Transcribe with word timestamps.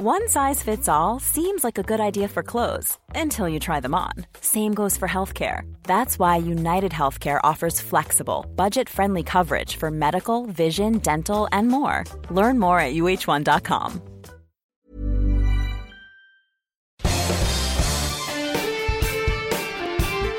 One 0.00 0.28
size 0.28 0.62
fits 0.62 0.88
all 0.88 1.18
seems 1.18 1.64
like 1.64 1.76
a 1.76 1.82
good 1.82 1.98
idea 1.98 2.28
for 2.28 2.44
clothes 2.44 2.96
until 3.16 3.48
you 3.48 3.58
try 3.58 3.80
them 3.80 3.96
on. 3.96 4.12
Same 4.40 4.72
goes 4.72 4.96
for 4.96 5.08
healthcare. 5.08 5.62
That's 5.82 6.20
why 6.20 6.36
United 6.36 6.92
Healthcare 6.92 7.40
offers 7.42 7.80
flexible, 7.80 8.46
budget 8.54 8.88
friendly 8.88 9.24
coverage 9.24 9.74
for 9.74 9.90
medical, 9.90 10.46
vision, 10.46 10.98
dental, 10.98 11.48
and 11.50 11.66
more. 11.66 12.04
Learn 12.30 12.60
more 12.60 12.78
at 12.78 12.94
uh1.com. 12.94 14.00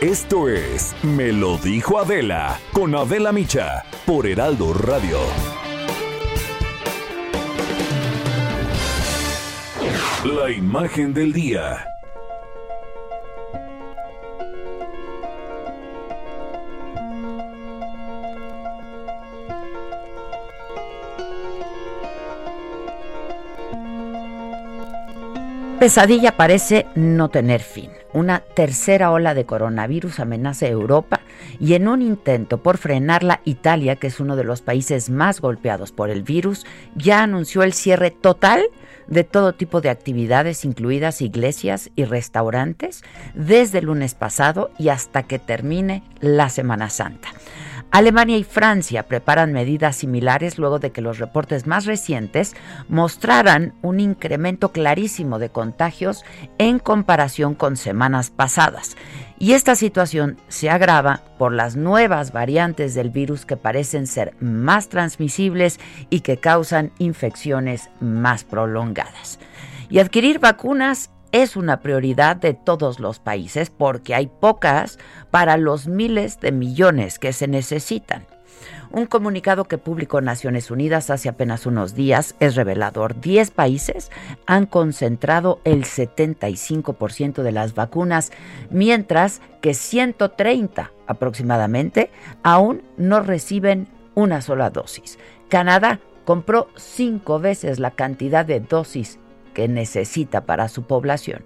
Esto 0.01 0.47
es 0.47 0.95
Me 1.03 1.33
lo 1.33 1.57
dijo 1.57 1.99
Adela 1.99 2.57
con 2.71 2.95
Adela 2.95 3.33
Micha 3.33 3.83
por 4.05 4.25
Heraldo 4.25 4.71
Radio. 4.71 5.19
La 10.25 10.51
imagen 10.51 11.13
del 11.13 11.31
día. 11.31 11.85
Pesadilla 25.79 26.35
parece 26.35 26.85
no 26.95 27.29
tener 27.29 27.61
fin. 27.61 27.89
Una 28.11 28.41
tercera 28.41 29.11
ola 29.11 29.33
de 29.33 29.45
coronavirus 29.45 30.19
amenaza 30.19 30.65
a 30.65 30.69
Europa 30.69 31.18
y 31.59 31.73
en 31.73 31.87
un 31.87 32.01
intento 32.01 32.59
por 32.59 32.77
frenarla, 32.77 33.41
Italia, 33.45 33.97
que 33.97 34.07
es 34.07 34.19
uno 34.19 34.35
de 34.35 34.43
los 34.43 34.61
países 34.61 35.09
más 35.09 35.41
golpeados 35.41 35.91
por 35.91 36.09
el 36.09 36.23
virus, 36.23 36.65
ya 36.95 37.23
anunció 37.23 37.63
el 37.63 37.73
cierre 37.73 38.11
total 38.11 38.63
de 39.07 39.23
todo 39.23 39.53
tipo 39.53 39.81
de 39.81 39.89
actividades, 39.89 40.65
incluidas 40.65 41.21
iglesias 41.21 41.89
y 41.95 42.05
restaurantes, 42.05 43.03
desde 43.33 43.79
el 43.79 43.85
lunes 43.85 44.13
pasado 44.13 44.71
y 44.77 44.89
hasta 44.89 45.23
que 45.23 45.39
termine 45.39 46.03
la 46.21 46.49
Semana 46.49 46.89
Santa. 46.89 47.29
Alemania 47.91 48.37
y 48.37 48.43
Francia 48.43 49.07
preparan 49.07 49.51
medidas 49.51 49.95
similares 49.95 50.59
luego 50.59 50.77
de 50.77 50.91
que 50.91 51.01
los 51.01 51.17
reportes 51.17 51.65
más 51.65 51.85
recientes 51.85 52.55
mostraran 52.87 53.73
un 53.81 53.99
incremento 53.99 54.71
clarísimo 54.71 55.39
de 55.39 55.49
contagios 55.49 56.23
en 56.59 56.77
comparación 56.77 57.55
con 57.55 57.77
semanas 57.77 58.29
pasadas. 58.29 58.95
Y 59.39 59.53
esta 59.53 59.75
situación 59.75 60.37
se 60.49 60.69
agrava 60.69 61.23
por 61.39 61.51
las 61.51 61.75
nuevas 61.75 62.31
variantes 62.31 62.93
del 62.93 63.09
virus 63.09 63.45
que 63.47 63.57
parecen 63.57 64.05
ser 64.05 64.35
más 64.39 64.89
transmisibles 64.89 65.79
y 66.11 66.19
que 66.19 66.37
causan 66.37 66.91
infecciones 66.99 67.89
más 67.99 68.43
prolongadas. 68.43 69.39
Y 69.89 69.97
adquirir 69.97 70.37
vacunas 70.37 71.09
es 71.31 71.55
una 71.55 71.81
prioridad 71.81 72.35
de 72.35 72.53
todos 72.53 72.99
los 72.99 73.19
países 73.19 73.69
porque 73.69 74.15
hay 74.15 74.27
pocas 74.27 74.99
para 75.31 75.57
los 75.57 75.87
miles 75.87 76.39
de 76.39 76.51
millones 76.51 77.19
que 77.19 77.33
se 77.33 77.47
necesitan. 77.47 78.25
Un 78.91 79.05
comunicado 79.05 79.65
que 79.65 79.77
publicó 79.77 80.19
Naciones 80.19 80.71
Unidas 80.71 81.11
hace 81.11 81.29
apenas 81.29 81.67
unos 81.67 81.93
días 81.93 82.35
es 82.39 82.55
revelador. 82.55 83.21
Diez 83.21 83.51
países 83.51 84.11
han 84.47 84.65
concentrado 84.65 85.61
el 85.63 85.83
75% 85.83 87.43
de 87.43 87.51
las 87.51 87.75
vacunas, 87.75 88.31
mientras 88.71 89.41
que 89.61 89.75
130 89.75 90.91
aproximadamente 91.05 92.09
aún 92.41 92.81
no 92.97 93.21
reciben 93.21 93.87
una 94.15 94.41
sola 94.41 94.71
dosis. 94.71 95.19
Canadá 95.49 95.99
compró 96.25 96.69
cinco 96.75 97.39
veces 97.39 97.79
la 97.79 97.91
cantidad 97.91 98.43
de 98.43 98.59
dosis 98.59 99.19
necesita 99.67 100.45
para 100.45 100.69
su 100.69 100.83
población. 100.83 101.43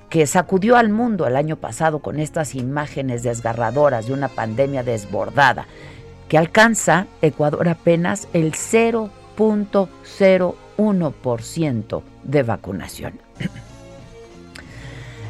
que 0.09 0.27
sacudió 0.27 0.77
al 0.77 0.89
mundo 0.89 1.27
el 1.27 1.37
año 1.37 1.57
pasado 1.57 1.99
con 1.99 2.19
estas 2.19 2.55
imágenes 2.55 3.23
desgarradoras 3.23 4.07
de 4.07 4.15
una 4.15 4.29
pandemia 4.29 4.83
desbordada, 4.83 5.67
que 6.29 6.39
alcanza 6.39 7.07
Ecuador 7.21 7.69
apenas 7.69 8.27
el 8.33 8.55
0.01% 9.43 12.03
de 12.25 12.43
vacunación. 12.43 13.21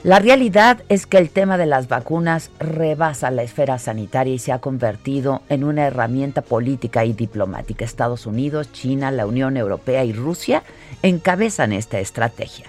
La 0.05 0.19
realidad 0.19 0.83
es 0.89 1.06
que 1.06 1.19
el 1.19 1.31
tema 1.31 1.59
de 1.59 1.67
las 1.67 1.87
vacunas 1.87 2.51
rebasa 2.59 3.31
la 3.31 3.45
esfera 3.45 3.78
sanitaria 3.78 4.34
y 4.34 4.41
se 4.41 4.51
ha 4.51 4.59
convertido 4.59 5.43
en 5.49 5.62
una 5.62 5.87
herramienta 5.87 6.43
política 6.43 7.05
y 7.05 7.12
diplomática. 7.12 7.84
Estados 7.84 8.27
Unidos, 8.27 8.72
China, 8.72 9.12
la 9.12 9.27
Unión 9.27 9.56
Europea 9.56 10.05
y 10.05 10.12
Rusia 10.12 10.65
encabezan 11.03 11.72
esta 11.72 12.01
estrategia. 12.01 12.67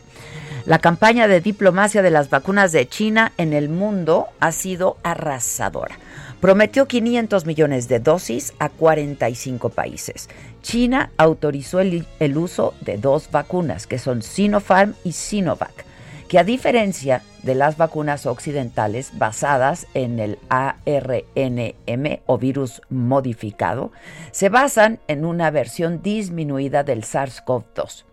La 0.66 0.80
campaña 0.80 1.28
de 1.28 1.42
diplomacia 1.42 2.02
de 2.02 2.10
las 2.10 2.30
vacunas 2.30 2.72
de 2.72 2.88
China 2.88 3.34
en 3.38 3.52
el 3.52 3.68
mundo 3.68 4.28
ha 4.40 4.54
sido 4.54 4.96
arrasadora. 5.04 5.98
Prometió 6.40 6.88
500 6.88 7.46
millones 7.46 7.90
de 7.90 8.00
dosis 8.00 8.54
a 8.60 8.70
45 8.70 9.70
países. 9.70 10.30
China 10.62 11.12
autorizó 11.18 11.82
el, 11.82 12.06
uso 12.38 12.74
de 12.80 12.98
dos 12.98 13.30
vacunas, 13.30 13.88
que 13.88 14.00
son 14.00 14.22
Sinopharm 14.22 14.94
y 15.04 15.12
Sinovac 15.12 15.86
que 16.30 16.40
a 16.40 16.44
diferencia 16.44 17.22
de 17.44 17.54
las 17.54 17.78
vacunas 17.78 18.26
occidentales 18.26 19.12
basadas 19.20 19.86
en 19.94 20.20
el 20.20 20.40
ARNM 20.50 22.22
o 22.26 22.38
virus 22.40 22.82
modificado, 22.90 23.92
se 24.32 24.50
basan 24.50 25.00
en 25.08 25.26
una 25.26 25.52
versión 25.52 26.02
disminuida 26.02 26.84
del 26.84 27.04
SARS-CoV-2. 27.04 28.06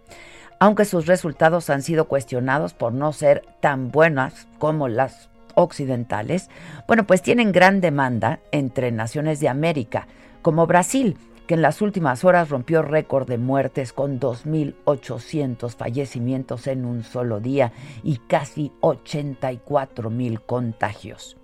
Aunque 0.62 0.84
sus 0.84 1.06
resultados 1.06 1.70
han 1.70 1.80
sido 1.80 2.04
cuestionados 2.04 2.74
por 2.74 2.92
no 2.92 3.14
ser 3.14 3.46
tan 3.60 3.90
buenas 3.90 4.46
como 4.58 4.88
las 4.88 5.30
occidentales, 5.54 6.50
bueno, 6.86 7.06
pues 7.06 7.22
tienen 7.22 7.50
gran 7.50 7.80
demanda 7.80 8.40
entre 8.52 8.92
naciones 8.92 9.40
de 9.40 9.48
América, 9.48 10.06
como 10.42 10.66
Brasil, 10.66 11.16
que 11.46 11.54
en 11.54 11.62
las 11.62 11.80
últimas 11.80 12.24
horas 12.24 12.50
rompió 12.50 12.82
récord 12.82 13.26
de 13.26 13.38
muertes 13.38 13.94
con 13.94 14.20
2.800 14.20 15.74
fallecimientos 15.74 16.66
en 16.66 16.84
un 16.84 17.04
solo 17.04 17.40
día 17.40 17.72
y 18.02 18.18
casi 18.18 18.70
84.000 18.82 20.44
contagios. 20.44 21.38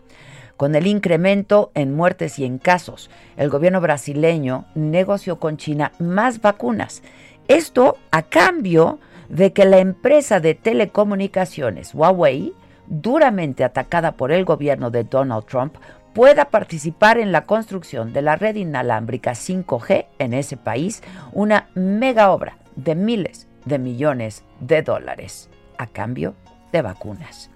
Con 0.56 0.74
el 0.74 0.86
incremento 0.86 1.70
en 1.74 1.94
muertes 1.94 2.38
y 2.38 2.44
en 2.46 2.56
casos, 2.56 3.10
el 3.36 3.50
gobierno 3.50 3.82
brasileño 3.82 4.64
negoció 4.74 5.38
con 5.38 5.58
China 5.58 5.92
más 5.98 6.40
vacunas. 6.40 7.02
Esto 7.48 7.96
a 8.10 8.22
cambio 8.22 8.98
de 9.28 9.52
que 9.52 9.64
la 9.64 9.78
empresa 9.78 10.40
de 10.40 10.54
telecomunicaciones 10.54 11.94
Huawei, 11.94 12.54
duramente 12.86 13.64
atacada 13.64 14.12
por 14.12 14.32
el 14.32 14.44
gobierno 14.44 14.90
de 14.90 15.04
Donald 15.04 15.46
Trump, 15.46 15.76
pueda 16.12 16.46
participar 16.46 17.18
en 17.18 17.30
la 17.30 17.46
construcción 17.46 18.12
de 18.12 18.22
la 18.22 18.36
red 18.36 18.56
inalámbrica 18.56 19.32
5G 19.32 20.06
en 20.18 20.32
ese 20.32 20.56
país, 20.56 21.02
una 21.32 21.68
mega 21.74 22.30
obra 22.30 22.56
de 22.74 22.94
miles 22.94 23.46
de 23.64 23.78
millones 23.78 24.42
de 24.60 24.82
dólares 24.82 25.50
a 25.78 25.86
cambio 25.86 26.34
de 26.72 26.82
vacunas. 26.82 27.50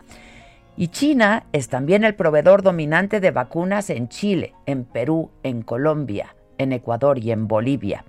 Y 0.76 0.88
China 0.88 1.44
es 1.52 1.68
también 1.68 2.04
el 2.04 2.14
proveedor 2.14 2.62
dominante 2.62 3.20
de 3.20 3.30
vacunas 3.30 3.90
en 3.90 4.08
Chile, 4.08 4.54
en 4.66 4.84
Perú, 4.84 5.30
en 5.42 5.62
Colombia, 5.62 6.34
en 6.58 6.72
Ecuador 6.72 7.18
y 7.18 7.32
en 7.32 7.48
Bolivia. 7.48 8.04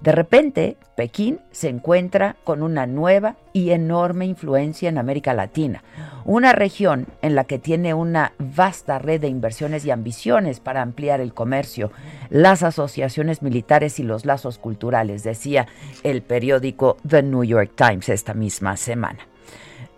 De 0.00 0.12
repente, 0.12 0.76
Pekín 0.96 1.40
se 1.50 1.68
encuentra 1.68 2.36
con 2.44 2.62
una 2.62 2.86
nueva 2.86 3.36
y 3.52 3.70
enorme 3.70 4.26
influencia 4.26 4.88
en 4.88 4.98
América 4.98 5.34
Latina, 5.34 5.82
una 6.24 6.52
región 6.52 7.06
en 7.22 7.34
la 7.34 7.44
que 7.44 7.58
tiene 7.58 7.94
una 7.94 8.32
vasta 8.38 8.98
red 8.98 9.20
de 9.20 9.28
inversiones 9.28 9.84
y 9.84 9.90
ambiciones 9.90 10.60
para 10.60 10.82
ampliar 10.82 11.20
el 11.20 11.34
comercio, 11.34 11.90
las 12.30 12.62
asociaciones 12.62 13.42
militares 13.42 13.98
y 13.98 14.02
los 14.02 14.24
lazos 14.24 14.58
culturales, 14.58 15.22
decía 15.22 15.66
el 16.02 16.22
periódico 16.22 16.96
The 17.06 17.22
New 17.22 17.44
York 17.44 17.72
Times 17.74 18.08
esta 18.08 18.34
misma 18.34 18.76
semana. 18.76 19.20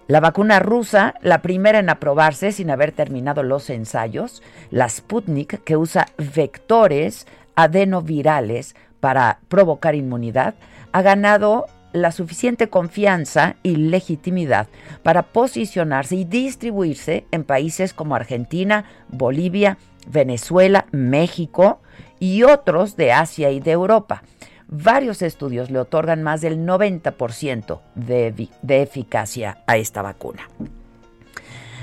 La 0.09 0.21
vacuna 0.21 0.59
rusa, 0.59 1.15
la 1.21 1.43
primera 1.43 1.81
en 1.81 1.91
aprobarse 1.91 2.51
sin 2.53 2.71
haber 2.71 2.93
terminado 2.93 3.43
los 3.43 3.69
ensayos, 3.69 4.43
la 4.71 4.89
Sputnik, 4.89 5.63
que 5.65 5.77
usa 5.77 6.07
vectores 6.35 7.27
adenovirales 7.57 8.75
para 9.01 9.39
provocar 9.49 9.95
inmunidad, 9.95 10.55
ha 10.93 11.03
ganado 11.03 11.67
la 11.93 12.13
suficiente 12.13 12.69
confianza 12.69 13.57
y 13.63 13.77
legitimidad 13.77 14.69
para 15.03 15.23
posicionarse 15.23 16.17
y 16.17 16.25
distribuirse 16.25 17.27
en 17.31 17.45
países 17.45 17.95
como 17.95 18.15
Argentina, 18.15 18.85
Bolivia, 19.09 19.79
Venezuela, 20.07 20.87
México 20.93 21.81
y 22.21 22.43
otros 22.43 22.97
de 22.97 23.13
Asia 23.13 23.51
y 23.51 23.61
de 23.61 23.73
Europa. 23.73 24.23
Varios 24.69 25.23
estudios 25.23 25.71
le 25.71 25.79
otorgan 25.79 26.23
más 26.23 26.43
del 26.43 26.59
90% 26.59 27.81
de, 27.95 28.49
de 28.61 28.83
eficacia 28.83 29.59
a 29.67 29.79
esta 29.79 30.03
vacuna. 30.03 30.43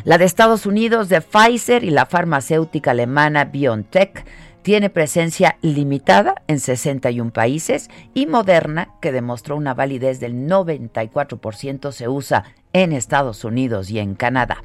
La 0.03 0.19
de 0.19 0.25
Estados 0.25 0.67
Unidos 0.67 1.09
de 1.09 1.19
Pfizer 1.19 1.83
y 1.83 1.89
la 1.89 2.05
farmacéutica 2.05 2.91
alemana 2.91 3.45
BioNTech 3.45 4.23
tiene 4.65 4.89
presencia 4.89 5.59
limitada 5.61 6.41
en 6.47 6.59
61 6.59 7.31
países 7.31 7.87
y 8.15 8.25
Moderna, 8.25 8.89
que 8.99 9.11
demostró 9.11 9.57
una 9.57 9.75
validez 9.75 10.19
del 10.19 10.47
94%, 10.47 11.91
se 11.91 12.09
usa 12.09 12.45
en 12.73 12.91
Estados 12.91 13.43
Unidos 13.43 13.91
y 13.91 13.99
en 13.99 14.15
Canadá. 14.15 14.63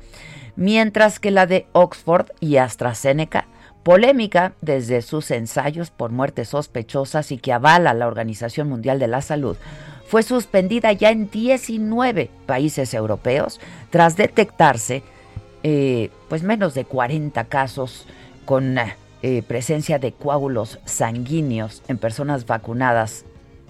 Mientras 0.56 1.20
que 1.20 1.30
la 1.30 1.44
de 1.44 1.66
Oxford 1.72 2.30
y 2.40 2.56
AstraZeneca 2.56 3.48
polémica 3.82 4.54
desde 4.62 5.02
sus 5.02 5.30
ensayos 5.30 5.90
por 5.90 6.12
muertes 6.12 6.48
sospechosas 6.48 7.30
y 7.30 7.36
que 7.36 7.52
avala 7.52 7.92
la 7.92 8.06
Organización 8.06 8.70
Mundial 8.70 8.98
de 9.00 9.08
la 9.08 9.20
Salud, 9.20 9.58
fue 10.06 10.22
suspendida 10.22 10.92
ya 10.92 11.10
en 11.10 11.28
19 11.30 12.30
países 12.46 12.94
europeos 12.94 13.60
tras 13.90 14.16
detectarse 14.16 15.02
eh, 15.62 16.08
pues 16.30 16.42
menos 16.42 16.72
de 16.72 16.86
40 16.86 17.44
casos 17.44 18.06
con 18.46 18.78
eh, 18.78 18.96
presencia 19.46 19.98
de 19.98 20.12
coágulos 20.12 20.78
sanguíneos 20.84 21.82
en 21.88 21.98
personas 21.98 22.46
vacunadas 22.46 23.24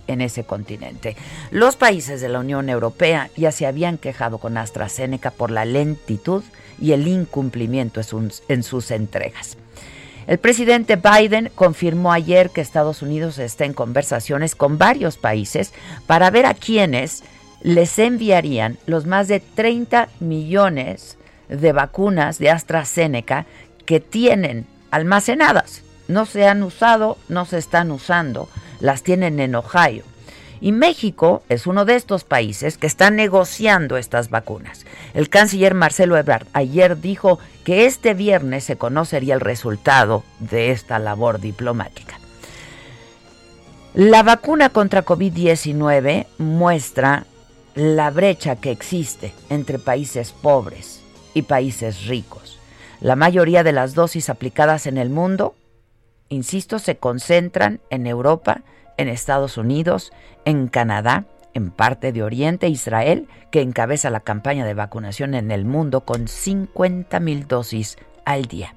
en 0.06 0.20
ese 0.20 0.44
continente. 0.44 1.16
Los 1.50 1.76
países 1.76 2.20
de 2.20 2.28
la 2.28 2.40
Unión 2.40 2.68
Europea 2.68 3.30
ya 3.36 3.52
se 3.52 3.66
habían 3.66 3.98
quejado 3.98 4.38
con 4.38 4.56
AstraZeneca 4.56 5.30
por 5.30 5.50
la 5.50 5.64
lentitud 5.64 6.42
y 6.80 6.92
el 6.92 7.06
incumplimiento 7.06 8.00
en 8.48 8.62
sus 8.62 8.90
entregas. 8.90 9.56
El 10.26 10.38
presidente 10.38 10.96
Biden 10.96 11.50
confirmó 11.54 12.12
ayer 12.12 12.50
que 12.50 12.60
Estados 12.60 13.02
Unidos 13.02 13.38
está 13.38 13.64
en 13.64 13.72
conversaciones 13.72 14.54
con 14.54 14.78
varios 14.78 15.16
países 15.16 15.72
para 16.06 16.30
ver 16.30 16.46
a 16.46 16.54
quiénes 16.54 17.24
les 17.62 17.98
enviarían 17.98 18.78
los 18.86 19.06
más 19.06 19.28
de 19.28 19.40
30 19.40 20.08
millones 20.20 21.18
de 21.48 21.72
vacunas 21.72 22.38
de 22.38 22.50
AstraZeneca 22.50 23.46
que 23.86 24.00
tienen 24.00 24.66
almacenadas. 24.90 25.82
No 26.08 26.26
se 26.26 26.46
han 26.46 26.62
usado, 26.62 27.18
no 27.28 27.44
se 27.44 27.58
están 27.58 27.90
usando, 27.90 28.48
las 28.80 29.02
tienen 29.02 29.40
en 29.40 29.54
Ohio. 29.54 30.04
Y 30.60 30.72
México 30.72 31.42
es 31.48 31.66
uno 31.66 31.84
de 31.84 31.96
estos 31.96 32.24
países 32.24 32.76
que 32.76 32.86
está 32.86 33.10
negociando 33.10 33.96
estas 33.96 34.28
vacunas. 34.28 34.84
El 35.14 35.30
canciller 35.30 35.74
Marcelo 35.74 36.18
Ebrard 36.18 36.46
ayer 36.52 37.00
dijo 37.00 37.38
que 37.64 37.86
este 37.86 38.12
viernes 38.12 38.64
se 38.64 38.76
conocería 38.76 39.34
el 39.34 39.40
resultado 39.40 40.22
de 40.38 40.70
esta 40.70 40.98
labor 40.98 41.40
diplomática. 41.40 42.18
La 43.94 44.22
vacuna 44.22 44.68
contra 44.68 45.04
COVID-19 45.04 46.26
muestra 46.38 47.24
la 47.74 48.10
brecha 48.10 48.56
que 48.56 48.70
existe 48.70 49.32
entre 49.48 49.78
países 49.78 50.32
pobres 50.32 51.00
y 51.34 51.42
países 51.42 52.06
ricos. 52.06 52.59
La 53.00 53.16
mayoría 53.16 53.62
de 53.62 53.72
las 53.72 53.94
dosis 53.94 54.28
aplicadas 54.28 54.86
en 54.86 54.98
el 54.98 55.08
mundo, 55.08 55.54
insisto, 56.28 56.78
se 56.78 56.98
concentran 56.98 57.80
en 57.88 58.06
Europa, 58.06 58.60
en 58.98 59.08
Estados 59.08 59.56
Unidos, 59.56 60.12
en 60.44 60.68
Canadá, 60.68 61.24
en 61.54 61.70
parte 61.70 62.12
de 62.12 62.22
Oriente, 62.22 62.68
Israel, 62.68 63.26
que 63.50 63.62
encabeza 63.62 64.10
la 64.10 64.20
campaña 64.20 64.66
de 64.66 64.74
vacunación 64.74 65.34
en 65.34 65.50
el 65.50 65.64
mundo 65.64 66.02
con 66.02 66.28
50 66.28 67.18
mil 67.20 67.48
dosis 67.48 67.96
al 68.26 68.44
día. 68.44 68.74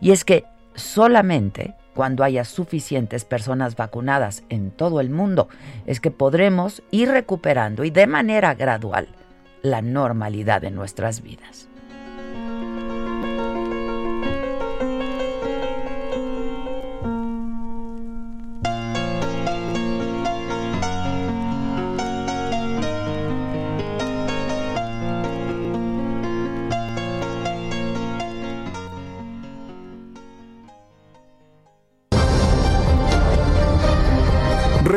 Y 0.00 0.10
es 0.10 0.24
que 0.24 0.44
solamente 0.74 1.74
cuando 1.94 2.24
haya 2.24 2.44
suficientes 2.44 3.24
personas 3.24 3.76
vacunadas 3.76 4.42
en 4.48 4.72
todo 4.72 5.00
el 5.00 5.10
mundo 5.10 5.48
es 5.86 6.00
que 6.00 6.10
podremos 6.10 6.82
ir 6.90 7.10
recuperando 7.10 7.84
y 7.84 7.90
de 7.90 8.08
manera 8.08 8.54
gradual 8.54 9.08
la 9.62 9.82
normalidad 9.82 10.60
de 10.60 10.72
nuestras 10.72 11.22
vidas. 11.22 11.68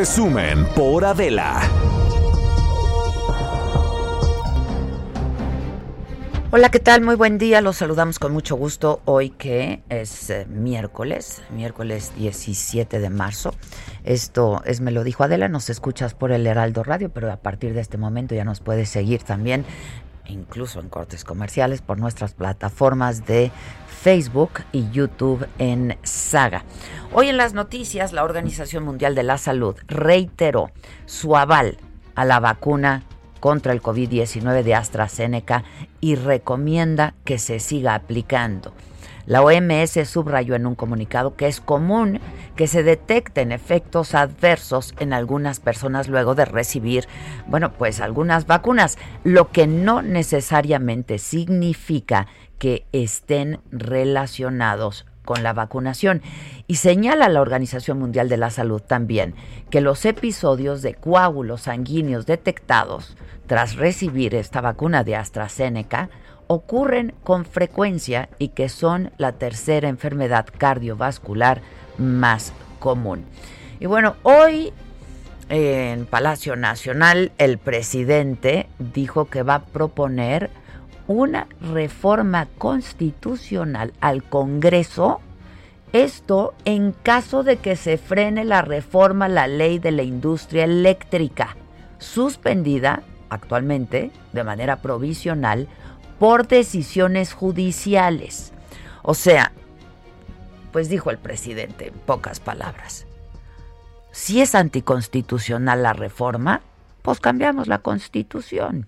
Resumen 0.06 0.68
por 0.75 1.04
Adela. 1.04 1.60
Hola, 6.52 6.69
¿qué 6.69 6.80
tal? 6.80 7.02
Muy 7.02 7.16
buen 7.16 7.40
día. 7.40 7.60
Los 7.62 7.78
saludamos 7.78 8.19
con 8.19 8.31
mucho 8.31 8.56
gusto 8.56 9.02
hoy 9.06 9.31
que 9.31 9.81
es 9.90 10.30
eh, 10.30 10.46
miércoles, 10.48 11.42
miércoles 11.50 12.12
17 12.18 13.00
de 13.00 13.10
marzo. 13.10 13.56
Esto 14.04 14.62
es 14.66 14.80
Me 14.80 14.92
lo 14.92 15.04
dijo 15.04 15.24
Adela, 15.24 15.48
nos 15.50 15.72
escuchas 15.72 16.13
por 16.13 16.31
el 16.31 16.46
Heraldo 16.46 16.84
Radio, 16.84 17.10
pero 17.10 17.31
a 17.31 17.38
partir 17.38 17.74
de 17.74 17.81
este 17.81 17.98
momento 17.98 18.36
ya 18.36 18.46
nos 18.46 18.60
puedes 18.60 18.90
seguir 18.90 19.24
también 19.24 19.66
incluso 20.28 20.80
en 20.80 20.90
cortes 20.90 21.24
comerciales 21.24 21.81
por 21.81 21.98
nuestras 21.98 22.36
plataformas 22.36 23.25
de 23.25 23.51
Facebook 24.06 24.62
y 24.72 24.88
YouTube 24.92 25.48
en 25.57 25.98
Saga. 26.04 26.63
Hoy 27.12 27.30
en 27.30 27.38
las 27.38 27.56
noticias, 27.56 28.13
la 28.13 28.24
Organización 28.24 28.84
Mundial 28.84 29.16
de 29.16 29.24
la 29.24 29.40
Salud 29.40 29.75
reiteró 29.88 30.69
su 31.07 31.36
aval 31.36 31.78
a 32.13 32.24
la 32.24 32.40
vacuna 32.40 33.02
contra 33.40 33.74
el 33.74 33.81
COVID-19 33.81 34.62
de 34.62 34.75
AstraZeneca 34.75 35.63
y 36.02 36.13
recomienda 36.13 37.15
que 37.24 37.39
se 37.39 37.60
siga 37.60 37.96
aplicando. 37.96 38.74
La 39.25 39.41
OMS 39.41 40.08
subrayó 40.08 40.53
en 40.53 40.68
un 40.68 40.75
comunicado 40.75 41.36
que 41.36 41.48
es 41.48 41.60
común 41.60 42.20
que 42.56 42.68
se 42.68 42.84
detecten 42.84 43.51
efectos 43.51 44.13
adversos 44.13 44.94
en 45.00 45.13
algunas 45.13 45.60
personas 45.60 46.08
luego 46.08 46.36
de 46.36 46.46
recibir, 46.46 47.08
bueno, 47.48 47.74
pues 47.74 48.01
algunas 48.01 48.46
vacunas, 48.46 49.00
lo 49.24 49.50
que 49.50 49.65
no 49.65 50.03
necesariamente 50.03 51.18
significa 51.18 52.27
que 52.60 52.86
estén 52.92 53.60
relacionados 53.72 55.06
con 55.26 55.44
la 55.44 55.54
vacunación. 55.54 56.22
Y 56.68 56.76
señala 56.76 57.28
la 57.30 57.42
Organización 57.42 58.00
Mundial 58.00 58.30
de 58.30 58.38
la 58.38 58.50
Salud 58.50 58.82
también 58.82 59.36
que 59.70 59.82
los 59.82 60.06
episodios 60.06 60.82
de 60.82 60.94
coágulos 60.94 61.64
sanguíneos 61.64 62.26
detectados 62.26 63.18
tras 63.48 63.76
recibir 63.76 64.36
esta 64.36 64.62
vacuna 64.62 65.04
de 65.04 65.16
AstraZeneca 65.16 66.10
ocurren 66.48 67.14
con 67.24 67.46
frecuencia 67.46 68.30
y 68.38 68.50
que 68.50 68.70
son 68.70 69.12
la 69.18 69.34
tercera 69.34 69.90
enfermedad 69.90 70.46
cardiovascular 70.58 71.62
más 71.98 72.54
común. 72.80 73.26
Y 73.80 73.88
bueno, 73.88 74.16
hoy 74.24 74.72
en 75.50 76.06
Palacio 76.06 76.56
Nacional 76.56 77.32
el 77.38 77.58
presidente 77.58 78.68
dijo 78.80 79.26
que 79.26 79.44
va 79.44 79.56
a 79.56 79.66
proponer 79.66 80.50
una 81.08 81.48
reforma 81.62 82.48
constitucional 82.58 83.94
al 84.02 84.24
Congreso, 84.24 85.22
esto 85.94 86.54
en 86.66 86.92
caso 86.92 87.44
de 87.44 87.58
que 87.58 87.76
se 87.76 87.98
frene 87.98 88.44
la 88.44 88.62
reforma 88.62 89.26
a 89.26 89.30
la 89.30 89.48
ley 89.48 89.80
de 89.80 89.92
la 89.92 90.04
industria 90.04 90.64
eléctrica, 90.64 91.56
suspendida 92.00 93.04
actualmente 93.30 94.12
de 94.34 94.44
manera 94.44 94.78
provisional 94.82 95.68
por 96.20 96.48
decisiones 96.48 97.34
judiciales. 97.34 98.52
O 99.04 99.14
sea, 99.14 99.52
pues 100.72 100.90
dijo 100.90 101.12
el 101.12 101.18
presidente 101.18 101.88
en 101.88 101.94
pocas 101.94 102.40
palabras, 102.40 103.06
si 104.12 104.42
es 104.42 104.56
anticonstitucional 104.56 105.84
la 105.84 105.94
reforma, 105.94 106.62
pues 107.02 107.20
cambiamos 107.20 107.68
la 107.68 107.80
constitución. 107.80 108.88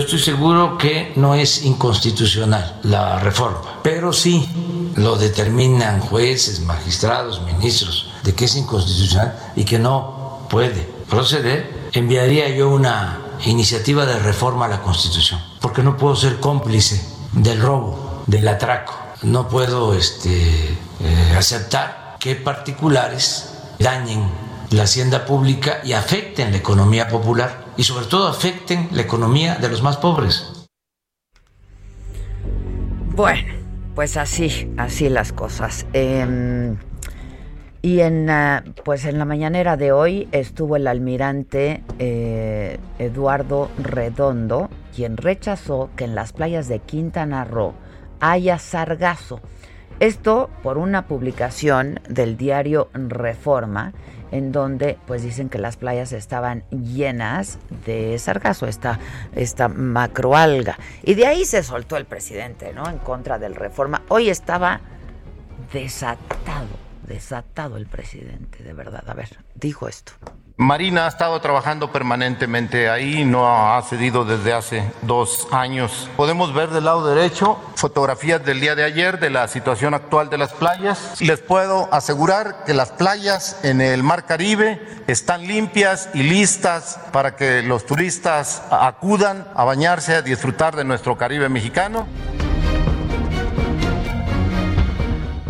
Estoy 0.00 0.18
seguro 0.18 0.78
que 0.78 1.12
no 1.16 1.34
es 1.34 1.62
inconstitucional 1.62 2.80
la 2.84 3.18
reforma, 3.18 3.80
pero 3.82 4.14
sí 4.14 4.48
lo 4.96 5.16
determinan 5.16 6.00
jueces, 6.00 6.60
magistrados, 6.60 7.42
ministros, 7.42 8.10
de 8.24 8.34
que 8.34 8.46
es 8.46 8.56
inconstitucional 8.56 9.52
y 9.56 9.64
que 9.64 9.78
no 9.78 10.46
puede 10.48 10.88
proceder. 11.08 11.90
Enviaría 11.92 12.48
yo 12.48 12.70
una 12.70 13.18
iniciativa 13.44 14.06
de 14.06 14.18
reforma 14.18 14.64
a 14.64 14.68
la 14.68 14.80
Constitución, 14.80 15.38
porque 15.60 15.82
no 15.82 15.98
puedo 15.98 16.16
ser 16.16 16.40
cómplice 16.40 17.06
del 17.32 17.60
robo, 17.60 18.22
del 18.26 18.48
atraco. 18.48 18.94
No 19.22 19.48
puedo 19.48 19.92
este, 19.92 20.78
eh, 21.00 21.34
aceptar 21.36 22.16
que 22.18 22.36
particulares 22.36 23.50
dañen 23.78 24.30
la 24.70 24.84
hacienda 24.84 25.26
pública 25.26 25.80
y 25.84 25.92
afecten 25.92 26.52
la 26.52 26.56
economía 26.56 27.06
popular 27.08 27.59
y 27.80 27.82
sobre 27.82 28.04
todo 28.04 28.28
afecten 28.28 28.88
la 28.92 29.00
economía 29.00 29.54
de 29.54 29.70
los 29.70 29.80
más 29.80 29.96
pobres. 29.96 30.66
Bueno, 33.16 33.54
pues 33.94 34.18
así, 34.18 34.70
así 34.76 35.08
las 35.08 35.32
cosas. 35.32 35.86
Em, 35.94 36.76
y 37.80 38.00
en, 38.00 38.28
ah, 38.28 38.64
pues 38.84 39.06
en 39.06 39.18
la 39.18 39.24
mañanera 39.24 39.78
de 39.78 39.92
hoy 39.92 40.28
estuvo 40.30 40.76
el 40.76 40.86
almirante 40.88 41.82
eh, 41.98 42.78
Eduardo 42.98 43.70
Redondo, 43.78 44.68
quien 44.94 45.16
rechazó 45.16 45.88
que 45.96 46.04
en 46.04 46.14
las 46.14 46.34
playas 46.34 46.68
de 46.68 46.80
Quintana 46.80 47.46
Roo 47.46 47.72
haya 48.20 48.58
sargazo. 48.58 49.40
Esto 50.00 50.50
por 50.62 50.76
una 50.76 51.06
publicación 51.06 52.00
del 52.10 52.36
diario 52.36 52.90
Reforma, 52.92 53.94
en 54.30 54.52
donde 54.52 54.98
pues 55.06 55.22
dicen 55.22 55.48
que 55.48 55.58
las 55.58 55.76
playas 55.76 56.12
estaban 56.12 56.64
llenas 56.70 57.58
de 57.86 58.18
sargazo, 58.18 58.66
esta, 58.66 58.98
esta 59.34 59.68
macroalga. 59.68 60.78
Y 61.02 61.14
de 61.14 61.26
ahí 61.26 61.44
se 61.44 61.62
soltó 61.62 61.96
el 61.96 62.04
presidente, 62.04 62.72
¿no? 62.72 62.88
En 62.88 62.98
contra 62.98 63.38
del 63.38 63.54
Reforma. 63.54 64.02
Hoy 64.08 64.30
estaba 64.30 64.80
desatado 65.72 66.90
desatado 67.10 67.76
el 67.76 67.86
presidente, 67.86 68.62
de 68.62 68.72
verdad. 68.72 69.02
A 69.06 69.14
ver, 69.14 69.36
dijo 69.56 69.88
esto. 69.88 70.12
Marina 70.60 71.06
ha 71.06 71.08
estado 71.08 71.40
trabajando 71.40 71.90
permanentemente 71.90 72.90
ahí, 72.90 73.24
no 73.24 73.48
ha 73.48 73.80
cedido 73.80 74.26
desde 74.26 74.52
hace 74.52 74.92
dos 75.00 75.48
años. 75.52 76.10
Podemos 76.18 76.52
ver 76.52 76.68
del 76.68 76.84
lado 76.84 77.08
derecho 77.08 77.58
fotografías 77.76 78.44
del 78.44 78.60
día 78.60 78.74
de 78.74 78.84
ayer 78.84 79.18
de 79.18 79.30
la 79.30 79.48
situación 79.48 79.94
actual 79.94 80.28
de 80.28 80.36
las 80.36 80.52
playas. 80.52 81.18
Les 81.22 81.40
puedo 81.40 81.88
asegurar 81.94 82.64
que 82.66 82.74
las 82.74 82.90
playas 82.90 83.58
en 83.62 83.80
el 83.80 84.02
Mar 84.02 84.26
Caribe 84.26 84.86
están 85.06 85.46
limpias 85.46 86.10
y 86.12 86.24
listas 86.24 87.00
para 87.10 87.36
que 87.36 87.62
los 87.62 87.86
turistas 87.86 88.62
acudan 88.70 89.48
a 89.54 89.64
bañarse, 89.64 90.14
a 90.14 90.20
disfrutar 90.20 90.76
de 90.76 90.84
nuestro 90.84 91.16
Caribe 91.16 91.48
mexicano. 91.48 92.06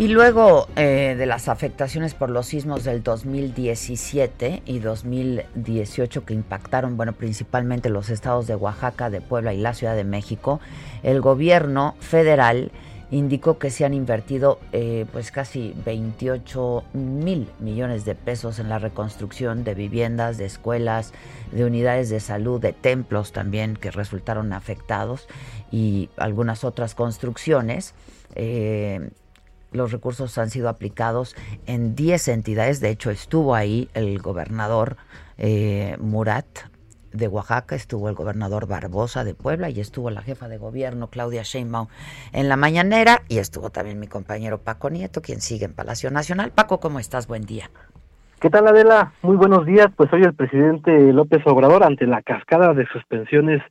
Y 0.01 0.07
luego 0.07 0.67
eh, 0.77 1.13
de 1.15 1.27
las 1.27 1.47
afectaciones 1.47 2.15
por 2.15 2.31
los 2.31 2.47
sismos 2.47 2.83
del 2.83 3.03
2017 3.03 4.63
y 4.65 4.79
2018 4.79 6.25
que 6.25 6.33
impactaron, 6.33 6.97
bueno, 6.97 7.13
principalmente 7.13 7.87
los 7.89 8.09
estados 8.09 8.47
de 8.47 8.55
Oaxaca, 8.55 9.11
de 9.11 9.21
Puebla 9.21 9.53
y 9.53 9.59
la 9.59 9.75
Ciudad 9.75 9.95
de 9.95 10.03
México, 10.03 10.59
el 11.03 11.21
gobierno 11.21 11.93
federal 11.99 12.71
indicó 13.11 13.59
que 13.59 13.69
se 13.69 13.85
han 13.85 13.93
invertido 13.93 14.59
eh, 14.71 15.05
pues 15.11 15.29
casi 15.29 15.75
28 15.85 16.83
mil 16.93 17.47
millones 17.59 18.03
de 18.03 18.15
pesos 18.15 18.57
en 18.57 18.69
la 18.69 18.79
reconstrucción 18.79 19.63
de 19.63 19.75
viviendas, 19.75 20.39
de 20.39 20.45
escuelas, 20.45 21.13
de 21.51 21.63
unidades 21.63 22.09
de 22.09 22.21
salud, 22.21 22.59
de 22.59 22.73
templos 22.73 23.33
también 23.33 23.75
que 23.75 23.91
resultaron 23.91 24.51
afectados 24.51 25.27
y 25.69 26.09
algunas 26.17 26.63
otras 26.63 26.95
construcciones. 26.95 27.93
Eh, 28.33 29.11
los 29.71 29.91
recursos 29.91 30.37
han 30.37 30.49
sido 30.49 30.69
aplicados 30.69 31.35
en 31.65 31.95
10 31.95 32.27
entidades. 32.29 32.79
De 32.79 32.89
hecho, 32.89 33.11
estuvo 33.11 33.55
ahí 33.55 33.89
el 33.93 34.19
gobernador 34.19 34.97
eh, 35.37 35.97
Murat 35.99 36.45
de 37.13 37.27
Oaxaca, 37.27 37.75
estuvo 37.75 38.09
el 38.09 38.15
gobernador 38.15 38.67
Barbosa 38.67 39.23
de 39.23 39.33
Puebla 39.33 39.69
y 39.69 39.79
estuvo 39.79 40.09
la 40.09 40.21
jefa 40.21 40.47
de 40.47 40.57
gobierno 40.57 41.07
Claudia 41.07 41.43
Sheinbaum 41.43 41.87
en 42.31 42.47
la 42.47 42.55
mañanera 42.55 43.23
y 43.27 43.39
estuvo 43.39 43.69
también 43.69 43.99
mi 43.99 44.07
compañero 44.07 44.59
Paco 44.59 44.89
Nieto, 44.89 45.21
quien 45.21 45.41
sigue 45.41 45.65
en 45.65 45.73
Palacio 45.73 46.09
Nacional. 46.09 46.51
Paco, 46.51 46.79
¿cómo 46.79 46.99
estás? 46.99 47.27
Buen 47.27 47.43
día. 47.43 47.69
¿Qué 48.39 48.49
tal 48.49 48.67
Adela? 48.67 49.13
Muy 49.21 49.35
buenos 49.35 49.65
días. 49.65 49.87
Pues 49.95 50.11
hoy 50.13 50.23
el 50.23 50.33
presidente 50.33 50.91
López 51.13 51.41
Obrador, 51.45 51.83
ante 51.83 52.07
la 52.07 52.21
cascada 52.21 52.73
de 52.73 52.87
suspensiones 52.87 53.61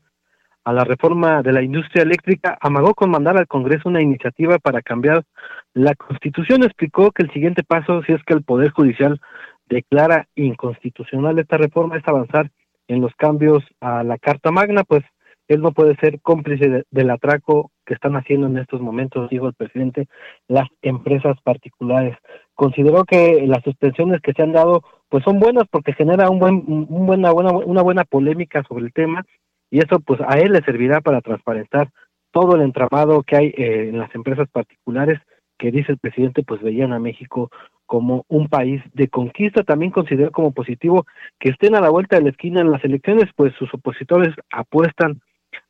a 0.64 0.72
la 0.72 0.84
reforma 0.84 1.42
de 1.42 1.52
la 1.52 1.62
industria 1.62 2.02
eléctrica, 2.02 2.56
amagó 2.60 2.94
con 2.94 3.10
mandar 3.10 3.36
al 3.36 3.48
Congreso 3.48 3.88
una 3.88 4.02
iniciativa 4.02 4.58
para 4.58 4.82
cambiar 4.82 5.24
la 5.74 5.94
Constitución. 5.94 6.62
Explicó 6.62 7.10
que 7.12 7.22
el 7.22 7.32
siguiente 7.32 7.62
paso, 7.62 8.02
si 8.02 8.12
es 8.12 8.22
que 8.24 8.34
el 8.34 8.42
Poder 8.42 8.70
Judicial 8.70 9.20
declara 9.68 10.28
inconstitucional 10.34 11.38
esta 11.38 11.56
reforma, 11.56 11.96
es 11.96 12.06
avanzar 12.06 12.50
en 12.88 13.00
los 13.00 13.14
cambios 13.14 13.62
a 13.80 14.02
la 14.02 14.18
Carta 14.18 14.50
Magna, 14.50 14.82
pues 14.84 15.04
él 15.50 15.62
no 15.62 15.72
puede 15.72 15.96
ser 15.96 16.20
cómplice 16.20 16.84
del 16.90 17.10
atraco 17.10 17.72
que 17.84 17.94
están 17.94 18.14
haciendo 18.14 18.46
en 18.46 18.58
estos 18.58 18.80
momentos, 18.80 19.28
dijo 19.30 19.48
el 19.48 19.54
presidente, 19.54 20.06
las 20.46 20.68
empresas 20.80 21.36
particulares. 21.42 22.16
Consideró 22.54 23.04
que 23.04 23.44
las 23.46 23.62
suspensiones 23.64 24.20
que 24.20 24.32
se 24.32 24.42
han 24.42 24.52
dado 24.52 24.82
pues 25.08 25.24
son 25.24 25.40
buenas 25.40 25.64
porque 25.68 25.92
genera 25.92 26.30
un 26.30 26.38
buen, 26.38 26.86
buena, 26.88 27.32
una 27.32 27.82
buena 27.82 28.04
polémica 28.04 28.62
sobre 28.68 28.84
el 28.84 28.92
tema 28.92 29.24
y 29.70 29.80
eso 29.80 29.98
pues 29.98 30.20
a 30.20 30.38
él 30.38 30.52
le 30.52 30.62
servirá 30.62 31.00
para 31.00 31.20
transparentar 31.20 31.90
todo 32.30 32.54
el 32.54 32.62
entramado 32.62 33.24
que 33.24 33.36
hay 33.36 33.46
eh, 33.48 33.88
en 33.88 33.98
las 33.98 34.14
empresas 34.14 34.48
particulares 34.52 35.18
que 35.60 35.70
dice 35.70 35.92
el 35.92 35.98
presidente 35.98 36.42
pues 36.42 36.62
veían 36.62 36.92
a 36.92 36.98
México 36.98 37.50
como 37.84 38.24
un 38.28 38.48
país 38.48 38.82
de 38.94 39.08
conquista. 39.08 39.62
También 39.62 39.92
consideró 39.92 40.32
como 40.32 40.52
positivo 40.52 41.06
que 41.38 41.50
estén 41.50 41.74
a 41.74 41.80
la 41.80 41.90
vuelta 41.90 42.16
de 42.16 42.22
la 42.22 42.30
esquina 42.30 42.62
en 42.62 42.72
las 42.72 42.82
elecciones, 42.84 43.26
pues 43.36 43.54
sus 43.54 43.72
opositores 43.74 44.34
apuestan 44.50 45.20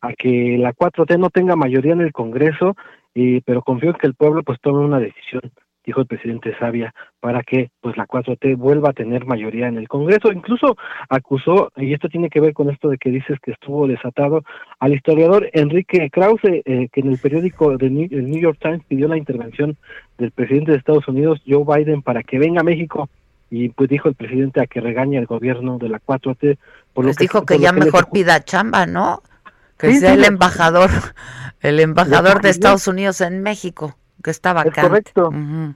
a 0.01 0.13
que 0.13 0.57
la 0.59 0.73
4T 0.73 1.19
no 1.19 1.31
tenga 1.31 1.57
mayoría 1.57 1.93
en 1.93 2.03
el 2.03 2.13
Congreso, 2.13 2.77
y, 3.15 3.41
pero 3.41 3.63
confío 3.63 3.91
en 3.91 3.97
que 3.97 4.07
el 4.07 4.15
pueblo 4.15 4.43
pues 4.45 4.61
tome 4.61 4.85
una 4.85 5.01
decisión 5.01 5.43
dijo 5.85 6.01
el 6.01 6.07
presidente 6.07 6.57
Sabia, 6.59 6.95
para 7.21 7.43
que 7.43 7.71
pues 7.81 7.97
la 7.97 8.07
4T 8.07 8.57
vuelva 8.57 8.91
a 8.91 8.93
tener 8.93 9.25
mayoría 9.25 9.69
en 9.69 9.77
el 9.77 9.89
Congreso. 9.89 10.33
Incluso 10.33 10.77
acusó, 11.09 11.71
y 11.77 11.93
esto 11.93 12.09
tiene 12.09 12.29
que 12.29 12.41
ver 12.41 12.53
con 12.53 12.71
esto 12.71 12.89
de 12.89 12.99
que 12.99 13.11
dices 13.11 13.39
que 13.43 13.53
estuvo 13.53 13.87
desatado, 13.87 14.43
al 14.79 14.95
historiador 14.95 15.49
Enrique 15.53 16.11
Krause, 16.11 16.63
eh, 16.65 16.89
que 16.93 17.01
en 17.01 17.09
el 17.09 17.19
periódico 17.19 17.77
de 17.77 17.91
New, 17.91 18.09
el 18.11 18.31
New 18.31 18.41
York 18.41 18.59
Times 18.61 18.83
pidió 18.87 19.09
la 19.09 19.17
intervención 19.17 19.77
del 20.19 20.31
presidente 20.33 20.73
de 20.73 20.79
Estados 20.79 21.09
Unidos, 21.09 21.41
Joe 21.47 21.65
Biden, 21.65 22.03
para 22.03 22.23
que 22.23 22.39
venga 22.39 22.61
a 22.61 22.65
México 22.65 23.09
y 23.51 23.71
pues 23.71 23.89
dijo 23.89 24.09
el 24.09 24.15
presidente 24.15 24.61
a 24.61 24.67
que 24.67 24.81
regañe 24.81 25.19
al 25.19 25.27
gobierno 25.27 25.79
de 25.79 25.89
la 25.89 25.99
4T. 25.99 26.57
Por 26.93 27.05
lo 27.05 27.09
pues 27.09 27.17
que, 27.17 27.25
dijo 27.25 27.45
que 27.45 27.59
ya 27.59 27.73
mejor 27.73 28.09
pida 28.11 28.45
chamba, 28.45 28.87
¿no? 28.87 29.23
Que 29.77 29.95
sea 29.95 30.15
el 30.15 30.25
embajador, 30.25 30.91
el 31.61 31.81
embajador 31.81 32.43
de 32.43 32.51
Estados 32.51 32.87
Unidos 32.87 33.21
en 33.23 33.43
México 33.43 33.97
que 34.23 34.31
está 34.31 34.53
vacante. 34.53 34.81
Es 34.81 34.87
correcto. 34.87 35.31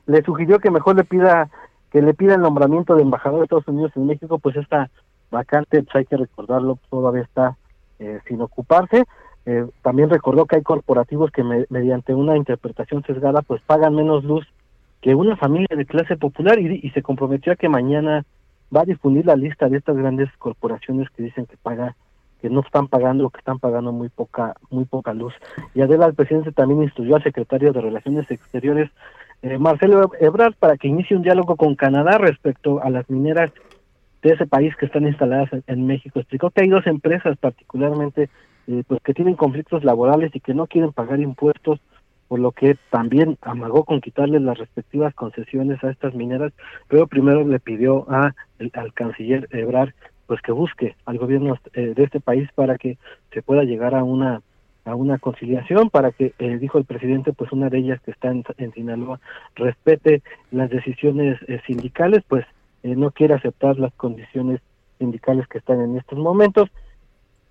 Le 0.06 0.22
sugirió 0.22 0.58
que 0.58 0.70
mejor 0.70 0.96
le 0.96 1.04
pida 1.04 1.48
que 1.90 2.02
le 2.02 2.12
pida 2.12 2.34
el 2.34 2.40
nombramiento 2.40 2.96
de 2.96 3.02
embajador 3.02 3.38
de 3.38 3.44
Estados 3.44 3.68
Unidos 3.68 3.92
en 3.94 4.06
México, 4.06 4.40
pues 4.40 4.56
esta 4.56 4.90
vacante, 5.30 5.80
pues 5.84 5.94
hay 5.94 6.04
que 6.04 6.16
recordarlo, 6.16 6.78
todavía 6.90 7.22
está 7.22 7.56
eh, 8.00 8.18
sin 8.26 8.40
ocuparse. 8.40 9.04
Eh, 9.46 9.64
también 9.82 10.10
recordó 10.10 10.46
que 10.46 10.56
hay 10.56 10.62
corporativos 10.62 11.30
que 11.30 11.44
mediante 11.68 12.12
una 12.12 12.36
interpretación 12.36 13.04
sesgada 13.04 13.42
pues 13.42 13.62
pagan 13.62 13.94
menos 13.94 14.24
luz 14.24 14.44
que 15.02 15.14
una 15.14 15.36
familia 15.36 15.68
de 15.76 15.86
clase 15.86 16.16
popular 16.16 16.58
y, 16.58 16.80
y 16.82 16.90
se 16.90 17.02
comprometió 17.02 17.52
a 17.52 17.56
que 17.56 17.68
mañana 17.68 18.24
va 18.74 18.80
a 18.80 18.86
difundir 18.86 19.26
la 19.26 19.36
lista 19.36 19.68
de 19.68 19.76
estas 19.76 19.96
grandes 19.96 20.30
corporaciones 20.38 21.08
que 21.10 21.22
dicen 21.22 21.46
que 21.46 21.56
pagan 21.58 21.94
que 22.44 22.50
no 22.50 22.60
están 22.60 22.88
pagando, 22.88 23.30
que 23.30 23.38
están 23.38 23.58
pagando 23.58 23.90
muy 23.90 24.10
poca, 24.10 24.54
muy 24.68 24.84
poca 24.84 25.14
luz. 25.14 25.32
Y 25.74 25.80
Adela, 25.80 26.04
el 26.04 26.12
presidente 26.12 26.52
también 26.52 26.82
instruyó 26.82 27.16
al 27.16 27.22
secretario 27.22 27.72
de 27.72 27.80
Relaciones 27.80 28.30
Exteriores, 28.30 28.90
eh, 29.40 29.56
Marcelo 29.56 30.10
Ebrard, 30.20 30.52
para 30.52 30.76
que 30.76 30.88
inicie 30.88 31.16
un 31.16 31.22
diálogo 31.22 31.56
con 31.56 31.74
Canadá 31.74 32.18
respecto 32.18 32.82
a 32.82 32.90
las 32.90 33.08
mineras 33.08 33.50
de 34.20 34.34
ese 34.34 34.46
país 34.46 34.76
que 34.76 34.84
están 34.84 35.06
instaladas 35.06 35.48
en, 35.66 35.86
México. 35.86 36.20
Explicó 36.20 36.50
que 36.50 36.60
hay 36.60 36.68
dos 36.68 36.86
empresas 36.86 37.34
particularmente 37.38 38.28
eh, 38.66 38.82
pues 38.86 39.00
que 39.02 39.14
tienen 39.14 39.36
conflictos 39.36 39.82
laborales 39.82 40.30
y 40.36 40.40
que 40.40 40.52
no 40.52 40.66
quieren 40.66 40.92
pagar 40.92 41.20
impuestos, 41.20 41.80
por 42.28 42.40
lo 42.40 42.52
que 42.52 42.76
también 42.90 43.38
amagó 43.40 43.84
con 43.84 44.02
quitarles 44.02 44.42
las 44.42 44.58
respectivas 44.58 45.14
concesiones 45.14 45.82
a 45.82 45.90
estas 45.90 46.12
mineras, 46.14 46.52
pero 46.88 47.06
primero 47.06 47.42
le 47.42 47.58
pidió 47.58 48.04
a 48.10 48.34
al 48.74 48.92
canciller 48.92 49.48
Ebrard 49.50 49.94
pues 50.26 50.40
que 50.42 50.52
busque 50.52 50.96
al 51.04 51.18
gobierno 51.18 51.58
eh, 51.74 51.92
de 51.94 52.04
este 52.04 52.20
país 52.20 52.48
para 52.54 52.78
que 52.78 52.98
se 53.32 53.42
pueda 53.42 53.64
llegar 53.64 53.94
a 53.94 54.04
una 54.04 54.42
a 54.84 54.94
una 54.94 55.18
conciliación 55.18 55.88
para 55.88 56.12
que 56.12 56.34
eh, 56.38 56.58
dijo 56.58 56.76
el 56.76 56.84
presidente 56.84 57.32
pues 57.32 57.52
una 57.52 57.70
de 57.70 57.78
ellas 57.78 58.00
que 58.02 58.10
está 58.10 58.30
en, 58.30 58.72
Sinaloa 58.74 59.18
respete 59.54 60.22
las 60.50 60.68
decisiones 60.68 61.38
eh, 61.48 61.60
sindicales 61.66 62.22
pues 62.28 62.44
no 62.82 63.10
quiere 63.12 63.32
aceptar 63.32 63.78
las 63.78 63.94
condiciones 63.94 64.60
sindicales 64.98 65.46
que 65.48 65.56
están 65.56 65.80
en 65.80 65.96
estos 65.96 66.18
momentos 66.18 66.68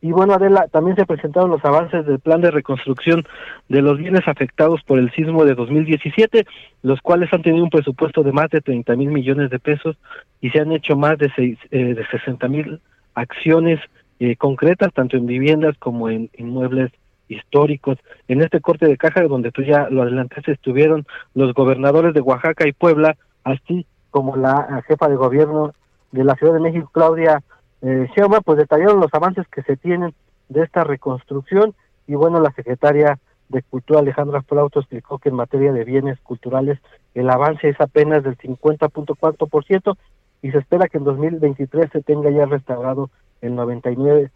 y 0.03 0.11
bueno, 0.11 0.33
Adela, 0.33 0.67
también 0.67 0.97
se 0.97 1.05
presentaron 1.05 1.49
los 1.49 1.63
avances 1.63 2.05
del 2.05 2.19
plan 2.19 2.41
de 2.41 2.51
reconstrucción 2.51 3.23
de 3.69 3.81
los 3.81 3.97
bienes 3.97 4.27
afectados 4.27 4.83
por 4.83 4.99
el 4.99 5.09
sismo 5.13 5.45
de 5.45 5.55
2017, 5.55 6.45
los 6.81 6.99
cuales 6.99 7.31
han 7.31 7.41
tenido 7.41 7.63
un 7.63 7.69
presupuesto 7.69 8.21
de 8.21 8.33
más 8.33 8.49
de 8.49 8.59
30 8.59 8.97
mil 8.97 9.11
millones 9.11 9.49
de 9.49 9.59
pesos 9.59 9.95
y 10.41 10.49
se 10.49 10.59
han 10.59 10.73
hecho 10.73 10.97
más 10.97 11.17
de, 11.19 11.31
seis, 11.37 11.57
eh, 11.71 11.93
de 11.93 12.05
60 12.07 12.49
mil 12.49 12.81
acciones 13.13 13.79
eh, 14.19 14.35
concretas, 14.35 14.91
tanto 14.93 15.15
en 15.15 15.25
viviendas 15.25 15.77
como 15.77 16.09
en 16.09 16.29
inmuebles 16.37 16.91
históricos. 17.29 17.97
En 18.27 18.41
este 18.41 18.59
corte 18.59 18.87
de 18.87 18.97
caja, 18.97 19.23
donde 19.23 19.53
tú 19.53 19.61
ya 19.61 19.87
lo 19.89 20.01
adelantaste, 20.01 20.51
estuvieron 20.51 21.05
los 21.33 21.53
gobernadores 21.53 22.13
de 22.13 22.19
Oaxaca 22.19 22.67
y 22.67 22.73
Puebla, 22.73 23.15
así 23.45 23.85
como 24.11 24.35
la 24.35 24.83
jefa 24.85 25.07
de 25.07 25.15
gobierno 25.15 25.73
de 26.11 26.25
la 26.25 26.35
Ciudad 26.35 26.55
de 26.55 26.59
México, 26.59 26.89
Claudia 26.91 27.41
eh, 27.83 28.07
pues 28.45 28.57
detallaron 28.57 28.99
los 28.99 29.13
avances 29.13 29.45
que 29.49 29.61
se 29.63 29.75
tienen 29.75 30.13
de 30.49 30.63
esta 30.63 30.83
reconstrucción 30.83 31.75
y 32.07 32.15
bueno, 32.15 32.39
la 32.39 32.51
secretaria 32.51 33.19
de 33.49 33.61
Cultura 33.61 33.99
Alejandra 33.99 34.41
Flauto 34.41 34.79
explicó 34.79 35.19
que 35.19 35.29
en 35.29 35.35
materia 35.35 35.71
de 35.73 35.83
bienes 35.83 36.19
culturales 36.21 36.79
el 37.13 37.29
avance 37.29 37.69
es 37.69 37.79
apenas 37.79 38.23
del 38.23 38.37
50.4% 38.37 39.97
y 40.41 40.51
se 40.51 40.57
espera 40.57 40.87
que 40.87 40.97
en 40.97 41.03
2023 41.03 41.89
se 41.91 42.01
tenga 42.01 42.29
ya 42.29 42.45
restaurado 42.45 43.09
el 43.41 43.53
99% 43.53 44.29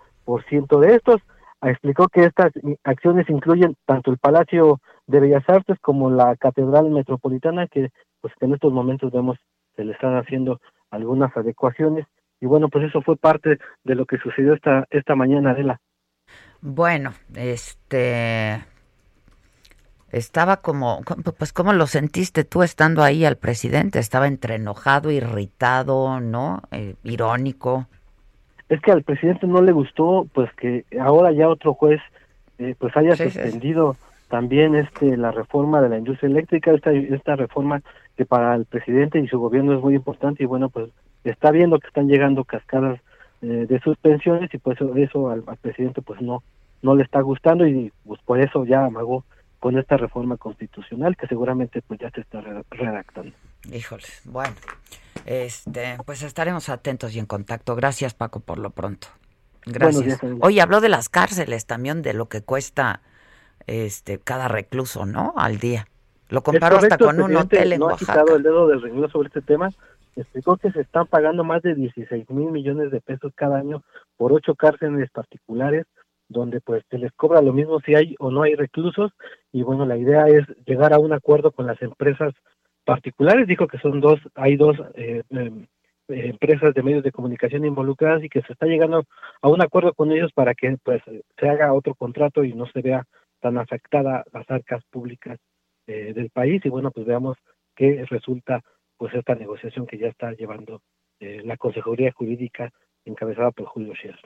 de 0.80 0.96
estos. 0.96 1.22
Explicó 1.62 2.08
que 2.08 2.26
estas 2.26 2.52
acciones 2.84 3.30
incluyen 3.30 3.76
tanto 3.86 4.12
el 4.12 4.18
Palacio 4.18 4.80
de 5.08 5.20
Bellas 5.20 5.48
Artes 5.48 5.78
como 5.82 6.12
la 6.12 6.36
Catedral 6.36 6.90
Metropolitana, 6.92 7.68
que 7.68 7.90
pues 8.22 8.34
que 8.40 8.46
en 8.46 8.54
estos 8.54 8.72
momentos 8.72 9.12
vemos 9.12 9.38
se 9.76 9.84
le 9.84 9.94
están 9.94 10.16
haciendo 10.18 10.60
algunas 10.92 11.36
adecuaciones 11.36 12.06
y 12.40 12.46
bueno, 12.46 12.70
pues 12.70 12.86
eso 12.86 13.02
fue 13.02 13.16
parte 13.18 13.58
de 13.84 13.96
lo 13.96 14.06
que 14.06 14.18
sucedió 14.18 14.54
esta 14.54 14.86
esta 14.90 15.16
mañana, 15.16 15.52
Adela. 15.52 15.80
Bueno, 16.62 17.14
este 17.36 18.60
estaba 20.12 20.58
como, 20.58 21.02
pues 21.38 21.52
cómo 21.52 21.74
lo 21.74 21.86
sentiste 21.86 22.44
tú 22.44 22.64
estando 22.64 23.04
ahí 23.04 23.26
al 23.26 23.38
presidente, 23.38 24.00
estaba 24.00 24.28
entre 24.28 24.56
enojado, 24.56 25.12
irritado, 25.12 26.20
¿no? 26.20 26.62
Eh, 26.72 26.96
irónico. 27.04 27.88
Es 28.70 28.82
que 28.82 28.92
al 28.92 29.04
presidente 29.04 29.48
no 29.48 29.62
le 29.62 29.72
gustó, 29.72 30.26
pues 30.34 30.52
que 30.54 30.86
ahora 31.00 31.32
ya 31.32 31.48
otro 31.48 31.74
juez, 31.74 32.02
eh, 32.58 32.76
pues 32.78 32.96
haya 32.98 33.16
suspendido 33.16 33.96
también 34.30 34.76
este 34.76 35.16
la 35.16 35.32
reforma 35.32 35.82
de 35.82 35.90
la 35.90 35.98
industria 35.98 36.30
eléctrica, 36.30 36.72
esta 36.72 36.92
esta 36.92 37.36
reforma 37.36 37.82
que 38.18 38.26
para 38.26 38.56
el 38.56 38.66
presidente 38.66 39.20
y 39.20 39.28
su 39.28 39.40
gobierno 39.40 39.74
es 39.74 39.82
muy 39.82 39.96
importante 39.96 40.44
y 40.44 40.48
bueno, 40.48 40.70
pues 40.70 40.90
está 41.32 41.52
viendo 41.52 41.80
que 41.80 41.88
están 41.88 42.08
llegando 42.08 42.44
cascadas 42.44 43.00
eh, 43.42 43.66
de 43.68 43.80
suspensiones 43.82 44.54
y 44.54 44.58
pues 44.58 44.78
eso 44.96 45.30
al, 45.30 45.44
presidente 45.62 46.02
pues 46.02 46.22
no 46.22 46.44
no 46.82 46.96
le 46.96 47.04
está 47.04 47.22
gustando 47.22 47.68
y 47.68 47.92
pues 48.06 48.20
por 48.22 48.40
eso 48.40 48.66
ya 48.66 48.86
amagó 48.86 49.24
con 49.60 49.78
esta 49.78 49.98
reforma 49.98 50.38
constitucional 50.38 51.18
que 51.18 51.28
seguramente 51.28 51.82
pues 51.82 52.00
ya 52.00 52.12
se 52.12 52.22
está 52.22 52.42
redactando. 52.70 53.36
Híjoles, 53.72 54.22
bueno, 54.26 54.56
este, 55.26 55.98
pues 56.06 56.22
estaremos 56.22 56.70
atentos 56.70 57.16
y 57.16 57.20
en 57.20 57.26
contacto. 57.26 57.76
Gracias 57.76 58.14
Paco 58.14 58.40
por 58.40 58.60
lo 58.60 58.70
pronto. 58.70 59.08
Gracias. 59.66 60.20
Oye, 60.42 60.62
habló 60.62 60.82
de 60.82 60.90
las 60.90 61.10
cárceles 61.10 61.66
también, 61.66 62.02
de 62.02 62.14
lo 62.14 62.30
que 62.30 62.42
cuesta 62.42 63.02
este 63.66 64.20
cada 64.20 64.48
recluso, 64.48 65.06
¿no? 65.06 65.34
Al 65.36 65.60
día. 65.60 65.88
Lo 66.30 66.44
comparó 66.44 66.78
hasta 66.78 66.98
con 66.98 67.22
un 67.22 67.36
hotel 67.36 67.74
en 67.74 67.80
no 67.80 67.88
Oaxaca. 67.88 68.14
Ha 68.14 68.16
quitado 68.16 68.38
el 68.38 68.44
dedo 68.44 68.68
del 68.68 68.82
renglón 68.82 69.12
sobre 69.12 69.28
este 69.28 69.42
tema 69.42 69.70
explicó 70.22 70.58
que 70.58 70.72
se 70.72 70.82
están 70.82 71.08
pagando 71.08 71.44
más 71.44 71.62
de 71.62 71.76
16 71.76 72.30
mil 72.30 72.52
millones 72.52 72.92
de 72.92 73.02
pesos 73.02 73.32
cada 73.36 73.58
año 73.58 73.84
por 74.18 74.34
ocho 74.34 74.56
cárceles 74.56 75.10
particulares 75.12 75.86
donde 76.30 76.60
pues 76.62 76.84
se 76.90 76.98
les 76.98 77.12
cobra 77.14 77.42
lo 77.42 77.54
mismo 77.54 77.80
si 77.82 77.96
hay 77.96 78.16
o 78.20 78.32
no 78.32 78.44
hay 78.44 78.56
reclusos. 78.56 79.12
Y 79.52 79.64
bueno 79.64 79.86
la 79.86 79.98
idea 79.98 80.28
es 80.28 80.46
llegar 80.66 80.94
a 80.94 81.00
un 81.00 81.14
acuerdo 81.14 81.52
con 81.52 81.68
las 81.68 81.82
empresas 81.82 82.34
particulares. 82.86 83.48
Dijo 83.48 83.68
que 83.68 83.80
son 83.80 84.02
dos 84.02 84.20
hay 84.36 84.58
dos 84.58 84.78
eh, 84.96 85.24
em, 85.30 85.68
empresas 86.08 86.74
de 86.74 86.84
medios 86.84 87.04
de 87.04 87.12
comunicación 87.12 87.66
involucradas 87.66 88.24
y 88.24 88.30
que 88.30 88.42
se 88.42 88.54
está 88.54 88.66
llegando 88.66 89.04
a 89.42 89.50
un 89.50 89.62
acuerdo 89.62 89.94
con 89.94 90.12
ellos 90.12 90.32
para 90.34 90.54
que 90.54 90.78
pues 90.84 91.02
se 91.40 91.50
haga 91.50 91.74
otro 91.74 91.96
contrato 91.96 92.44
y 92.44 92.54
no 92.54 92.66
se 92.68 92.82
vea 92.82 93.06
tan 93.40 93.58
afectada 93.58 94.24
las 94.34 94.50
arcas 94.50 94.84
públicas 94.90 95.40
eh, 95.88 96.14
del 96.14 96.30
país. 96.30 96.66
Y 96.66 96.70
bueno 96.70 96.92
pues 96.92 97.06
veamos 97.06 97.38
qué 97.76 98.06
resulta 98.10 98.62
pues 98.98 99.14
esta 99.14 99.36
negociación 99.36 99.86
que 99.86 99.98
ya 99.98 100.08
está 100.08 100.32
llevando 100.34 100.82
eh, 101.20 101.42
la 101.44 101.58
Consejería 101.58 102.12
Jurídica 102.12 102.72
encabezada 103.06 103.52
por 103.52 103.66
Julio 103.68 103.94
Scheer. 103.96 104.20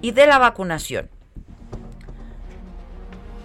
Y 0.03 0.13
de 0.13 0.29
la 0.29 0.39
vacunación 0.39 1.11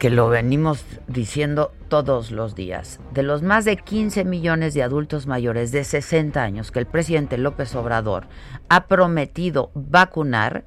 que 0.06 0.12
lo 0.12 0.30
venimos 0.30 0.86
diciendo 1.08 1.74
todos 1.88 2.30
los 2.30 2.54
días. 2.54 3.00
De 3.12 3.24
los 3.24 3.42
más 3.42 3.66
de 3.66 3.76
15 3.76 4.24
millones 4.24 4.76
de 4.76 4.84
adultos 4.84 5.26
mayores 5.26 5.72
de 5.72 5.84
60 5.84 6.44
años 6.44 6.70
que 6.70 6.78
el 6.78 6.86
presidente 6.86 7.40
López 7.40 7.74
Obrador 7.74 8.28
ha 8.70 8.86
prometido 8.86 9.72
vacunar, 9.74 10.64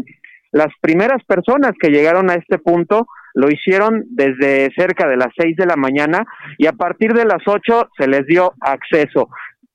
Las 0.52 0.74
primeras 0.82 1.24
personas 1.26 1.74
que 1.80 1.90
llegaron 1.90 2.30
a 2.30 2.36
este 2.36 2.58
punto 2.58 3.08
lo 3.34 3.50
hicieron 3.50 4.04
desde 4.10 4.72
cerca 4.76 5.08
de 5.08 5.18
las 5.18 5.30
seis 5.38 5.56
de 5.58 5.66
la 5.66 5.76
mañana 5.76 6.26
y 6.58 6.66
a 6.66 6.72
partir 6.72 7.14
de 7.14 7.26
las 7.26 7.42
ocho 7.46 7.90
se 7.98 8.08
les 8.08 8.26
dio 8.26 8.54
acceso. 8.62 9.30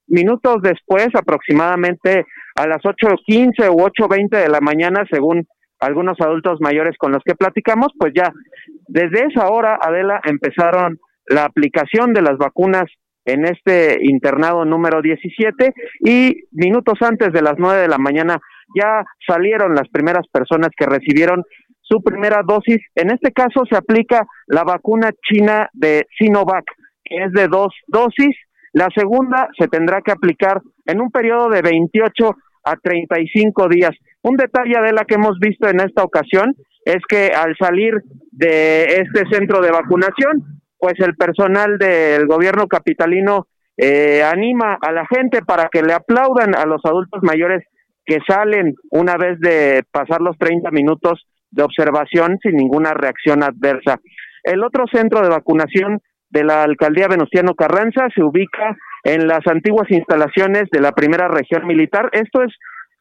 Minutos 0.09 0.57
después, 0.63 1.09
aproximadamente 1.15 2.27
a 2.55 2.67
las 2.67 2.79
8.15 2.83 3.71
u 3.71 3.79
8.20 3.79 4.29
de 4.31 4.49
la 4.49 4.61
mañana, 4.61 5.05
según 5.11 5.47
algunos 5.81 6.21
adultos 6.21 6.61
mayores 6.61 6.97
con 6.99 7.13
los 7.13 7.23
que 7.25 7.35
platicamos, 7.35 7.89
pues 7.99 8.13
ya 8.15 8.33
desde 8.87 9.27
esa 9.27 9.49
hora, 9.49 9.79
Adela, 9.81 10.21
empezaron 10.25 10.99
la 11.27 11.45
aplicación 11.45 12.13
de 12.13 12.23
las 12.23 12.37
vacunas 12.39 12.85
en 13.25 13.45
este 13.45 13.99
internado 14.03 14.65
número 14.65 15.01
17 15.01 15.73
y 16.01 16.45
minutos 16.51 16.99
antes 17.01 17.33
de 17.33 17.43
las 17.43 17.55
9 17.57 17.83
de 17.83 17.89
la 17.89 17.99
mañana 17.99 18.39
ya 18.77 19.05
salieron 19.27 19.75
las 19.75 19.89
primeras 19.89 20.27
personas 20.29 20.71
que 20.77 20.87
recibieron 20.87 21.45
su 21.81 22.03
primera 22.03 22.43
dosis. 22.47 22.79
En 22.95 23.11
este 23.11 23.33
caso 23.33 23.65
se 23.69 23.77
aplica 23.77 24.27
la 24.47 24.65
vacuna 24.65 25.11
china 25.23 25.69
de 25.73 26.07
Sinovac, 26.19 26.65
que 27.05 27.25
es 27.25 27.33
de 27.33 27.49
dos 27.49 27.73
dosis 27.87 28.35
La 28.73 28.89
segunda 28.95 29.49
se 29.59 29.69
tendrá 29.69 30.01
que 30.01 30.13
aplicar 30.13 30.61
en 30.87 31.01
un 31.01 31.11
periodo 31.11 31.49
de 31.51 31.63
28 31.63 32.37
a 32.65 32.77
35 32.77 33.69
días. 33.69 33.91
Un 34.23 34.37
detalle 34.37 34.81
de 34.81 34.93
la 34.93 35.05
que 35.05 35.17
hemos 35.17 35.39
visto 35.39 35.69
en 35.69 35.81
esta 35.81 36.03
ocasión 36.03 36.55
es 36.85 36.99
que 37.09 37.31
al 37.35 37.57
salir 37.57 37.95
de 38.31 38.85
este 38.85 39.25
centro 39.31 39.61
de 39.61 39.71
vacunación, 39.71 40.61
pues 40.79 40.95
el 40.99 41.15
personal 41.17 41.79
del 41.79 42.27
gobierno 42.27 42.67
capitalino 42.67 43.47
eh, 43.77 44.23
anima 44.23 44.79
a 44.81 44.93
la 44.93 45.07
gente 45.07 45.43
para 45.43 45.69
que 45.71 45.83
le 45.83 45.93
aplaudan 45.93 46.57
a 46.57 46.67
los 46.67 46.81
adultos 46.85 47.23
mayores 47.23 47.65
que 48.05 48.19
salen 48.27 48.75
una 48.91 49.17
vez 49.17 49.39
de 49.39 49.85
pasar 49.91 50.21
los 50.21 50.37
30 50.39 50.71
minutos 50.71 51.25
de 51.51 51.63
observación 51.63 52.39
sin 52.43 52.57
ninguna 52.57 52.95
reacción 52.95 53.43
adversa. 53.43 53.99
El 54.43 54.65
otro 54.65 54.85
centro 54.93 55.21
de 55.21 55.29
vacunación 55.29 56.01
de 56.33 56.45
la 56.45 56.63
alcaldía 56.63 57.09
Venustiano 57.09 57.55
Carranza 57.55 58.09
se 58.15 58.23
ubica 58.23 58.77
en 59.05 59.27
las 59.29 59.47
antiguas 59.47 59.91
instalaciones 59.91 60.65
de 60.71 60.81
la 60.81 60.93
primera 60.93 61.29
región 61.29 61.67
militar. 61.67 62.09
Esto 62.13 62.43
es 62.43 62.53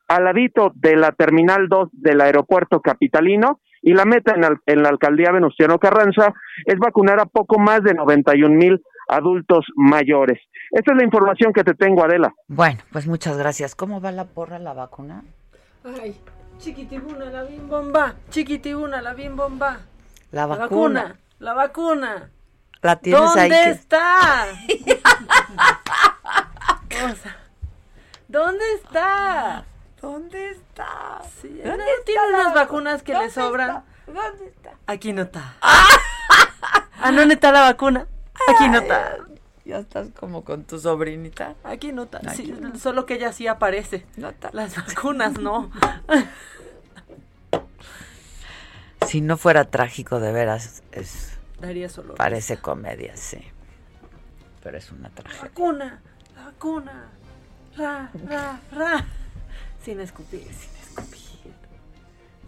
al 0.07 0.25
ladito 0.25 0.71
de 0.75 0.95
la 0.97 1.11
terminal 1.13 1.67
2 1.69 1.89
del 1.93 2.21
aeropuerto 2.21 2.81
capitalino 2.81 3.59
y 3.81 3.93
la 3.93 4.05
meta 4.05 4.35
en, 4.35 4.43
en 4.65 4.83
la 4.83 4.89
alcaldía 4.89 5.31
Venustiano 5.31 5.79
Carranza 5.79 6.33
es 6.65 6.75
vacunar 6.77 7.19
a 7.19 7.25
poco 7.25 7.57
más 7.59 7.81
de 7.83 7.93
91 7.93 8.53
mil 8.55 8.81
adultos 9.07 9.65
mayores. 9.75 10.39
Esta 10.71 10.91
es 10.93 10.97
la 10.97 11.03
información 11.03 11.53
que 11.53 11.63
te 11.63 11.73
tengo, 11.73 12.03
Adela. 12.03 12.33
Bueno, 12.47 12.79
pues 12.91 13.07
muchas 13.07 13.37
gracias. 13.37 13.75
¿Cómo 13.75 14.01
va 14.01 14.11
la 14.11 14.25
porra 14.25 14.59
la 14.59 14.73
vacuna? 14.73 15.23
Ay, 15.83 16.15
chiquitibuna, 16.57 17.25
la 17.25 17.43
bimbomba, 17.43 18.15
chiquitibuna, 18.29 19.01
la 19.01 19.13
bimbomba. 19.13 19.79
La 20.31 20.41
La 20.41 20.45
vacuna. 20.47 21.01
vacuna, 21.03 21.15
la 21.39 21.53
vacuna. 21.53 22.29
La 22.81 22.95
tienes 22.97 23.35
ahí. 23.35 23.49
¿Dónde 23.49 23.69
está? 23.71 24.47
O 27.03 27.15
sea, 27.15 27.35
¿Dónde 28.27 28.73
está? 28.75 29.65
¿Dónde 30.01 30.51
está? 30.51 31.21
Sí, 31.41 31.47
¿Dónde 31.63 31.77
no, 31.77 31.83
está 31.83 32.05
tiene 32.05 32.21
la- 32.31 32.37
unas 32.41 32.53
vacunas 32.53 33.01
que 33.01 33.13
le 33.13 33.17
¿Dónde 33.19 33.33
sobran. 33.33 33.69
está? 33.69 33.83
¿Dónde 34.21 34.45
está? 34.47 34.71
Aquí 34.87 35.13
no 35.13 35.23
está. 35.23 35.53
Ah, 37.03 37.11
¿dónde 37.11 37.33
está 37.33 37.51
la 37.51 37.61
vacuna? 37.61 38.05
Aquí 38.47 38.69
no 38.69 38.77
está. 38.77 39.17
Ya 39.65 39.79
estás 39.79 40.09
como 40.19 40.43
con 40.43 40.63
tu 40.65 40.77
sobrinita. 40.79 41.55
Aquí 41.63 41.91
no 41.91 42.03
está. 42.03 42.19
Sí, 42.35 42.51
no. 42.59 42.77
solo 42.77 43.07
que 43.07 43.15
ella 43.15 43.33
sí 43.33 43.47
aparece. 43.47 44.05
No 44.17 44.29
está. 44.29 44.51
Las 44.53 44.75
vacunas 44.75 45.33
no. 45.39 45.71
Si 49.07 49.19
no 49.21 49.35
fuera 49.37 49.63
trágico, 49.65 50.19
de 50.19 50.31
veras, 50.31 50.83
es, 50.91 51.30
Daría 51.61 51.87
solo. 51.89 52.15
parece 52.15 52.57
comedia, 52.57 53.15
sí. 53.15 53.39
Pero 54.63 54.77
es 54.77 54.91
una 54.91 55.09
La 55.09 55.15
tragedia. 55.15 55.41
vacuna, 55.43 56.01
la 56.35 56.45
vacuna. 56.45 57.05
Ra, 57.77 58.11
ra, 58.27 58.59
ra. 58.71 59.05
Sin 59.83 59.99
escupir, 59.99 60.41
sin 60.43 60.71
escupir. 60.81 61.19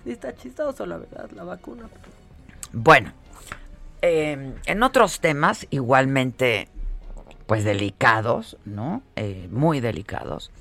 Sí, 0.04 0.12
está 0.12 0.36
chistoso, 0.36 0.86
la 0.86 0.98
verdad, 0.98 1.30
la 1.32 1.44
vacuna. 1.44 1.88
Bueno, 2.74 3.14
eh, 4.02 4.54
en 4.66 4.84
otros 4.84 5.20
temas 5.22 5.66
igualmente, 5.70 6.68
pues 7.48 7.64
delicados, 7.64 8.58
¿no? 8.66 9.02
Eh, 9.16 9.48
muy 9.52 9.80
delicados. 9.80 10.52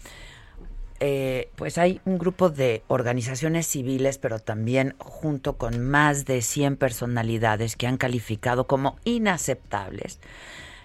Eh, 1.04 1.50
pues 1.56 1.78
hay 1.78 2.00
un 2.04 2.16
grupo 2.16 2.48
de 2.48 2.84
organizaciones 2.86 3.66
civiles, 3.66 4.18
pero 4.18 4.38
también 4.38 4.94
junto 4.98 5.56
con 5.58 5.80
más 5.80 6.26
de 6.26 6.42
100 6.42 6.76
personalidades 6.76 7.74
que 7.74 7.88
han 7.88 7.96
calificado 7.96 8.68
como 8.68 8.94
inaceptables 9.02 10.20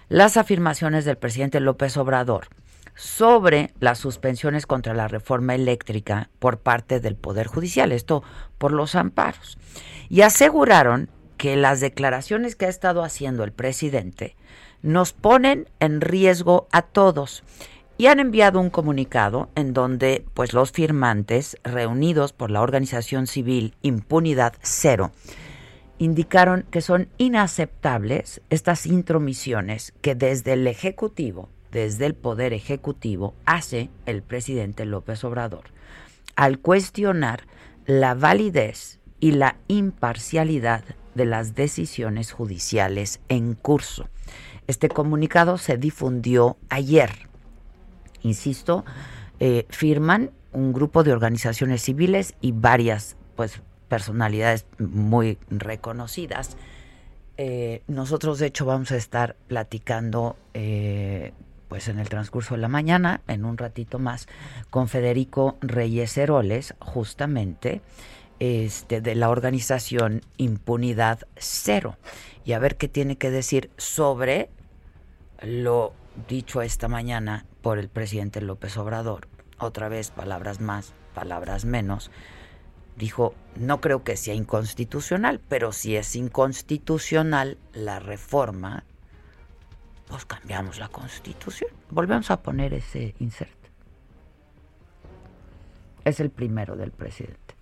las 0.08 0.36
afirmaciones 0.36 1.04
del 1.04 1.18
presidente 1.18 1.60
López 1.60 1.96
Obrador 1.96 2.48
sobre 2.96 3.70
las 3.78 3.98
suspensiones 3.98 4.66
contra 4.66 4.92
la 4.92 5.06
reforma 5.06 5.54
eléctrica 5.54 6.30
por 6.40 6.58
parte 6.58 6.98
del 6.98 7.14
Poder 7.14 7.46
Judicial, 7.46 7.92
esto 7.92 8.24
por 8.58 8.72
los 8.72 8.96
amparos. 8.96 9.56
Y 10.08 10.22
aseguraron 10.22 11.10
que 11.36 11.54
las 11.54 11.78
declaraciones 11.78 12.56
que 12.56 12.66
ha 12.66 12.70
estado 12.70 13.04
haciendo 13.04 13.44
el 13.44 13.52
presidente 13.52 14.34
nos 14.82 15.12
ponen 15.12 15.68
en 15.78 16.00
riesgo 16.00 16.66
a 16.72 16.82
todos 16.82 17.44
y 17.98 18.06
han 18.06 18.20
enviado 18.20 18.60
un 18.60 18.70
comunicado 18.70 19.50
en 19.56 19.74
donde 19.74 20.24
pues 20.32 20.54
los 20.54 20.72
firmantes 20.72 21.58
reunidos 21.64 22.32
por 22.32 22.50
la 22.50 22.62
organización 22.62 23.26
civil 23.26 23.74
Impunidad 23.82 24.54
Cero 24.62 25.10
indicaron 25.98 26.64
que 26.70 26.80
son 26.80 27.08
inaceptables 27.18 28.40
estas 28.50 28.86
intromisiones 28.86 29.92
que 30.00 30.14
desde 30.14 30.52
el 30.52 30.68
Ejecutivo, 30.68 31.48
desde 31.72 32.06
el 32.06 32.14
Poder 32.14 32.52
Ejecutivo, 32.52 33.34
hace 33.44 33.90
el 34.06 34.22
presidente 34.22 34.84
López 34.84 35.24
Obrador 35.24 35.64
al 36.36 36.60
cuestionar 36.60 37.42
la 37.84 38.14
validez 38.14 39.00
y 39.18 39.32
la 39.32 39.56
imparcialidad 39.66 40.84
de 41.16 41.24
las 41.24 41.56
decisiones 41.56 42.30
judiciales 42.30 43.18
en 43.28 43.54
curso. 43.54 44.08
Este 44.68 44.88
comunicado 44.88 45.58
se 45.58 45.76
difundió 45.78 46.56
ayer. 46.68 47.27
Insisto, 48.22 48.84
eh, 49.40 49.66
firman 49.70 50.30
un 50.52 50.72
grupo 50.72 51.04
de 51.04 51.12
organizaciones 51.12 51.82
civiles 51.82 52.34
y 52.40 52.52
varias 52.52 53.16
pues 53.36 53.60
personalidades 53.88 54.66
muy 54.78 55.38
reconocidas. 55.48 56.56
Eh, 57.36 57.82
nosotros 57.86 58.38
de 58.40 58.46
hecho 58.46 58.66
vamos 58.66 58.90
a 58.90 58.96
estar 58.96 59.36
platicando 59.46 60.36
eh, 60.54 61.32
pues 61.68 61.88
en 61.88 61.98
el 61.98 62.08
transcurso 62.08 62.54
de 62.54 62.60
la 62.60 62.68
mañana, 62.68 63.20
en 63.28 63.44
un 63.44 63.58
ratito 63.58 63.98
más, 63.98 64.26
con 64.70 64.88
Federico 64.88 65.56
Reyes 65.60 66.16
Heroles, 66.16 66.74
justamente 66.80 67.80
este, 68.40 69.00
de 69.00 69.14
la 69.14 69.28
organización 69.28 70.22
Impunidad 70.36 71.20
Cero, 71.36 71.96
y 72.44 72.52
a 72.52 72.58
ver 72.58 72.76
qué 72.76 72.88
tiene 72.88 73.16
que 73.16 73.30
decir 73.30 73.70
sobre 73.76 74.48
lo 75.42 75.92
dicho 76.28 76.62
esta 76.62 76.88
mañana 76.88 77.44
por 77.68 77.78
el 77.78 77.90
presidente 77.90 78.40
López 78.40 78.78
Obrador. 78.78 79.28
Otra 79.58 79.90
vez, 79.90 80.10
palabras 80.10 80.58
más, 80.58 80.94
palabras 81.12 81.66
menos. 81.66 82.10
Dijo, 82.96 83.34
no 83.56 83.82
creo 83.82 84.04
que 84.04 84.16
sea 84.16 84.32
inconstitucional, 84.32 85.38
pero 85.50 85.72
si 85.72 85.94
es 85.94 86.16
inconstitucional 86.16 87.58
la 87.74 88.00
reforma, 88.00 88.84
pues 90.08 90.24
cambiamos 90.24 90.78
la 90.78 90.88
constitución. 90.88 91.70
Volvemos 91.90 92.30
a 92.30 92.40
poner 92.40 92.72
ese 92.72 93.14
insert. 93.18 93.50
Es 96.06 96.20
el 96.20 96.30
primero 96.30 96.74
del 96.74 96.90
presidente. 96.90 97.54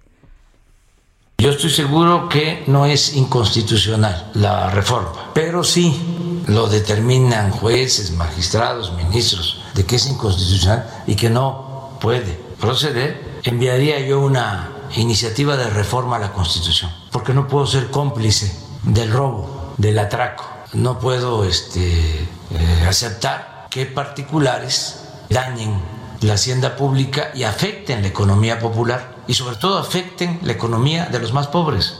Yo 1.38 1.50
estoy 1.50 1.70
seguro 1.70 2.28
que 2.28 2.62
no 2.68 2.86
es 2.86 3.16
inconstitucional 3.16 4.30
la 4.34 4.70
reforma, 4.70 5.32
pero 5.34 5.64
sí 5.64 6.00
lo 6.46 6.68
determinan 6.68 7.50
jueces, 7.50 8.12
magistrados, 8.12 8.92
ministros, 8.94 9.55
de 9.76 9.84
que 9.84 9.96
es 9.96 10.06
inconstitucional 10.06 11.04
y 11.06 11.14
que 11.14 11.30
no 11.30 11.98
puede 12.00 12.40
proceder. 12.58 13.40
Enviaría 13.44 14.00
yo 14.00 14.20
una 14.20 14.72
iniciativa 14.96 15.56
de 15.56 15.70
reforma 15.70 16.16
a 16.16 16.18
la 16.18 16.32
Constitución, 16.32 16.90
porque 17.12 17.34
no 17.34 17.46
puedo 17.46 17.66
ser 17.66 17.90
cómplice 17.90 18.58
del 18.82 19.12
robo, 19.12 19.74
del 19.76 19.98
atraco. 19.98 20.44
No 20.72 20.98
puedo 20.98 21.44
este, 21.44 21.90
eh, 21.90 22.86
aceptar 22.88 23.68
que 23.70 23.86
particulares 23.86 25.04
dañen 25.28 25.80
la 26.22 26.34
hacienda 26.34 26.76
pública 26.76 27.30
y 27.34 27.42
afecten 27.44 28.02
la 28.02 28.08
economía 28.08 28.58
popular 28.58 29.16
y 29.26 29.34
sobre 29.34 29.56
todo 29.56 29.78
afecten 29.78 30.40
la 30.42 30.52
economía 30.52 31.06
de 31.06 31.18
los 31.18 31.32
más 31.32 31.48
pobres. 31.48 31.98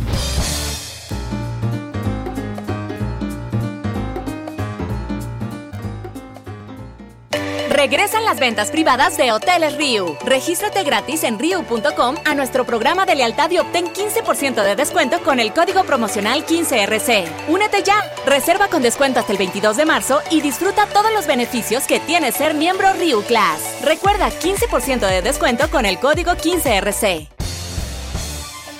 Regresan 7.81 8.25
las 8.25 8.39
ventas 8.39 8.69
privadas 8.69 9.17
de 9.17 9.31
Hoteles 9.31 9.75
Riu. 9.75 10.15
Regístrate 10.23 10.83
gratis 10.83 11.23
en 11.23 11.39
riu.com 11.39 12.15
a 12.25 12.35
nuestro 12.35 12.63
programa 12.63 13.07
de 13.07 13.15
lealtad 13.15 13.49
y 13.49 13.57
obtén 13.57 13.87
15% 13.87 14.63
de 14.63 14.75
descuento 14.75 15.19
con 15.23 15.39
el 15.39 15.51
código 15.51 15.83
promocional 15.83 16.45
15RC. 16.45 17.47
Únete 17.47 17.81
ya. 17.81 17.99
Reserva 18.23 18.67
con 18.67 18.83
descuento 18.83 19.19
hasta 19.19 19.31
el 19.31 19.39
22 19.39 19.77
de 19.77 19.85
marzo 19.85 20.21
y 20.29 20.41
disfruta 20.41 20.85
todos 20.93 21.11
los 21.11 21.25
beneficios 21.25 21.87
que 21.87 21.99
tiene 21.99 22.31
ser 22.31 22.53
miembro 22.53 22.93
Riu 22.93 23.23
Class. 23.23 23.79
Recuerda 23.83 24.29
15% 24.29 24.99
de 24.99 25.23
descuento 25.23 25.67
con 25.71 25.87
el 25.87 25.97
código 25.97 26.33
15RC. 26.33 27.40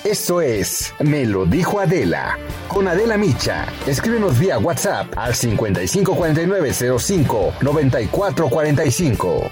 Esto 0.04 0.40
es 0.40 0.92
Me 0.98 1.24
lo 1.24 1.46
dijo 1.46 1.78
Adela. 1.78 2.36
Con 2.66 2.88
Adela 2.88 3.16
Micha. 3.16 3.66
Escríbenos 3.86 4.36
vía 4.36 4.58
WhatsApp 4.58 5.06
al 5.16 5.32
554905 5.32 7.54
9445. 7.60 9.50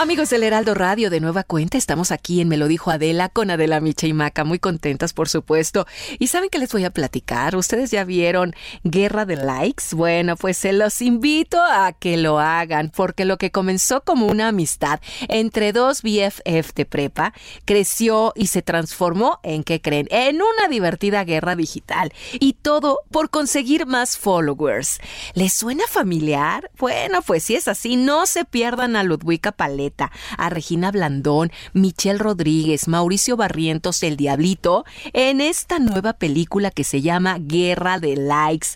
Amigos 0.00 0.30
del 0.30 0.44
Heraldo 0.44 0.74
Radio, 0.74 1.10
de 1.10 1.18
nueva 1.18 1.42
cuenta, 1.42 1.76
estamos 1.76 2.12
aquí 2.12 2.40
en 2.40 2.46
Me 2.46 2.56
lo 2.56 2.68
dijo 2.68 2.92
Adela 2.92 3.30
con 3.30 3.50
Adela 3.50 3.80
Micha 3.80 4.06
y 4.06 4.12
Maca, 4.12 4.44
muy 4.44 4.60
contentas 4.60 5.12
por 5.12 5.28
supuesto. 5.28 5.88
Y 6.20 6.28
saben 6.28 6.50
que 6.50 6.60
les 6.60 6.70
voy 6.70 6.84
a 6.84 6.92
platicar, 6.92 7.56
ustedes 7.56 7.90
ya 7.90 8.04
vieron 8.04 8.54
Guerra 8.84 9.24
de 9.24 9.34
Likes, 9.34 9.96
bueno, 9.96 10.36
pues 10.36 10.56
se 10.56 10.72
los 10.72 11.02
invito 11.02 11.60
a 11.60 11.92
que 11.94 12.16
lo 12.16 12.38
hagan, 12.38 12.92
porque 12.94 13.24
lo 13.24 13.38
que 13.38 13.50
comenzó 13.50 14.04
como 14.04 14.28
una 14.28 14.46
amistad 14.46 15.00
entre 15.26 15.72
dos 15.72 16.02
BFF 16.02 16.74
de 16.76 16.86
prepa, 16.86 17.32
creció 17.64 18.32
y 18.36 18.46
se 18.46 18.62
transformó 18.62 19.40
en, 19.42 19.64
¿qué 19.64 19.80
creen? 19.80 20.06
En 20.12 20.36
una 20.36 20.68
divertida 20.70 21.24
guerra 21.24 21.56
digital. 21.56 22.12
Y 22.34 22.52
todo 22.52 23.00
por 23.10 23.30
conseguir 23.30 23.86
más 23.86 24.16
followers. 24.16 25.00
¿Les 25.34 25.52
suena 25.52 25.82
familiar? 25.88 26.70
Bueno, 26.78 27.20
pues 27.22 27.42
si 27.42 27.56
es 27.56 27.66
así, 27.66 27.96
no 27.96 28.26
se 28.26 28.44
pierdan 28.44 28.94
a 28.94 29.02
Ludwika 29.02 29.50
Paleta 29.50 29.87
a 30.36 30.50
Regina 30.50 30.90
Blandón, 30.90 31.50
Michelle 31.72 32.18
Rodríguez, 32.18 32.88
Mauricio 32.88 33.36
Barrientos, 33.36 34.02
el 34.02 34.16
Diablito, 34.16 34.84
en 35.12 35.40
esta 35.40 35.78
nueva 35.78 36.14
película 36.14 36.70
que 36.70 36.84
se 36.84 37.00
llama 37.00 37.38
Guerra 37.40 37.98
de 37.98 38.16
Likes. 38.16 38.68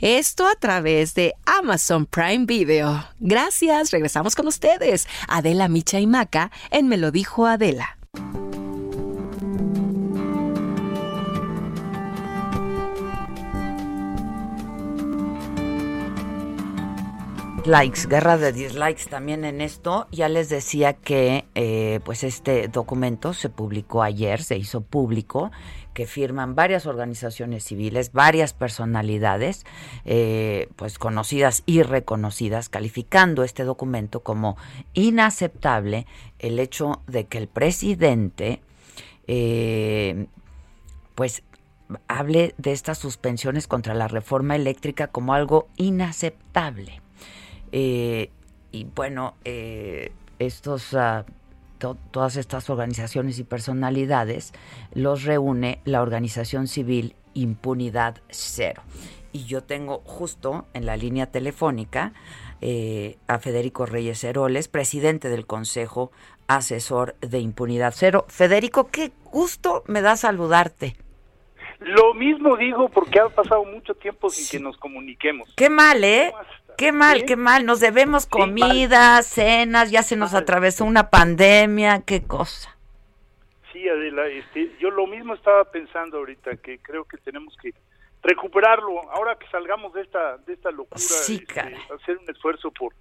Esto 0.00 0.46
a 0.46 0.54
través 0.54 1.14
de 1.14 1.34
Amazon 1.46 2.06
Prime 2.06 2.46
Video. 2.46 3.04
Gracias, 3.20 3.90
regresamos 3.90 4.34
con 4.34 4.46
ustedes. 4.46 5.06
Adela 5.28 5.68
Micha 5.68 6.00
y 6.00 6.06
Maca 6.06 6.50
en 6.70 6.88
Me 6.88 6.96
lo 6.96 7.10
dijo 7.10 7.46
Adela. 7.46 7.96
Likes, 17.66 18.06
guerra 18.08 18.36
de 18.36 18.52
dislikes 18.52 19.04
también 19.08 19.44
en 19.44 19.60
esto. 19.60 20.06
Ya 20.10 20.28
les 20.28 20.48
decía 20.48 20.92
que 20.94 21.46
eh, 21.54 22.00
pues 22.04 22.24
este 22.24 22.68
documento 22.68 23.32
se 23.34 23.48
publicó 23.48 24.02
ayer, 24.02 24.42
se 24.42 24.56
hizo 24.56 24.80
público, 24.80 25.50
que 25.94 26.06
firman 26.06 26.54
varias 26.54 26.86
organizaciones 26.86 27.64
civiles, 27.64 28.12
varias 28.12 28.52
personalidades, 28.52 29.64
eh, 30.04 30.68
pues 30.76 30.98
conocidas 30.98 31.62
y 31.66 31.82
reconocidas, 31.82 32.68
calificando 32.68 33.42
este 33.42 33.64
documento 33.64 34.20
como 34.20 34.56
inaceptable 34.94 36.06
el 36.38 36.58
hecho 36.58 37.02
de 37.06 37.26
que 37.26 37.38
el 37.38 37.48
presidente 37.48 38.60
eh, 39.26 40.26
pues 41.14 41.42
hable 42.06 42.54
de 42.58 42.72
estas 42.72 42.98
suspensiones 42.98 43.66
contra 43.66 43.94
la 43.94 44.08
reforma 44.08 44.54
eléctrica 44.56 45.08
como 45.08 45.34
algo 45.34 45.68
inaceptable. 45.76 47.00
Eh, 47.72 48.30
y 48.72 48.84
bueno, 48.84 49.34
eh, 49.44 50.12
estos, 50.38 50.92
uh, 50.92 51.24
todas 52.10 52.36
estas 52.36 52.70
organizaciones 52.70 53.38
y 53.38 53.44
personalidades 53.44 54.52
los 54.92 55.24
reúne 55.24 55.80
la 55.84 56.02
organización 56.02 56.66
civil 56.66 57.14
Impunidad 57.34 58.20
Cero. 58.30 58.82
Y 59.32 59.44
yo 59.44 59.62
tengo 59.62 60.00
justo 60.04 60.66
en 60.74 60.86
la 60.86 60.96
línea 60.96 61.26
telefónica 61.26 62.12
eh, 62.60 63.18
a 63.28 63.38
Federico 63.38 63.86
Reyes 63.86 64.24
Heroles, 64.24 64.68
presidente 64.68 65.28
del 65.28 65.46
Consejo 65.46 66.10
Asesor 66.48 67.14
de 67.20 67.38
Impunidad 67.38 67.92
Cero. 67.94 68.24
Federico, 68.28 68.88
qué 68.88 69.12
gusto 69.30 69.84
me 69.86 70.00
da 70.00 70.16
saludarte. 70.16 70.96
Lo 71.78 72.14
mismo 72.14 72.56
digo 72.56 72.88
porque 72.88 73.20
ha 73.20 73.28
pasado 73.28 73.64
mucho 73.64 73.94
tiempo 73.94 74.28
sin 74.30 74.48
que 74.48 74.64
nos 74.64 74.76
comuniquemos. 74.78 75.54
Qué 75.54 75.70
mal, 75.70 76.02
¿eh? 76.02 76.32
Qué 76.78 76.92
mal, 76.92 77.24
qué 77.26 77.34
mal. 77.34 77.66
Nos 77.66 77.80
debemos 77.80 78.26
comida, 78.26 79.20
cenas, 79.22 79.90
ya 79.90 80.04
se 80.04 80.14
nos 80.14 80.32
atravesó 80.32 80.84
una 80.84 81.10
pandemia, 81.10 82.02
qué 82.06 82.22
cosa. 82.22 82.78
Sí, 83.72 83.88
Adela, 83.88 84.28
este, 84.28 84.70
yo 84.78 84.90
lo 84.92 85.08
mismo 85.08 85.34
estaba 85.34 85.64
pensando 85.64 86.18
ahorita, 86.18 86.56
que 86.58 86.78
creo 86.78 87.04
que 87.04 87.16
tenemos 87.18 87.56
que 87.60 87.74
recuperarlo. 88.22 89.10
Ahora 89.10 89.36
que 89.36 89.48
salgamos 89.48 89.92
de 89.92 90.02
esta, 90.02 90.38
de 90.38 90.52
esta 90.52 90.70
locura, 90.70 90.98
sí, 90.98 91.44
este, 91.48 91.60
hacer 91.60 92.16
un 92.16 92.30
esfuerzo 92.30 92.70
por, 92.70 92.92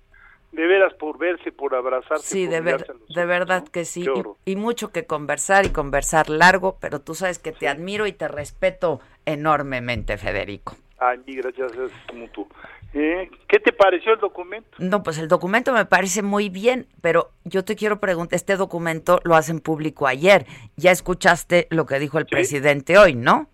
de 0.52 0.66
veras, 0.66 0.96
por 0.96 1.20
verse, 1.20 1.52
por 1.52 1.76
abrazarse. 1.76 2.26
Sí, 2.26 2.48
de, 2.48 2.62
de 2.62 3.26
verdad 3.28 3.68
que 3.68 3.86
sí. 3.86 4.08
Y, 4.46 4.56
mucho 4.56 4.92
que 4.92 5.06
conversar 5.06 5.68
y 5.68 5.70
conversar 5.70 6.32
largo, 6.32 6.80
pero 6.82 7.00
tú 7.00 7.14
sabes 7.14 7.38
que 7.38 7.52
te 7.52 7.68
admiro 7.68 8.08
y 8.08 8.12
te 8.12 8.28
respeto 8.28 9.02
enormemente, 9.28 10.18
Federico. 10.18 10.76
Ay, 10.98 11.22
gracias, 11.28 11.74
es 11.74 12.16
mutuo. 12.16 12.48
¿Eh? 12.94 13.30
¿Qué 13.48 13.60
te 13.60 13.74
pareció 13.74 14.14
el 14.14 14.20
documento? 14.20 14.70
No, 14.80 15.04
pues 15.04 15.18
el 15.18 15.28
documento 15.28 15.74
me 15.74 15.86
parece 15.86 16.24
muy 16.24 16.50
bien, 16.50 16.88
pero 17.02 17.32
yo 17.44 17.64
te 17.64 17.76
quiero 17.76 18.00
preguntar, 18.00 18.36
este 18.36 18.56
documento 18.56 19.20
lo 19.24 19.36
hacen 19.36 19.60
público 19.60 20.08
ayer. 20.08 20.46
Ya 20.78 20.92
escuchaste 20.92 21.68
lo 21.70 21.86
que 21.86 22.00
dijo 22.00 22.18
el 22.18 22.26
presidente 22.26 22.98
hoy, 22.98 23.14
¿no? 23.14 23.50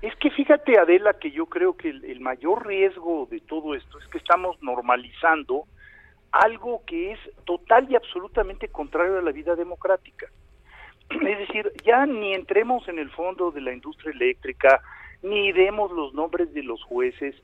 Es 0.00 0.14
que 0.16 0.30
fíjate, 0.30 0.78
Adela, 0.78 1.14
que 1.14 1.30
yo 1.32 1.46
creo 1.46 1.76
que 1.76 1.90
el, 1.90 2.20
mayor 2.20 2.66
riesgo 2.66 3.26
de 3.30 3.40
todo 3.40 3.74
esto 3.74 3.98
es 3.98 4.06
que 4.08 4.18
estamos 4.18 4.62
normalizando 4.62 5.64
algo 6.30 6.82
que 6.86 7.12
es 7.12 7.18
total 7.44 7.90
y 7.90 7.96
absolutamente 7.96 8.68
contrario 8.68 9.18
a 9.18 9.22
la 9.22 9.32
vida 9.32 9.56
democrática. 9.56 10.26
Es 11.10 11.38
decir, 11.38 11.72
ya 11.84 12.06
ni 12.06 12.34
entremos 12.34 12.86
en 12.88 12.98
el 12.98 13.10
fondo 13.10 13.50
de 13.50 13.60
la 13.60 13.72
industria 13.72 14.12
eléctrica, 14.12 14.80
ni 15.22 15.50
demos 15.52 15.90
los 15.90 16.14
nombres 16.14 16.52
de 16.54 16.62
los 16.62 16.82
jueces, 16.84 17.34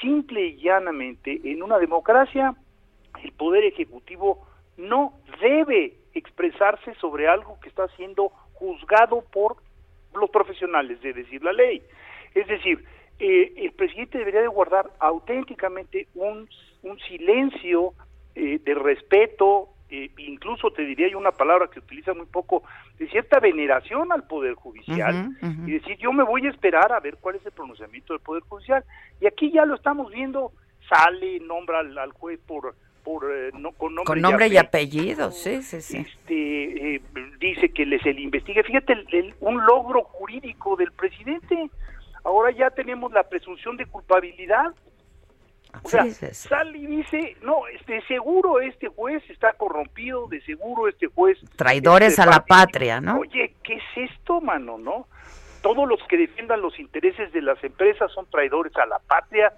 simple 0.00 0.46
y 0.46 0.56
llanamente, 0.56 1.40
en 1.44 1.62
una 1.62 1.78
democracia, 1.78 2.54
el 3.22 3.32
Poder 3.32 3.64
Ejecutivo 3.64 4.46
no 4.76 5.14
debe 5.40 5.94
expresarse 6.14 6.94
sobre 6.94 7.28
algo 7.28 7.58
que 7.60 7.68
está 7.68 7.88
siendo 7.96 8.28
juzgado 8.54 9.22
por 9.32 9.56
los 10.14 10.30
profesionales, 10.30 11.00
de 11.02 11.12
decir 11.12 11.42
la 11.42 11.52
ley. 11.52 11.82
Es 12.34 12.46
decir, 12.46 12.84
eh, 13.18 13.52
el 13.56 13.72
presidente 13.72 14.18
debería 14.18 14.42
de 14.42 14.48
guardar 14.48 14.90
auténticamente 14.98 16.08
un, 16.14 16.48
un 16.82 16.98
silencio 17.00 17.94
eh, 18.34 18.60
de 18.62 18.74
respeto, 18.74 19.68
eh, 19.88 20.10
incluso 20.18 20.70
te 20.72 20.82
diría 20.82 21.08
yo 21.08 21.18
una 21.18 21.30
palabra 21.30 21.68
que 21.68 21.78
utiliza 21.78 22.12
muy 22.12 22.26
poco, 22.26 22.64
de 22.98 23.08
cierta 23.08 23.38
veneración 23.38 24.10
al 24.10 24.26
Poder 24.26 24.54
Judicial 24.54 25.30
y 25.66 25.72
decir 25.72 25.96
yo 25.98 26.12
me 26.12 26.24
voy 26.24 26.46
a 26.46 26.50
esperar 26.50 26.92
a 26.92 27.00
ver 27.00 27.18
cuál 27.20 27.36
es 27.36 27.46
el 27.46 27.52
pronunciamiento 27.52 28.12
del 28.12 28.20
Poder 28.20 28.42
Judicial. 28.48 28.84
Y 29.20 29.26
aquí 29.26 29.52
ya 29.52 29.64
lo 29.64 29.76
estamos 29.76 30.10
viendo, 30.10 30.52
sale, 30.88 31.38
nombra 31.40 31.80
al, 31.80 32.12
juez 32.12 32.40
por 32.46 32.74
por 33.04 33.30
eh, 33.32 33.52
no, 33.56 33.70
con 33.70 33.94
nombre, 33.94 34.48
y, 34.48 34.56
apellido, 34.56 35.30
sí, 35.30 35.62
sí, 35.62 35.80
sí. 35.80 35.98
Este, 35.98 36.96
eh, 36.96 37.02
dice 37.38 37.68
que 37.68 37.86
le, 37.86 38.00
se 38.00 38.12
le 38.12 38.22
investigue. 38.22 38.64
Fíjate, 38.64 38.94
un 39.38 39.64
logro 39.64 40.02
jurídico 40.02 40.74
del 40.74 40.90
presidente. 40.90 41.70
Ahora 42.24 42.50
ya 42.50 42.70
tenemos 42.70 43.12
la 43.12 43.22
presunción 43.22 43.76
de 43.76 43.86
culpabilidad 43.86 44.74
o 45.82 45.88
sea, 45.88 46.04
sale 46.32 46.78
y 46.78 46.86
dice, 46.86 47.36
no, 47.42 47.62
de 47.86 48.02
seguro 48.02 48.60
este 48.60 48.88
juez 48.88 49.22
está 49.30 49.52
corrompido, 49.54 50.26
de 50.28 50.40
seguro 50.42 50.88
este 50.88 51.06
juez... 51.06 51.38
Traidores 51.56 52.18
a 52.18 52.26
la 52.26 52.44
patria, 52.44 53.00
¿no? 53.00 53.20
Oye, 53.20 53.54
¿qué 53.62 53.74
es 53.74 54.10
esto, 54.10 54.40
mano, 54.40 54.78
no? 54.78 55.06
Todos 55.62 55.88
los 55.88 56.00
que 56.08 56.16
defiendan 56.16 56.60
los 56.60 56.78
intereses 56.78 57.32
de 57.32 57.42
las 57.42 57.62
empresas 57.64 58.12
son 58.12 58.26
traidores 58.30 58.76
a 58.76 58.86
la 58.86 58.98
patria. 59.00 59.52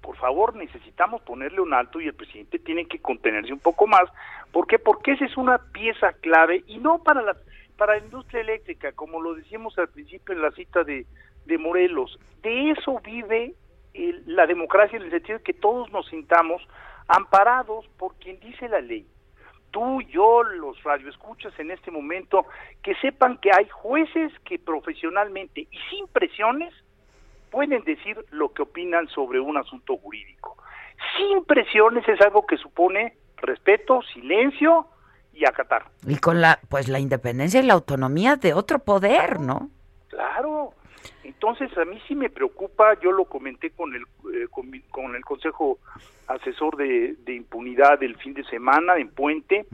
Por 0.00 0.16
favor, 0.16 0.56
necesitamos 0.56 1.22
ponerle 1.22 1.60
un 1.60 1.74
alto 1.74 2.00
y 2.00 2.08
el 2.08 2.14
presidente 2.14 2.58
tiene 2.58 2.86
que 2.86 2.98
contenerse 2.98 3.52
un 3.52 3.60
poco 3.60 3.86
más. 3.86 4.10
¿Por 4.50 4.66
qué? 4.66 4.78
Porque 4.78 5.12
esa 5.12 5.24
es 5.24 5.36
una 5.36 5.58
pieza 5.58 6.12
clave 6.14 6.64
y 6.66 6.78
no 6.78 7.02
para 7.02 7.22
la 7.22 7.36
para 7.76 7.96
la 7.96 8.04
industria 8.04 8.42
eléctrica, 8.42 8.92
como 8.92 9.20
lo 9.20 9.34
decíamos 9.34 9.76
al 9.78 9.88
principio 9.88 10.34
en 10.34 10.42
la 10.42 10.52
cita 10.52 10.84
de, 10.84 11.04
de 11.46 11.58
Morelos, 11.58 12.18
de 12.42 12.70
eso 12.70 13.00
vive 13.02 13.54
la 13.94 14.46
democracia 14.46 14.96
en 14.96 15.04
el 15.04 15.10
sentido 15.10 15.38
de 15.38 15.44
que 15.44 15.52
todos 15.52 15.90
nos 15.92 16.06
sintamos 16.08 16.62
amparados 17.08 17.86
por 17.98 18.14
quien 18.16 18.40
dice 18.40 18.68
la 18.68 18.80
ley. 18.80 19.06
Tú, 19.70 20.02
yo, 20.02 20.42
los 20.42 20.82
radioescuchas 20.82 21.58
en 21.58 21.70
este 21.70 21.90
momento, 21.90 22.46
que 22.82 22.94
sepan 22.96 23.38
que 23.38 23.50
hay 23.52 23.68
jueces 23.68 24.32
que 24.44 24.58
profesionalmente 24.58 25.62
y 25.62 25.78
sin 25.90 26.06
presiones 26.08 26.74
pueden 27.50 27.82
decir 27.84 28.18
lo 28.30 28.52
que 28.52 28.62
opinan 28.62 29.08
sobre 29.08 29.40
un 29.40 29.56
asunto 29.56 29.96
jurídico. 29.96 30.56
Sin 31.16 31.44
presiones 31.44 32.06
es 32.08 32.20
algo 32.20 32.46
que 32.46 32.56
supone 32.56 33.16
respeto, 33.36 34.00
silencio 34.14 34.86
y 35.32 35.46
acatar. 35.46 35.84
Y 36.06 36.16
con 36.16 36.40
la 36.40 36.60
pues 36.68 36.88
la 36.88 36.98
independencia 36.98 37.60
y 37.60 37.66
la 37.66 37.74
autonomía 37.74 38.36
de 38.36 38.54
otro 38.54 38.78
poder, 38.78 39.40
¿no? 39.40 39.70
Claro. 40.08 40.74
Entonces 41.24 41.76
a 41.78 41.84
mí 41.84 42.00
sí 42.08 42.14
me 42.14 42.30
preocupa, 42.30 42.98
yo 43.00 43.12
lo 43.12 43.24
comenté 43.26 43.70
con 43.70 43.94
el 43.94 44.02
eh, 44.02 44.46
con, 44.90 45.14
el 45.14 45.24
Consejo 45.24 45.78
Asesor 46.26 46.76
de, 46.76 47.16
Impunidad 47.26 47.98
del 47.98 48.16
fin 48.16 48.34
de 48.34 48.44
semana 48.44 48.96
en 48.96 49.08
Puente 49.08 49.66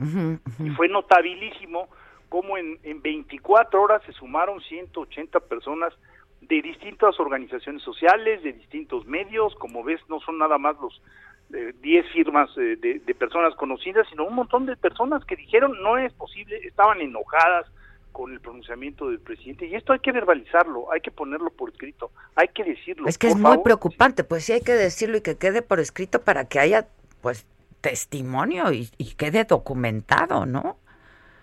y 0.59 0.69
fue 0.71 0.87
notabilísimo 0.87 1.89
cómo 2.29 2.57
en, 2.57 2.77
en 2.83 3.01
24 3.01 3.81
horas 3.81 4.01
se 4.05 4.13
sumaron 4.13 4.61
180 4.61 5.39
personas 5.41 5.93
de 6.41 6.61
distintas 6.61 7.19
organizaciones 7.19 7.81
sociales, 7.83 8.43
de 8.43 8.53
distintos 8.53 9.05
medios, 9.05 9.53
como 9.55 9.83
ves 9.83 9.99
no 10.07 10.19
son 10.19 10.37
nada 10.37 10.57
más 10.57 10.75
los 10.79 11.01
10 11.49 12.05
eh, 12.05 12.07
firmas 12.13 12.49
eh, 12.57 12.77
de, 12.79 12.99
de, 12.99 13.15
personas 13.15 13.55
conocidas, 13.55 14.07
sino 14.09 14.25
un 14.25 14.35
montón 14.35 14.65
de 14.65 14.77
personas 14.77 15.25
que 15.25 15.35
dijeron 15.35 15.81
no 15.81 15.97
es 15.97 16.13
posible, 16.13 16.57
estaban 16.57 17.01
enojadas 17.01 17.65
con 18.11 18.31
el 18.31 18.39
pronunciamiento 18.39 19.09
del 19.09 19.19
presidente 19.19 19.65
y 19.67 19.75
esto 19.75 19.93
hay 19.93 19.99
que 19.99 20.11
verbalizarlo, 20.11 20.91
hay 20.91 21.01
que 21.01 21.11
ponerlo 21.11 21.49
por 21.51 21.69
escrito, 21.69 22.11
hay 22.35 22.47
que 22.49 22.63
decirlo. 22.63 23.07
Es 23.07 23.17
que 23.17 23.27
es 23.27 23.35
muy 23.35 23.59
preocupante, 23.59 24.23
pues 24.23 24.45
sí 24.45 24.53
hay 24.53 24.61
que 24.61 24.73
decirlo 24.73 25.17
y 25.17 25.21
que 25.21 25.37
quede 25.37 25.61
por 25.61 25.79
escrito 25.79 26.21
para 26.21 26.47
que 26.47 26.59
haya 26.59 26.87
pues 27.21 27.45
testimonio 27.81 28.71
y, 28.71 28.89
quede 29.17 29.45
documentado, 29.45 30.45
¿no? 30.45 30.77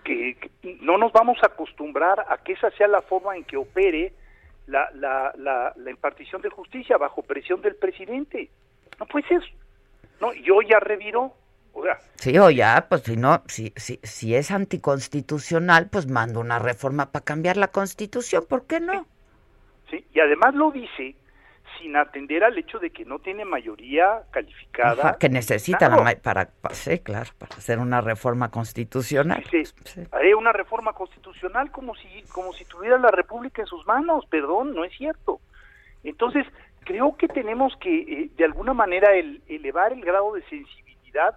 Que, 0.03 0.37
no 0.81 0.97
nos 0.97 1.11
vamos 1.11 1.37
a 1.41 1.47
acostumbrar 1.47 2.25
a 2.29 2.37
que 2.43 2.53
esa 2.53 2.69
sea 2.71 2.87
la 2.87 3.01
forma 3.01 3.35
en 3.35 3.43
que 3.43 3.57
opere 3.57 4.13
la, 4.67 4.89
la, 4.93 5.33
la, 5.37 5.73
la 5.75 5.91
impartición 5.91 6.41
de 6.41 6.49
justicia 6.49 6.97
bajo 6.97 7.23
presión 7.23 7.61
del 7.61 7.75
presidente. 7.75 8.49
No 8.99 9.05
puede 9.05 9.27
ser. 9.27 9.41
No, 10.19 10.33
yo 10.33 10.61
ya 10.61 10.79
sí, 12.15 12.37
o 12.37 12.49
ya, 12.49 12.87
pues 12.89 13.03
si 13.03 13.17
no, 13.17 13.43
si, 13.47 13.73
si, 13.75 13.99
si 14.03 14.35
es 14.35 14.51
anticonstitucional, 14.51 15.89
pues 15.89 16.07
mando 16.07 16.39
una 16.39 16.59
reforma 16.59 17.11
para 17.11 17.25
cambiar 17.25 17.57
la 17.57 17.69
constitución, 17.69 18.45
¿por 18.47 18.65
qué 18.65 18.79
no? 18.79 19.05
Sí, 19.89 20.05
y 20.13 20.19
además 20.19 20.55
lo 20.55 20.71
dice 20.71 21.15
sin 21.79 21.95
atender 21.95 22.43
al 22.43 22.57
hecho 22.57 22.79
de 22.79 22.89
que 22.89 23.05
no 23.05 23.19
tiene 23.19 23.45
mayoría 23.45 24.23
calificada. 24.31 25.17
que 25.19 25.29
necesita 25.29 25.89
para, 26.21 26.49
sí, 26.71 26.99
claro, 26.99 27.29
para 27.37 27.55
hacer 27.55 27.79
una 27.79 28.01
reforma 28.01 28.49
constitucional. 28.49 29.43
Sí, 29.49 29.63
Haré 30.11 30.35
una 30.35 30.51
reforma 30.51 30.93
constitucional 30.93 31.71
como 31.71 31.95
si, 31.95 32.23
como 32.33 32.53
si 32.53 32.65
tuviera 32.65 32.97
la 32.97 33.11
República 33.11 33.61
en 33.61 33.67
sus 33.67 33.85
manos, 33.85 34.25
perdón, 34.27 34.73
no 34.73 34.83
es 34.83 34.93
cierto. 34.97 35.39
Entonces, 36.03 36.45
creo 36.83 37.15
que 37.17 37.27
tenemos 37.27 37.75
que, 37.77 37.99
eh, 37.99 38.29
de 38.35 38.45
alguna 38.45 38.73
manera, 38.73 39.13
el, 39.15 39.41
elevar 39.47 39.93
el 39.93 40.01
grado 40.01 40.33
de 40.33 40.41
sensibilidad 40.43 41.35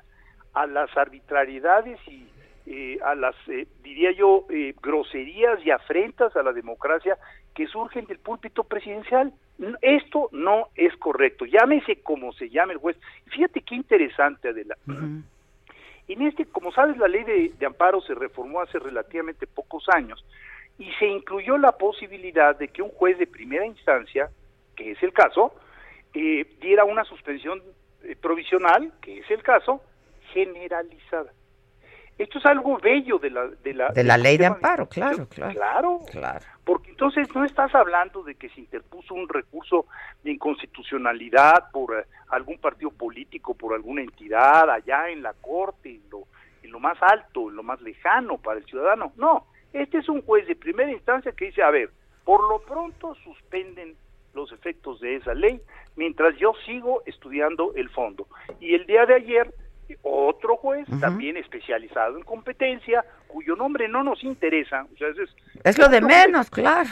a 0.54 0.66
las 0.66 0.94
arbitrariedades 0.96 1.98
y 2.08 2.28
eh, 2.72 2.98
a 3.02 3.16
las, 3.16 3.34
eh, 3.48 3.66
diría 3.82 4.12
yo, 4.12 4.46
eh, 4.48 4.74
groserías 4.80 5.58
y 5.64 5.72
afrentas 5.72 6.36
a 6.36 6.42
la 6.44 6.52
democracia 6.52 7.18
que 7.52 7.66
surgen 7.66 8.04
del 8.04 8.20
púlpito 8.20 8.62
presidencial. 8.62 9.32
Esto 9.80 10.28
no 10.30 10.68
es 10.76 10.94
correcto. 10.98 11.46
Llámese 11.46 11.96
como 12.02 12.32
se 12.32 12.48
llame 12.48 12.74
el 12.74 12.78
juez. 12.78 12.96
Fíjate 13.26 13.62
qué 13.62 13.74
interesante, 13.74 14.50
Adela. 14.50 14.76
En 14.86 16.22
este, 16.22 16.46
como 16.46 16.70
sabes, 16.70 16.96
la 16.96 17.08
ley 17.08 17.24
de, 17.24 17.52
de, 17.58 17.66
amparo 17.66 18.00
se 18.02 18.14
reformó 18.14 18.60
hace 18.60 18.78
relativamente 18.78 19.48
pocos 19.48 19.88
años 19.88 20.24
y 20.78 20.92
se 20.92 21.06
incluyó 21.06 21.58
la 21.58 21.72
posibilidad 21.72 22.56
de 22.56 22.68
que 22.68 22.82
un 22.82 22.90
juez 22.90 23.18
de 23.18 23.26
primera 23.26 23.66
instancia, 23.66 24.30
que 24.76 24.92
es 24.92 25.02
el 25.02 25.12
caso, 25.12 25.54
diera 26.12 26.84
una 26.84 27.04
suspensión 27.04 27.60
provisional, 28.20 28.92
que 29.02 29.18
es 29.18 29.30
el 29.30 29.42
caso, 29.42 29.82
generalizada. 30.32 31.32
Esto 32.18 32.38
es 32.38 32.44
algo 32.44 32.76
bello 32.78 33.18
de 33.18 33.30
la 33.30 33.46
de 33.46 33.72
la, 33.72 33.88
de 33.88 34.04
la 34.04 34.18
ley 34.18 34.36
de 34.36 34.44
amparo, 34.44 34.86
claro, 34.86 35.26
claro, 35.26 36.00
claro. 36.10 36.44
Porque 36.64 36.90
entonces 36.90 37.34
no 37.34 37.46
estás 37.46 37.74
hablando 37.74 38.22
de 38.22 38.34
que 38.34 38.50
se 38.50 38.60
interpuso 38.60 39.14
un 39.14 39.26
recurso 39.26 39.86
de 40.22 40.32
inconstitucionalidad 40.32 41.70
por 41.72 41.98
eh, 41.98 42.04
algún 42.28 42.58
partido 42.58 42.90
político, 42.90 43.54
por 43.54 43.72
alguna 43.72 44.02
entidad 44.02 44.68
allá 44.68 45.08
en 45.08 45.22
la 45.22 45.32
corte, 45.32 45.94
en 45.94 46.02
lo, 46.10 46.24
en 46.62 46.70
lo 46.70 46.78
más 46.78 46.98
alto, 47.02 47.48
en 47.48 47.56
lo 47.56 47.62
más 47.62 47.80
lejano 47.80 48.36
para 48.36 48.58
el 48.58 48.66
ciudadano. 48.66 49.12
No, 49.16 49.46
este 49.72 49.96
es 49.96 50.08
un 50.10 50.20
juez 50.20 50.46
de 50.46 50.56
primera 50.56 50.92
instancia 50.92 51.32
que 51.32 51.46
dice, 51.46 51.62
a 51.62 51.70
ver, 51.70 51.88
por 52.24 52.46
lo 52.50 52.60
pronto 52.60 53.14
suspenden 53.24 53.96
los 54.34 54.52
efectos 54.52 55.00
de 55.00 55.16
esa 55.16 55.32
ley 55.32 55.60
mientras 55.96 56.36
yo 56.36 56.52
sigo 56.66 57.02
estudiando 57.06 57.72
el 57.74 57.88
fondo. 57.88 58.26
Y 58.60 58.74
el 58.74 58.86
día 58.86 59.06
de 59.06 59.14
ayer 59.14 59.54
otro 60.02 60.56
juez 60.56 60.86
también 61.00 61.36
especializado 61.36 62.16
en 62.16 62.24
competencia, 62.24 63.04
cuyo 63.26 63.56
nombre 63.56 63.88
no 63.88 64.02
nos 64.02 64.22
interesa. 64.24 64.86
es, 65.64 65.78
lo 65.78 65.88
de 65.88 66.00
menos, 66.00 66.50
claro, 66.50 66.88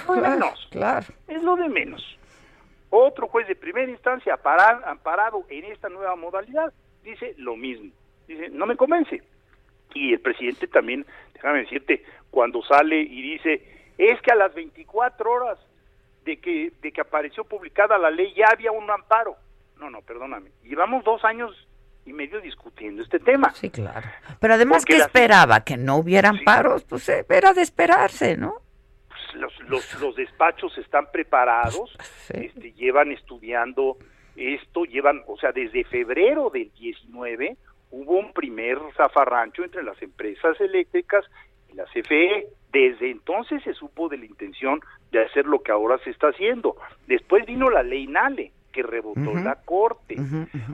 claro, 0.71 1.07
Es 1.27 1.43
lo 1.43 1.57
de 1.57 1.69
menos. 1.69 2.19
Otro 2.91 3.29
juez 3.29 3.47
de 3.49 3.57
primera 3.57 3.91
instancia 3.91 4.39
amparado 4.87 5.45
en 5.49 5.65
esta 5.65 5.89
nueva 5.89 6.17
modalidad 6.17 6.73
dice 7.03 7.35
lo 7.39 7.57
mismo. 7.57 7.91
Dice, 8.27 8.49
no 8.51 8.67
me 8.67 8.77
convence. 8.77 9.23
Y 9.95 10.13
el 10.13 10.21
presidente 10.21 10.67
también, 10.67 11.07
déjame 11.35 11.61
decirte, 11.61 12.05
cuando 12.31 12.63
sale 12.63 13.01
y 13.01 13.23
dice, 13.23 13.63
es 13.99 14.21
que 14.23 14.33
a 14.33 14.37
las 14.37 14.55
24 14.55 15.31
horas 15.31 15.59
de 16.25 16.39
que, 16.39 16.73
de 16.81 16.93
que 16.93 17.01
apareció 17.01 17.45
publicada 17.45 17.99
la 17.99 18.11
ley 18.11 18.33
ya 18.35 18.49
había 18.53 18.73
un 18.73 18.91
amparo. 18.91 19.37
No, 19.79 19.91
no, 19.91 20.03
perdóname. 20.03 20.51
Llevamos 20.65 21.05
dos 21.05 21.25
años 21.25 21.68
y 22.09 22.13
medio 22.13 22.41
discutiendo 22.41 23.03
este 23.03 23.19
tema. 23.19 23.53
Sí, 23.55 23.71
claro. 23.71 24.07
Pero 24.41 24.55
además, 24.55 24.85
que 24.85 24.97
esperaba? 24.97 25.65
¿Que 25.65 25.77
no 25.77 25.97
hubieran 25.97 26.39
paros? 26.45 26.85
Pues 26.85 27.09
eh, 27.09 27.25
era 27.29 27.53
de 27.53 27.63
esperarse, 27.63 28.37
¿no? 28.37 28.55
Pues, 29.09 29.35
los, 29.35 29.53
los, 29.69 30.01
los, 30.01 30.17
despachos 30.17 30.77
están 30.79 31.07
preparados, 31.13 31.97
este, 32.31 32.73
llevan 32.73 33.13
estudiando 33.13 33.99
esto, 34.37 34.85
llevan, 34.85 35.23
o 35.27 35.37
sea, 35.37 35.53
desde 35.53 35.85
febrero 35.85 36.51
del 36.51 36.71
19 36.73 37.57
hubo 37.91 38.19
un 38.19 38.33
primer 38.33 38.79
zafarrancho 38.97 39.65
entre 39.65 39.83
las 39.83 40.01
empresas 40.03 40.61
eléctricas 40.61 41.25
y 41.71 41.75
la 41.75 41.85
CFE. 41.85 42.47
Desde 42.71 43.11
entonces 43.11 43.63
se 43.63 43.73
supo 43.73 44.09
de 44.09 44.19
la 44.19 44.27
intención 44.27 44.81
de 45.11 45.25
hacer 45.25 45.47
lo 45.47 45.63
que 45.63 45.73
ahora 45.73 45.99
se 46.05 46.11
está 46.11 46.29
haciendo. 46.29 46.77
Después 47.07 47.47
vino 47.47 47.71
la 47.71 47.83
ley 47.83 48.07
Nale, 48.07 48.53
que 48.73 48.83
rebotó 48.83 49.35
la 49.35 49.57
Corte. 49.65 50.17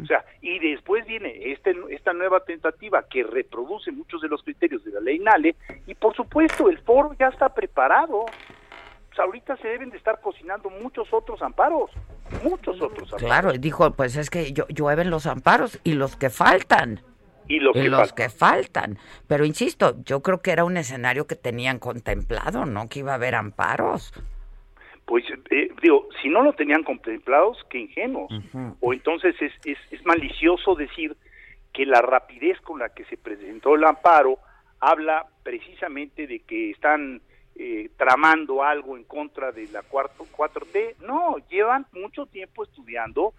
O 0.02 0.06
sea, 0.06 0.24
y 0.40 0.58
después 0.58 1.06
viene 1.06 1.52
este, 1.52 1.74
esta 1.90 2.12
nueva 2.12 2.40
tentativa 2.40 3.04
que 3.08 3.22
reproduce 3.22 3.92
muchos 3.92 4.20
de 4.22 4.28
los 4.28 4.42
criterios 4.42 4.84
de 4.84 4.92
la 4.92 5.00
ley 5.00 5.18
Nale, 5.18 5.56
y 5.86 5.94
por 5.94 6.14
supuesto 6.14 6.68
el 6.68 6.78
foro 6.78 7.14
ya 7.18 7.28
está 7.28 7.48
preparado. 7.48 8.26
Pues 9.08 9.18
ahorita 9.18 9.56
se 9.58 9.68
deben 9.68 9.90
de 9.90 9.96
estar 9.96 10.20
cocinando 10.20 10.70
muchos 10.70 11.06
otros 11.12 11.40
amparos, 11.40 11.90
muchos 12.42 12.80
otros 12.82 13.12
amparos. 13.12 13.22
Claro, 13.22 13.52
dijo, 13.52 13.92
pues 13.92 14.16
es 14.16 14.28
que 14.28 14.52
llueven 14.52 15.10
los 15.10 15.26
amparos 15.26 15.78
y 15.84 15.92
los 15.92 16.16
que 16.16 16.30
faltan. 16.30 17.00
Y 17.46 17.60
los, 17.60 17.74
que, 17.74 17.88
los 17.90 18.12
que 18.14 18.30
faltan. 18.30 18.98
Pero 19.28 19.44
insisto, 19.44 20.02
yo 20.04 20.22
creo 20.22 20.40
que 20.40 20.50
era 20.50 20.64
un 20.64 20.78
escenario 20.78 21.26
que 21.26 21.36
tenían 21.36 21.78
contemplado, 21.78 22.64
¿no? 22.64 22.88
Que 22.88 23.00
iba 23.00 23.12
a 23.12 23.16
haber 23.16 23.34
amparos 23.34 24.14
pues 25.04 25.24
eh, 25.50 25.70
digo, 25.82 26.08
si 26.22 26.28
no 26.28 26.42
lo 26.42 26.54
tenían 26.54 26.82
contemplados, 26.82 27.58
qué 27.68 27.78
ingenuos. 27.78 28.32
O 28.80 28.92
entonces 28.92 29.34
es, 29.40 29.52
es, 29.64 29.78
es, 29.90 30.04
malicioso 30.06 30.74
decir 30.74 31.16
que 31.72 31.84
la 31.84 32.00
rapidez 32.00 32.60
con 32.60 32.78
la 32.78 32.88
que 32.88 33.04
se 33.04 33.16
presentó 33.16 33.74
el 33.74 33.84
amparo 33.84 34.38
habla 34.80 35.26
precisamente 35.42 36.26
de 36.26 36.40
que 36.40 36.70
están 36.70 37.20
eh, 37.56 37.90
tramando 37.96 38.62
algo 38.62 38.96
en 38.96 39.04
contra 39.04 39.52
de 39.52 39.68
la 39.68 39.82
cuarto, 39.82 40.26
4T. 40.36 40.96
No, 41.00 41.36
llevan 41.48 41.86
mucho 41.92 42.26
tiempo 42.26 42.64
estudiando 42.64 43.34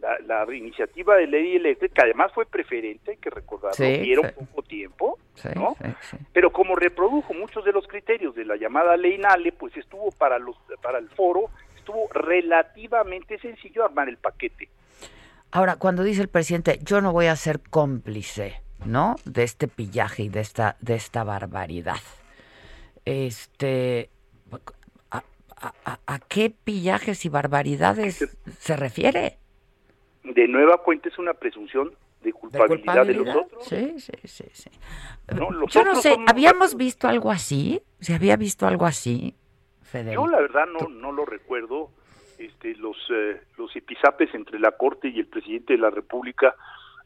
la, 0.00 0.46
iniciativa 0.54 1.16
de 1.16 1.26
ley 1.26 1.56
eléctrica, 1.56 2.02
además 2.02 2.30
fue 2.32 2.46
preferente, 2.46 3.12
hay 3.12 3.16
que 3.16 3.30
recordarlo, 3.30 3.74
sí, 3.74 4.14
poco 4.34 4.55
Pero 6.32 6.50
como 6.52 6.74
reprodujo 6.76 7.34
muchos 7.34 7.64
de 7.64 7.72
los 7.72 7.86
criterios 7.86 8.34
de 8.34 8.44
la 8.44 8.56
llamada 8.56 8.96
ley 8.96 9.18
Nale, 9.18 9.52
pues 9.52 9.76
estuvo 9.76 10.10
para 10.12 10.38
los 10.38 10.56
para 10.82 10.98
el 10.98 11.08
foro, 11.10 11.50
estuvo 11.76 12.08
relativamente 12.12 13.38
sencillo 13.38 13.84
armar 13.84 14.08
el 14.08 14.16
paquete. 14.16 14.68
Ahora, 15.52 15.76
cuando 15.76 16.02
dice 16.02 16.22
el 16.22 16.28
presidente, 16.28 16.78
yo 16.82 17.00
no 17.00 17.12
voy 17.12 17.26
a 17.26 17.36
ser 17.36 17.60
cómplice, 17.70 18.60
¿no? 18.84 19.16
De 19.24 19.42
este 19.44 19.68
pillaje 19.68 20.24
y 20.24 20.28
de 20.28 20.40
esta 20.40 20.76
de 20.80 20.94
esta 20.94 21.22
barbaridad. 21.24 21.96
Este, 23.04 24.10
¿a, 25.10 25.22
a- 25.84 25.98
a 26.06 26.18
qué 26.18 26.50
pillajes 26.50 27.24
y 27.24 27.28
barbaridades 27.28 28.36
se 28.58 28.76
refiere? 28.76 29.38
De 30.24 30.48
nueva 30.48 30.82
cuenta 30.82 31.08
es 31.08 31.18
una 31.18 31.34
presunción 31.34 31.92
de 32.26 32.32
¿De 32.32 32.32
culpabilidad 32.32 33.06
de, 33.06 33.14
los 33.14 33.36
otros. 33.36 33.64
Sí, 33.64 33.94
sí, 33.98 34.12
sí, 34.24 34.44
sí. 34.52 34.70
No, 35.34 35.50
los 35.50 35.72
Yo 35.72 35.84
no 35.84 35.94
sé, 35.94 36.16
¿habíamos 36.26 36.76
visto 36.76 37.06
algo 37.06 37.30
así? 37.30 37.80
¿Se 38.00 38.14
había 38.14 38.36
visto 38.36 38.66
algo 38.66 38.84
así, 38.84 39.34
Federico? 39.82 40.24
Yo 40.24 40.30
la 40.30 40.40
verdad 40.40 40.66
no, 40.66 40.88
no 40.88 41.12
lo 41.12 41.24
recuerdo. 41.24 41.90
Este, 42.38 42.74
los, 42.74 42.96
eh, 43.10 43.40
los 43.56 43.74
epizapes 43.74 44.34
entre 44.34 44.58
la 44.58 44.72
Corte 44.72 45.08
y 45.08 45.20
el 45.20 45.26
presidente 45.26 45.72
de 45.72 45.78
la 45.78 45.88
República 45.88 46.54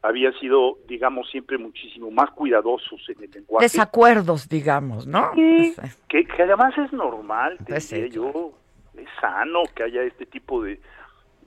habían 0.01 0.33
sido, 0.39 0.79
digamos, 0.87 1.29
siempre 1.29 1.57
muchísimo 1.57 2.11
más 2.11 2.31
cuidadosos 2.31 2.99
en 3.07 3.23
el 3.23 3.31
lenguaje. 3.31 3.65
Desacuerdos, 3.65 4.49
digamos, 4.49 5.05
¿no? 5.05 5.31
Sí, 5.35 5.75
que, 6.09 6.25
que 6.25 6.43
además 6.43 6.75
es 6.79 6.91
normal, 6.91 7.57
te 7.59 7.65
Pues 7.65 7.85
sí, 7.85 8.09
yo, 8.09 8.51
es 8.97 9.07
sano 9.21 9.61
que 9.73 9.83
haya 9.83 10.01
este 10.01 10.25
tipo 10.25 10.63
de, 10.63 10.81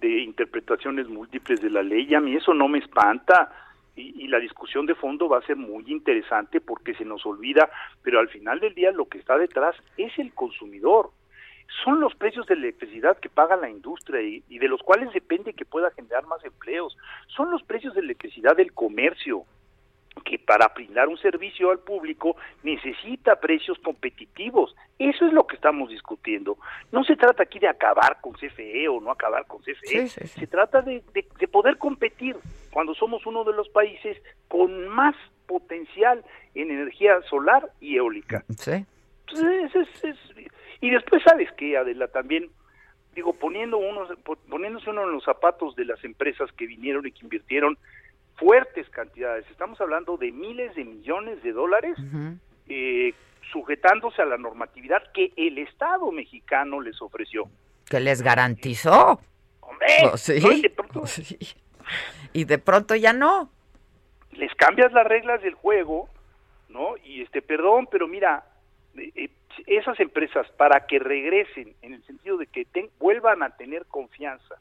de 0.00 0.22
interpretaciones 0.22 1.08
múltiples 1.08 1.60
de 1.60 1.70
la 1.70 1.82
ley, 1.82 2.06
y 2.08 2.14
a 2.14 2.20
mí 2.20 2.36
eso 2.36 2.52
no 2.54 2.68
me 2.68 2.78
espanta, 2.78 3.63
y, 3.96 4.24
y 4.24 4.28
la 4.28 4.38
discusión 4.38 4.86
de 4.86 4.94
fondo 4.94 5.28
va 5.28 5.38
a 5.38 5.46
ser 5.46 5.56
muy 5.56 5.84
interesante 5.86 6.60
porque 6.60 6.94
se 6.94 7.04
nos 7.04 7.24
olvida, 7.26 7.70
pero 8.02 8.20
al 8.20 8.28
final 8.28 8.60
del 8.60 8.74
día 8.74 8.90
lo 8.92 9.06
que 9.06 9.18
está 9.18 9.38
detrás 9.38 9.76
es 9.96 10.18
el 10.18 10.32
consumidor, 10.34 11.10
son 11.84 12.00
los 12.00 12.14
precios 12.14 12.46
de 12.46 12.54
electricidad 12.54 13.18
que 13.18 13.28
paga 13.28 13.56
la 13.56 13.70
industria 13.70 14.22
y, 14.22 14.42
y 14.48 14.58
de 14.58 14.68
los 14.68 14.82
cuales 14.82 15.12
depende 15.12 15.54
que 15.54 15.64
pueda 15.64 15.90
generar 15.90 16.26
más 16.26 16.44
empleos, 16.44 16.96
son 17.28 17.50
los 17.50 17.62
precios 17.62 17.94
de 17.94 18.00
electricidad 18.00 18.56
del 18.56 18.72
comercio, 18.72 19.44
que 20.24 20.38
para 20.38 20.68
brindar 20.68 21.08
un 21.08 21.18
servicio 21.18 21.70
al 21.70 21.80
público 21.80 22.36
necesita 22.62 23.36
precios 23.40 23.78
competitivos. 23.80 24.74
Eso 24.98 25.26
es 25.26 25.32
lo 25.32 25.46
que 25.46 25.56
estamos 25.56 25.90
discutiendo. 25.90 26.56
No 26.92 27.02
se 27.04 27.16
trata 27.16 27.42
aquí 27.42 27.58
de 27.58 27.68
acabar 27.68 28.20
con 28.20 28.32
CFE 28.34 28.88
o 28.88 29.00
no 29.00 29.10
acabar 29.10 29.44
con 29.46 29.60
CFE. 29.62 29.74
Sí, 29.86 30.08
sí, 30.08 30.26
sí. 30.26 30.40
Se 30.40 30.46
trata 30.46 30.82
de, 30.82 31.02
de- 31.12 31.26
de 31.38 31.48
poder 31.48 31.78
competir 31.78 32.36
cuando 32.70 32.94
somos 32.94 33.26
uno 33.26 33.44
de 33.44 33.52
los 33.54 33.68
países 33.68 34.16
con 34.48 34.88
más 34.88 35.14
potencial 35.46 36.24
en 36.54 36.70
energía 36.70 37.20
solar 37.28 37.68
y 37.80 37.96
eólica. 37.96 38.44
Sí. 38.56 38.84
Entonces, 39.28 39.74
es- 39.74 40.04
es- 40.04 40.48
y 40.80 40.90
después, 40.90 41.22
¿sabes 41.24 41.50
qué, 41.56 41.76
Adela? 41.76 42.08
También, 42.08 42.50
digo, 43.14 43.32
poniendo 43.34 43.78
unos, 43.78 44.16
po- 44.20 44.36
poniéndose 44.48 44.90
uno 44.90 45.04
en 45.04 45.12
los 45.12 45.24
zapatos 45.24 45.74
de 45.76 45.84
las 45.86 46.02
empresas 46.04 46.50
que 46.52 46.66
vinieron 46.66 47.06
y 47.06 47.12
que 47.12 47.22
invirtieron 47.24 47.76
fuertes 48.36 48.88
cantidades, 48.90 49.48
estamos 49.50 49.80
hablando 49.80 50.16
de 50.16 50.32
miles 50.32 50.74
de 50.74 50.84
millones 50.84 51.42
de 51.42 51.52
dólares, 51.52 51.96
eh, 52.68 53.14
sujetándose 53.52 54.22
a 54.22 54.26
la 54.26 54.36
normatividad 54.38 55.02
que 55.12 55.32
el 55.36 55.58
Estado 55.58 56.10
mexicano 56.10 56.80
les 56.80 57.00
ofreció. 57.00 57.44
Que 57.88 58.00
les 58.00 58.22
garantizó. 58.22 59.20
¡Hombre! 59.60 59.86
Oh, 60.12 60.16
sí. 60.16 60.40
¿no? 60.40 60.52
Y 60.52 60.62
de 60.62 60.70
pronto 60.70 61.06
Sí. 61.06 61.38
Y 62.32 62.44
de 62.44 62.58
pronto 62.58 62.94
ya 62.96 63.12
no. 63.12 63.50
les 64.32 64.52
cambias 64.56 64.92
las 64.92 65.06
reglas 65.06 65.40
del 65.42 65.54
juego, 65.54 66.08
¿no? 66.68 66.96
Y 67.04 67.22
este, 67.22 67.40
perdón, 67.42 67.86
pero 67.90 68.08
mira, 68.08 68.44
eh, 68.96 69.12
eh, 69.14 69.28
esas 69.66 70.00
empresas 70.00 70.48
para 70.56 70.86
que 70.86 70.98
regresen 70.98 71.74
en 71.82 71.94
el 71.94 72.04
sentido 72.06 72.36
de 72.38 72.46
que 72.48 72.64
ten- 72.64 72.90
vuelvan 72.98 73.42
a 73.44 73.50
tener 73.56 73.86
confianza 73.86 74.56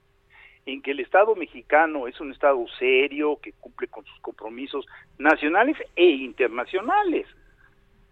en 0.65 0.81
que 0.81 0.91
el 0.91 0.99
Estado 1.01 1.35
mexicano 1.35 2.07
es 2.07 2.19
un 2.21 2.31
Estado 2.31 2.63
serio, 2.79 3.37
que 3.41 3.51
cumple 3.53 3.87
con 3.87 4.05
sus 4.05 4.19
compromisos 4.21 4.85
nacionales 5.17 5.75
e 5.95 6.05
internacionales, 6.05 7.27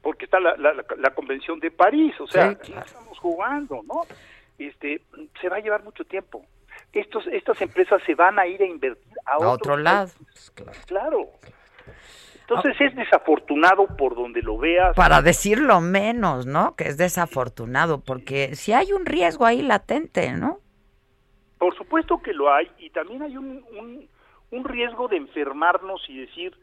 porque 0.01 0.25
está 0.25 0.39
la, 0.39 0.55
la- 0.57 0.73
la- 0.73 1.09
Convención 1.15 1.59
de 1.59 1.71
París, 1.71 2.13
o 2.19 2.27
sea, 2.27 2.49
Sí, 2.49 2.55
claro. 2.71 2.85
estamos 2.85 3.19
jugando, 3.19 3.81
¿no? 3.87 4.01
Este, 4.57 5.01
se 5.39 5.49
va 5.49 5.57
a 5.57 5.59
llevar 5.61 5.83
mucho 5.83 6.03
tiempo. 6.05 6.45
Estos, 6.93 7.25
estas 7.27 7.61
empresas 7.61 8.01
se 8.05 8.15
van 8.15 8.37
a 8.39 8.45
ir 8.47 8.61
a 8.61 8.65
invertir 8.65 9.13
a, 9.25 9.37
otro 9.37 9.77
lado. 9.77 10.09
países. 10.25 10.51
Claro. 10.87 11.29
Entonces 12.41 12.75
es 12.81 12.95
desafortunado 12.95 13.87
por 13.95 14.13
donde 14.15 14.41
lo 14.41 14.57
veas. 14.57 14.93
Para 14.95 15.21
decirlo 15.21 15.79
menos, 15.79 16.45
¿no? 16.45 16.75
Que 16.75 16.85
es 16.89 16.97
desafortunado, 16.97 18.01
porque 18.01 18.55
si 18.55 18.73
hay 18.73 18.91
un 18.91 19.05
riesgo 19.05 19.45
ahí 19.45 19.61
latente, 19.61 20.33
¿no? 20.33 20.59
Por 21.61 21.75
supuesto 21.77 22.19
que 22.23 22.33
lo 22.33 22.51
hay 22.51 22.67
y 22.79 22.89
también 22.89 23.21
hay 23.21 23.37
un, 23.37 23.63
un, 23.77 24.09
un 24.49 24.63
riesgo 24.65 25.07
de 25.07 25.17
enfermarnos 25.17 26.09
y 26.09 26.17
decir, 26.17 26.57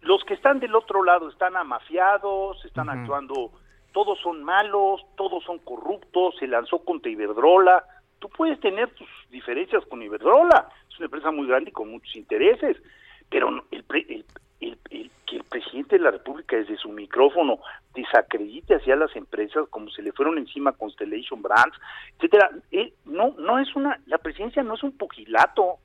los 0.00 0.24
que 0.24 0.34
están 0.34 0.58
del 0.58 0.74
otro 0.74 1.04
lado 1.04 1.28
están 1.28 1.56
amafiados, 1.56 2.64
están 2.64 2.88
actuando, 2.90 3.52
todos 3.92 4.18
son 4.18 4.42
malos, 4.42 5.00
todos 5.16 5.44
son 5.44 5.60
corruptos, 5.60 6.34
se 6.40 6.48
lanzó 6.48 6.80
contra 6.84 7.08
Iberdrola. 7.08 7.84
Tú 8.18 8.28
puedes 8.30 8.58
tener 8.58 8.92
tus 8.96 9.08
diferencias 9.30 9.86
con 9.86 10.02
Iberdrola, 10.02 10.68
es 10.90 10.96
una 10.98 11.04
empresa 11.06 11.30
muy 11.30 11.46
grande 11.46 11.70
y 11.70 11.72
con 11.72 11.88
muchos 11.92 12.16
intereses, 12.16 12.82
pero 13.30 13.62
el, 13.70 13.84
pre- 13.84 14.06
el- 14.08 14.24
el- 14.60 14.78
el- 14.90 15.10
que 15.26 15.36
el 15.36 15.44
presidente 15.44 15.96
de 15.96 16.02
la 16.04 16.10
República 16.10 16.56
desde 16.56 16.76
su 16.76 16.88
micrófono 16.90 17.60
desacredite 17.94 18.74
hacia 18.76 18.96
las 18.96 19.14
empresas 19.16 19.66
como 19.70 19.90
se 19.90 20.02
le 20.02 20.12
fueron 20.12 20.38
encima 20.38 20.72
Constellation 20.72 21.40
Brands, 21.42 21.76
etcétera, 22.16 22.50
eh, 22.72 22.92
no, 23.04 23.34
no 23.38 23.58
es 23.58 23.74
una, 23.76 23.98
la 24.06 24.18
presidencia 24.18 24.62
no 24.62 24.74
es 24.74 24.82
un 24.82 24.96
pugilato, 24.96 25.76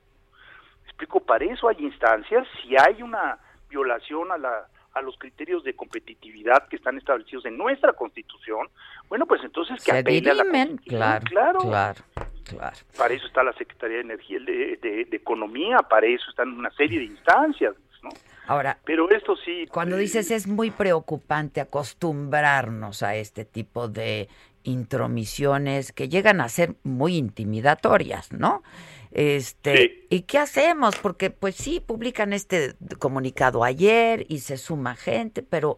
explico, 0.86 1.20
para 1.20 1.46
eso 1.46 1.68
hay 1.68 1.78
instancias, 1.80 2.48
si 2.62 2.76
hay 2.78 3.02
una 3.02 3.38
violación 3.70 4.32
a 4.32 4.38
la 4.38 4.68
a 4.94 5.02
los 5.02 5.18
criterios 5.18 5.62
de 5.66 5.76
competitividad 5.76 6.70
que 6.70 6.78
están 6.78 6.98
establecidos 6.98 7.46
en 7.46 7.58
nuestra 7.58 7.92
Constitución, 7.92 8.70
bueno, 9.10 9.26
pues 9.26 9.44
entonces 9.44 9.84
que 9.84 9.92
apele 9.92 10.32
a 10.32 10.34
la 10.36 10.44
Constitución, 10.46 10.88
claro, 10.88 11.26
claro. 11.26 11.60
claro, 11.60 12.02
claro. 12.46 12.78
Para 12.98 13.14
eso 13.14 13.28
está 13.28 13.44
la 13.44 13.52
Secretaría 13.54 13.98
de 13.98 14.04
Energía 14.04 14.40
de, 14.40 14.78
de- 14.82 15.04
de 15.04 15.18
Economía, 15.18 15.80
para 15.80 16.08
eso 16.08 16.24
están 16.30 16.54
una 16.54 16.72
serie 16.72 17.00
de 17.00 17.06
instancias, 17.08 17.76
¿no? 18.06 18.12
Ahora, 18.48 18.78
Pero 18.86 19.10
esto 19.10 19.36
sí. 19.36 19.66
cuando 19.72 19.98
eh, 19.98 20.00
dices 20.00 20.32
es 20.32 20.48
muy 20.48 20.72
preocupante 20.72 21.60
acostumbrarnos 21.62 23.04
a 23.04 23.16
este 23.16 23.44
tipo 23.44 23.88
de 23.88 24.30
intromisiones 24.64 25.92
que 25.92 26.10
llegan 26.10 26.42
a 26.42 26.50
ser 26.50 26.76
muy 26.84 27.18
intimidatorias, 27.18 28.32
¿no? 28.32 28.64
Este, 29.12 29.78
Sí. 29.78 30.08
¿y 30.10 30.22
qué 30.24 30.38
hacemos? 30.40 30.98
Porque 30.98 31.30
pues 31.30 31.56
sí 31.56 31.80
publican 31.80 32.34
este 32.34 32.76
comunicado 33.00 33.64
ayer 33.64 34.26
y 34.28 34.40
se 34.40 34.58
suma 34.58 34.96
gente, 34.96 35.42
pero 35.42 35.78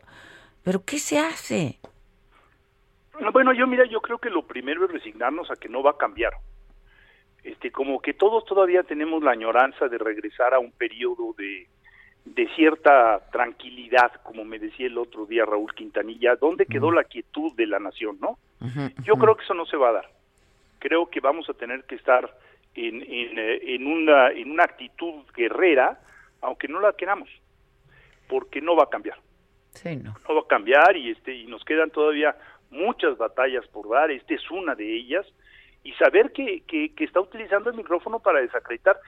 pero 0.64 0.84
¿qué 0.84 1.00
se 1.00 1.18
hace? 1.20 1.80
Bueno, 3.32 3.54
yo 3.54 3.66
mira, 3.68 3.86
yo 3.86 4.02
creo 4.02 4.18
que 4.20 4.30
lo 4.30 4.46
primero 4.46 4.86
es 4.86 4.92
resignarnos 4.92 5.50
a 5.50 5.56
que 5.56 5.70
no 5.70 5.82
va 5.82 5.92
a 5.92 5.98
cambiar. 5.98 6.34
Este, 7.44 7.72
como 7.72 8.02
que 8.02 8.14
todos 8.14 8.44
todavía 8.46 8.84
tenemos 8.84 9.24
la 9.24 9.32
añoranza 9.32 9.88
de 9.88 9.98
regresar 9.98 10.54
a 10.54 10.60
un 10.60 10.72
periodo 10.72 11.34
de, 11.38 11.68
de 12.36 12.48
cierta 12.56 13.20
tranquilidad, 13.32 14.12
como 14.24 14.44
me 14.44 14.60
decía 14.60 14.88
el 14.88 14.98
otro 14.98 15.26
día 15.26 15.46
Raúl 15.46 15.74
Quintanilla, 15.74 16.36
¿dónde 16.36 16.66
quedó 16.66 16.92
la 16.92 17.04
quietud 17.04 17.54
de 17.56 17.68
la 17.68 17.80
nación, 17.80 18.18
no? 18.20 18.38
Yo 19.04 19.16
creo 19.16 19.36
que 19.36 19.44
eso 19.44 19.54
no 19.54 19.66
se 19.66 19.78
va 19.78 19.90
a 19.90 19.94
dar. 19.94 20.10
Creo 20.80 21.10
que 21.10 21.20
vamos 21.20 21.50
a 21.50 21.54
tener 21.54 21.84
que 21.86 21.96
estar 21.96 22.32
en, 22.76 23.02
en, 23.02 23.40
eh, 23.40 23.76
en 23.76 23.88
una, 23.88 24.30
en 24.32 24.52
una 24.52 24.64
actitud 24.64 25.24
guerrera, 25.36 26.00
aunque 26.42 26.68
no 26.68 26.80
la 26.80 26.94
queramos, 26.94 27.30
porque 28.28 28.62
no 28.62 28.76
va 28.76 28.84
a 28.84 28.90
cambiar 28.90 29.18
Sí, 29.72 29.96
no. 29.96 30.16
no 30.28 30.36
va 30.36 30.42
a 30.42 30.48
cambiar 30.48 30.98
y 30.98 31.12
este 31.12 31.34
y 31.36 31.46
nos 31.48 31.64
quedan 31.64 31.92
todavía 31.92 32.36
muchas 32.72 33.18
batallas 33.18 33.66
por 33.68 33.90
dar, 33.90 34.12
esta 34.12 34.34
es 34.34 34.52
una 34.52 34.76
de 34.76 34.96
ellas, 34.96 35.26
y 35.84 35.94
saber 35.94 36.32
que, 36.32 36.62
que, 36.68 36.94
que 36.94 37.04
está 37.04 37.20
utilizando 37.22 37.70
el 37.70 37.76
micrófono 37.78 38.20
para 38.20 38.42
desacreditar, 38.42 39.00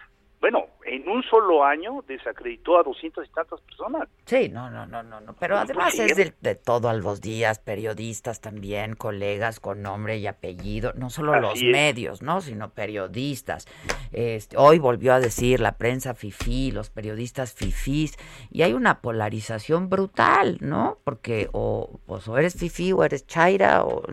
bueno, 0.42 0.68
en 0.86 1.08
un 1.08 1.22
solo 1.24 1.64
año 1.66 2.04
desacreditó 2.08 2.80
a 2.80 2.84
doscientas 2.84 3.28
y 3.28 3.32
tantas 3.34 3.60
personas. 3.62 4.08
Sí, 4.26 4.50
no, 4.50 4.70
no, 4.70 4.86
no, 4.86 5.04
no, 5.04 5.20
no. 5.20 5.34
Pero 5.40 5.56
No, 5.56 5.62
además 5.62 5.94
pues, 5.96 6.12
es 6.12 6.18
de, 6.18 6.34
de 6.40 6.56
todo 6.56 6.88
a 6.90 6.94
los 6.94 7.20
días, 7.22 7.60
periodistas 7.60 8.40
también, 8.40 8.96
colegas 8.96 9.60
con 9.60 9.82
nombre 9.82 10.18
y 10.18 10.28
apellido, 10.28 10.94
no 10.96 11.10
solo 11.10 11.34
Así 11.34 11.42
los 11.42 11.62
es. 11.62 11.72
medios, 11.72 12.22
¿no? 12.22 12.40
Sino 12.42 12.70
periodistas. 12.70 13.68
Este, 14.12 14.56
hoy 14.58 14.80
volvió 14.80 15.14
a 15.14 15.20
decir 15.20 15.60
la 15.60 15.74
prensa 15.78 16.14
fifí, 16.16 16.72
los 16.72 16.90
periodistas 16.90 17.54
fifís, 17.54 18.18
y 18.50 18.62
hay 18.64 18.74
una 18.74 19.02
polarización 19.02 19.90
brutal, 19.90 20.58
¿no? 20.62 21.00
Porque 21.04 21.50
o, 21.52 22.00
pues, 22.06 22.28
o 22.28 22.38
eres 22.38 22.56
fifí 22.56 22.92
o 22.94 23.04
eres 23.04 23.28
chaira, 23.28 23.84
o 23.84 24.04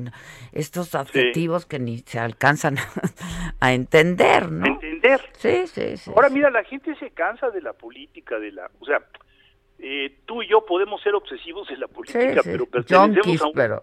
estos 0.52 0.94
adjetivos 0.94 1.66
que 1.66 1.78
ni 1.78 1.98
se 2.00 2.18
alcanzan 2.18 2.76
a 3.60 3.72
entender, 3.72 4.50
¿no? 4.50 4.78
Sí, 5.36 5.66
sí, 5.66 5.96
sí. 5.96 6.10
Ahora 6.14 6.28
mira, 6.28 6.50
la 6.50 6.64
gente 6.64 6.94
se 6.96 7.10
cansa 7.10 7.50
de 7.50 7.60
la 7.60 7.72
política, 7.72 8.38
de 8.38 8.52
la, 8.52 8.70
o 8.80 8.84
sea, 8.86 9.02
eh, 9.78 10.18
tú 10.24 10.42
y 10.42 10.48
yo 10.48 10.64
podemos 10.64 11.02
ser 11.02 11.14
obsesivos 11.14 11.70
en 11.70 11.80
la 11.80 11.88
política, 11.88 12.42
sí. 12.42 12.48
pero 12.50 12.66
pertenecemos 12.66 13.42
a 13.42 13.46
un, 13.46 13.52
pero- 13.52 13.82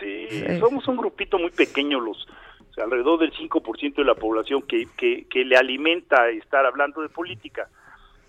Sí, 0.00 0.28
somos 0.60 0.86
un 0.86 0.96
grupito 0.96 1.38
muy 1.38 1.50
pequeño, 1.50 2.00
los 2.00 2.26
o 2.70 2.72
sea, 2.74 2.84
alrededor 2.84 3.18
del 3.18 3.32
5% 3.32 3.94
de 3.96 4.04
la 4.04 4.14
población 4.14 4.62
que, 4.62 4.86
que, 4.96 5.26
que 5.28 5.44
le 5.44 5.56
alimenta 5.56 6.28
estar 6.28 6.64
hablando 6.66 7.02
de 7.02 7.08
política. 7.08 7.68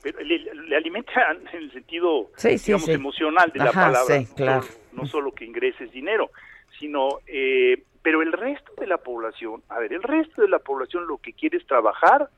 Pero 0.01 0.19
le, 0.21 0.39
le 0.53 0.75
alimenta 0.75 1.11
en 1.31 1.47
el 1.57 1.71
sentido, 1.71 2.29
digamos, 2.65 2.87
emocional 2.95 3.51
de 3.51 3.59
la 3.59 3.71
palabra, 3.71 4.19
sí, 4.19 4.25
no, 4.29 4.35
claro. 4.35 4.61
solo, 4.63 4.77
no 4.93 5.05
solo 5.07 5.31
que 5.33 5.45
ingreses 5.45 5.91
dinero. 5.91 6.31
Sino, 6.79 7.19
eh, 7.27 7.83
pero 8.01 8.21
el 8.21 8.31
resto 8.31 8.73
de 8.77 8.87
la 8.87 8.97
población, 8.97 9.63
a 9.69 9.79
ver, 9.79 9.93
el 9.93 10.03
resto 10.03 10.41
de 10.41 10.49
la 10.49 10.59
población 10.59 11.07
lo 11.07 11.17
que 11.17 11.33
quiere 11.33 11.57
es 11.57 11.67
trabajar, 11.67 12.29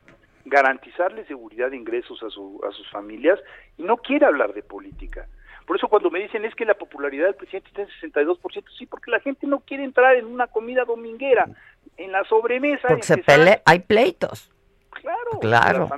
garantizarle 0.46 1.26
seguridad 1.26 1.70
de 1.70 1.78
ingresos 1.78 2.22
a, 2.24 2.30
su, 2.30 2.60
a 2.68 2.72
sus 2.72 2.90
familias 2.90 3.40
y 3.78 3.84
no 3.84 3.98
quiere 3.98 4.26
hablar 4.26 4.54
de 4.54 4.64
política. 4.64 5.28
Por 5.70 5.78
eso 5.78 5.88
cuando 5.88 6.10
me 6.10 6.20
dicen 6.20 6.46
es 6.46 6.56
que 6.56 6.66
la 6.66 6.74
popularidad 6.74 7.26
del 7.26 7.36
presidente 7.36 7.70
está 7.70 7.84
en 7.84 8.12
62%, 8.12 8.64
sí, 8.76 8.88
porque 8.88 9.12
la 9.12 9.20
gente 9.20 9.46
no 9.46 9.60
quiere 9.60 9.84
entrar 9.84 10.16
en 10.16 10.26
una 10.26 10.48
comida 10.48 10.84
dominguera, 10.84 11.48
en 11.96 12.12
la 12.12 12.24
sobremesa. 12.24 12.88
Porque 12.88 13.04
se 13.04 13.18
pelea, 13.20 13.62
hay 13.66 13.78
pleitos. 13.78 14.50
Claro, 14.90 15.40
claro. 15.40 15.90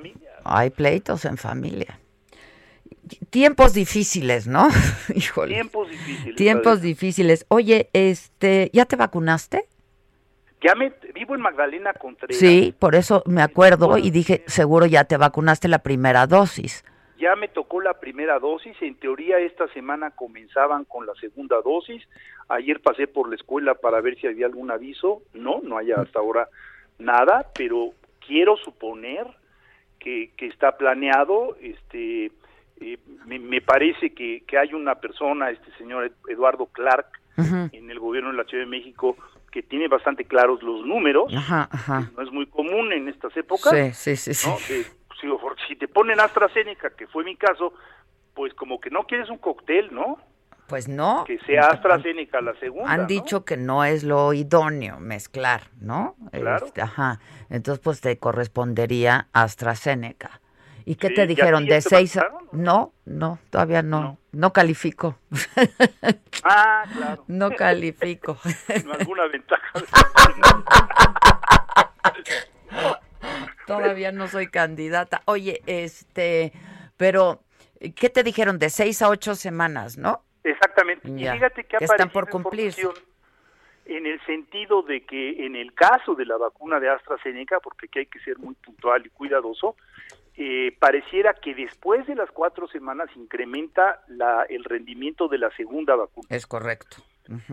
Hay 0.43 0.71
pleitos 0.71 1.23
en 1.23 1.37
familia. 1.37 2.00
Tiempos 3.29 3.73
difíciles, 3.73 4.47
¿no? 4.47 4.67
Híjole. 5.15 5.55
Tiempos 5.55 5.89
difíciles. 5.89 6.35
Tiempos 6.35 6.81
difíciles. 6.81 7.45
Oye, 7.49 7.89
este, 7.93 8.69
¿ya 8.73 8.85
te 8.85 8.95
vacunaste? 8.95 9.67
Ya 10.61 10.75
me 10.75 10.93
vivo 11.15 11.33
en 11.33 11.41
Magdalena 11.41 11.93
Contreras. 11.93 12.37
Sí, 12.37 12.75
por 12.77 12.93
eso 12.93 13.23
me 13.25 13.41
acuerdo 13.41 13.97
y 13.97 14.11
dije, 14.11 14.43
seguro 14.45 14.85
ya 14.85 15.05
te 15.05 15.17
vacunaste 15.17 15.67
la 15.67 15.79
primera 15.79 16.27
dosis. 16.27 16.85
Ya 17.17 17.35
me 17.35 17.47
tocó 17.47 17.81
la 17.81 17.99
primera 17.99 18.39
dosis, 18.39 18.75
en 18.81 18.95
teoría 18.95 19.39
esta 19.39 19.67
semana 19.69 20.11
comenzaban 20.11 20.85
con 20.85 21.05
la 21.05 21.13
segunda 21.15 21.57
dosis. 21.63 22.03
Ayer 22.47 22.79
pasé 22.79 23.07
por 23.07 23.29
la 23.29 23.35
escuela 23.35 23.75
para 23.75 24.01
ver 24.01 24.19
si 24.19 24.27
había 24.27 24.45
algún 24.45 24.71
aviso. 24.71 25.23
No, 25.33 25.61
no 25.63 25.77
hay 25.77 25.91
hasta 25.91 26.19
ahora 26.19 26.47
nada, 26.99 27.47
pero 27.55 27.93
quiero 28.25 28.57
suponer 28.57 29.25
que, 29.99 30.31
que 30.37 30.47
está 30.47 30.77
planeado, 30.77 31.55
este 31.61 32.31
eh, 32.81 32.97
me, 33.25 33.61
parece 33.61 34.13
que, 34.13 34.43
que 34.47 34.57
hay 34.57 34.73
una 34.73 34.95
persona, 34.95 35.51
este 35.51 35.71
señor 35.77 36.11
Eduardo 36.27 36.65
Clark, 36.67 37.07
en 37.37 37.89
el 37.89 37.99
gobierno 37.99 38.31
de 38.31 38.37
la 38.37 38.43
Ciudad 38.43 38.63
de 38.63 38.69
México, 38.69 39.15
que 39.51 39.63
tiene 39.63 39.87
bastante 39.87 40.25
claros 40.25 40.61
los 40.63 40.85
números. 40.85 41.31
No 41.31 42.23
es 42.23 42.31
muy 42.31 42.45
común 42.47 42.91
en 42.93 43.07
estas 43.07 43.35
épocas. 43.37 43.73
Sí, 43.95 44.15
sí, 44.15 44.33
sí. 44.33 44.49
si, 45.67 45.75
te 45.75 45.87
ponen 45.87 46.19
AstraZeneca, 46.19 46.91
que 46.91 47.07
fue 47.07 47.23
mi 47.23 47.35
caso, 47.35 47.73
pues 48.33 48.53
como 48.53 48.79
que 48.79 48.89
no 48.89 49.03
quieres 49.03 49.29
un 49.29 49.37
cóctel, 49.37 49.93
¿no? 49.93 50.17
Pues 50.67 50.87
no. 50.87 51.25
Que 51.25 51.37
sea 51.39 51.67
AstraZeneca 51.67 52.41
la 52.41 52.53
segunda. 52.55 52.91
Han 52.91 53.07
dicho 53.07 53.43
que 53.43 53.57
no 53.57 53.83
es 53.83 54.03
lo 54.03 54.33
idóneo 54.33 54.99
mezclar, 54.99 55.63
¿no? 55.79 56.15
Claro. 56.31 56.65
Este, 56.65 56.81
ajá. 56.81 57.19
Entonces, 57.49 57.83
pues 57.83 57.99
te 58.01 58.17
correspondería 58.17 59.27
AstraZeneca. 59.33 60.40
¿Y 60.85 60.95
qué 60.95 61.09
te 61.09 61.27
dijeron? 61.27 61.65
¿De 61.65 61.81
seis 61.81 62.17
a... 62.17 62.29
No, 62.51 62.93
no, 63.05 63.39
todavía 63.49 63.81
no. 63.81 64.17
No, 64.31 64.53
califico. 64.53 65.17
Ah, 66.43 66.83
claro. 66.93 67.23
No 67.27 67.51
califico. 67.51 68.37
No 68.85 68.93
alguna 68.93 69.27
ventaja. 69.27 69.67
todavía 73.67 74.11
no 74.11 74.27
soy 74.27 74.47
candidata. 74.47 75.21
Oye, 75.25 75.61
este, 75.65 76.53
pero, 76.97 77.41
¿qué 77.95 78.09
te 78.09 78.23
dijeron? 78.23 78.59
De 78.59 78.69
seis 78.69 79.01
a 79.01 79.09
ocho 79.09 79.35
semanas, 79.35 79.97
¿no? 79.97 80.23
Exactamente. 80.43 81.09
Y 81.09 81.27
fíjate 81.27 81.63
que, 81.65 81.77
que 81.77 81.85
están 81.85 82.09
por 82.09 82.29
cumplir 82.29 82.73
en 83.85 84.05
el 84.05 84.23
sentido 84.25 84.83
de 84.83 85.05
que 85.05 85.45
en 85.45 85.55
el 85.55 85.73
caso 85.73 86.15
de 86.15 86.25
la 86.25 86.37
vacuna 86.37 86.79
de 86.79 86.89
AstraZeneca, 86.89 87.59
porque 87.59 87.87
aquí 87.87 87.99
hay 87.99 88.05
que 88.05 88.19
ser 88.19 88.37
muy 88.37 88.55
puntual 88.55 89.05
y 89.05 89.09
cuidadoso, 89.09 89.75
eh, 90.35 90.75
pareciera 90.79 91.33
que 91.33 91.53
después 91.53 92.07
de 92.07 92.15
las 92.15 92.31
cuatro 92.31 92.67
semanas 92.67 93.09
incrementa 93.15 94.01
la, 94.07 94.43
el 94.49 94.63
rendimiento 94.63 95.27
de 95.27 95.37
la 95.37 95.49
segunda 95.51 95.95
vacuna. 95.95 96.27
Es 96.29 96.47
correcto. 96.47 96.97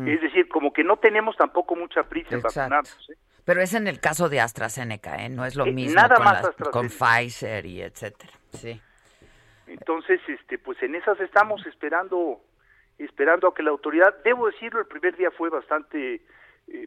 Es 0.07 0.21
decir, 0.21 0.49
como 0.49 0.73
que 0.73 0.83
no 0.83 0.97
tenemos 0.97 1.37
tampoco 1.37 1.77
mucha 1.77 2.03
prisa 2.03 2.35
en 2.35 2.43
vacunarnos. 2.43 3.11
¿eh? 3.11 3.17
Pero 3.45 3.61
es 3.61 3.75
en 3.75 3.87
el 3.87 4.01
caso 4.01 4.29
de 4.29 4.41
AstraZeneca, 4.41 5.25
¿eh? 5.25 5.29
No 5.29 5.45
es 5.45 5.55
lo 5.55 5.67
mismo 5.67 5.95
nada 5.95 6.17
con, 6.17 6.25
más 6.25 6.51
con 6.73 6.89
Pfizer 6.89 7.65
y 7.65 7.83
etcétera. 7.83 8.33
Sí. 8.53 8.81
Entonces, 9.67 10.21
este, 10.27 10.59
pues 10.59 10.83
en 10.83 10.95
esas 10.95 11.21
estamos 11.21 11.65
esperando, 11.67 12.41
esperando 12.99 13.49
a 13.49 13.55
que 13.55 13.63
la 13.63 13.71
autoridad, 13.71 14.15
debo 14.25 14.47
decirlo, 14.47 14.81
el 14.81 14.87
primer 14.87 15.17
día 15.17 15.31
fue 15.31 15.49
bastante 15.51 16.23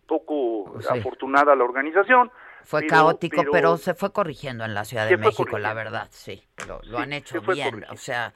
poco 0.06 0.78
afortunada 0.90 1.56
la 1.56 1.64
organización, 1.64 2.32
fue 2.64 2.88
caótico, 2.88 3.44
pero, 3.52 3.78
se 3.78 3.94
fue 3.94 4.12
corrigiendo 4.12 4.64
en 4.66 4.74
la 4.74 4.86
Ciudad 4.86 5.08
de 5.08 5.18
México, 5.18 5.58
la 5.58 5.74
verdad, 5.74 6.08
sí. 6.12 6.44
Lo, 6.86 6.98
han 6.98 7.14
hecho 7.14 7.42
bien, 7.42 7.86
o 7.90 7.98
sea, 7.98 8.34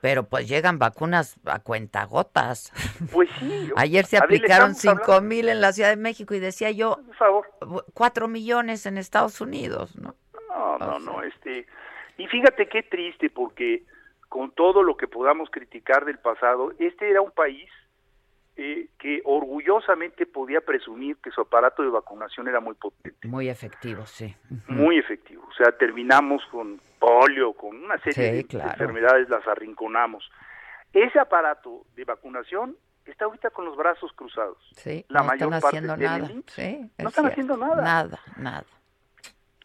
pero 0.00 0.24
pues 0.24 0.48
llegan 0.48 0.78
vacunas 0.78 1.38
a 1.46 1.60
cuentagotas. 1.60 2.72
Pues 3.12 3.28
sí. 3.38 3.70
Ayer 3.76 4.04
se 4.04 4.18
aplicaron 4.18 4.74
cinco 4.74 5.20
mil 5.20 5.48
en 5.48 5.60
la 5.60 5.72
Ciudad 5.72 5.90
de 5.90 5.96
México 5.96 6.34
y 6.34 6.40
decía 6.40 6.70
yo, 6.70 7.00
Por 7.06 7.16
favor. 7.16 7.46
cuatro 7.94 8.28
millones 8.28 8.86
en 8.86 8.98
Estados 8.98 9.40
Unidos, 9.40 9.96
¿no? 9.96 10.14
No, 10.48 10.78
no, 10.78 10.98
no, 10.98 11.22
este... 11.22 11.66
Y 12.16 12.28
fíjate 12.28 12.68
qué 12.68 12.84
triste, 12.84 13.28
porque 13.28 13.84
con 14.28 14.52
todo 14.52 14.82
lo 14.82 14.96
que 14.96 15.08
podamos 15.08 15.48
criticar 15.50 16.04
del 16.04 16.18
pasado, 16.18 16.72
este 16.78 17.10
era 17.10 17.20
un 17.20 17.32
país 17.32 17.68
eh, 18.56 18.88
que 18.98 19.20
orgullosamente 19.24 20.26
podía 20.26 20.60
presumir 20.60 21.16
que 21.16 21.30
su 21.30 21.40
aparato 21.40 21.82
de 21.82 21.88
vacunación 21.88 22.46
era 22.46 22.60
muy 22.60 22.74
potente. 22.74 23.26
Muy 23.26 23.48
efectivo, 23.48 24.06
sí. 24.06 24.34
Muy 24.68 24.98
efectivo. 24.98 25.44
O 25.50 25.54
sea, 25.54 25.76
terminamos 25.76 26.44
con 26.52 26.80
polio, 26.98 27.52
con 27.54 27.76
una 27.76 27.98
serie 27.98 28.32
de 28.32 28.40
enfermedades, 28.40 29.28
las 29.28 29.46
arrinconamos. 29.46 30.30
Ese 30.92 31.18
aparato 31.18 31.84
de 31.96 32.04
vacunación 32.04 32.76
está 33.04 33.24
ahorita 33.24 33.50
con 33.50 33.64
los 33.64 33.76
brazos 33.76 34.12
cruzados. 34.14 34.58
Sí, 34.76 35.04
la 35.08 35.20
no 35.20 35.26
mayor 35.26 35.54
están 35.54 35.60
parte 35.60 35.76
haciendo 35.78 35.96
nada. 35.96 36.30
Sí, 36.46 36.90
no 36.98 37.08
están 37.08 37.26
haciendo 37.26 37.56
nada. 37.56 37.82
Nada, 37.82 38.20
nada. 38.36 38.66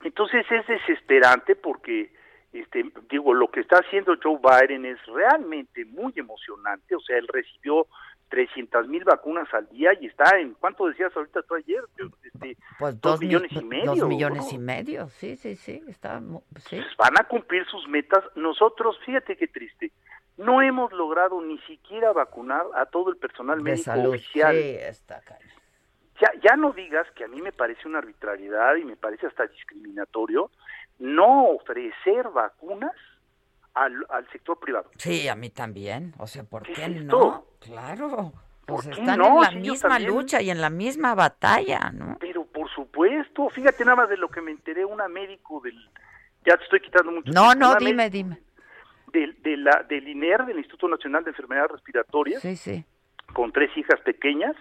Entonces 0.03 0.45
es 0.49 0.65
desesperante 0.65 1.55
porque 1.55 2.11
este, 2.51 2.83
digo, 3.11 3.33
lo 3.33 3.51
que 3.51 3.59
está 3.59 3.77
haciendo 3.77 4.15
Joe 4.21 4.39
Biden 4.41 4.85
es 4.85 4.97
realmente 5.05 5.85
muy 5.85 6.13
emocionante, 6.15 6.95
o 6.95 6.99
sea, 6.99 7.17
él 7.17 7.27
recibió 7.27 7.85
300 8.29 8.87
mil 8.87 9.03
vacunas 9.03 9.51
al 9.53 9.67
día 9.69 9.91
y 9.99 10.07
está 10.07 10.39
en, 10.39 10.53
¿cuánto 10.53 10.87
decías 10.87 11.15
ahorita 11.15 11.41
tú 11.43 11.55
ayer? 11.55 11.83
Este, 12.23 12.57
pues 12.77 12.99
dos, 13.01 13.19
millones 13.19 13.51
y 13.51 13.63
medio. 13.63 13.95
Dos 13.95 14.07
millones 14.07 14.53
y 14.53 14.57
medio, 14.57 15.09
sí, 15.09 15.35
sí, 15.35 15.55
sí, 15.55 15.83
está, 15.87 16.19
sí. 16.19 16.77
Pues 16.77 16.97
van 16.97 17.19
a 17.19 17.23
cumplir 17.25 17.65
sus 17.65 17.87
metas. 17.87 18.23
Nosotros, 18.35 18.97
fíjate 19.05 19.35
qué 19.35 19.47
triste, 19.47 19.91
no 20.37 20.61
hemos 20.61 20.93
logrado 20.93 21.41
ni 21.41 21.57
siquiera 21.59 22.13
vacunar 22.13 22.65
a 22.75 22.85
todo 22.85 23.09
el 23.09 23.17
personal 23.17 23.61
médico 23.61 23.91
oficial. 23.91 24.55
Sí, 24.55 24.75
está 24.79 25.21
ya, 26.21 26.31
ya 26.41 26.55
no 26.55 26.73
digas 26.73 27.07
que 27.15 27.23
a 27.23 27.27
mí 27.27 27.41
me 27.41 27.51
parece 27.51 27.87
una 27.87 27.99
arbitrariedad 27.99 28.75
y 28.75 28.83
me 28.83 28.97
parece 28.97 29.27
hasta 29.27 29.47
discriminatorio 29.47 30.51
no 30.99 31.51
ofrecer 31.51 32.27
vacunas 32.29 32.95
al, 33.73 34.05
al 34.09 34.29
sector 34.31 34.59
privado. 34.59 34.89
Sí, 34.97 35.27
a 35.27 35.35
mí 35.35 35.49
también. 35.49 36.13
O 36.17 36.27
sea, 36.27 36.43
¿por 36.43 36.63
qué, 36.63 36.87
no? 36.89 37.45
Claro. 37.59 38.33
Pues 38.65 38.85
están 38.85 39.21
en 39.21 39.41
la 39.41 39.51
misma 39.51 39.99
lucha 39.99 40.41
y 40.41 40.51
en 40.51 40.61
la 40.61 40.69
misma 40.69 41.15
batalla, 41.15 41.91
¿no? 41.91 42.17
Pero 42.19 42.45
por 42.45 42.69
supuesto, 42.69 43.49
fíjate 43.49 43.83
nada 43.83 43.95
más 43.95 44.09
de 44.09 44.17
lo 44.17 44.29
que 44.29 44.41
me 44.41 44.51
enteré, 44.51 44.85
una 44.85 45.07
médico 45.07 45.59
del... 45.61 45.75
Ya 46.45 46.55
te 46.55 46.63
estoy 46.63 46.79
quitando 46.79 47.11
mucho 47.11 47.31
No, 47.31 47.55
no, 47.55 47.75
dime, 47.75 48.09
dime. 48.09 48.39
Del, 49.11 49.41
de 49.41 49.57
la, 49.57 49.83
del 49.89 50.07
INER, 50.07 50.45
del 50.45 50.59
Instituto 50.59 50.87
Nacional 50.87 51.23
de 51.23 51.31
Enfermedades 51.31 51.71
Respiratorias, 51.71 52.43
sí, 52.43 52.55
sí. 52.55 52.85
con 53.33 53.51
tres 53.51 53.75
hijas 53.75 53.99
pequeñas, 54.01 54.55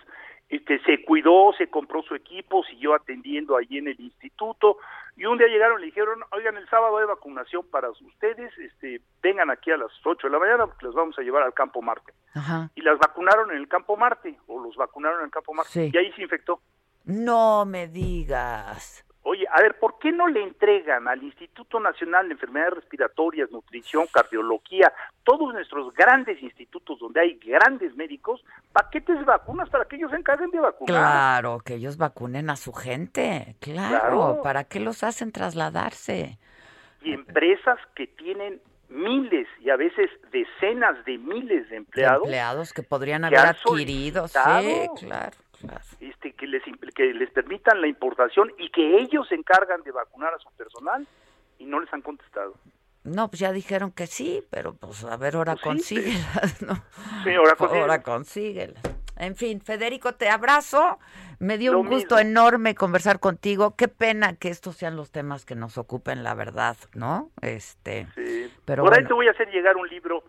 este, 0.49 0.80
se 0.84 1.05
cuidó, 1.05 1.53
se 1.59 1.68
compró 1.68 2.03
su 2.03 2.14
equipo, 2.14 2.64
siguió 2.64 2.94
atendiendo 2.94 3.57
allí 3.57 3.78
en 3.78 3.88
el 3.88 4.01
instituto, 4.01 4.78
y 5.16 5.26
un 5.26 5.36
día 5.36 5.49
llegaron 5.49 5.78
y 5.78 5.80
le 5.80 5.86
dijeron, 5.86 6.20
oigan, 6.30 6.57
el 6.57 6.68
sábado 6.68 6.99
hay 6.99 7.07
vacunación 7.07 7.66
para 7.70 7.90
ustedes, 7.90 8.57
este, 8.59 9.01
vengan 9.22 9.51
aquí 9.51 9.70
a 9.70 9.76
las 9.76 9.90
8 10.05 10.26
de 10.26 10.32
la 10.32 10.38
mañana 10.38 10.66
porque 10.66 10.86
los 10.86 10.94
vamos 10.94 11.18
a 11.18 11.22
llevar 11.22 11.42
al 11.42 11.55
campo 11.55 11.82
Marte. 11.82 12.12
Y 12.74 12.82
las 12.82 12.99
vacunaron 12.99 13.51
en 13.51 13.59
el 13.59 13.68
campo 13.68 13.96
Marte, 13.96 14.38
o 14.46 14.62
los 14.62 14.76
vacunaron 14.76 15.20
en 15.20 15.26
el 15.26 15.30
campo 15.30 15.53
Marte, 15.53 15.90
y 15.92 15.96
ahí 15.96 16.12
se 16.12 16.22
infectó. 16.22 16.61
No 17.05 17.64
me 17.64 17.88
digas. 17.88 19.05
Oye, 19.31 19.45
a 19.53 19.61
ver, 19.61 19.79
¿por 19.79 19.99
qué 19.99 20.11
no 20.11 20.26
le 20.26 20.43
entregan 20.43 21.07
al 21.07 21.22
Instituto 21.22 21.79
Nacional 21.79 22.29
de 22.29 22.33
Enfermedades 22.33 22.76
Respiratorias, 22.76 23.51
Nutrición, 23.51 24.07
Cardiología, 24.11 24.91
todos 25.22 25.53
nuestros 25.53 25.93
grandes 25.93 26.43
institutos 26.43 26.99
donde 26.99 27.20
hay 27.20 27.35
grandes 27.35 27.95
médicos, 27.95 28.43
paquetes 28.72 29.18
de 29.18 29.24
vacunas 29.26 29.68
para 29.68 29.85
que 29.85 29.97
ellos 29.97 30.11
se 30.12 30.16
encarguen 30.16 30.51
de 30.51 30.61
vacunar? 30.61 31.03
Claro, 31.03 31.59
que 31.62 31.74
ellos 31.74 31.99
vacunen 31.99 32.49
a 32.49 32.57
su 32.57 32.72
gente, 32.72 33.55
claro, 33.61 34.41
¿para 34.43 34.64
qué 34.64 34.81
los 34.81 35.05
hacen 35.05 35.31
trasladarse? 35.31 36.39
Y 37.03 37.12
empresas 37.12 37.79
que 37.95 38.07
tienen 38.07 38.62
miles 38.89 39.47
y 39.61 39.68
a 39.68 39.76
veces 39.76 40.09
decenas 40.33 41.05
de 41.05 41.18
miles 41.18 41.68
de 41.68 41.76
empleados. 41.76 42.22
empleados 42.22 42.72
que 42.72 42.83
podrían 42.83 43.26
haber 43.26 43.41
adquirido, 43.41 44.26
sí, 44.26 44.39
claro 44.99 45.37
este, 46.00 46.32
que, 46.32 46.46
les, 46.46 46.62
que 46.94 47.12
les 47.14 47.30
permitan 47.30 47.80
la 47.80 47.86
importación 47.88 48.52
y 48.59 48.70
que 48.70 48.98
ellos 48.98 49.26
se 49.28 49.34
encargan 49.34 49.82
de 49.82 49.90
vacunar 49.92 50.32
a 50.34 50.38
su 50.38 50.50
personal 50.52 51.06
y 51.59 51.64
no 51.66 51.80
les 51.80 51.92
han 51.92 52.02
contestado. 52.02 52.54
No, 53.04 53.28
pues 53.28 53.40
ya 53.40 53.52
dijeron 53.52 53.90
que 53.92 54.06
sí, 54.06 54.42
pero 54.50 54.74
pues 54.74 55.04
a 55.04 55.16
ver, 55.16 55.36
ahora 55.36 55.52
pues 55.54 55.62
consíguelas, 55.64 56.61
¿no? 56.62 56.74
Sí, 57.24 57.32
ahora 57.34 57.54
consíguelas. 57.56 57.80
Ahora 57.90 58.02
consíguelas. 58.02 58.82
En 59.16 59.34
fin, 59.34 59.61
Federico, 59.61 60.14
te 60.14 60.28
abrazo. 60.28 60.98
Me 61.40 61.59
dio 61.59 61.72
Lo 61.72 61.80
un 61.80 61.88
gusto 61.88 62.16
mismo. 62.16 62.30
enorme 62.30 62.74
conversar 62.76 63.18
contigo. 63.18 63.74
Qué 63.76 63.88
pena 63.88 64.36
que 64.36 64.48
estos 64.48 64.76
sean 64.76 64.94
los 64.96 65.11
temas 65.11 65.44
que 65.44 65.54
nos 65.56 65.76
ocupen, 65.78 66.22
la 66.22 66.34
verdad, 66.34 66.76
¿no? 66.94 67.30
Este, 67.40 68.06
Sí. 68.14 68.52
pero 68.64 68.84
Por 68.84 68.92
ahí 68.92 68.98
bueno. 68.98 69.09
te 69.09 69.14
voy 69.14 69.28
a 69.28 69.32
hacer 69.32 69.48
llegar 69.50 69.76
un 69.76 69.88
libro 69.88 70.22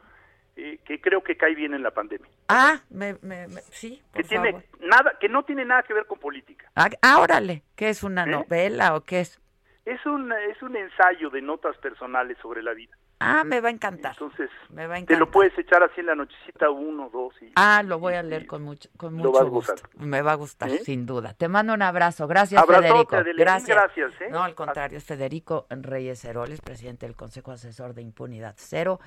eh, 0.73 0.79
que 0.85 0.99
creo 1.01 1.23
que 1.23 1.37
cae 1.37 1.55
bien 1.55 1.73
en 1.73 1.83
la 1.83 1.91
pandemia. 1.91 2.27
Ah, 2.47 2.79
me, 2.89 3.13
me- 3.21 3.47
me- 3.47 3.61
sí, 3.71 4.01
Que 4.13 4.21
por 4.21 4.29
tiene 4.29 4.51
favor. 4.51 4.65
nada, 4.81 5.13
que 5.19 5.29
no 5.29 5.43
tiene 5.43 5.65
nada 5.65 5.83
que 5.83 5.93
ver 5.93 6.05
con 6.05 6.19
política. 6.19 6.69
Ah, 6.75 6.89
ah, 7.01 7.19
órale, 7.19 7.63
¿qué 7.75 7.89
es 7.89 8.03
una 8.03 8.23
¿Eh? 8.23 8.27
novela 8.27 8.95
o 8.95 9.01
qué 9.05 9.21
es? 9.21 9.39
Es 9.85 10.05
un 10.05 10.31
es 10.31 10.61
un 10.61 10.75
ensayo 10.75 11.29
de 11.29 11.41
notas 11.41 11.75
personales 11.77 12.37
sobre 12.41 12.61
la 12.61 12.73
vida. 12.73 12.95
Ah, 13.21 13.43
me 13.43 13.59
va 13.59 13.67
a 13.67 13.71
encantar. 13.71 14.13
Entonces, 14.13 14.49
Me 14.69 14.87
va 14.87 14.93
a 14.93 14.95
te 14.95 15.01
encantar. 15.01 15.17
lo 15.19 15.29
puedes 15.29 15.57
echar 15.57 15.83
así 15.83 15.99
en 15.99 16.05
la 16.05 16.15
nochecita 16.15 16.69
uno, 16.69 17.09
dos 17.11 17.33
y 17.41 17.51
Ah, 17.57 17.83
lo 17.83 17.99
voy 17.99 18.13
a 18.13 18.23
leer 18.23 18.45
con 18.47 18.61
mucho, 18.61 18.87
con 18.95 19.13
mucho 19.15 19.33
vas 19.33 19.43
gusto. 19.49 19.73
gozando. 19.73 20.05
Me 20.05 20.21
va 20.21 20.31
a 20.31 20.35
gustar, 20.35 20.69
¿Eh? 20.69 20.77
sin 20.85 21.05
duda. 21.05 21.33
Te 21.33 21.49
mando 21.49 21.73
un 21.73 21.81
abrazo. 21.81 22.27
Gracias, 22.27 22.61
Abrazote, 22.63 23.17
Federico. 23.17 23.35
Gracias. 23.43 23.77
gracias, 23.77 24.21
¿eh? 24.21 24.29
No, 24.31 24.41
al 24.41 24.55
contrario, 24.55 24.97
es 24.97 25.03
Federico 25.03 25.67
Reyes 25.69 26.23
Heroles, 26.23 26.61
presidente 26.61 27.07
del 27.07 27.17
Consejo 27.17 27.51
Asesor 27.51 27.93
de 27.93 28.03
Impunidad 28.03 28.53
Cero. 28.57 29.01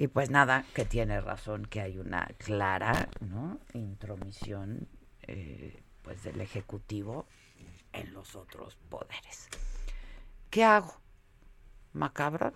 Y 0.00 0.06
pues 0.06 0.30
nada, 0.30 0.64
que 0.74 0.84
tiene 0.84 1.20
razón 1.20 1.66
que 1.66 1.80
hay 1.80 1.98
una 1.98 2.24
clara 2.38 3.08
¿no? 3.20 3.58
intromisión 3.74 4.86
eh, 5.22 5.82
pues 6.02 6.22
del 6.22 6.40
Ejecutivo 6.40 7.26
en 7.92 8.14
los 8.14 8.36
otros 8.36 8.76
poderes. 8.88 9.48
¿Qué 10.50 10.62
hago? 10.62 10.94
¿Macabro? 11.94 12.52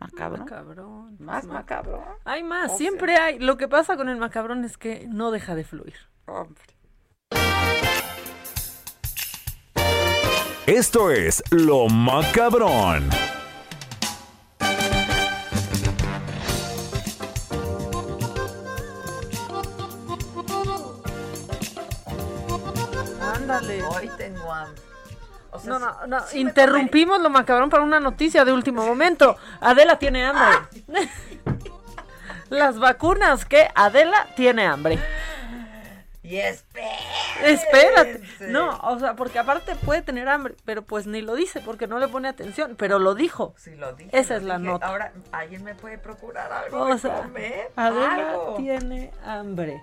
¿Macabro? 0.00 0.38
Macabrón. 0.38 1.16
¿Más 1.20 1.44
Ma- 1.46 1.54
macabro? 1.54 2.04
Hay 2.24 2.42
más, 2.42 2.72
O 2.72 2.76
siempre 2.76 3.16
hay. 3.16 3.38
Lo 3.38 3.56
que 3.56 3.68
pasa 3.68 3.96
con 3.96 4.08
el 4.08 4.16
macabrón 4.16 4.64
es 4.64 4.76
que 4.76 5.06
no 5.08 5.30
deja 5.30 5.54
de 5.54 5.62
fluir. 5.62 5.94
Hombre. 6.26 6.64
Esto 10.66 11.12
es 11.12 11.44
Lo 11.52 11.86
Macabrón. 11.88 13.08
Ándale. 23.46 23.82
Hoy 23.84 24.10
tengo 24.16 24.52
hambre. 24.52 24.82
O 25.52 25.58
sea, 25.60 25.70
No, 25.70 25.78
no, 25.78 26.06
no. 26.06 26.20
sí 26.26 26.40
Interrumpimos 26.40 27.20
lo 27.20 27.30
macabrón 27.30 27.70
para 27.70 27.82
una 27.84 28.00
noticia 28.00 28.44
de 28.44 28.52
último 28.52 28.84
momento. 28.84 29.36
Adela 29.60 29.98
tiene 29.98 30.24
hambre. 30.26 30.58
Las 32.50 32.78
vacunas 32.78 33.44
que 33.44 33.68
Adela 33.74 34.26
tiene 34.36 34.66
hambre. 34.66 34.98
Y 36.22 36.38
espera. 36.38 36.88
Espérate. 37.44 38.20
No, 38.48 38.78
o 38.82 38.98
sea, 38.98 39.14
porque 39.14 39.38
aparte 39.38 39.76
puede 39.76 40.02
tener 40.02 40.28
hambre, 40.28 40.56
pero 40.64 40.82
pues 40.82 41.06
ni 41.06 41.22
lo 41.22 41.36
dice 41.36 41.60
porque 41.60 41.86
no 41.86 42.00
le 42.00 42.08
pone 42.08 42.26
atención, 42.28 42.74
pero 42.76 42.98
lo 42.98 43.14
dijo. 43.14 43.54
Sí, 43.56 43.76
lo 43.76 43.92
dije. 43.92 44.10
Esa 44.12 44.34
lo 44.34 44.40
es 44.40 44.42
la 44.46 44.58
nota. 44.58 44.86
Ahora, 44.86 45.12
¿alguien 45.30 45.62
me 45.62 45.76
puede 45.76 45.98
procurar 45.98 46.50
algo 46.52 46.80
O 46.80 46.86
de 46.86 46.98
sea, 46.98 47.22
comer? 47.22 47.70
Adela 47.76 48.30
Algo. 48.30 48.54
tiene 48.56 49.12
hambre. 49.24 49.80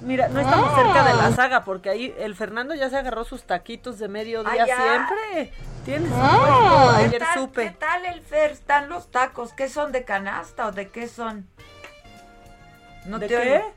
Mira, 0.00 0.28
no 0.28 0.40
estamos 0.40 0.74
cerca 0.74 1.02
de 1.04 1.14
la 1.14 1.32
saga 1.32 1.64
porque 1.64 1.88
ahí 1.88 2.14
el 2.18 2.34
Fernando 2.36 2.74
ya 2.74 2.90
se 2.90 2.96
agarró 2.98 3.24
sus 3.24 3.44
taquitos 3.44 3.98
de 3.98 4.08
mediodía 4.08 4.64
Ah, 4.64 4.66
ya. 4.66 4.76
siempre. 4.76 5.52
Tiene 5.84 6.08
su 6.08 6.14
Ah, 6.14 6.96
¿Qué 6.98 7.04
ayer 7.06 7.18
tal, 7.22 7.34
supe. 7.34 7.62
¿Qué 7.62 7.70
tal 7.70 8.04
el 8.06 8.20
Fer? 8.20 8.50
¿Están 8.52 8.88
los 8.90 9.10
tacos? 9.10 9.52
¿Qué 9.54 9.68
son 9.68 9.92
de 9.92 10.04
canasta 10.04 10.66
o 10.66 10.72
de 10.72 10.88
qué 10.90 11.08
son? 11.08 11.48
¿No 13.06 13.18
¿De 13.18 13.28
te 13.28 13.34
qué? 13.34 13.52
oigo? 13.54 13.74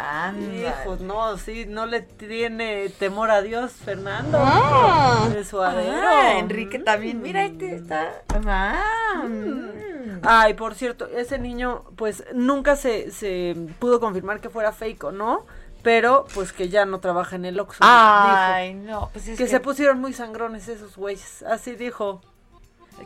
Anda. 0.00 0.82
Hijos, 0.82 1.00
no, 1.00 1.36
sí, 1.38 1.66
no 1.68 1.86
le 1.86 2.00
tiene 2.02 2.88
temor 2.98 3.30
a 3.30 3.42
Dios, 3.42 3.72
Fernando. 3.72 4.38
Ah. 4.40 5.28
de 5.32 5.44
suadero. 5.44 5.92
Ah, 6.06 6.38
Enrique 6.38 6.78
también. 6.78 7.20
Mira, 7.22 7.44
este 7.44 7.74
está. 7.76 8.22
Ah, 8.46 9.22
mm. 9.26 10.20
Ay, 10.22 10.54
por 10.54 10.74
cierto, 10.74 11.06
ese 11.06 11.38
niño, 11.38 11.84
pues 11.96 12.24
nunca 12.34 12.76
se, 12.76 13.10
se 13.10 13.54
pudo 13.78 14.00
confirmar 14.00 14.40
que 14.40 14.50
fuera 14.50 14.72
fake 14.72 15.04
o 15.04 15.12
no, 15.12 15.46
pero 15.82 16.26
pues 16.34 16.52
que 16.52 16.68
ya 16.68 16.84
no 16.84 17.00
trabaja 17.00 17.36
en 17.36 17.44
el 17.46 17.58
Oxxo. 17.60 17.78
Ay, 17.82 18.74
dijo. 18.74 18.90
no, 18.90 19.08
pues 19.12 19.28
es 19.28 19.38
que, 19.38 19.44
que- 19.44 19.50
se 19.50 19.60
pusieron 19.60 19.98
muy 20.00 20.12
sangrones 20.12 20.68
esos 20.68 20.96
güeyes, 20.96 21.42
así 21.44 21.74
dijo. 21.76 22.20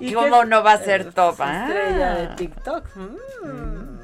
¿Y 0.00 0.12
cómo 0.12 0.44
no 0.44 0.64
va 0.64 0.72
a 0.72 0.78
ser 0.78 1.02
eh, 1.02 1.12
top? 1.14 1.36
pues, 1.36 1.48
Estrella 1.50 2.12
Ah. 2.12 2.14
de 2.16 2.26
TikTok. 2.34 2.96
Mm. 2.96 3.98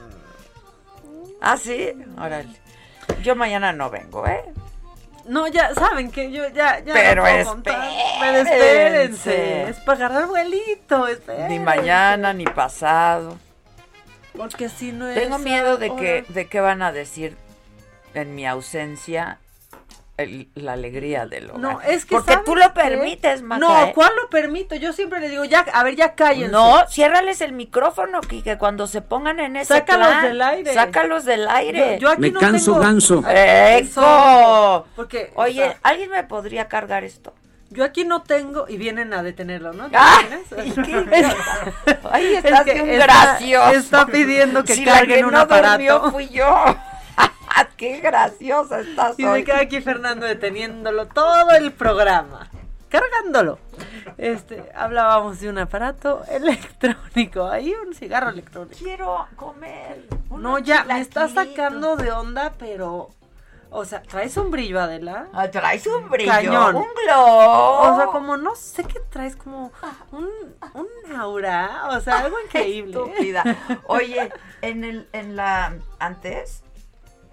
Ah, 1.40 1.56
sí. 1.56 1.88
Órale. 2.16 2.48
Yo 3.22 3.36
mañana 3.36 3.72
no 3.72 3.90
vengo, 3.90 4.26
¿eh? 4.26 4.44
No, 5.26 5.46
ya 5.46 5.74
saben 5.74 6.10
que 6.10 6.32
yo 6.32 6.48
ya, 6.48 6.80
ya 6.80 6.92
Pero 6.92 7.22
no 7.22 7.30
puedo 7.30 7.44
contar. 7.44 7.90
Pero 8.20 8.38
espérense. 8.38 9.62
Es 9.68 9.76
para 9.78 10.06
agarrar 10.06 10.26
vuelito, 10.28 11.06
espérense. 11.06 11.48
Ni 11.48 11.58
mañana, 11.58 12.32
ni 12.32 12.44
pasado. 12.44 13.38
Porque 14.36 14.68
si 14.68 14.92
no 14.92 15.08
es. 15.08 15.14
Tengo 15.14 15.38
miedo 15.38 15.76
de 15.76 15.94
que, 15.94 16.24
de 16.28 16.48
que 16.48 16.60
van 16.60 16.82
a 16.82 16.92
decir 16.92 17.36
en 18.14 18.34
mi 18.34 18.46
ausencia 18.46 19.38
el- 20.22 20.48
la 20.54 20.72
alegría 20.72 21.26
del 21.26 21.50
hogar. 21.50 21.60
No, 21.60 21.80
es 21.80 22.04
que 22.04 22.14
Porque 22.16 22.32
¿saben 22.32 22.44
tú 22.44 22.56
lo 22.56 22.62
qué? 22.62 22.70
permites, 22.80 23.42
Maca, 23.42 23.60
No, 23.60 23.84
¿eh? 23.86 23.92
¿cuál 23.94 24.12
lo 24.20 24.28
permito? 24.30 24.74
Yo 24.76 24.92
siempre 24.92 25.20
le 25.20 25.28
digo, 25.28 25.44
ya, 25.44 25.60
a 25.72 25.82
ver, 25.84 25.96
ya 25.96 26.14
cállense. 26.14 26.50
No, 26.52 26.86
ciérrales 26.88 27.40
el 27.40 27.52
micrófono, 27.52 28.20
que 28.20 28.56
cuando 28.58 28.86
se 28.86 29.02
pongan 29.02 29.40
en 29.40 29.56
ese 29.56 29.74
Sácalos 29.74 30.06
plan, 30.08 30.22
del 30.24 30.42
aire. 30.42 30.74
Sácalos 30.74 31.24
del 31.24 31.48
aire. 31.48 31.98
Yo- 31.98 31.98
yo 31.98 32.08
aquí 32.10 32.20
Me 32.20 32.30
no 32.30 32.40
canso 32.40 32.72
tengo- 32.72 32.84
ganso. 32.84 33.22
¡Eco! 33.28 34.86
Porque, 34.96 35.30
Oye, 35.34 35.62
o 35.62 35.66
sea, 35.70 35.78
¿alguien 35.82 36.10
me 36.10 36.24
podría 36.24 36.68
cargar 36.68 37.04
esto? 37.04 37.34
yo 37.72 37.84
aquí 37.84 38.02
no 38.04 38.22
tengo, 38.24 38.66
y 38.68 38.76
vienen 38.78 39.14
a 39.14 39.22
detenerlo, 39.22 39.72
¿no? 39.72 39.88
¿Te 39.88 39.96
¡Ah! 39.96 40.18
¿Qué? 40.84 41.26
Ay, 42.10 42.34
Es 42.34 42.44
estás 42.44 42.64
que 42.64 42.72
está- 42.72 42.84
gracioso. 43.06 43.70
está 43.78 44.06
pidiendo 44.06 44.64
que 44.64 44.74
si 44.74 44.84
carguen 44.84 45.08
la 45.10 45.16
que 45.18 45.24
un 45.24 45.32
no 45.34 45.40
aparato. 45.40 45.72
durmió 45.74 46.10
fui 46.10 46.28
yo. 46.30 46.46
¡Qué 47.76 48.00
graciosa 48.00 48.80
estás 48.80 49.18
Y 49.18 49.24
hoy! 49.24 49.40
se 49.40 49.44
queda 49.46 49.60
aquí 49.60 49.80
Fernando 49.80 50.26
deteniéndolo 50.26 51.06
todo 51.06 51.50
el 51.52 51.72
programa. 51.72 52.46
Cargándolo. 52.90 53.58
Este, 54.18 54.70
hablábamos 54.74 55.40
de 55.40 55.48
un 55.48 55.56
aparato 55.58 56.22
electrónico. 56.28 57.46
Ahí 57.46 57.72
un 57.86 57.94
cigarro 57.94 58.28
electrónico. 58.30 58.76
Quiero 58.78 59.26
comer. 59.36 60.04
No, 60.30 60.58
ya, 60.58 60.84
me 60.84 61.00
está 61.00 61.28
sacando 61.28 61.96
de 61.96 62.12
onda, 62.12 62.52
pero. 62.58 63.08
O 63.72 63.84
sea, 63.84 64.02
¿traes 64.02 64.36
un 64.36 64.50
brillo, 64.50 64.80
Adela? 64.80 65.28
Ah, 65.32 65.48
traes 65.48 65.86
un 65.86 66.10
brillo, 66.10 66.32
Cañón. 66.32 66.74
un 66.76 66.86
glow. 67.06 67.92
O 67.92 67.96
sea, 67.96 68.06
como 68.06 68.36
no 68.36 68.56
sé 68.56 68.82
qué 68.84 68.98
traes, 69.08 69.36
como 69.36 69.72
un, 70.12 70.28
un 70.74 71.16
aura. 71.16 71.88
O 71.92 72.00
sea, 72.00 72.18
algo 72.18 72.36
increíble. 72.44 72.98
Estúpida. 72.98 73.44
Oye, 73.86 74.32
en 74.60 74.82
el, 74.84 75.08
en 75.12 75.36
la 75.36 75.74
antes, 76.00 76.64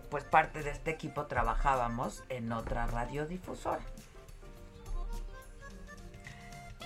pues 0.10 0.24
parte 0.24 0.64
de 0.64 0.72
este 0.72 0.92
equipo 0.92 1.26
trabajábamos 1.26 2.24
en 2.30 2.52
otra 2.52 2.88
radiodifusora. 2.88 3.82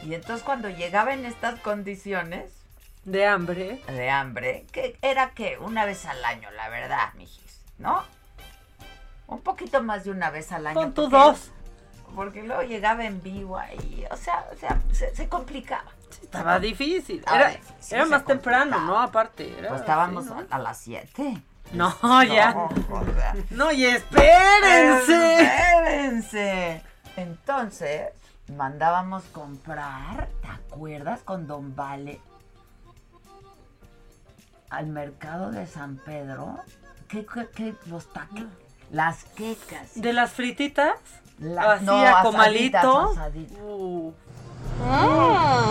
Y 0.03 0.13
entonces 0.15 0.43
cuando 0.43 0.69
llegaba 0.69 1.13
en 1.13 1.25
estas 1.25 1.59
condiciones 1.59 2.53
De 3.05 3.25
hambre. 3.27 3.81
de 3.87 4.09
hambre, 4.09 4.65
que 4.71 4.97
era 5.01 5.31
que 5.31 5.57
una 5.59 5.85
vez 5.85 6.05
al 6.05 6.23
año, 6.25 6.49
la 6.51 6.69
verdad, 6.69 7.13
mijis, 7.15 7.61
¿no? 7.77 8.03
Un 9.27 9.41
poquito 9.41 9.81
más 9.83 10.03
de 10.03 10.11
una 10.11 10.29
vez 10.31 10.51
al 10.51 10.67
año. 10.67 10.75
Con 10.75 10.93
tu 10.93 11.03
porque- 11.09 11.15
dos. 11.17 11.51
Porque 12.15 12.43
luego 12.43 12.61
llegaba 12.63 13.05
en 13.05 13.21
vivo 13.23 13.57
ahí, 13.57 14.05
o 14.11 14.17
sea, 14.17 14.45
o 14.53 14.57
sea, 14.57 14.81
se, 14.91 15.15
se 15.15 15.29
complicaba. 15.29 15.89
Estaba 16.21 16.59
difícil. 16.59 17.19
Estaba 17.19 17.37
Era, 17.39 17.49
difícil, 17.51 17.95
era 17.95 18.05
más 18.05 18.25
temprano. 18.25 18.79
¿no? 18.81 18.99
Aparte. 18.99 19.57
Era 19.57 19.69
Pues 19.69 19.79
estábamos 19.81 20.27
a, 20.29 20.45
a 20.49 20.59
las 20.59 20.77
7. 20.79 21.41
No, 21.73 22.23
ya. 22.23 22.55
No, 23.51 23.71
y 23.71 23.85
espérense. 23.85 25.41
Espérense. 25.41 26.83
Entonces, 27.15 28.09
mandábamos 28.55 29.23
comprar, 29.31 30.27
¿te 30.41 30.47
acuerdas? 30.47 31.21
Con 31.21 31.47
Don 31.47 31.75
Vale 31.75 32.19
al 34.69 34.87
mercado 34.87 35.51
de 35.51 35.67
San 35.67 35.97
Pedro. 35.97 36.57
¿Qué, 37.07 37.25
qué, 37.25 37.47
qué- 37.53 37.75
los 37.87 38.11
taques? 38.13 38.45
Las 38.89 39.23
quecas. 39.35 39.91
¿De 39.95 40.13
las 40.13 40.31
frititas? 40.31 40.95
La- 41.39 41.73
así 41.73 41.85
no, 41.85 41.93
a 41.93 42.19
asaditas, 42.21 42.23
comalito. 42.23 43.11
asaditas. 43.11 43.57
Uh. 43.61 44.13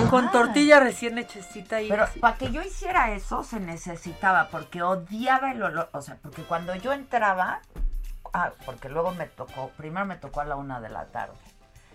Con 0.09 0.31
tortilla 0.31 0.81
recién 0.81 1.19
hechecita 1.19 1.81
y 1.81 1.89
Pero 1.89 2.07
para 2.21 2.37
que 2.37 2.51
yo 2.51 2.63
hiciera 2.63 3.13
eso 3.13 3.45
se 3.45 3.61
necesitaba, 3.61 4.49
porque 4.51 4.83
odiaba 4.83 5.53
el 5.53 5.63
olor. 5.63 5.89
O 5.93 6.03
sea, 6.03 6.17
porque 6.23 6.43
cuando 6.43 6.75
yo 6.75 6.93
entraba, 6.93 7.61
ah, 8.33 8.53
porque 8.65 8.89
luego 8.89 9.13
me 9.13 9.27
tocó, 9.27 9.71
primero 9.77 10.07
me 10.07 10.17
tocó 10.17 10.41
a 10.41 10.45
la 10.45 10.57
una 10.57 10.81
de 10.81 10.89
la 10.89 11.07
tarde. 11.07 11.35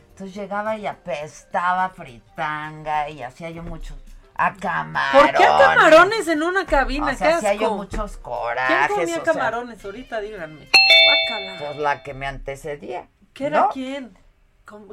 Entonces 0.09 0.35
llegaba 0.35 0.77
y 0.77 0.87
apestaba 0.87 1.89
fritanga 1.89 3.09
y 3.09 3.21
hacía 3.21 3.49
yo 3.49 3.63
mucho, 3.63 3.97
A 4.37 4.53
camarones. 4.53 5.31
¿Por 5.31 5.37
qué 5.37 5.45
a 5.45 5.57
camarones 5.57 6.27
en 6.29 6.43
una 6.43 6.65
cabina? 6.65 7.07
O 7.07 7.09
¿Qué 7.09 7.15
sea, 7.17 7.39
sí 7.39 7.45
hay 7.47 7.57
asco? 7.57 7.75
muchos 7.75 8.17
corajes. 8.17 8.75
¿Quién 8.87 8.99
comía 8.99 9.21
o 9.21 9.23
sea, 9.25 9.33
camarones? 9.33 9.83
Ahorita 9.83 10.21
díganme. 10.21 10.69
Guácala. 11.05 11.57
Pues 11.59 11.77
la 11.77 12.03
que 12.03 12.13
me 12.13 12.27
antecedía. 12.27 13.07
¿Qué 13.33 13.47
era 13.47 13.61
¿no? 13.61 13.69
quién? 13.69 14.17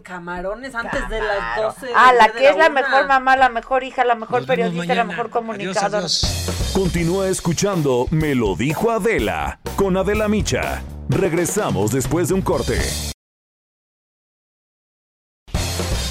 Camarones 0.02 0.74
antes 0.74 1.08
de 1.08 1.20
las 1.20 1.56
12. 1.56 1.92
Ah, 1.96 2.12
la 2.12 2.28
que 2.30 2.46
es 2.48 2.56
la 2.58 2.66
una. 2.68 2.82
mejor 2.82 3.06
mamá, 3.06 3.36
la 3.36 3.48
mejor 3.48 3.82
hija, 3.84 4.04
la 4.04 4.14
mejor 4.14 4.44
periodista, 4.44 4.94
la 4.94 5.04
mejor 5.04 5.26
Adiós, 5.26 5.32
comunicadora. 5.32 5.98
adiós. 5.98 6.72
Continúa 6.74 7.28
escuchando 7.28 8.06
Me 8.10 8.34
lo 8.34 8.54
dijo 8.54 8.90
Adela 8.90 9.60
con 9.76 9.96
Adela 9.96 10.28
Micha. 10.28 10.82
Regresamos 11.08 11.90
después 11.90 12.28
de 12.28 12.34
un 12.34 12.42
corte. 12.42 12.78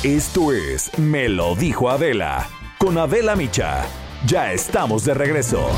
Esto 0.04 0.52
es 0.54 0.98
Me 0.98 1.30
lo 1.30 1.56
dijo 1.56 1.92
Adela 1.92 2.48
con 2.80 2.98
Adela 2.98 3.36
Micha. 3.36 3.86
Ya 4.26 4.54
estamos 4.54 5.06
de 5.06 5.14
regreso. 5.14 5.70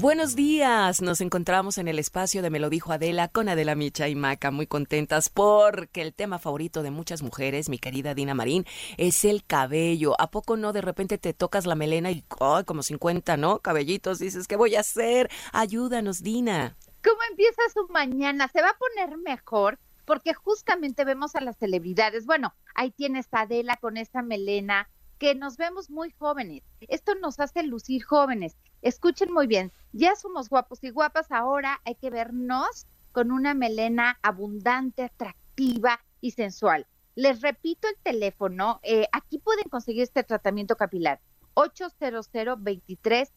Buenos 0.00 0.34
días, 0.34 1.02
nos 1.02 1.20
encontramos 1.20 1.76
en 1.76 1.86
el 1.86 1.98
espacio 1.98 2.40
de 2.40 2.48
Me 2.48 2.58
lo 2.58 2.70
dijo 2.70 2.90
Adela 2.90 3.28
con 3.28 3.50
Adela 3.50 3.74
Micha 3.74 4.08
y 4.08 4.14
Maca, 4.14 4.50
muy 4.50 4.66
contentas 4.66 5.28
porque 5.28 6.00
el 6.00 6.14
tema 6.14 6.38
favorito 6.38 6.82
de 6.82 6.90
muchas 6.90 7.22
mujeres, 7.22 7.68
mi 7.68 7.78
querida 7.78 8.14
Dina 8.14 8.32
Marín, 8.32 8.64
es 8.96 9.26
el 9.26 9.44
cabello. 9.44 10.18
¿A 10.18 10.30
poco 10.30 10.56
no 10.56 10.72
de 10.72 10.80
repente 10.80 11.18
te 11.18 11.34
tocas 11.34 11.66
la 11.66 11.74
melena 11.74 12.10
y 12.10 12.24
¡ay, 12.40 12.64
como 12.64 12.82
50, 12.82 13.36
¿no? 13.36 13.58
Cabellitos, 13.58 14.18
dices, 14.18 14.48
¿qué 14.48 14.56
voy 14.56 14.74
a 14.74 14.80
hacer? 14.80 15.28
Ayúdanos, 15.52 16.22
Dina. 16.22 16.78
¿Cómo 17.04 17.20
empieza 17.28 17.60
su 17.74 17.86
mañana? 17.92 18.48
Se 18.48 18.62
va 18.62 18.70
a 18.70 18.78
poner 18.78 19.18
mejor 19.18 19.78
porque 20.06 20.32
justamente 20.32 21.04
vemos 21.04 21.34
a 21.36 21.42
las 21.42 21.58
celebridades. 21.58 22.24
Bueno, 22.24 22.54
ahí 22.74 22.90
tienes 22.90 23.26
a 23.32 23.42
Adela 23.42 23.76
con 23.76 23.98
esta 23.98 24.22
melena, 24.22 24.88
que 25.18 25.34
nos 25.34 25.58
vemos 25.58 25.90
muy 25.90 26.10
jóvenes. 26.12 26.62
Esto 26.88 27.14
nos 27.16 27.38
hace 27.38 27.62
lucir 27.64 28.02
jóvenes. 28.02 28.56
Escuchen 28.82 29.32
muy 29.32 29.46
bien, 29.46 29.72
ya 29.92 30.16
somos 30.16 30.48
guapos 30.48 30.82
y 30.82 30.90
guapas, 30.90 31.30
ahora 31.30 31.80
hay 31.84 31.94
que 31.96 32.10
vernos 32.10 32.86
con 33.12 33.30
una 33.30 33.54
melena 33.54 34.18
abundante, 34.22 35.04
atractiva 35.04 36.00
y 36.20 36.30
sensual. 36.30 36.86
Les 37.14 37.42
repito 37.42 37.88
el 37.88 37.96
teléfono, 38.02 38.80
eh, 38.82 39.06
aquí 39.12 39.38
pueden 39.38 39.68
conseguir 39.68 40.04
este 40.04 40.22
tratamiento 40.22 40.76
capilar, 40.76 41.20
800 41.54 42.30
23 42.58 43.32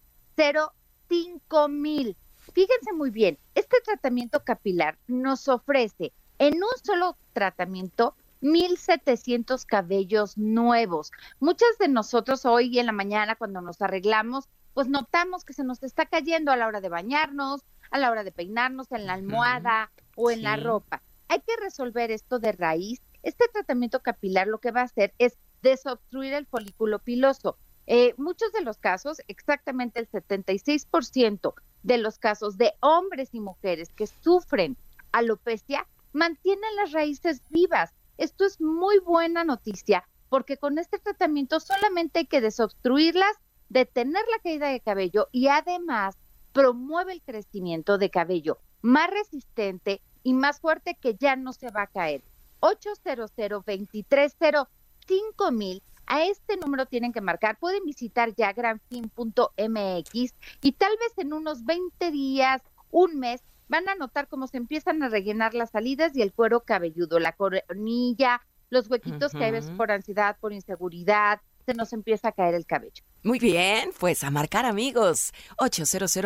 mil. 1.70 2.18
Fíjense 2.54 2.94
muy 2.94 3.10
bien, 3.10 3.38
este 3.56 3.78
tratamiento 3.84 4.44
capilar 4.44 4.98
nos 5.08 5.48
ofrece 5.48 6.14
en 6.39 6.56
un 6.56 6.86
solo 6.86 7.18
tratamiento 7.34 8.16
1700 8.41 9.66
cabellos 9.66 10.38
nuevos. 10.38 11.12
Muchas 11.39 11.78
de 11.80 11.88
nosotros 11.88 12.46
hoy 12.46 12.78
en 12.78 12.86
la 12.86 12.91
mañana 12.91 13.36
cuando 13.36 13.62
nos 13.62 13.82
arreglamos, 13.82 14.50
pues 14.74 14.88
notamos 14.88 15.43
que 15.43 15.53
se 15.53 15.63
nos 15.63 15.84
está 15.84 16.05
cayendo 16.05 16.51
a 16.51 16.57
la 16.57 16.67
hora 16.67 16.82
de 16.82 16.89
bañarnos, 16.89 17.61
a 17.91 17.97
la 17.97 18.11
hora 18.11 18.24
de 18.24 18.32
peinarnos, 18.32 18.91
en 18.91 19.05
la 19.05 19.13
almohada 19.13 19.91
o 20.15 20.32
en 20.32 20.43
la 20.43 20.55
ropa. 20.55 21.01
Hay 21.28 21.39
que 21.41 21.55
resolver 21.61 22.11
esto 22.11 22.39
de 22.39 22.51
raíz. 22.51 23.01
Este 23.21 23.47
tratamiento 23.47 24.01
capilar 24.01 24.47
lo 24.47 24.59
que 24.59 24.71
va 24.71 24.82
a 24.82 24.86
hacer 24.86 25.13
es 25.17 25.38
desobstruir 25.61 26.34
el 26.34 26.45
folículo 26.45 26.99
piloso. 26.99 27.57
Eh, 27.86 28.13
muchos 28.17 28.51
de 28.51 28.61
los 28.61 28.78
casos, 28.78 29.21
exactamente 29.28 29.99
el 29.99 30.09
76% 30.09 31.53
de 31.84 31.97
los 31.97 32.17
casos 32.17 32.57
de 32.57 32.74
hombres 32.80 33.30
y 33.34 33.39
mujeres 33.39 33.89
que 33.93 34.07
sufren 34.07 34.78
alopecia, 35.11 35.88
mantienen 36.13 36.76
las 36.78 36.91
raíces 36.91 37.41
vivas. 37.49 37.91
Esto 38.17 38.45
es 38.45 38.61
muy 38.61 38.99
buena 38.99 39.43
noticia 39.43 40.07
porque 40.34 40.57
con 40.57 40.80
este 40.80 40.97
tratamiento 40.97 41.59
solamente 41.59 42.17
hay 42.17 42.26
que 42.26 42.41
desobstruirlas, 42.41 43.36
detener 43.74 44.24
la 44.32 44.39
caída 44.39 44.69
de 44.69 44.80
cabello 44.80 45.28
y 45.32 45.47
además 45.47 46.15
promueve 46.53 47.13
el 47.13 47.24
crecimiento 47.24 47.97
de 47.97 48.11
cabello 48.11 48.59
más 48.82 49.09
resistente 49.09 50.01
y 50.21 50.34
más 50.34 50.59
fuerte 50.59 50.95
que 50.95 51.15
ya 51.15 51.36
no 51.36 51.53
se 51.53 51.71
va 51.71 51.84
a 51.84 51.88
caer. 51.88 52.21
800 52.59 53.32
230 53.36 55.51
mil 55.51 55.82
a 56.05 56.26
este 56.26 56.57
número 56.57 56.86
tienen 56.86 57.11
que 57.11 57.21
marcar. 57.21 57.57
Pueden 57.57 57.84
visitar 57.84 58.36
ya 58.36 58.53
granfin.mx 58.53 60.34
y 60.61 60.71
tal 60.74 60.91
vez 60.99 61.17
en 61.17 61.34
unos 61.34 61.65
20 61.65 62.11
días, 62.11 62.61
un 62.91 63.19
mes, 63.19 63.41
van 63.67 63.89
a 63.89 63.95
notar 63.95 64.28
cómo 64.28 64.45
se 64.47 64.57
empiezan 64.57 65.01
a 65.01 65.09
rellenar 65.09 65.55
las 65.55 65.71
salidas 65.71 66.15
y 66.15 66.21
el 66.21 66.32
cuero 66.32 66.59
cabelludo, 66.61 67.17
la 67.19 67.32
coronilla, 67.32 68.41
los 68.69 68.88
huequitos 68.89 69.32
que 69.32 69.45
hay 69.45 69.51
veces 69.51 69.71
por 69.71 69.91
ansiedad, 69.91 70.38
por 70.39 70.53
inseguridad, 70.53 71.41
se 71.65 71.74
nos 71.74 71.91
empieza 71.91 72.28
a 72.28 72.34
caer 72.34 72.53
el 72.53 72.67
cabello. 72.67 73.03
Muy 73.24 73.39
bien, 73.39 73.91
pues 73.99 74.24
a 74.26 74.32
marcar 74.32 74.65
amigos. 74.65 75.32
800 75.57 76.17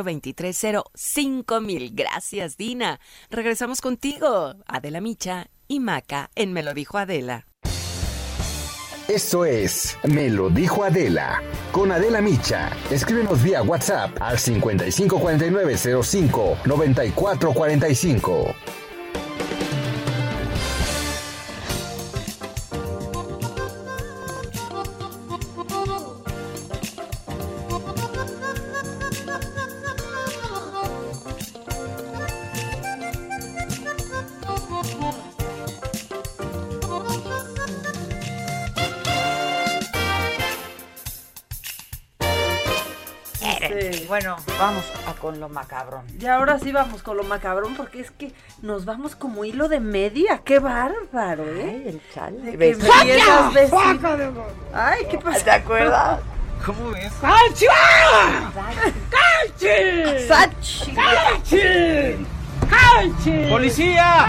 mil. 1.61 1.91
Gracias, 1.93 2.57
Dina. 2.57 2.99
Regresamos 3.29 3.81
contigo, 3.81 4.55
Adela 4.65 4.99
Micha 4.99 5.45
y 5.67 5.79
Maca 5.79 6.31
en 6.33 6.53
Me 6.53 6.63
lo 6.63 6.73
dijo 6.73 6.97
Adela. 6.97 7.45
Esto 9.07 9.45
es 9.45 9.95
Me 10.03 10.29
lo 10.29 10.49
dijo 10.49 10.83
Adela. 10.83 11.43
Con 11.71 11.91
Adela 11.91 12.19
Micha. 12.19 12.71
Escríbenos 12.89 13.43
vía 13.43 13.61
WhatsApp 13.61 14.19
al 14.19 14.39
554905 14.39 16.57
9445. 16.65 18.55
Bueno, 44.07 44.37
vamos 44.57 44.85
a 45.05 45.13
con 45.13 45.39
lo 45.39 45.49
macabrón. 45.49 46.03
Y 46.19 46.25
ahora 46.27 46.59
sí 46.59 46.71
vamos 46.71 47.03
con 47.03 47.17
lo 47.17 47.23
macabrón 47.23 47.75
porque 47.75 47.99
es 47.99 48.11
que 48.11 48.31
nos 48.61 48.85
vamos 48.85 49.15
como 49.15 49.43
hilo 49.43 49.67
de 49.67 49.79
media. 49.81 50.41
¡Qué 50.45 50.59
bárbaro, 50.59 51.43
eh! 51.43 51.83
Ay, 51.85 51.87
el 51.87 52.01
chale. 52.13 52.37
De 52.39 52.51
que 52.51 52.57
¿Ves? 52.57 52.79
empiezas 52.79 53.53
vecino. 53.53 54.45
Ay, 54.73 55.05
¿qué 55.11 55.17
pasa? 55.17 55.43
¿Te 55.43 55.51
acuerdas? 55.51 56.21
¿Cómo 56.65 56.89
ves? 56.91 57.11
¡Sachi! 57.21 57.67
¡Policía! 63.49 64.28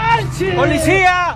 ¡Policía! 0.55 1.35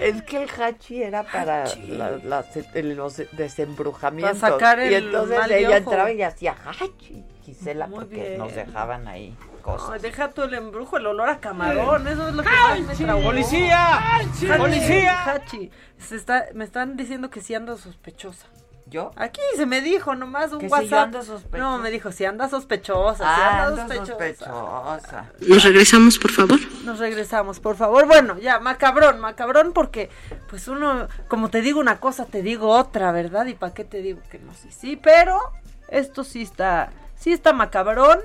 Es 0.00 0.22
que 0.22 0.44
el 0.44 0.50
hachi 0.50 1.02
era 1.02 1.22
para 1.24 1.64
la- 1.88 2.44
el- 2.74 2.94
los 2.96 3.16
desembrujamientos. 3.32 4.38
Para 4.38 4.52
sacar 4.54 4.78
y 4.80 4.94
el 4.94 5.06
entonces 5.06 5.38
mal 5.38 5.48
de 5.48 5.58
ella 5.58 5.68
ojo. 5.68 5.76
entraba 5.78 6.12
y 6.12 6.22
hacía 6.22 6.54
hachi. 6.64 7.24
Gisela, 7.44 7.86
Muy 7.88 7.98
porque 8.00 8.14
bien. 8.14 8.38
nos 8.38 8.54
dejaban 8.54 9.06
ahí 9.06 9.36
cosas. 9.62 9.90
Ay, 9.92 10.00
deja 10.00 10.30
tú 10.30 10.42
el 10.44 10.54
embrujo, 10.54 10.96
el 10.96 11.06
olor 11.06 11.28
a 11.28 11.40
camarón, 11.40 12.06
eso 12.08 12.28
es 12.28 12.34
lo 12.34 12.42
que 12.42 12.48
más 12.48 12.80
me 12.80 12.94
traumó. 12.94 13.24
¡Policía! 13.24 14.16
Hachi, 14.16 14.46
¡Policía! 14.46 15.24
Hachi. 15.24 15.70
Se 15.98 16.16
está, 16.16 16.46
me 16.54 16.64
están 16.64 16.96
diciendo 16.96 17.28
que 17.30 17.40
sí 17.42 17.54
ando 17.54 17.76
sospechosa. 17.76 18.46
¿Yo? 18.86 19.10
Aquí 19.16 19.40
se 19.56 19.64
me 19.64 19.80
dijo 19.80 20.14
nomás 20.14 20.52
un 20.52 20.58
Que 20.60 20.66
si 20.66 20.72
WhatsApp. 20.72 20.90
yo 20.90 20.98
ando 21.00 21.22
sospechosa. 21.22 21.58
No, 21.58 21.78
me 21.78 21.90
dijo, 21.90 22.12
si 22.12 22.24
anda 22.26 22.48
sospechosa, 22.50 23.34
si 23.34 23.40
anda 23.40 23.76
sospechosa. 23.88 24.06
sospechosa. 24.06 25.32
Nos 25.40 25.62
regresamos, 25.64 26.18
por 26.18 26.30
favor. 26.30 26.60
Nos 26.84 26.98
regresamos, 26.98 27.60
por 27.60 27.76
favor. 27.76 28.06
Bueno, 28.06 28.38
ya, 28.38 28.60
macabrón, 28.60 29.20
macabrón, 29.20 29.72
porque 29.72 30.10
pues 30.48 30.68
uno, 30.68 31.08
como 31.28 31.48
te 31.48 31.62
digo 31.62 31.80
una 31.80 31.98
cosa, 31.98 32.26
te 32.26 32.42
digo 32.42 32.68
otra, 32.68 33.10
¿verdad? 33.10 33.46
¿Y 33.46 33.54
para 33.54 33.72
qué 33.74 33.84
te 33.84 34.02
digo 34.02 34.20
que 34.30 34.38
no? 34.38 34.52
Sí, 34.54 34.68
sí, 34.70 34.96
pero 35.02 35.40
esto 35.88 36.22
sí 36.22 36.42
está, 36.42 36.90
sí 37.16 37.32
está 37.32 37.52
macabrón. 37.52 38.20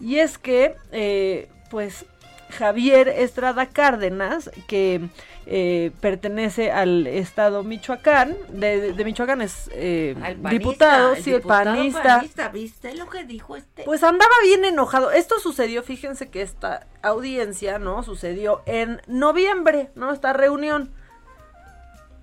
Y 0.00 0.18
es 0.18 0.36
que, 0.38 0.76
eh, 0.92 1.48
pues, 1.70 2.04
Javier 2.50 3.08
Estrada 3.08 3.66
Cárdenas, 3.66 4.50
que 4.66 5.00
eh, 5.46 5.90
pertenece 6.00 6.70
al 6.70 7.06
estado 7.06 7.62
Michoacán, 7.62 8.36
de, 8.48 8.92
de 8.92 9.04
Michoacán 9.04 9.42
es 9.42 9.70
eh, 9.72 10.14
panista, 10.16 10.48
diputado, 10.50 11.14
sí, 11.16 11.30
el 11.30 11.36
diputado 11.36 11.64
panista. 11.76 12.48
¿Viste 12.48 12.94
lo 12.94 13.08
que 13.08 13.24
dijo 13.24 13.56
este? 13.56 13.82
Pues 13.84 14.02
andaba 14.02 14.34
bien 14.42 14.64
enojado. 14.64 15.10
Esto 15.10 15.38
sucedió, 15.40 15.82
fíjense 15.82 16.30
que 16.30 16.42
esta 16.42 16.86
audiencia, 17.02 17.78
¿no? 17.78 18.02
Sucedió 18.02 18.62
en 18.66 19.02
noviembre, 19.06 19.90
¿no? 19.94 20.12
Esta 20.12 20.32
reunión. 20.32 20.92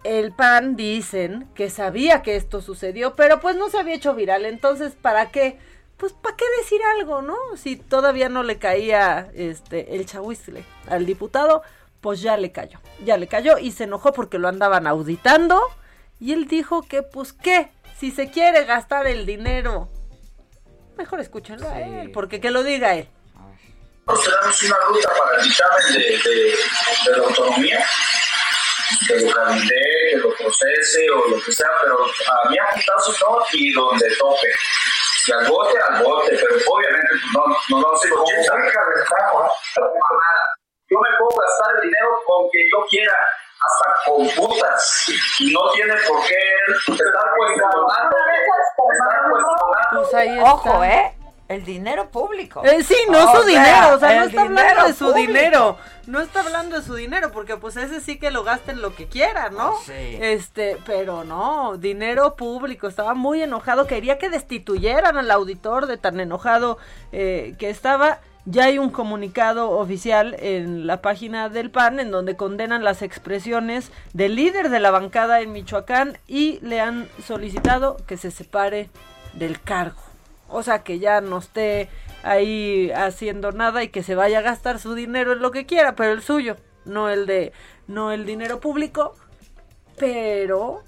El 0.04 0.32
PAN 0.32 0.76
dicen 0.76 1.48
que 1.54 1.70
sabía 1.70 2.24
que 2.24 2.36
esto 2.36 2.62
sucedió, 2.62 3.16
pero 3.16 3.40
pues 3.40 3.56
no 3.56 3.70
se 3.70 3.78
había 3.78 3.94
hecho 3.94 4.16
viral. 4.16 4.46
Entonces, 4.46 4.94
¿para 5.00 5.30
qué? 5.30 5.60
Pues 6.02 6.14
¿para 6.14 6.36
qué 6.36 6.45
decir 6.58 6.82
algo, 6.97 7.22
no? 7.22 7.38
Si 7.56 7.76
todavía 7.76 8.28
no 8.28 8.41
le 8.41 8.58
caía 8.58 9.30
este 9.36 9.95
el 9.95 10.08
chahuizle 10.08 10.66
al 10.89 11.06
diputado, 11.06 11.62
pues 12.02 12.22
ya 12.22 12.38
le 12.38 12.52
cayó, 12.52 12.80
ya 13.06 13.18
le 13.18 13.28
cayó 13.28 13.60
y 13.60 13.72
se 13.72 13.84
enojó 13.84 14.12
porque 14.12 14.39
lo 14.39 14.47
andaban 14.47 14.88
auditando 14.88 15.62
y 16.20 16.34
él 16.34 16.47
dijo 16.47 16.82
que 16.82 17.04
pues 17.04 17.34
qué, 17.34 17.70
si 17.99 18.10
se 18.10 18.32
quiere 18.32 18.66
gastar 18.66 19.06
el 19.06 19.28
dinero, 19.28 19.89
mejor 20.97 21.20
escúchenlo 21.20 21.70
a 21.70 21.80
él, 21.82 22.10
porque 22.10 22.41
que 22.41 22.49
lo 22.49 22.64
diga 22.64 22.95
él. 22.95 23.08
tenemos 24.08 24.64
una 24.64 24.78
ruta 24.88 25.10
para 25.20 25.38
el 25.39 25.47
dictamen 25.47 25.93
de, 25.93 25.99
de, 25.99 27.12
de 27.12 27.18
la 27.18 27.28
autonomía, 27.28 27.86
que 29.08 29.20
lo 29.20 29.32
tramite, 29.32 29.76
que 30.10 30.18
lo 30.18 30.34
procese 30.36 31.12
o 31.12 31.28
lo 31.30 31.39
que 31.43 31.52
sea, 31.52 31.70
pero 31.80 32.06
a 32.06 32.49
mí 32.49 32.58
a 32.58 32.76
no 32.76 33.45
y 33.54 33.72
donde 33.72 34.16
tope. 34.16 34.52
Y 35.28 35.32
al 35.32 35.48
bote, 35.48 35.78
al 35.80 36.04
bote, 36.04 36.32
pero 36.32 36.56
obviamente 36.72 37.10
pues, 37.10 37.22
no, 37.34 37.46
no 37.70 37.82
lo 37.82 37.94
hace 37.94 38.10
con 38.10 38.22
mucha 38.22 38.54
mamada. 38.54 39.52
Yo 40.90 41.00
me 41.00 41.10
puedo 41.18 41.42
gastar 41.42 41.76
el 41.76 41.82
dinero 41.82 42.10
con 42.26 42.50
quien 42.50 42.66
yo 42.74 42.86
quiera, 42.90 43.16
hasta 43.62 43.86
con 44.06 44.28
putas, 44.30 45.06
y 45.40 45.54
no 45.54 45.72
tiene 45.72 45.94
por 46.08 46.22
qué 46.28 46.40
estar 46.78 47.36
cuestionando. 47.38 47.88
Estar 47.88 49.30
cuestionando. 49.30 50.02
Pues 50.02 50.14
ahí 50.16 50.38
está. 50.38 50.54
Ojo, 50.54 50.84
¿eh? 50.84 51.21
El 51.52 51.66
dinero 51.66 52.10
público. 52.10 52.64
Eh, 52.64 52.84
sí, 52.84 52.95
no 53.10 53.32
O 53.32 53.41
su 53.41 53.47
dinero, 53.47 53.95
o 53.95 53.99
sea, 53.99 54.20
no 54.20 54.26
está 54.26 54.41
hablando 54.43 54.88
de 54.88 54.93
su 54.93 55.06
público. 55.06 55.28
dinero, 55.28 55.78
no 56.08 56.20
está 56.22 56.39
hablando 56.41 56.80
de 56.80 56.86
su 56.86 56.95
dinero, 56.95 57.32
porque 57.32 57.58
pues 57.58 57.76
ese 57.78 57.99
sí 57.99 58.18
que 58.18 58.32
lo 58.32 58.43
gasten 58.43 58.82
lo 58.82 58.95
que 58.95 59.08
quieran, 59.08 59.56
¿no? 59.56 59.78
Sí. 59.86 60.18
Este, 60.20 60.78
pero 60.86 61.24
no, 61.24 61.78
dinero 61.78 62.36
público, 62.36 62.88
estaba 62.88 63.14
muy 63.14 63.41
enojado, 63.41 63.86
quería 63.86 64.18
que 64.18 64.30
destituyeran 64.30 65.18
al 65.18 65.30
auditor 65.30 65.88
de 65.88 65.97
tan 65.97 66.20
enojado 66.20 66.78
eh, 67.12 67.56
que 67.58 67.70
estaba. 67.70 68.20
Ya 68.45 68.66
hay 68.66 68.80
un 68.80 68.89
comunicado 68.89 69.70
oficial 69.70 70.36
en 70.39 70.88
la 70.88 71.04
página 71.04 71.47
del 71.47 71.70
PAN 71.70 71.99
en 71.99 72.10
donde 72.10 72.36
condenan 72.36 72.84
las 72.84 73.04
expresiones 73.04 73.91
del 74.14 74.36
líder 74.36 74.70
de 74.70 74.80
la 74.80 74.89
bancada 74.89 75.41
en 75.41 75.52
Michoacán 75.52 76.18
y 76.28 76.60
le 76.62 76.82
han 76.82 77.08
solicitado 77.24 77.97
que 78.08 78.18
se 78.18 78.32
separe 78.32 78.89
del 79.34 79.62
cargo. 79.62 80.11
O 80.52 80.64
sea, 80.64 80.84
que 80.84 80.99
ya 80.99 81.22
no 81.22 81.39
esté 81.39 81.89
ahí 82.24 82.91
haciendo 82.91 83.52
nada 83.52 83.84
y 83.84 83.89
que 83.89 84.04
se 84.04 84.16
vaya 84.16 84.39
a 84.39 84.43
gastar 84.43 84.80
su 84.80 84.93
dinero 84.93 85.34
en 85.34 85.39
lo 85.39 85.52
que 85.52 85.66
quiera, 85.66 85.95
pero 85.95 86.12
el 86.12 86.22
suyo, 86.22 86.58
no 86.86 87.10
el 87.10 87.26
de 87.26 87.54
no 87.88 88.12
el 88.12 88.26
dinero 88.26 88.60
público. 88.60 89.16
Pero 89.97 90.84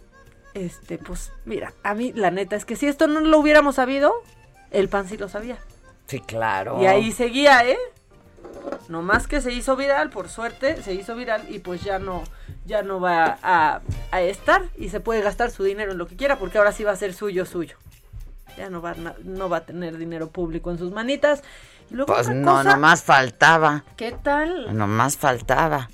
este 0.54 0.98
pues 0.98 1.32
mira, 1.46 1.74
a 1.84 1.94
mí 1.94 2.14
la 2.14 2.32
neta 2.32 2.56
es 2.56 2.66
que 2.66 2.76
si 2.76 2.88
esto 2.88 3.08
no 3.08 3.20
lo 3.20 3.40
hubiéramos 3.40 3.76
sabido, 3.76 4.14
el 4.72 4.90
pan 4.90 5.08
sí 5.08 5.18
lo 5.18 5.30
sabía. 5.30 5.58
Sí, 6.08 6.20
claro. 6.20 6.82
Y 6.82 6.86
ahí 6.86 7.12
seguía, 7.12 7.66
¿eh? 7.68 7.78
No 8.88 9.02
más 9.02 9.28
que 9.28 9.42
se 9.42 9.52
hizo 9.52 9.76
viral, 9.76 10.10
por 10.10 10.30
suerte, 10.30 10.82
se 10.82 10.94
hizo 10.94 11.16
viral 11.16 11.46
y 11.50 11.60
pues 11.60 11.84
ya 11.84 12.00
no, 12.00 12.24
ya 12.66 12.84
no 12.84 13.00
va 13.00 13.38
a, 13.42 13.82
a 14.12 14.22
estar 14.22 14.64
y 14.78 14.90
se 14.90 15.00
puede 15.00 15.22
gastar 15.22 15.52
su 15.52 15.64
dinero 15.64 15.92
en 15.92 15.98
lo 15.98 16.08
que 16.08 16.16
quiera 16.16 16.38
porque 16.38 16.58
ahora 16.58 16.72
sí 16.72 16.84
va 16.84 16.92
a 16.92 16.96
ser 16.96 17.14
suyo, 17.14 17.46
suyo. 17.46 17.78
Ya 18.58 18.70
no 18.70 18.82
va, 18.82 18.96
no 19.24 19.50
va 19.50 19.58
a 19.58 19.66
tener 19.66 19.98
dinero 19.98 20.30
público 20.30 20.72
en 20.72 20.78
sus 20.78 20.92
manitas. 20.92 21.44
Y 21.90 21.96
luego 21.96 22.14
Pues 22.14 22.30
no, 22.30 22.52
cosa, 22.52 22.72
nomás 22.72 23.04
faltaba. 23.04 23.84
¿Qué 23.98 24.12
tal? 24.12 24.76
Nomás 24.76 25.18
faltaba. 25.18 25.90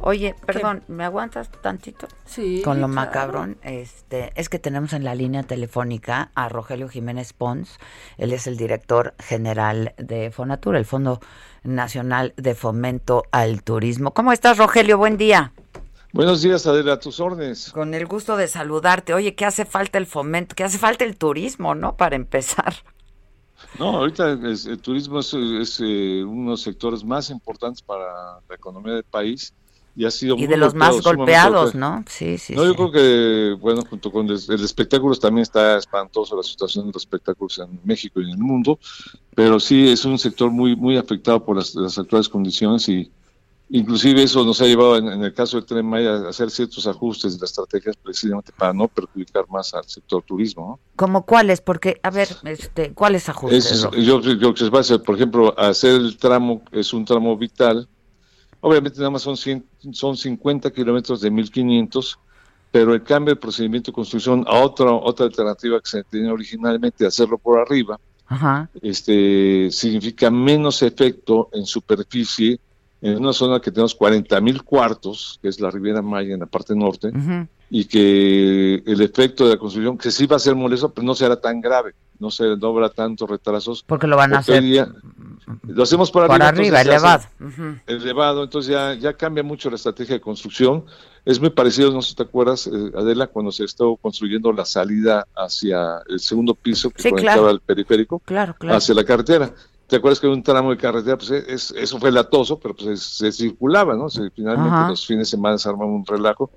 Oye, 0.00 0.34
perdón, 0.46 0.82
¿me 0.88 1.04
aguantas 1.04 1.50
tantito? 1.62 2.08
Sí. 2.24 2.62
Con 2.64 2.80
lo 2.80 2.88
claro. 2.88 2.94
macabrón, 2.94 3.58
este, 3.62 4.32
es 4.36 4.48
que 4.48 4.58
tenemos 4.58 4.92
en 4.92 5.04
la 5.04 5.14
línea 5.14 5.42
telefónica 5.42 6.30
a 6.34 6.48
Rogelio 6.48 6.88
Jiménez 6.88 7.32
Pons. 7.32 7.78
Él 8.16 8.32
es 8.32 8.46
el 8.46 8.56
director 8.56 9.14
general 9.18 9.94
de 9.98 10.30
Fonatura, 10.30 10.78
el 10.78 10.84
Fondo 10.84 11.20
Nacional 11.62 12.34
de 12.36 12.54
Fomento 12.54 13.24
al 13.32 13.62
Turismo. 13.62 14.12
¿Cómo 14.12 14.32
estás, 14.32 14.58
Rogelio? 14.58 14.98
Buen 14.98 15.16
día. 15.16 15.52
Buenos 16.14 16.42
días, 16.42 16.64
Adela, 16.68 16.92
a 16.92 17.00
tus 17.00 17.18
órdenes. 17.18 17.72
Con 17.72 17.92
el 17.92 18.06
gusto 18.06 18.36
de 18.36 18.46
saludarte. 18.46 19.14
Oye, 19.14 19.34
¿qué 19.34 19.44
hace 19.44 19.64
falta 19.64 19.98
el 19.98 20.06
fomento? 20.06 20.54
¿Qué 20.54 20.62
hace 20.62 20.78
falta 20.78 21.04
el 21.04 21.16
turismo, 21.16 21.74
no? 21.74 21.96
Para 21.96 22.14
empezar. 22.14 22.72
No, 23.80 23.96
ahorita 23.98 24.38
es- 24.48 24.66
el 24.66 24.78
turismo 24.78 25.18
es, 25.18 25.34
es, 25.34 25.80
eh, 25.80 26.22
uno 26.24 26.44
de 26.44 26.50
los 26.50 26.62
sectores 26.62 27.02
más 27.04 27.30
importantes 27.30 27.82
para 27.82 28.04
la 28.48 28.54
economía 28.54 28.94
del 28.94 29.02
país 29.02 29.52
y 29.96 30.04
ha 30.04 30.10
sido 30.12 30.36
Y 30.36 30.38
muy 30.38 30.46
de 30.46 30.56
los 30.56 30.74
más 30.74 31.00
golpeados, 31.02 31.72
golpeado. 31.72 31.72
¿no? 31.74 32.04
Sí, 32.08 32.38
sí, 32.38 32.54
no, 32.54 32.62
sí. 32.62 32.68
yo 32.68 32.74
creo 32.76 32.92
que, 32.92 33.56
bueno, 33.60 33.82
junto 33.88 34.12
con 34.12 34.28
el, 34.28 34.38
el 34.48 34.64
espectáculo 34.64 35.16
también 35.16 35.42
está 35.42 35.78
espantoso 35.78 36.36
la 36.36 36.44
situación 36.44 36.86
de 36.86 36.92
los 36.92 37.02
espectáculos 37.02 37.58
en 37.58 37.80
México 37.82 38.20
y 38.20 38.24
en 38.24 38.30
el 38.30 38.38
mundo, 38.38 38.78
pero 39.34 39.58
sí 39.58 39.88
es 39.88 40.04
un 40.04 40.16
sector 40.20 40.50
muy 40.52 40.76
muy 40.76 40.96
afectado 40.96 41.44
por 41.44 41.56
las, 41.56 41.74
las 41.74 41.98
actuales 41.98 42.28
condiciones 42.28 42.88
y 42.88 43.10
inclusive 43.76 44.22
eso 44.22 44.44
nos 44.44 44.60
ha 44.60 44.66
llevado 44.66 44.96
en, 44.96 45.08
en 45.08 45.22
el 45.24 45.34
caso 45.34 45.56
del 45.56 45.66
Tren 45.66 45.84
Maya 45.84 46.14
a 46.14 46.28
hacer 46.28 46.48
ciertos 46.50 46.86
ajustes 46.86 47.34
de 47.34 47.40
las 47.40 47.50
estrategias 47.50 47.96
precisamente 47.96 48.52
para 48.56 48.72
no 48.72 48.86
perjudicar 48.86 49.44
más 49.50 49.74
al 49.74 49.84
sector 49.84 50.22
turismo, 50.22 50.66
¿no? 50.68 50.80
¿Cómo 50.94 51.26
cuáles? 51.26 51.60
Porque, 51.60 51.98
a 52.02 52.10
ver, 52.10 52.28
este, 52.44 52.92
¿cuáles 52.92 53.28
ajustes? 53.28 53.70
Es- 53.70 53.90
yo, 54.04 54.20
yo 54.20 54.54
que 54.54 54.60
se 54.64 54.70
va 54.70 54.78
a 54.78 54.80
hacer, 54.82 55.02
por 55.02 55.16
ejemplo, 55.16 55.58
hacer 55.58 55.96
el 55.96 56.16
tramo 56.16 56.62
es 56.70 56.92
un 56.92 57.04
tramo 57.04 57.36
vital. 57.36 57.88
Obviamente 58.60 58.98
nada 58.98 59.10
más 59.10 59.22
son 59.22 59.36
100, 59.36 59.66
son 59.92 60.16
50 60.16 60.70
kilómetros 60.70 61.20
de 61.20 61.30
1500, 61.32 62.18
pero 62.70 62.94
el 62.94 63.02
cambio 63.02 63.34
de 63.34 63.40
procedimiento 63.40 63.90
de 63.90 63.94
construcción 63.96 64.44
a 64.48 64.60
otra 64.60 64.92
otra 64.92 65.26
alternativa 65.26 65.80
que 65.80 65.88
se 65.90 66.04
tenía 66.04 66.32
originalmente, 66.32 67.04
hacerlo 67.06 67.38
por 67.38 67.58
arriba, 67.60 67.98
Ajá. 68.26 68.70
este 68.80 69.68
significa 69.70 70.30
menos 70.30 70.80
efecto 70.82 71.50
en 71.52 71.66
superficie 71.66 72.58
en 73.04 73.18
una 73.18 73.34
zona 73.34 73.60
que 73.60 73.70
tenemos 73.70 73.94
40 73.94 74.40
mil 74.40 74.62
cuartos, 74.62 75.38
que 75.42 75.48
es 75.48 75.60
la 75.60 75.70
Riviera 75.70 76.00
Maya 76.00 76.32
en 76.34 76.40
la 76.40 76.46
parte 76.46 76.74
norte, 76.74 77.12
y 77.68 77.84
que 77.84 78.82
el 78.86 79.00
efecto 79.02 79.44
de 79.44 79.54
la 79.54 79.58
construcción, 79.58 79.98
que 79.98 80.10
sí 80.10 80.26
va 80.26 80.36
a 80.36 80.38
ser 80.38 80.54
molesto, 80.54 80.88
pero 80.92 81.06
no 81.06 81.14
será 81.14 81.36
tan 81.38 81.60
grave, 81.60 81.94
no, 82.18 82.30
se, 82.30 82.44
habrá 82.44 82.88
tantos 82.88 83.28
retrasos. 83.28 83.82
Porque 83.86 84.06
lo 84.06 84.16
van 84.16 84.32
a 84.32 84.38
Porque 84.38 84.52
hacer 84.52 84.62
día 84.62 84.88
lo 85.64 85.82
hacemos 85.82 86.10
por 86.10 86.26
por 86.28 86.42
arriba. 86.42 86.80
elevado. 86.80 87.24
Elevado, 87.86 88.44
entonces 88.44 88.72
ya, 88.72 88.94
ya 88.94 89.12
cambia 89.12 89.42
mucho 89.42 89.68
la 89.68 89.76
estrategia 89.76 90.14
de 90.14 90.20
construcción. 90.22 90.84
Es 91.26 91.40
muy 91.40 91.50
parecido, 91.50 91.90
no 91.90 92.00
sé 92.00 92.10
si 92.10 92.14
te 92.14 92.22
acuerdas, 92.22 92.66
eh, 92.66 92.70
Adela, 92.96 93.26
cuando 93.26 93.50
se 93.52 93.64
estuvo 93.64 93.96
construyendo 93.98 94.50
la 94.52 94.64
salida 94.64 95.26
hacia 95.36 95.98
el 96.08 96.20
segundo 96.20 96.54
piso 96.54 96.90
que 96.90 97.02
Sí, 97.02 97.10
conectaba 97.10 97.36
claro. 97.36 97.48
al 97.50 97.60
periférico 97.60 98.18
Claro, 98.20 98.54
claro. 98.58 98.76
hacia 98.78 98.94
la 98.94 99.04
carretera. 99.04 99.52
¿Te 99.86 99.96
acuerdas 99.96 100.18
que 100.20 100.26
un 100.26 100.42
tramo 100.42 100.70
de 100.70 100.76
carretera, 100.78 101.16
pues 101.18 101.30
es- 101.30 101.70
eso 101.76 101.98
fue 101.98 102.10
latoso, 102.10 102.58
pero 102.58 102.74
pues 102.74 102.88
es- 102.88 103.02
se 103.02 103.30
circulaba, 103.32 103.94
¿no? 103.94 104.08
Se- 104.08 104.30
finalmente 104.30 104.74
Ajá. 104.76 104.88
los 104.90 105.06
fines 105.06 105.28
de 105.28 105.30
semana 105.36 105.58
se 105.58 105.68
armaba 105.68 105.90
un 105.90 106.04
relajo. 106.06 106.50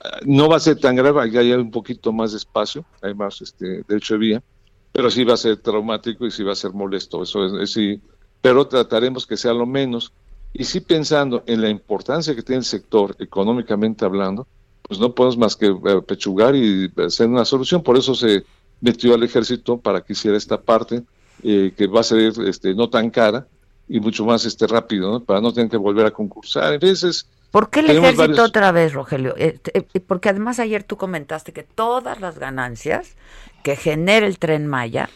Ah, 0.00 0.18
No 0.24 0.48
va 0.48 0.56
a 0.56 0.60
ser 0.60 0.78
tan 0.80 0.96
grave, 0.96 1.30
ya 1.30 1.40
hay 1.40 1.52
un 1.52 1.70
poquito 1.70 2.12
más 2.12 2.32
de 2.32 2.38
espacio, 2.38 2.84
hay 3.02 3.14
más 3.14 3.40
este, 3.42 3.82
derecho 3.86 4.14
de 4.14 4.18
vía, 4.20 4.42
pero 4.90 5.10
sí 5.10 5.22
va 5.24 5.34
a 5.34 5.36
ser 5.36 5.58
traumático 5.58 6.26
y 6.26 6.30
sí 6.30 6.42
va 6.42 6.52
a 6.52 6.56
ser 6.56 6.72
molesto, 6.72 7.22
eso 7.22 7.44
es, 7.46 7.52
es 7.62 7.72
sí, 7.72 8.00
pero 8.40 8.66
trataremos 8.66 9.26
que 9.26 9.36
sea 9.36 9.52
lo 9.52 9.66
menos. 9.66 10.12
Y 10.54 10.64
sí 10.64 10.80
pensando 10.80 11.44
en 11.46 11.62
la 11.62 11.70
importancia 11.70 12.34
que 12.34 12.42
tiene 12.42 12.58
el 12.58 12.64
sector 12.64 13.16
económicamente 13.18 14.04
hablando, 14.04 14.46
pues 14.82 14.98
no 15.00 15.14
podemos 15.14 15.38
más 15.38 15.56
que 15.56 15.66
eh, 15.66 16.02
pechugar 16.06 16.54
y 16.56 16.92
hacer 16.98 17.28
una 17.28 17.44
solución. 17.44 17.82
Por 17.82 17.96
eso 17.96 18.14
se 18.14 18.44
metió 18.80 19.14
al 19.14 19.22
ejército 19.22 19.80
para 19.80 20.02
que 20.02 20.12
hiciera 20.12 20.36
esta 20.36 20.60
parte, 20.60 21.04
eh, 21.42 21.72
que 21.76 21.86
va 21.86 22.00
a 22.00 22.04
ser 22.04 22.32
este, 22.46 22.74
no 22.74 22.88
tan 22.88 23.10
cara 23.10 23.46
y 23.88 24.00
mucho 24.00 24.24
más 24.24 24.44
este 24.44 24.66
rápido, 24.66 25.10
¿no? 25.10 25.20
para 25.24 25.40
no 25.40 25.52
tener 25.52 25.70
que 25.70 25.76
volver 25.76 26.06
a 26.06 26.10
concursar. 26.10 26.64
A 26.64 26.78
veces 26.78 27.26
¿Por 27.50 27.68
qué 27.68 27.80
el 27.80 27.90
ejército 27.90 28.16
varios- 28.16 28.38
otra 28.38 28.72
vez, 28.72 28.92
Rogelio? 28.94 29.34
Eh, 29.36 29.58
eh, 29.74 30.00
porque 30.00 30.30
además 30.30 30.58
ayer 30.58 30.84
tú 30.84 30.96
comentaste 30.96 31.52
que 31.52 31.62
todas 31.64 32.20
las 32.20 32.38
ganancias 32.38 33.16
que 33.62 33.76
genera 33.76 34.26
el 34.26 34.38
tren 34.38 34.66
Maya 34.66 35.10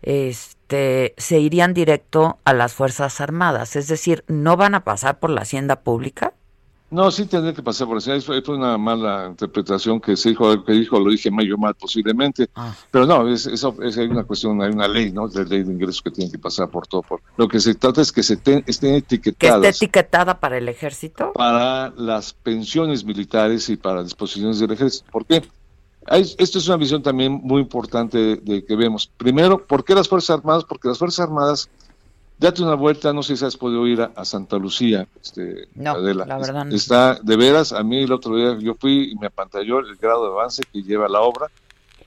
este, 0.00 1.14
se 1.16 1.38
irían 1.38 1.74
directo 1.74 2.38
a 2.44 2.52
las 2.54 2.72
Fuerzas 2.74 3.20
Armadas. 3.20 3.76
Es 3.76 3.88
decir, 3.88 4.24
no 4.26 4.56
van 4.56 4.74
a 4.74 4.84
pasar 4.84 5.18
por 5.18 5.30
la 5.30 5.42
hacienda 5.42 5.80
pública. 5.80 6.32
No, 6.92 7.10
sí 7.10 7.24
tendría 7.24 7.54
que 7.54 7.62
pasar 7.62 7.88
por 7.88 7.96
eso. 7.96 8.20
Fue, 8.20 8.42
fue 8.42 8.54
una 8.56 8.76
mala 8.76 9.26
interpretación 9.30 9.98
que 9.98 10.14
se 10.14 10.28
dijo, 10.28 10.62
que 10.62 10.72
dijo, 10.72 11.00
lo 11.00 11.10
dije 11.10 11.30
medio 11.30 11.56
mal 11.56 11.74
posiblemente. 11.74 12.50
Ah. 12.54 12.74
Pero 12.90 13.06
no, 13.06 13.26
es, 13.28 13.46
eso, 13.46 13.74
es 13.82 13.96
hay 13.96 14.08
una 14.08 14.24
cuestión, 14.24 14.60
hay 14.62 14.70
una 14.70 14.86
ley, 14.86 15.10
¿no? 15.10 15.26
De 15.26 15.44
ley 15.46 15.62
de 15.62 15.72
ingresos 15.72 16.02
que 16.02 16.10
tiene 16.10 16.30
que 16.30 16.38
pasar 16.38 16.68
por 16.68 16.86
todo. 16.86 17.00
Por, 17.02 17.22
lo 17.38 17.48
que 17.48 17.60
se 17.60 17.74
trata 17.74 18.02
es 18.02 18.12
que 18.12 18.22
se 18.22 18.36
te- 18.36 18.62
estén 18.66 18.90
Que 18.92 18.96
etiquetadas 18.98 19.64
esté 19.64 19.86
etiquetada 19.86 20.38
para 20.38 20.58
el 20.58 20.68
ejército. 20.68 21.32
para 21.32 21.90
las 21.96 22.34
pensiones 22.34 23.04
militares 23.04 23.68
y 23.70 23.76
para 23.78 24.02
disposiciones 24.04 24.58
del 24.58 24.72
ejército. 24.72 25.06
¿Por 25.10 25.24
qué? 25.24 25.42
Hay- 26.06 26.34
esto 26.36 26.58
es 26.58 26.66
una 26.68 26.76
visión 26.76 27.02
también 27.02 27.32
muy 27.42 27.62
importante 27.62 28.18
de, 28.18 28.36
de 28.36 28.64
que 28.64 28.76
vemos. 28.76 29.10
Primero, 29.16 29.64
¿por 29.66 29.82
qué 29.84 29.94
las 29.94 30.08
Fuerzas 30.08 30.36
Armadas? 30.38 30.64
Porque 30.64 30.88
las 30.88 30.98
Fuerzas 30.98 31.26
Armadas, 31.26 31.70
date 32.38 32.62
una 32.62 32.74
vuelta, 32.74 33.12
no 33.12 33.22
sé 33.22 33.36
si 33.36 33.44
has 33.44 33.56
podido 33.56 33.86
ir 33.86 34.00
a, 34.02 34.12
a 34.16 34.24
Santa 34.24 34.56
Lucía, 34.58 35.06
este, 35.22 35.68
No, 35.74 35.92
Adela. 35.92 36.26
la 36.26 36.38
verdad 36.38 36.64
no. 36.64 36.74
Está, 36.74 37.14
de 37.22 37.36
veras, 37.36 37.72
a 37.72 37.82
mí 37.82 38.02
el 38.02 38.12
otro 38.12 38.36
día 38.36 38.58
yo 38.58 38.74
fui 38.74 39.12
y 39.12 39.14
me 39.16 39.26
apantalló 39.28 39.78
el 39.78 39.96
grado 39.96 40.24
de 40.26 40.32
avance 40.32 40.62
que 40.72 40.82
lleva 40.82 41.08
la 41.08 41.20
obra. 41.20 41.46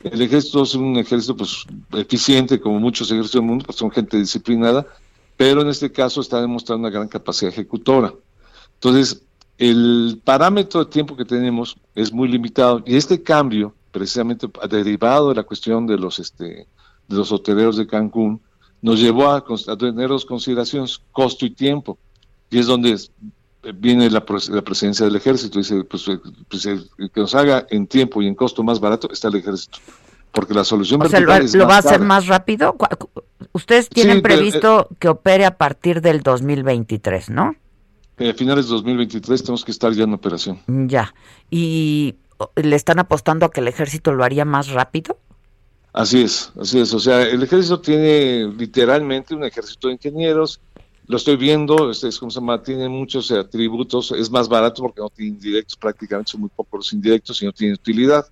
El 0.04 0.22
ejército 0.22 0.64
es 0.64 0.76
un 0.76 0.98
ejército 0.98 1.36
pues 1.36 1.66
eficiente, 1.94 2.60
como 2.60 2.80
muchos 2.80 3.10
ejércitos 3.10 3.40
del 3.40 3.50
mundo, 3.50 3.66
pues 3.66 3.78
son 3.78 3.90
gente 3.90 4.18
disciplinada, 4.18 4.86
pero 5.38 5.62
en 5.62 5.68
este 5.70 5.92
caso 5.92 6.22
está 6.22 6.42
demostrando 6.42 6.88
una 6.88 6.96
gran 6.96 7.08
capacidad 7.08 7.52
ejecutora. 7.52 8.14
Entonces, 8.76 9.24
el 9.58 10.22
parámetro 10.24 10.84
de 10.84 10.92
tiempo 10.92 11.16
que 11.16 11.26
tenemos 11.26 11.78
es 11.96 12.12
muy 12.12 12.28
limitado 12.28 12.84
y 12.86 12.98
este 12.98 13.24
cambio, 13.24 13.74
precisamente 13.92 14.48
derivado 14.70 15.30
de 15.30 15.36
la 15.36 15.44
cuestión 15.44 15.88
de 15.88 15.98
los, 15.98 16.20
este, 16.20 16.46
de 17.08 17.16
los 17.16 17.32
hoteleros 17.32 17.78
de 17.78 17.88
Cancún, 17.88 18.42
nos 18.86 19.00
llevó 19.00 19.32
a, 19.32 19.38
a 19.38 19.78
tener 19.78 20.10
dos 20.10 20.26
consideraciones, 20.26 21.02
costo 21.12 21.44
y 21.44 21.50
tiempo, 21.50 21.98
y 22.52 22.60
es 22.60 22.68
donde 22.68 22.96
viene 23.74 24.12
la, 24.12 24.24
la 24.50 24.62
presencia 24.62 25.08
del 25.08 25.16
ejército. 25.16 25.58
Dice, 25.58 25.84
pues, 25.86 26.06
pues 26.48 26.66
el, 26.68 26.88
que 27.12 27.20
nos 27.20 27.34
haga 27.34 27.66
en 27.72 27.88
tiempo 27.88 28.22
y 28.22 28.28
en 28.28 28.36
costo 28.36 28.62
más 28.64 28.80
barato 28.80 29.10
está 29.12 29.30
el 29.30 29.38
ejército. 29.38 29.80
Porque 30.32 30.54
la 30.54 30.64
solución 30.64 31.02
o 31.02 31.10
sea, 31.10 31.20
lo, 31.20 31.36
lo 31.36 31.68
va 31.68 31.78
a 31.78 31.80
hacer 31.80 32.00
más 32.00 32.28
rápido. 32.28 32.76
Ustedes 33.54 33.90
tienen 33.90 34.18
Sí, 34.18 34.22
pero, 34.22 34.36
previsto 34.36 34.90
que 35.00 35.08
opere 35.08 35.46
a 35.46 35.58
partir 35.58 36.02
del 36.02 36.22
2023, 36.22 37.32
¿no? 37.32 37.56
Eh, 38.20 38.30
a 38.30 38.34
finales 38.36 38.68
de 38.68 38.74
2023 38.74 39.42
tenemos 39.42 39.66
que 39.66 39.72
estar 39.72 39.94
ya 39.94 40.04
en 40.04 40.14
operación. 40.14 40.60
Ya. 40.68 41.16
¿Y 41.50 42.18
le 42.56 42.76
están 42.76 43.00
apostando 43.00 43.48
a 43.48 43.52
que 43.52 43.62
el 43.62 43.68
ejército 43.68 44.12
lo 44.12 44.24
haría 44.24 44.46
más 44.46 44.70
rápido? 44.70 45.18
Así 45.96 46.24
es, 46.24 46.52
así 46.60 46.78
es. 46.78 46.94
O 46.94 47.00
sea, 47.00 47.22
el 47.22 47.42
ejército 47.42 47.80
tiene 47.80 48.52
literalmente 48.58 49.34
un 49.34 49.46
ejército 49.46 49.88
de 49.88 49.94
ingenieros. 49.94 50.60
Lo 51.08 51.16
estoy 51.16 51.38
viendo, 51.38 51.90
este 51.90 52.10
es 52.10 52.20
como 52.20 52.32
se 52.32 52.42
llama, 52.42 52.62
tiene 52.62 52.90
muchos 52.90 53.32
atributos, 53.32 54.12
es 54.12 54.30
más 54.30 54.50
barato 54.50 54.82
porque 54.82 55.00
no 55.00 55.10
tiene 55.10 55.32
indirectos, 55.32 55.78
prácticamente 55.78 56.32
son 56.32 56.42
muy 56.42 56.50
pocos 56.54 56.80
los 56.80 56.92
indirectos 56.94 57.42
y 57.42 57.46
no 57.46 57.54
tiene 57.54 57.76
utilidad. 57.76 58.26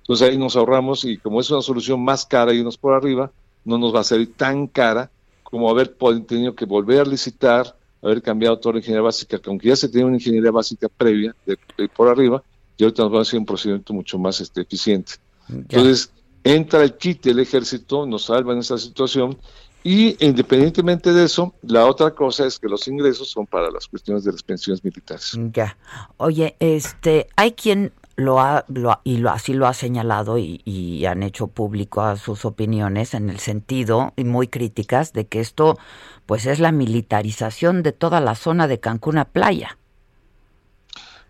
Entonces 0.00 0.28
ahí 0.28 0.36
nos 0.36 0.54
ahorramos 0.54 1.02
y 1.04 1.16
como 1.16 1.40
es 1.40 1.50
una 1.50 1.62
solución 1.62 2.04
más 2.04 2.26
cara 2.26 2.52
y 2.52 2.60
unos 2.60 2.76
por 2.76 2.92
arriba, 2.92 3.32
no 3.64 3.78
nos 3.78 3.94
va 3.94 4.00
a 4.00 4.04
salir 4.04 4.34
tan 4.34 4.66
cara 4.66 5.10
como 5.42 5.70
haber 5.70 5.96
tenido 6.26 6.54
que 6.54 6.66
volver 6.66 7.00
a 7.00 7.04
licitar, 7.04 7.74
haber 8.02 8.20
cambiado 8.20 8.58
toda 8.58 8.74
la 8.74 8.78
ingeniería 8.80 9.04
básica, 9.04 9.38
que 9.38 9.48
aunque 9.48 9.68
ya 9.68 9.76
se 9.76 9.88
tenía 9.88 10.04
una 10.04 10.16
ingeniería 10.16 10.50
básica 10.50 10.90
previa 10.90 11.34
de, 11.46 11.56
de 11.78 11.88
por 11.88 12.08
arriba, 12.08 12.42
y 12.76 12.84
ahorita 12.84 13.04
nos 13.04 13.14
va 13.14 13.18
a 13.20 13.22
hacer 13.22 13.38
un 13.38 13.46
procedimiento 13.46 13.94
mucho 13.94 14.18
más 14.18 14.42
este, 14.42 14.60
eficiente. 14.60 15.14
Entonces, 15.48 16.10
entra 16.44 16.82
el 16.82 16.96
kit 16.96 17.22
del 17.24 17.40
ejército, 17.40 18.06
nos 18.06 18.24
salva 18.26 18.52
en 18.52 18.60
esta 18.60 18.78
situación, 18.78 19.38
y 19.84 20.16
independientemente 20.24 21.12
de 21.12 21.24
eso, 21.24 21.54
la 21.62 21.86
otra 21.86 22.10
cosa 22.10 22.46
es 22.46 22.58
que 22.58 22.68
los 22.68 22.88
ingresos 22.88 23.30
son 23.30 23.46
para 23.46 23.70
las 23.70 23.86
cuestiones 23.86 24.24
de 24.24 24.32
las 24.32 24.42
pensiones 24.42 24.82
militares. 24.84 25.38
Ya. 25.52 25.76
Oye, 26.16 26.56
este, 26.58 27.28
hay 27.36 27.52
quien 27.52 27.92
lo 28.16 28.40
ha, 28.40 28.64
lo 28.66 29.00
y 29.04 29.18
lo, 29.18 29.30
así 29.30 29.54
lo 29.54 29.68
ha 29.68 29.74
señalado 29.74 30.38
y, 30.38 30.60
y 30.64 31.04
han 31.06 31.22
hecho 31.22 31.46
público 31.46 32.02
a 32.02 32.16
sus 32.16 32.44
opiniones 32.44 33.14
en 33.14 33.30
el 33.30 33.38
sentido, 33.38 34.12
y 34.16 34.24
muy 34.24 34.48
críticas, 34.48 35.12
de 35.12 35.26
que 35.26 35.40
esto 35.40 35.78
pues 36.26 36.44
es 36.46 36.58
la 36.58 36.72
militarización 36.72 37.82
de 37.82 37.92
toda 37.92 38.20
la 38.20 38.34
zona 38.34 38.66
de 38.66 38.80
Cancún 38.80 39.18
a 39.18 39.26
playa. 39.26 39.78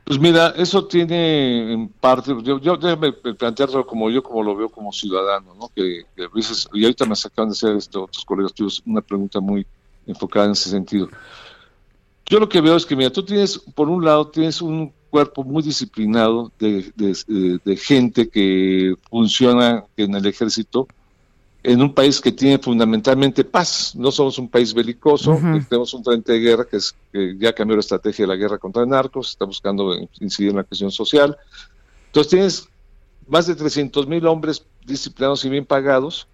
Pues 0.09 0.19
mira, 0.19 0.55
eso 0.57 0.87
tiene 0.87 1.71
en 1.71 1.89
parte, 1.89 2.35
yo, 2.43 2.59
yo 2.59 2.79
déjame 2.79 3.13
plantearlo 3.13 3.87
como 3.87 4.09
yo 4.09 4.23
como 4.23 4.43
lo 4.43 4.57
veo 4.57 4.71
como 4.71 4.91
ciudadano, 4.91 5.55
¿no? 5.55 5.69
Que, 5.69 6.07
que 6.17 6.25
a 6.25 6.29
veces, 6.29 6.67
y 6.73 6.83
ahorita 6.83 7.05
me 7.05 7.13
acaban 7.13 7.51
de 7.51 7.53
hacer 7.53 7.77
esto, 7.77 8.05
otros 8.05 8.25
colegas 8.25 8.55
tuyos 8.55 8.83
una 8.87 9.03
pregunta 9.03 9.39
muy 9.39 9.67
enfocada 10.07 10.47
en 10.47 10.53
ese 10.53 10.71
sentido. 10.71 11.11
Yo 12.25 12.41
lo 12.41 12.49
que 12.49 12.63
veo 12.63 12.77
es 12.77 12.87
que, 12.87 12.97
mira, 12.97 13.11
tú 13.11 13.23
tienes, 13.23 13.59
por 13.59 13.91
un 13.91 14.03
lado, 14.03 14.29
tienes 14.29 14.63
un 14.63 14.95
cuerpo 15.11 15.45
muy 15.45 15.63
disciplinado 15.63 16.53
de 16.59 17.77
gente 17.77 18.31
que 18.31 18.95
funciona 19.11 19.85
en 19.99 20.15
el 20.15 20.25
ejército 20.25 20.89
en 21.63 21.83
un 21.83 21.93
país 21.93 22.21
que 22.21 22.33
tiene 22.33 22.59
fundamentalmente 22.59 23.45
paz. 23.45 23.95
No 23.97 24.13
somos 24.13 24.39
un 24.39 24.49
país 24.49 24.73
belicoso, 24.73 25.33
Ujú. 25.33 25.61
tenemos 25.69 25.93
un 25.95 26.05
frente 26.05 26.33
de 26.33 26.39
guerra 26.39 26.65
que, 26.65 26.77
es, 26.77 26.95
que 27.13 27.37
ya 27.39 27.53
cambió 27.53 27.77
la 27.77 27.81
estrategia 27.81 28.25
de 28.25 28.29
la 28.29 28.37
guerra 28.37 28.59
contra 28.59 28.83
el 28.83 28.89
narcos, 28.89 29.31
está 29.31 29.45
buscando 29.45 29.95
incidir 30.21 30.51
en 30.51 30.57
la 30.57 30.65
cuestión 30.65 30.91
social. 30.91 31.37
Entonces 32.07 32.31
tienes 32.31 32.69
más 33.27 33.47
de 33.47 33.55
300 33.55 34.07
mil 34.07 34.27
hombres 34.27 34.65
disciplinados 34.87 35.45
y 35.45 35.51
bien 35.51 35.67
pagados 35.67 36.27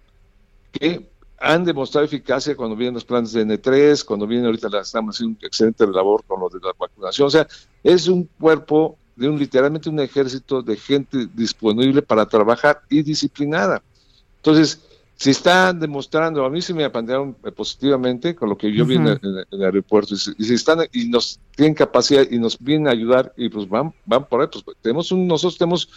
que 0.71 1.09
han 1.37 1.65
demostrado 1.65 2.05
eficacia 2.05 2.55
cuando 2.55 2.75
vienen 2.75 2.93
los 2.93 3.03
planes 3.03 3.33
de 3.33 3.45
N3, 3.45 4.05
cuando 4.05 4.25
vienen 4.25 4.45
ahorita 4.45 4.69
las 4.69 4.87
están 4.87 5.05
haciendo 5.07 5.37
una 5.37 5.47
excelente 5.47 5.85
labor 5.85 6.23
con 6.25 6.39
lo 6.39 6.49
de 6.49 6.59
la 6.61 6.71
vacunación. 6.77 7.27
O 7.27 7.31
sea, 7.31 7.45
es 7.83 8.07
un 8.07 8.29
cuerpo 8.39 8.97
de 9.15 9.29
un 9.29 9.37
literalmente 9.37 9.89
un 9.89 9.99
ejército 9.99 10.61
de 10.61 10.77
gente 10.77 11.27
disponible 11.33 12.01
para 12.01 12.25
trabajar 12.25 12.81
y 12.89 13.01
disciplinada. 13.01 13.81
Entonces, 14.37 14.81
se 15.17 15.31
están 15.31 15.79
demostrando, 15.79 16.43
a 16.45 16.49
mí 16.49 16.61
se 16.61 16.73
me 16.73 16.83
apandearon 16.83 17.35
eh, 17.45 17.51
positivamente 17.51 18.35
con 18.35 18.49
lo 18.49 18.57
que 18.57 18.71
yo 18.71 18.85
vi 18.85 18.95
en, 18.95 19.07
el- 19.07 19.13
Ujú. 19.17 19.27
en 19.27 19.37
el- 19.37 19.47
en 19.51 19.59
el 19.59 19.65
aeropuerto, 19.65 20.13
y, 20.13 20.17
se, 20.17 20.31
y 20.37 20.43
se 20.43 20.53
están, 20.55 20.79
y 20.91 21.07
nos 21.07 21.39
tienen 21.55 21.73
capacidad 21.73 22.25
y 22.29 22.37
nos 22.37 22.57
vienen 22.59 22.87
a 22.87 22.91
ayudar, 22.91 23.33
y 23.37 23.49
pues 23.49 23.67
van, 23.69 23.93
van 24.05 24.25
por 24.25 24.41
ahí, 24.41 24.47
pues 24.51 24.63
tenemos 24.81 25.11
un, 25.11 25.25
nosotros 25.27 25.57
tenemos 25.57 25.89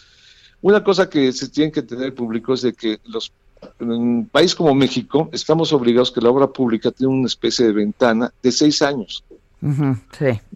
una 0.60 0.82
cosa 0.82 1.08
que 1.08 1.32
se 1.32 1.48
tiene 1.48 1.70
que 1.72 1.82
tener 1.82 2.14
público 2.14 2.54
es 2.54 2.62
de 2.62 2.72
que 2.72 2.98
los 3.06 3.32
en 3.80 3.90
un 3.90 4.28
país 4.30 4.54
como 4.54 4.72
México 4.72 5.28
estamos 5.32 5.72
obligados 5.72 6.12
que 6.12 6.20
la 6.20 6.30
obra 6.30 6.46
pública 6.46 6.92
tiene 6.92 7.12
una 7.12 7.26
especie 7.26 7.66
de 7.66 7.72
ventana 7.72 8.32
de 8.40 8.52
seis 8.52 8.82
años. 8.82 9.24
Sí. 9.60 9.66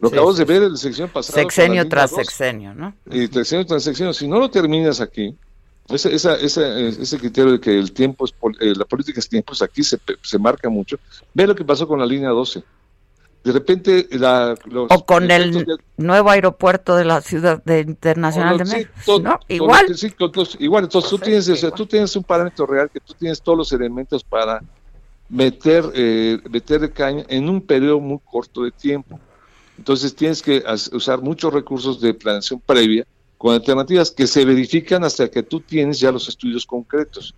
Lo 0.00 0.08
sí, 0.08 0.14
acabamos 0.14 0.36
sí, 0.36 0.44
de 0.44 0.44
ver 0.44 0.62
en 0.62 0.70
la 0.72 0.76
sección 0.78 1.08
pasada. 1.08 1.40
Sexenio 1.42 1.88
tras 1.88 2.12
sexenio, 2.12 2.72
¿no? 2.74 2.94
Y 3.10 3.26
sexenio 3.26 3.66
tras 3.66 3.82
sexenio. 3.82 4.12
Si 4.12 4.28
no 4.28 4.38
lo 4.38 4.48
terminas 4.50 5.00
aquí, 5.00 5.34
ese, 5.94 6.14
esa, 6.14 6.34
esa- 6.36 6.78
ese 6.78 7.18
criterio 7.18 7.52
de 7.52 7.60
que 7.60 7.78
el 7.78 7.92
tiempo 7.92 8.24
es 8.24 8.32
pol- 8.32 8.56
eh, 8.60 8.72
la 8.76 8.84
política 8.84 9.20
es 9.20 9.28
tiempo, 9.28 9.48
pues 9.48 9.62
aquí 9.62 9.82
se, 9.82 9.98
marca 10.38 10.68
mucho. 10.68 10.98
Ve 11.34 11.46
lo 11.46 11.54
que 11.54 11.64
pasó 11.64 11.86
con 11.88 11.98
la 11.98 12.06
línea 12.06 12.30
12. 12.30 12.62
De 13.44 13.50
repente, 13.52 14.06
la, 14.12 14.54
los 14.66 14.86
O 14.90 15.04
con 15.04 15.28
el 15.30 15.52
de- 15.52 15.76
nuevo 15.96 16.30
aeropuerto 16.30 16.94
de 16.94 17.04
la 17.04 17.20
ciudad 17.20 17.60
de 17.64 17.80
Internacional 17.80 18.56
de 18.58 18.66
Sí, 18.66 18.72
México, 18.76 18.92
todo- 19.04 19.18
¿no? 19.20 19.30
todo- 19.30 19.40
Igual. 19.48 19.96
sí, 19.96 20.10
con 20.10 20.30
todos- 20.30 20.56
igual, 20.60 20.84
entonces 20.84 21.10
tú 21.10 21.18
tienes, 21.18 21.48
o 21.48 21.56
sea, 21.56 21.70
tú 21.72 21.84
tienes 21.86 22.14
un 22.14 22.22
parámetro 22.22 22.66
real 22.66 22.88
que 22.88 23.00
tú 23.00 23.14
tienes 23.14 23.42
todos 23.42 23.58
los 23.58 23.72
elementos 23.72 24.22
para 24.22 24.60
meter, 25.28 25.84
eh, 25.94 26.38
meter 26.50 26.92
caña 26.92 27.24
en 27.28 27.48
un 27.48 27.60
periodo 27.60 27.98
muy 27.98 28.18
corto 28.24 28.62
de 28.62 28.70
tiempo. 28.70 29.18
Entonces 29.78 30.14
tienes 30.14 30.40
que 30.42 30.62
usar 30.92 31.20
muchos 31.20 31.52
recursos 31.52 32.00
de 32.00 32.14
planeación 32.14 32.60
previa 32.64 33.04
con 33.42 33.54
alternativas 33.54 34.12
que 34.12 34.28
se 34.28 34.44
verifican 34.44 35.02
hasta 35.02 35.28
que 35.28 35.42
tú 35.42 35.58
tienes 35.58 35.98
ya 35.98 36.12
los 36.12 36.28
estudios 36.28 36.64
concretos. 36.64 37.34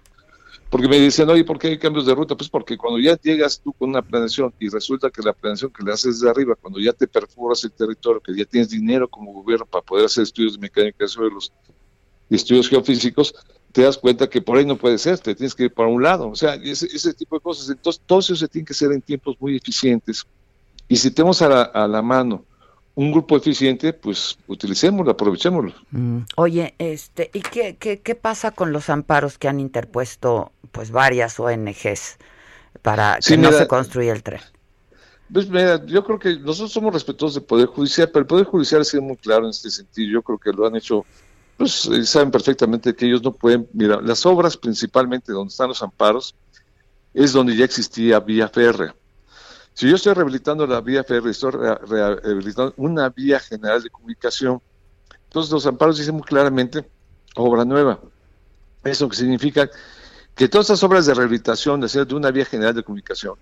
Porque 0.68 0.86
me 0.86 1.00
decían, 1.00 1.30
oye, 1.30 1.44
¿por 1.44 1.59
qué 1.59 1.68
hay 1.68 1.78
cambios 1.78 2.05
de 2.05 2.14
ruta? 2.14 2.36
Pues 2.36 2.50
porque 2.50 2.76
cuando 2.76 2.98
ya 2.98 3.16
llegas 3.16 3.59
tú 3.59 3.72
con 3.72 3.88
una 3.88 4.02
planeación 4.02 4.52
y 4.59 4.68
resulta 4.68 5.09
que 5.09 5.22
la 5.22 5.32
planeación 5.32 5.72
que 5.72 5.82
le 5.82 5.94
haces 5.94 6.20
de 6.20 6.28
arriba, 6.28 6.57
cuando 6.61 6.78
ya 6.78 6.92
te 6.92 7.09
perforas 7.09 7.64
el 7.64 7.72
territorio, 7.72 8.20
que 8.20 8.36
ya 8.36 8.44
tienes 8.44 8.68
dinero 8.68 9.09
como 9.09 9.32
gobierno 9.32 9.64
para 9.64 9.82
poder 9.82 10.05
hacer 10.05 10.24
estudios 10.24 10.52
de 10.52 10.59
mecánica 10.59 11.07
de 11.07 11.11
y 12.28 12.34
estudios 12.34 12.68
geofísicos, 12.68 13.34
te 13.72 13.80
das 13.80 13.96
cuenta 13.96 14.28
que 14.28 14.42
por 14.42 14.59
ahí 14.59 14.66
no 14.66 14.76
puede 14.76 14.98
ser, 14.98 15.18
te 15.20 15.34
tienes 15.34 15.55
que 15.55 15.64
ir 15.64 15.72
para 15.72 15.88
un 15.88 16.02
lado. 16.02 16.28
O 16.28 16.36
sea, 16.36 16.57
ese, 16.57 16.84
ese 16.84 17.14
tipo 17.14 17.36
de 17.36 17.40
cosas. 17.40 17.70
Entonces, 17.70 18.02
todo 18.05 18.18
eso 18.18 18.36
se 18.36 18.46
tiene 18.46 18.66
que 18.66 18.74
hacer 18.74 18.92
en 18.92 19.00
tiempos 19.00 19.36
muy 19.40 19.57
eficientes. 19.57 20.26
Y 20.86 20.96
si 20.96 21.11
tenemos 21.11 21.40
a 21.40 21.48
la, 21.48 21.62
a 21.62 21.88
la 21.88 22.02
mano 22.02 22.44
un 22.97 23.11
grupo 23.11 23.36
eficiente, 23.36 23.92
pues 23.92 24.38
utilicémoslo, 24.47 25.12
aprovechémoslo. 25.12 25.72
Mm. 25.90 26.20
Oye, 26.36 26.74
este, 26.78 27.30
¿y 27.32 27.40
qué, 27.40 27.76
qué, 27.76 28.01
qué 28.01 28.14
pasa 28.14 28.53
con 28.53 28.72
los 28.72 28.88
amparos 28.88 29.38
que 29.38 29.49
han 29.49 29.61
interpuesto 29.61 30.53
pues 30.70 30.90
varias 30.90 31.38
ONGs 31.40 32.18
para 32.82 33.16
que 33.16 33.22
Sí, 33.22 33.36
no 33.36 33.49
mira, 33.49 33.59
se 33.59 33.68
construya 33.68 34.12
el 34.12 34.22
tren? 34.22 34.40
Pues 35.32 35.49
mira, 35.49 35.84
yo 35.86 36.05
creo 36.05 36.18
que 36.18 36.38
nosotros 36.38 36.72
somos 36.72 36.95
respetuosos 36.95 37.34
del 37.36 37.45
Poder 37.45 37.66
Judicial, 37.66 38.09
pero 38.11 38.20
el 38.20 38.26
Poder 38.26 38.45
Judicial 38.47 38.82
ha 38.82 38.84
sido 38.84 39.03
muy 39.03 39.16
claro 39.16 39.45
en 39.45 39.51
este 39.51 39.70
sentido. 39.70 40.12
Yo 40.12 40.22
creo 40.22 40.38
que 40.38 40.53
lo 40.53 40.66
han 40.66 40.76
hecho, 40.76 41.05
pues 41.57 41.86
eh, 41.86 42.05
saben 42.05 42.30
perfectamente 42.30 42.95
que 42.95 43.07
ellos 43.07 43.22
no 43.22 43.32
pueden. 43.32 43.68
Mira, 43.72 44.01
las 44.01 44.24
obras 44.26 44.57
principalmente 44.57 45.32
donde 45.32 45.51
están 45.51 45.68
los 45.68 45.82
amparos 45.82 46.36
es 47.12 47.32
donde 47.32 47.57
ya 47.57 47.64
existía 47.64 48.20
vía 48.20 48.49
férrea. 48.49 48.95
Si 49.75 49.89
yo 49.89 49.97
estoy 49.97 50.14
rehabilitando 50.14 50.66
la 50.66 50.81
vía 50.81 51.03
férrea, 51.05 51.31
estoy 51.33 51.51
re- 51.53 51.75
re- 51.75 52.16
rehabilitando 52.16 52.75
una 52.77 53.09
vía 53.11 53.41
general 53.41 53.83
de 53.83 53.91
comunicación, 53.91 54.61
entonces 55.25 55.53
los 55.53 55.66
amparos 55.66 55.99
dicen 55.99 56.14
muy 56.14 56.22
claramente 56.22 56.89
obra 57.35 57.64
nueva. 57.64 58.01
Eso 58.85 59.09
que 59.09 59.16
significa 59.16 59.68
que 60.35 60.49
todas 60.49 60.66
estas 60.66 60.83
obras 60.85 61.07
de 61.07 61.14
rehabilitación 61.14 61.81
de 61.81 61.87
hacer 61.87 62.07
de 62.07 62.14
una 62.14 62.31
vía 62.31 62.45
general 62.45 62.75
de 62.75 62.83
comunicación 62.85 63.35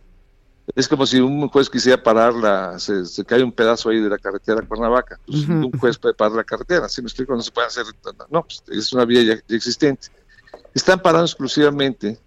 es 0.74 0.88
como 0.88 1.04
si 1.04 1.18
un 1.20 1.48
juez 1.48 1.68
quisiera 1.68 2.02
parar 2.02 2.32
la, 2.34 2.78
se, 2.78 3.04
se 3.04 3.24
cae 3.24 3.42
un 3.42 3.52
pedazo 3.52 3.90
ahí 3.90 4.00
de 4.00 4.08
la 4.08 4.16
carretera 4.18 4.60
a 4.60 4.66
Cuernavaca. 4.66 5.18
Pues 5.26 5.42
Ujú. 5.42 5.52
un 5.52 5.72
juez 5.72 5.98
puede 5.98 6.14
parar 6.14 6.36
la 6.36 6.44
carretera, 6.44 6.88
¿sí 6.88 7.02
me 7.02 7.08
explico? 7.08 7.34
No 7.34 7.42
se 7.42 7.50
puede 7.50 7.66
hacer, 7.66 7.84
no, 8.30 8.42
pues, 8.44 8.62
es 8.68 8.92
una 8.92 9.04
vía 9.04 9.22
ya, 9.22 9.42
ya 9.46 9.56
existente. 9.56 10.08
Están 10.72 11.02
parando 11.02 11.26
exclusivamente 11.26 12.18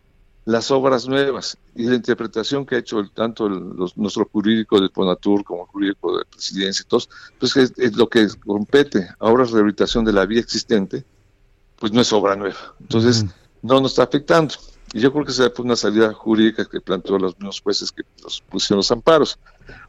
las 0.45 0.69
obras 0.71 1.07
nuevas 1.07 1.57
y 1.75 1.85
la 1.85 1.95
interpretación 1.95 2.65
que 2.65 2.75
ha 2.75 2.79
hecho 2.79 2.99
el- 2.99 3.11
tanto 3.11 3.47
el- 3.47 3.69
los- 3.75 3.97
nuestro 3.97 4.25
jurídico 4.31 4.79
del 4.79 4.91
Ponatur 4.91 5.43
como 5.43 5.63
el 5.63 5.67
jurídico 5.69 6.17
de 6.17 6.25
presidencia 6.25 6.83
y 6.83 6.87
todos, 6.87 7.09
pues 7.39 7.57
es, 7.57 7.73
es 7.77 7.95
lo 7.95 8.07
que 8.07 8.27
compete 8.45 9.09
a 9.19 9.25
obras 9.25 9.49
de 9.49 9.55
rehabilitación 9.55 10.05
de 10.05 10.13
la 10.13 10.25
vía 10.25 10.39
existente, 10.41 11.03
pues 11.77 11.91
no 11.91 12.01
es 12.01 12.13
obra 12.13 12.35
nueva. 12.35 12.55
Entonces, 12.79 13.25
no 13.63 13.81
nos 13.81 13.91
está 13.91 14.03
afectando. 14.03 14.53
Y 14.93 14.99
yo 14.99 15.11
creo 15.11 15.25
que 15.25 15.31
esa 15.31 15.49
fue 15.49 15.65
una 15.65 15.75
salida 15.75 16.13
jurídica 16.13 16.63
que 16.65 16.79
planteó 16.79 17.17
los 17.17 17.35
mismos 17.37 17.59
jueces 17.61 17.91
que 17.91 18.03
los 18.23 18.41
pusieron 18.41 18.77
los 18.77 18.91
amparos. 18.91 19.37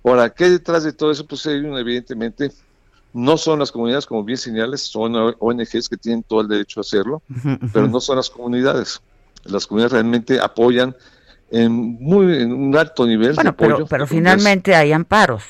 Ahora, 0.03 0.31
¿qué 0.31 0.45
hay 0.45 0.51
detrás 0.53 0.83
de 0.85 0.93
todo 0.95 1.11
eso? 1.11 1.27
Pues 1.27 1.45
hay 1.47 1.59
un, 1.61 1.77
evidentemente 1.79 2.51
No 3.13 3.39
son 3.39 3.59
las 3.61 3.73
comunidades, 3.73 4.05
como 4.05 4.25
bien 4.25 4.37
señales, 4.37 4.83
son 4.83 5.15
ONGs 5.39 5.89
que 5.89 5.97
tienen 5.97 6.23
todo 6.23 6.41
el 6.43 6.49
derecho 6.49 6.81
a 6.81 6.83
hacerlo, 6.83 7.23
pero 7.73 7.87
no 7.89 7.99
son 8.01 8.17
las 8.17 8.29
comunidades. 8.29 9.01
Las 9.49 9.67
comunidades 9.67 9.93
realmente 9.93 10.41
apoyan 10.41 10.97
en, 11.51 11.73
muy, 11.73 12.43
en 12.43 12.53
un 12.53 12.77
alto 12.77 13.07
nivel 13.07 13.35
bueno, 13.35 13.43
de 13.51 13.55
apoyo. 13.55 13.75
Pero, 13.77 13.87
pero 13.87 14.07
finalmente 14.07 14.75
hay 14.75 14.93
amparos. 14.93 15.43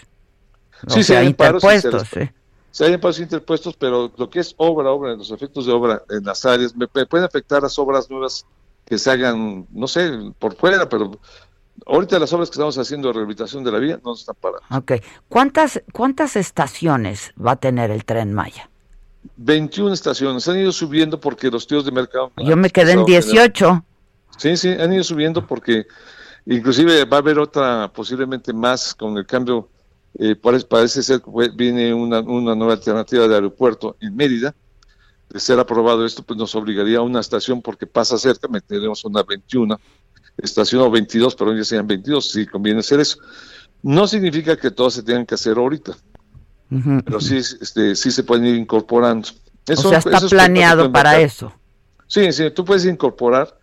Sí, 0.89 1.13
hay 1.15 1.27
amparos 1.29 1.63
interpuestos. 1.65 2.09
sí. 2.13 2.31
Sí, 2.71 2.85
hay 2.85 2.93
amparos 2.93 3.19
interpuestos, 3.21 3.75
pero 3.77 4.13
lo 4.19 4.29
que 4.29 4.41
es 4.41 4.55
obra, 4.59 4.91
obra, 4.91 5.15
los 5.15 5.31
efectos 5.31 5.65
de 5.65 5.73
obra 5.73 6.03
en 6.11 6.23
las 6.25 6.45
áreas, 6.45 6.77
me, 6.77 6.87
me 6.93 7.07
pueden 7.07 7.25
afectar 7.25 7.63
las 7.63 7.79
obras 7.79 8.11
nuevas 8.11 8.45
que 8.85 8.99
se 8.99 9.11
hagan, 9.11 9.67
no 9.73 9.89
sé, 9.89 10.11
por 10.39 10.55
fuera, 10.57 10.87
pero 10.87 11.19
ahorita 11.87 12.19
las 12.19 12.31
obras 12.35 12.51
que 12.51 12.55
estamos 12.55 12.77
haciendo 12.77 13.09
de 13.09 13.15
rehabilitación 13.15 13.65
de 13.65 13.73
la 13.73 13.79
vía 13.79 13.99
no 14.05 14.13
están 14.13 14.35
paradas. 14.39 14.65
Ok. 14.71 14.93
¿Cuántas, 15.31 15.83
¿Cuántas 15.93 16.37
estaciones 16.37 17.33
va 17.43 17.53
a 17.53 17.57
tener 17.57 17.91
el 17.91 18.05
tren 18.05 18.35
Maya? 18.35 18.69
21 19.39 19.95
estaciones, 19.95 20.47
han 20.47 20.59
ido 20.59 20.71
subiendo 20.71 21.19
porque 21.19 21.51
los 21.51 21.67
tíos 21.67 21.85
de 21.87 21.93
mercado... 21.93 22.31
Yo 22.37 22.57
me 22.59 22.69
quedé 22.69 22.93
en 22.93 22.99
empezaron 23.01 23.03
a 23.03 23.07
tener- 23.07 23.53
18. 23.53 23.85
Sí, 24.37 24.57
sí, 24.57 24.69
han 24.69 24.93
ido 24.93 25.03
subiendo 25.05 25.47
porque 25.47 25.87
inclusive 26.47 27.05
va 27.05 27.17
a 27.19 27.21
haber 27.21 27.39
otra, 27.39 27.91
posiblemente 27.93 28.53
más 28.53 28.95
con 28.95 29.17
el 29.17 29.27
cambio, 29.27 29.69
eh, 30.19 30.35
parece, 30.37 30.67
parece 30.67 31.03
ser 31.03 31.21
que 31.23 31.51
viene 31.55 31.93
una, 31.93 32.21
una 32.21 32.55
nueva 32.55 32.75
alternativa 32.75 33.27
de 33.29 33.35
aeropuerto 33.35 33.97
en 34.01 34.15
Mérida. 34.17 34.55
De 35.29 35.41
ser 35.41 35.59
aprobado 35.59 36.07
esto, 36.07 36.23
pues 36.23 36.39
nos 36.39 36.55
obligaría 36.55 36.99
a 36.99 37.03
una 37.03 37.19
estación 37.19 37.61
porque 37.61 37.85
pasa 37.87 38.17
cerca, 38.17 38.47
meteremos 38.47 39.05
una 39.05 39.25
21 39.25 39.79
estación 40.39 40.83
o 40.83 40.91
22, 40.91 41.35
pero 41.35 41.53
ya 41.57 41.65
sean 41.65 41.87
22, 41.87 42.31
si 42.31 42.47
conviene 42.47 42.81
hacer 42.81 43.01
eso. 43.01 43.19
No 43.83 44.07
significa 44.07 44.57
que 44.57 44.71
todas 44.71 44.95
se 44.95 45.03
tengan 45.03 45.27
que 45.27 45.35
hacer 45.35 45.57
ahorita, 45.59 45.97
pero 47.05 47.21
sí, 47.21 47.37
este, 47.39 47.97
sí 47.97 48.11
se 48.13 48.23
pueden 48.23 48.47
ir 48.47 48.55
incorporando. 48.55 49.29
Eso- 49.67 49.89
o 49.89 49.91
sea, 49.91 49.99
está 49.99 50.19
eso 50.19 50.29
planeado 50.29 50.93
para 50.93 51.19
eso. 51.21 51.53
Sí, 52.07 52.33
sí, 52.33 52.51
tú 52.53 52.65
puedes 52.65 52.85
incorporar, 52.85 53.59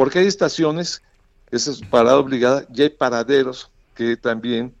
porque 0.00 0.20
hay 0.20 0.26
estaciones, 0.26 1.02
esa 1.50 1.72
es 1.72 1.82
parada 1.82 2.16
obligada, 2.16 2.64
y 2.74 2.80
hay 2.80 2.88
paraderos 2.88 3.70
que 3.94 4.16
también, 4.16 4.74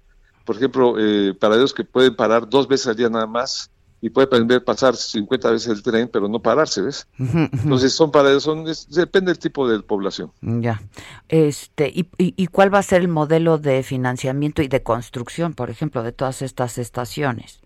por 0.46 0.56
ejemplo, 0.56 0.94
eh, 0.98 1.34
paraderos 1.38 1.74
que 1.74 1.84
pueden 1.84 2.16
parar 2.16 2.48
dos 2.48 2.66
veces 2.66 2.86
al 2.86 2.96
día 2.96 3.10
nada 3.10 3.26
más, 3.26 3.70
y 4.00 4.08
puede 4.08 4.60
pasar 4.62 4.96
50 4.96 5.50
veces 5.50 5.68
el 5.68 5.82
tren, 5.82 6.08
pero 6.10 6.26
no 6.26 6.40
pararse, 6.40 6.80
¿ves? 6.80 7.06
Entonces 7.18 7.92
son 7.92 8.10
paraderos, 8.10 8.44
son, 8.44 8.66
es- 8.66 8.88
depende 8.88 9.30
del 9.30 9.38
tipo 9.38 9.68
de 9.68 9.80
población. 9.80 10.32
Ya. 10.40 10.80
Este, 11.28 11.88
y, 11.88 12.08
y, 12.16 12.32
y 12.42 12.46
cuál 12.46 12.72
va 12.72 12.78
a 12.78 12.82
ser 12.82 13.02
el 13.02 13.08
modelo 13.08 13.58
de 13.58 13.82
financiamiento 13.82 14.62
y 14.62 14.68
de 14.68 14.82
construcción, 14.82 15.52
por 15.52 15.68
ejemplo, 15.68 16.02
de 16.02 16.12
todas 16.12 16.40
estas 16.40 16.78
estaciones? 16.78 17.60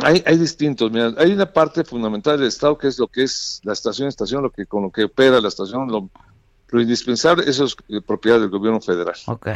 Hay, 0.00 0.22
hay 0.24 0.38
distintos, 0.38 0.92
mira, 0.92 1.12
hay 1.18 1.32
una 1.32 1.52
parte 1.52 1.82
fundamental 1.82 2.38
del 2.38 2.46
Estado 2.46 2.78
que 2.78 2.86
es 2.86 3.00
lo 3.00 3.08
que 3.08 3.24
es 3.24 3.60
la 3.64 3.72
estación, 3.72 4.06
estación, 4.06 4.44
lo 4.44 4.50
que 4.50 4.66
con 4.66 4.84
lo 4.84 4.92
que 4.92 5.02
opera 5.04 5.40
la 5.40 5.48
estación, 5.48 5.88
lo, 5.90 6.08
lo 6.74 6.80
indispensable, 6.80 7.44
eso 7.46 7.66
es 7.66 7.76
eh, 7.88 8.00
propiedad 8.00 8.40
del 8.40 8.50
gobierno 8.50 8.80
federal. 8.80 9.14
Ok. 9.26 9.48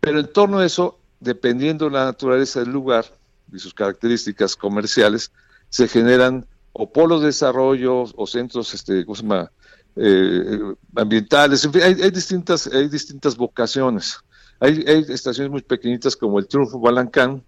Pero 0.00 0.20
en 0.20 0.32
torno 0.32 0.60
a 0.60 0.64
eso, 0.64 0.98
dependiendo 1.20 1.84
de 1.84 1.90
la 1.90 2.06
naturaleza 2.06 2.60
del 2.60 2.70
lugar 2.70 3.04
y 3.52 3.58
sus 3.58 3.74
características 3.74 4.56
comerciales, 4.56 5.32
se 5.68 5.86
generan 5.86 6.46
o 6.72 6.90
polos 6.90 7.20
de 7.20 7.26
desarrollo 7.26 8.04
o 8.16 8.26
centros, 8.26 8.72
este, 8.72 9.04
¿cómo 9.04 9.16
se 9.16 9.22
llama? 9.22 9.50
Eh, 9.96 10.74
ambientales, 10.96 11.62
en 11.64 11.72
fin, 11.74 11.82
hay, 11.82 12.00
hay 12.00 12.10
distintas, 12.10 12.66
hay 12.68 12.88
distintas 12.88 13.36
vocaciones. 13.36 14.16
Hay, 14.60 14.82
hay 14.86 15.04
estaciones 15.08 15.50
muy 15.50 15.60
pequeñitas 15.60 16.16
como 16.16 16.38
el 16.38 16.46
Triunfo 16.46 16.80
Balancán, 16.80 17.42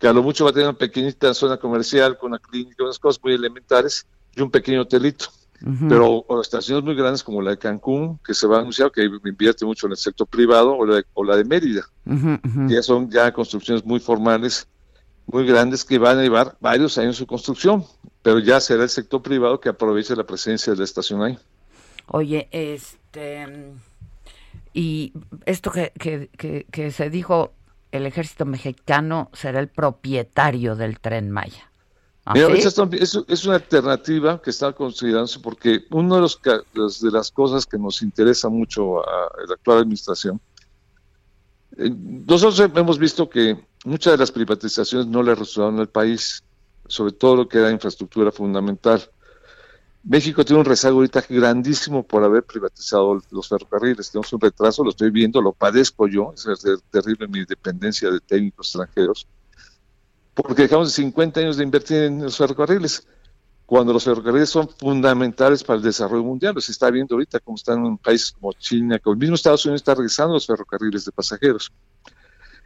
que 0.00 0.08
a 0.08 0.12
lo 0.12 0.22
mucho 0.24 0.44
va 0.44 0.50
a 0.50 0.52
tener 0.52 0.68
una 0.68 0.78
pequeñita 0.78 1.32
zona 1.32 1.58
comercial 1.58 2.18
con 2.18 2.32
una 2.32 2.40
clínica, 2.40 2.82
unas 2.82 2.98
cosas 2.98 3.22
muy 3.22 3.34
elementales 3.34 4.04
y 4.34 4.40
un 4.40 4.50
pequeño 4.50 4.82
hotelito. 4.82 5.26
Pero 5.88 6.24
o 6.28 6.40
estaciones 6.42 6.84
muy 6.84 6.94
grandes 6.94 7.24
como 7.24 7.40
la 7.40 7.52
de 7.52 7.58
Cancún, 7.58 8.18
que 8.18 8.34
se 8.34 8.46
va 8.46 8.58
a 8.58 8.60
anunciar 8.60 8.92
que 8.92 9.04
invierte 9.24 9.64
mucho 9.64 9.86
en 9.86 9.92
el 9.92 9.96
sector 9.96 10.26
privado, 10.26 10.76
o 10.76 10.84
la 10.84 10.96
de, 10.96 11.04
o 11.14 11.24
la 11.24 11.36
de 11.36 11.44
Mérida, 11.44 11.88
que 12.04 12.74
ya 12.74 12.82
son 12.82 13.10
ya 13.10 13.32
construcciones 13.32 13.82
muy 13.82 13.98
formales, 13.98 14.68
muy 15.26 15.46
grandes, 15.46 15.82
que 15.84 15.98
van 15.98 16.18
a 16.18 16.22
llevar 16.22 16.58
varios 16.60 16.98
años 16.98 17.16
su 17.16 17.26
construcción, 17.26 17.82
pero 18.20 18.40
ya 18.40 18.60
será 18.60 18.82
el 18.82 18.90
sector 18.90 19.22
privado 19.22 19.58
que 19.58 19.70
aproveche 19.70 20.14
la 20.14 20.24
presencia 20.24 20.74
de 20.74 20.78
la 20.78 20.84
estación 20.84 21.22
ahí. 21.22 21.38
Oye, 22.08 22.46
este. 22.50 23.72
Y 24.74 25.14
esto 25.46 25.70
que, 25.70 25.92
que, 25.98 26.28
que, 26.36 26.66
que 26.70 26.90
se 26.90 27.08
dijo, 27.08 27.52
el 27.90 28.04
ejército 28.04 28.44
mexicano 28.44 29.30
será 29.32 29.60
el 29.60 29.68
propietario 29.68 30.76
del 30.76 30.98
tren 31.00 31.30
Maya. 31.30 31.70
¿Ah, 32.26 32.32
Mira, 32.32 32.48
es, 32.54 33.44
una 33.44 33.56
alternativa 33.56 34.40
que 34.40 34.48
está 34.48 34.72
considerándose 34.72 35.40
porque 35.40 35.84
una 35.90 36.16
de, 36.16 36.22
los, 36.22 37.00
de 37.00 37.10
las 37.10 37.30
cosas 37.30 37.66
que 37.66 37.76
nos 37.76 38.00
interesa 38.00 38.48
mucho 38.48 39.00
a, 39.06 39.30
la 39.46 39.54
actual 39.54 39.80
administración, 39.80 40.40
eh, 41.76 41.90
nosotros 42.26 42.58
hemos 42.74 42.98
visto 42.98 43.28
que 43.28 43.62
muchas 43.84 44.14
de 44.14 44.18
las 44.18 44.32
privatizaciones 44.32 45.06
no 45.06 45.22
le 45.22 45.34
resultaron 45.34 45.78
al 45.80 45.88
país, 45.90 46.42
sobre 46.86 47.12
todo 47.12 47.36
lo 47.36 47.48
que 47.48 47.58
era 47.58 47.70
infraestructura 47.70 48.32
fundamental. 48.32 49.02
México 50.02 50.44
tiene 50.46 50.60
un 50.60 50.66
rezago 50.66 50.96
ahorita 50.96 51.24
grandísimo 51.28 52.02
por 52.02 52.24
haber 52.24 52.44
privatizado 52.44 53.20
los 53.30 53.48
ferrocarriles. 53.48 54.10
Tenemos 54.10 54.32
un 54.32 54.40
retraso, 54.40 54.82
lo 54.82 54.90
estoy 54.90 55.10
viendo, 55.10 55.42
lo 55.42 55.52
padezco 55.52 56.08
yo, 56.08 56.32
es 56.34 56.44
ter- 56.62 56.78
terrible 56.90 57.28
mi 57.28 57.44
dependencia 57.44 58.10
de 58.10 58.20
técnicos 58.20 58.68
extranjeros 58.68 59.26
porque 60.34 60.62
dejamos 60.62 60.92
50 60.92 61.40
años 61.40 61.56
de 61.56 61.64
invertir 61.64 62.02
en 62.02 62.22
los 62.22 62.36
ferrocarriles, 62.36 63.06
cuando 63.66 63.92
los 63.92 64.04
ferrocarriles 64.04 64.50
son 64.50 64.68
fundamentales 64.68 65.64
para 65.64 65.78
el 65.78 65.82
desarrollo 65.82 66.24
mundial. 66.24 66.54
Se 66.60 66.72
está 66.72 66.90
viendo 66.90 67.14
ahorita 67.14 67.40
cómo 67.40 67.56
están 67.56 67.84
en 67.86 67.96
países 67.96 68.32
como 68.32 68.52
China, 68.52 68.98
como 68.98 69.14
el 69.14 69.20
mismo 69.20 69.36
Estados 69.36 69.64
Unidos 69.64 69.80
está 69.80 69.94
regresando 69.94 70.34
los 70.34 70.46
ferrocarriles 70.46 71.04
de 71.04 71.12
pasajeros. 71.12 71.72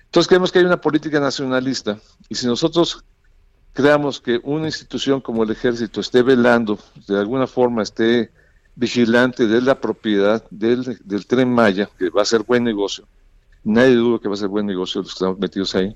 Entonces 0.06 0.26
creemos 0.28 0.50
que 0.50 0.58
hay 0.58 0.64
una 0.64 0.80
política 0.80 1.20
nacionalista 1.20 1.98
y 2.28 2.34
si 2.34 2.46
nosotros 2.46 3.04
creamos 3.74 4.20
que 4.20 4.40
una 4.42 4.66
institución 4.66 5.20
como 5.20 5.44
el 5.44 5.50
ejército 5.50 6.00
esté 6.00 6.22
velando, 6.22 6.78
de 7.06 7.18
alguna 7.18 7.46
forma 7.46 7.82
esté 7.82 8.32
vigilante 8.74 9.46
de 9.46 9.60
la 9.60 9.80
propiedad 9.80 10.42
del, 10.50 10.98
del 11.04 11.26
tren 11.26 11.52
Maya, 11.52 11.90
que 11.98 12.10
va 12.10 12.22
a 12.22 12.24
ser 12.24 12.42
buen 12.42 12.64
negocio, 12.64 13.06
nadie 13.62 13.94
duda 13.94 14.18
que 14.20 14.28
va 14.28 14.34
a 14.34 14.38
ser 14.38 14.48
buen 14.48 14.66
negocio 14.66 15.02
los 15.02 15.10
que 15.10 15.14
estamos 15.14 15.38
metidos 15.38 15.74
ahí, 15.74 15.94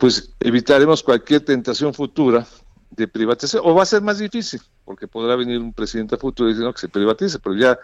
pues 0.00 0.34
evitaremos 0.40 1.02
cualquier 1.02 1.42
tentación 1.44 1.92
futura 1.94 2.46
de 2.90 3.06
privatización, 3.06 3.62
o 3.64 3.74
va 3.74 3.82
a 3.84 3.86
ser 3.86 4.02
más 4.02 4.18
difícil, 4.18 4.60
porque 4.84 5.06
podrá 5.06 5.36
venir 5.36 5.60
un 5.60 5.72
presidente 5.72 6.16
futuro 6.16 6.48
diciendo 6.48 6.72
que 6.72 6.80
se 6.80 6.88
privatice, 6.88 7.38
pero 7.38 7.54
ya 7.54 7.78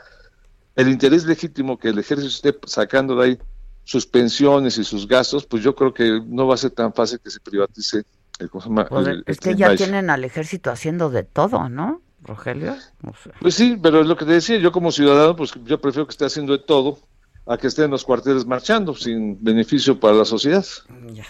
el 0.75 0.89
interés 0.89 1.25
legítimo 1.25 1.79
que 1.79 1.89
el 1.91 1.99
ejército 1.99 2.29
esté 2.29 2.59
sacando 2.67 3.15
de 3.17 3.25
ahí 3.25 3.39
sus 3.85 4.07
pensiones 4.07 4.79
y 4.79 4.85
sus 4.85 5.07
gastos, 5.07 5.47
pues 5.47 5.63
yo 5.63 5.75
creo 5.77 5.95
que 5.95 6.21
no 6.27 6.47
va 6.49 6.55
a 6.55 6.59
ser 6.59 6.73
tan 6.73 6.93
fácil 6.93 7.21
que 7.23 7.31
se 7.31 7.39
privatice 7.39 8.03
el, 8.41 8.51
El- 8.91 9.07
el 9.09 9.25
es 9.27 9.39
que 9.39 9.55
ya 9.55 9.77
tienen 9.77 10.11
al 10.11 10.25
ejército 10.25 10.71
haciendo 10.71 11.09
de 11.11 11.23
todo, 11.23 11.69
¿no, 11.69 12.03
Rogelio? 12.25 12.75
O 13.05 13.13
sea, 13.15 13.33
Pues 13.41 13.55
sí, 13.55 13.79
pero 13.81 14.01
es 14.01 14.07
lo 14.07 14.17
que 14.17 14.25
te 14.25 14.33
decía, 14.33 14.59
yo 14.59 14.73
como 14.73 14.91
ciudadano, 14.91 15.37
pues 15.37 15.53
yo 15.65 15.81
prefiero 15.81 16.07
que 16.07 16.13
esté 16.13 16.25
haciendo 16.25 16.53
de 16.53 16.65
todo 16.65 16.99
a 17.47 17.57
que 17.57 17.69
esté 17.69 17.85
en 17.85 17.93
los 17.93 18.05
cuarteles 18.05 18.45
marchando 18.45 18.95
sin 18.95 19.43
beneficio 19.43 20.01
para 20.01 20.15
la 20.15 20.25
sociedad. 20.25 20.65
ya. 21.13 21.25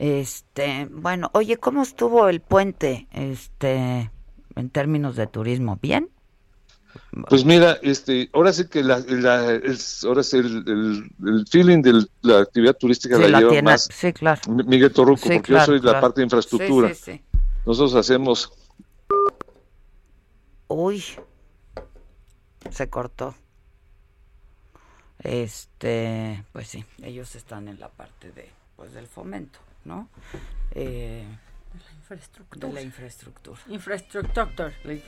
Este, 0.00 0.88
bueno, 0.90 1.30
oye, 1.34 1.58
¿cómo 1.58 1.82
estuvo 1.82 2.26
el 2.30 2.40
puente, 2.40 3.06
este, 3.12 4.10
en 4.56 4.70
términos 4.70 5.14
de 5.14 5.26
turismo? 5.26 5.78
¿Bien? 5.82 6.08
Pues 7.28 7.44
mira, 7.44 7.76
este, 7.82 8.30
ahora 8.32 8.54
sí 8.54 8.66
que 8.66 8.82
la, 8.82 9.00
la- 9.06 9.50
el, 9.50 9.78
ahora 10.06 10.22
sí 10.22 10.38
el, 10.38 10.64
el- 10.66 11.10
el 11.28 11.46
feeling 11.46 11.82
de 11.82 12.06
la 12.22 12.38
actividad 12.40 12.74
turística 12.78 13.16
Sí, 13.16 13.22
la, 13.24 13.28
la 13.28 13.38
lleva 13.40 13.50
tiene- 13.50 13.70
más 13.72 13.88
sí, 13.92 14.10
claro. 14.14 14.40
Miguel 14.48 14.90
Torruco, 14.90 15.20
Sí, 15.20 15.28
porque 15.34 15.42
claro, 15.52 15.60
yo 15.60 15.66
soy 15.66 15.76
la 15.76 15.82
claro. 15.82 16.00
parte 16.00 16.20
de 16.22 16.24
infraestructura. 16.24 16.88
Sí, 16.88 16.94
sí, 16.94 17.12
sí. 17.12 17.22
Nosotros 17.66 17.94
hacemos, 17.94 18.50
Uy, 20.68 21.04
se 22.70 22.88
cortó. 22.88 23.34
Este, 25.22 26.42
pues 26.52 26.68
sí, 26.68 26.86
ellos 27.02 27.34
están 27.36 27.68
en 27.68 27.78
la 27.78 27.90
parte 27.90 28.32
de, 28.32 28.48
pues 28.76 28.94
del 28.94 29.06
fomento, 29.06 29.58
¿no? 29.84 30.08
Eh, 30.72 31.24
Infraestructura. 31.96 32.68
de 32.68 32.74
la 32.74 32.82
infraestructura. 32.82 33.60
Infraestructura. 33.68 34.72
¿De? 34.84 35.02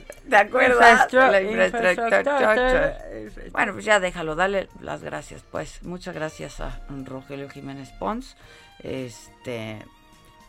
Infraestru- 0.77 1.31
La 1.31 1.41
infraestructura. 1.41 2.97
Bueno, 3.51 3.73
pues 3.73 3.83
ya 3.85 3.99
déjalo, 3.99 4.35
dale 4.35 4.69
las 4.81 5.03
gracias, 5.03 5.43
pues. 5.51 5.83
Muchas 5.83 6.15
gracias 6.15 6.61
a 6.61 6.79
Rogelio 7.05 7.49
Jiménez 7.49 7.91
Pons, 7.99 8.37
este 8.81 9.79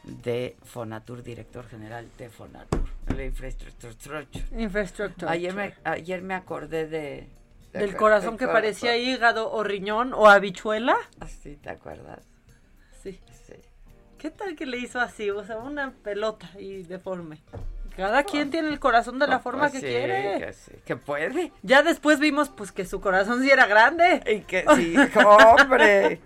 de 0.05 0.56
Fonatur, 0.62 1.22
director 1.24 1.66
general 1.66 2.06
de 2.18 2.28
Fonatur, 2.28 2.84
la 3.16 3.24
infraestructura. 3.24 4.24
Infraestructura. 4.56 5.32
Ayer 5.32 5.55
me, 5.55 5.74
ayer 5.84 6.22
me 6.22 6.34
acordé 6.34 6.86
de... 6.86 7.28
¿te 7.72 7.78
Del 7.80 7.96
corazón 7.96 8.36
que 8.38 8.46
parecía 8.46 8.96
hígado 8.96 9.51
o 9.51 9.64
riñón 9.64 10.12
o 10.14 10.28
habichuela. 10.28 10.96
Ah, 11.20 11.26
Sí, 11.26 11.56
¿te 11.56 11.70
acuerdas? 11.70 12.20
Sí. 13.02 13.18
Sí. 13.46 13.55
¿Qué 14.24 14.30
tal 14.30 14.56
que 14.56 14.64
le 14.64 14.78
hizo 14.78 14.98
así? 15.01 15.28
O 15.28 15.44
sea, 15.44 15.59
una 15.59 15.90
pelota 16.02 16.48
y 16.59 16.82
deforme. 16.84 17.42
Cada 17.94 18.22
quien 18.22 18.51
tiene 18.51 18.68
el 18.70 18.80
corazón 18.80 19.18
de 19.18 19.26
la 19.26 19.38
forma 19.38 19.68
Pues 19.68 19.72
que 19.72 19.80
sí, 19.80 19.86
quiere. 19.86 20.38
que 20.38 20.52
sí, 20.55 20.72
que 20.86 20.96
puede. 20.96 21.52
Ya 21.60 21.82
después 21.82 22.18
vimos 22.20 22.48
pues 22.48 22.72
que 22.72 22.86
su 22.86 23.02
corazón 23.02 23.42
sí 23.42 23.51
era 23.51 23.66
grande. 23.66 24.22
Y 24.26 24.40
que 24.40 24.64
sí, 24.76 24.96
hombre, 25.60 26.22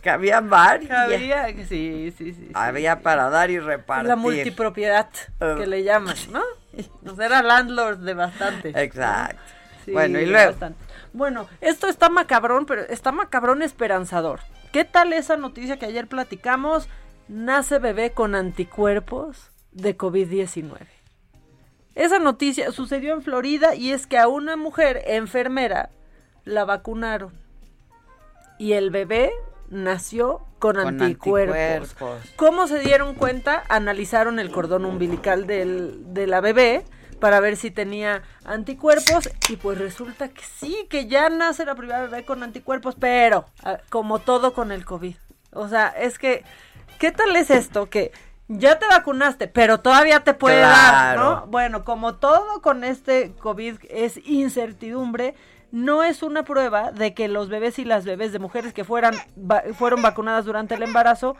que 0.00 0.10
había 0.10 0.40
varios. 0.40 0.92
Había, 0.92 1.48
sí, 1.48 1.64
sí, 1.66 2.12
sí. 2.16 2.32
sí. 2.34 2.50
Había 2.54 3.00
para 3.00 3.28
dar 3.30 3.50
y 3.50 3.58
repartir. 3.58 4.06
La 4.06 4.14
multipropiedad 4.14 5.08
Ah. 5.40 5.56
que 5.58 5.66
le 5.66 5.82
llaman, 5.82 6.14
¿no? 6.30 6.42
Nos 7.02 7.18
era 7.18 7.42
landlord 7.42 7.98
de 7.98 8.14
bastante. 8.14 8.68
Exacto. 8.80 9.42
Sí, 9.84 9.90
bueno, 9.90 10.20
y 10.20 10.26
luego. 10.26 10.52
bastante. 10.52 10.78
Bueno, 11.12 11.48
esto 11.60 11.88
está 11.88 12.10
macabrón, 12.10 12.64
pero 12.64 12.82
está 12.82 13.10
macabrón 13.10 13.60
esperanzador. 13.62 14.38
¿Qué 14.72 14.84
tal 14.84 15.12
esa 15.12 15.36
noticia 15.36 15.80
que 15.80 15.86
ayer 15.86 16.06
platicamos? 16.06 16.88
Nace 17.30 17.78
bebé 17.78 18.10
con 18.10 18.34
anticuerpos 18.34 19.52
de 19.70 19.96
COVID-19. 19.96 20.78
Esa 21.94 22.18
noticia 22.18 22.72
sucedió 22.72 23.12
en 23.14 23.22
Florida 23.22 23.76
y 23.76 23.92
es 23.92 24.08
que 24.08 24.18
a 24.18 24.26
una 24.26 24.56
mujer 24.56 25.00
enfermera 25.06 25.90
la 26.44 26.64
vacunaron. 26.64 27.32
Y 28.58 28.72
el 28.72 28.90
bebé 28.90 29.30
nació 29.68 30.40
con, 30.58 30.74
Con 30.74 31.00
anticuerpos. 31.00 31.56
anticuerpos. 31.56 32.32
¿Cómo 32.34 32.66
se 32.66 32.80
dieron 32.80 33.14
cuenta? 33.14 33.62
Analizaron 33.68 34.40
el 34.40 34.50
cordón 34.50 34.84
umbilical 34.84 35.46
del, 35.46 36.12
de 36.12 36.26
la 36.26 36.40
bebé 36.40 36.84
para 37.20 37.38
ver 37.38 37.56
si 37.56 37.70
tenía 37.70 38.24
anticuerpos 38.44 39.30
y 39.48 39.54
pues 39.54 39.78
resulta 39.78 40.30
que 40.30 40.42
sí, 40.42 40.88
que 40.90 41.06
ya 41.06 41.30
nace 41.30 41.64
la 41.64 41.76
primera 41.76 42.00
bebé 42.00 42.24
con 42.24 42.42
anticuerpos, 42.42 42.96
pero 42.98 43.44
como 43.88 44.18
todo 44.18 44.52
con 44.52 44.72
el 44.72 44.84
COVID. 44.84 45.14
O 45.52 45.68
sea, 45.68 45.88
es 45.88 46.18
que, 46.18 46.44
¿qué 47.00 47.10
tal 47.10 47.34
es 47.34 47.50
esto? 47.50 47.90
Que 47.90 48.12
ya 48.46 48.78
te 48.78 48.86
vacunaste, 48.86 49.48
pero 49.48 49.80
todavía 49.80 50.20
te 50.20 50.34
puede 50.34 50.60
dar. 50.60 51.16
¿no? 51.18 51.46
Bueno, 51.48 51.84
como 51.84 52.14
todo 52.16 52.62
con 52.62 52.84
este 52.84 53.32
COVID 53.40 53.78
es 53.88 54.18
incertidumbre, 54.24 55.34
no 55.72 56.02
es 56.04 56.22
una 56.22 56.42
prueba 56.44 56.90
de 56.92 57.14
que 57.14 57.28
los 57.28 57.48
bebés 57.48 57.78
y 57.78 57.84
las 57.84 58.04
bebés 58.04 58.32
de 58.32 58.38
mujeres 58.38 58.72
que 58.72 58.84
fueran 58.84 59.14
va- 59.38 59.62
fueron 59.76 60.02
vacunadas 60.02 60.44
durante 60.44 60.74
el 60.74 60.82
embarazo, 60.82 61.36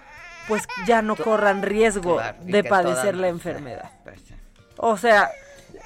pues 0.49 0.67
ya 0.87 1.03
no 1.03 1.15
corran 1.17 1.63
riesgo 1.63 2.17
Claro, 2.17 2.39
de 2.43 2.65
padecer 2.65 3.17
la 3.17 3.29
enfermedad. 3.29 3.91
O 4.77 4.97
sea, 4.97 5.31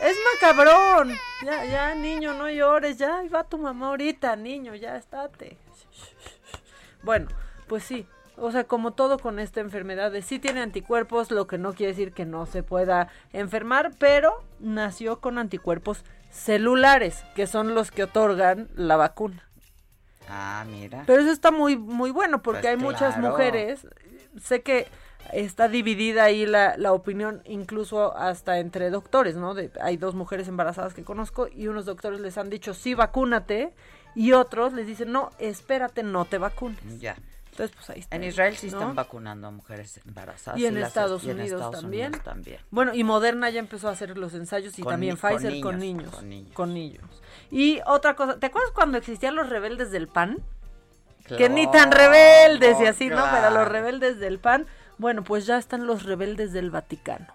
es 0.00 0.16
macabrón. 0.34 1.12
Ya, 1.42 1.64
ya, 1.64 1.94
niño, 1.94 2.34
no 2.34 2.48
llores. 2.50 2.98
Ya, 2.98 3.18
ahí 3.18 3.28
va 3.28 3.44
tu 3.44 3.56
mamá 3.58 3.88
ahorita, 3.88 4.36
niño, 4.36 4.74
ya 4.74 4.96
estate. 4.96 5.56
Bueno, 7.02 7.28
pues 7.66 7.84
sí. 7.84 8.06
O 8.36 8.50
sea, 8.50 8.64
como 8.64 8.92
todo 8.92 9.18
con 9.18 9.38
esta 9.38 9.60
enfermedad, 9.60 10.10
de 10.10 10.22
sí 10.22 10.38
tiene 10.38 10.60
anticuerpos, 10.60 11.30
lo 11.30 11.46
que 11.46 11.58
no 11.58 11.72
quiere 11.72 11.92
decir 11.92 12.12
que 12.12 12.24
no 12.24 12.46
se 12.46 12.62
pueda 12.62 13.08
enfermar, 13.32 13.92
pero 13.98 14.42
nació 14.58 15.20
con 15.20 15.38
anticuerpos 15.38 16.04
celulares, 16.30 17.24
que 17.34 17.46
son 17.46 17.74
los 17.74 17.90
que 17.90 18.04
otorgan 18.04 18.68
la 18.74 18.96
vacuna. 18.96 19.48
Ah, 20.28 20.64
mira. 20.68 21.04
Pero 21.06 21.22
eso 21.22 21.30
está 21.30 21.50
muy, 21.50 21.76
muy 21.76 22.10
bueno 22.10 22.42
porque 22.42 22.62
Pues 22.62 22.70
hay 22.70 22.76
muchas 22.76 23.18
mujeres. 23.18 23.86
Sé 24.42 24.62
que 24.62 24.88
está 25.32 25.68
dividida 25.68 26.24
ahí 26.24 26.46
la, 26.46 26.76
la 26.76 26.92
opinión, 26.92 27.42
incluso 27.44 28.16
hasta 28.16 28.58
entre 28.58 28.90
doctores, 28.90 29.36
¿no? 29.36 29.54
De, 29.54 29.70
hay 29.80 29.96
dos 29.96 30.14
mujeres 30.14 30.48
embarazadas 30.48 30.94
que 30.94 31.04
conozco 31.04 31.48
y 31.48 31.68
unos 31.68 31.84
doctores 31.84 32.20
les 32.20 32.36
han 32.36 32.50
dicho, 32.50 32.74
sí, 32.74 32.94
vacúnate, 32.94 33.72
y 34.14 34.32
otros 34.32 34.72
les 34.72 34.86
dicen, 34.86 35.12
no, 35.12 35.30
espérate, 35.38 36.02
no 36.02 36.24
te 36.24 36.38
vacunes. 36.38 37.00
Ya. 37.00 37.16
Entonces, 37.54 37.76
pues 37.76 37.90
ahí 37.90 38.00
está. 38.00 38.16
En 38.16 38.24
Israel 38.24 38.56
sí 38.56 38.66
¿no? 38.68 38.78
están 38.78 38.96
vacunando 38.96 39.46
a 39.46 39.50
mujeres 39.52 40.00
embarazadas. 40.04 40.58
Y 40.60 40.66
en 40.66 40.74
las- 40.80 40.88
Estados 40.88 41.22
y 41.22 41.30
en 41.30 41.36
Unidos 41.40 41.60
Estados 41.60 41.80
también. 41.82 42.06
Unidos 42.08 42.24
también. 42.24 42.58
Bueno, 42.70 42.94
y 42.94 43.04
Moderna 43.04 43.48
ya 43.50 43.60
empezó 43.60 43.88
a 43.88 43.92
hacer 43.92 44.18
los 44.18 44.34
ensayos 44.34 44.76
y 44.76 44.82
Con 44.82 44.94
también 44.94 45.14
ni- 45.14 45.20
Pfizer 45.20 45.60
con 45.60 45.78
niños, 45.78 46.10
con 46.16 46.28
niños. 46.28 46.52
Con 46.52 46.74
niños. 46.74 47.04
Y 47.52 47.80
otra 47.86 48.16
cosa, 48.16 48.38
¿te 48.40 48.46
acuerdas 48.46 48.72
cuando 48.72 48.98
existían 48.98 49.36
los 49.36 49.48
rebeldes 49.48 49.90
del 49.92 50.08
PAN? 50.08 50.38
que 51.26 51.48
ni 51.48 51.70
tan 51.70 51.90
rebeldes 51.90 52.78
y 52.80 52.86
así, 52.86 53.08
¿no? 53.08 53.24
Pero 53.32 53.48
los 53.50 53.66
rebeldes 53.66 54.18
del 54.18 54.38
PAN, 54.38 54.66
bueno, 54.98 55.24
pues 55.24 55.46
ya 55.46 55.56
están 55.56 55.86
los 55.86 56.02
rebeldes 56.02 56.52
del 56.52 56.70
Vaticano. 56.70 57.28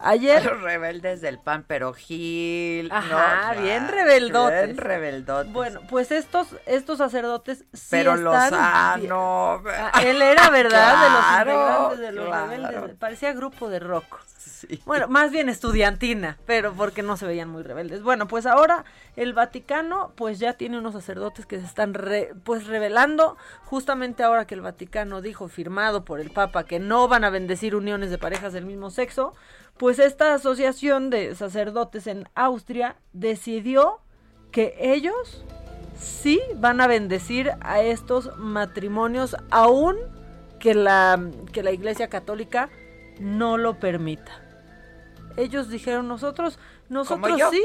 Ayer, 0.00 0.44
Los 0.44 0.60
rebeldes 0.62 1.20
del 1.20 1.38
pan, 1.38 1.64
pero 1.66 1.92
Gil. 1.92 2.88
Ajá, 2.92 3.54
no, 3.54 3.62
bien 3.62 3.88
rebeldotes. 3.88 4.64
Bien 4.66 4.76
rebeldotes. 4.76 5.52
bueno, 5.52 5.80
pues 5.88 6.12
estos 6.12 6.48
estos 6.66 6.98
sacerdotes 6.98 7.64
sí 7.72 7.88
pero 7.90 8.14
Lozano. 8.16 9.62
Ah, 9.66 10.02
él 10.04 10.22
era, 10.22 10.50
¿verdad? 10.50 11.02
de 11.04 11.10
los 11.10 11.24
integrantes 11.40 11.98
de 11.98 12.12
los 12.12 12.26
claro. 12.26 12.46
rebeldes. 12.50 12.96
Parecía 12.98 13.32
grupo 13.32 13.68
de 13.68 13.80
rock. 13.80 14.20
Bueno, 14.86 15.06
más 15.08 15.30
bien 15.30 15.48
estudiantina, 15.48 16.36
pero 16.44 16.72
porque 16.72 17.02
no 17.02 17.16
se 17.16 17.26
veían 17.26 17.48
muy 17.48 17.62
rebeldes. 17.62 18.02
Bueno, 18.02 18.26
pues 18.26 18.44
ahora 18.44 18.84
el 19.14 19.32
Vaticano 19.32 20.12
pues 20.16 20.38
ya 20.40 20.54
tiene 20.54 20.78
unos 20.78 20.94
sacerdotes 20.94 21.46
que 21.46 21.60
se 21.60 21.66
están 21.66 21.94
re- 21.94 22.32
pues 22.44 22.66
revelando 22.66 23.36
justamente 23.64 24.22
ahora 24.24 24.46
que 24.46 24.54
el 24.56 24.60
Vaticano 24.60 25.20
dijo 25.22 25.48
firmado 25.48 26.04
por 26.04 26.18
el 26.18 26.30
Papa 26.30 26.64
que 26.64 26.80
no 26.80 27.06
van 27.08 27.24
a 27.24 27.30
bendecir 27.30 27.76
uniones 27.76 28.10
de 28.10 28.18
parejas 28.18 28.52
del 28.52 28.64
mismo 28.66 28.90
sexo, 28.90 29.32
pues 29.78 29.98
esta 29.98 30.34
asociación 30.34 31.10
de 31.10 31.34
sacerdotes 31.34 32.06
en 32.06 32.28
Austria 32.34 32.96
decidió 33.12 34.00
que 34.50 34.74
ellos 34.78 35.44
sí 35.98 36.40
van 36.56 36.80
a 36.80 36.86
bendecir 36.86 37.52
a 37.60 37.80
estos 37.82 38.36
matrimonios 38.36 39.36
aún 39.50 39.96
que 40.58 40.74
la 40.74 41.20
que 41.52 41.62
la 41.62 41.70
Iglesia 41.70 42.08
Católica 42.08 42.70
no 43.20 43.56
lo 43.56 43.78
permita. 43.78 44.42
Ellos 45.36 45.68
dijeron 45.68 46.08
nosotros, 46.08 46.58
nosotros 46.88 47.40
sí, 47.50 47.62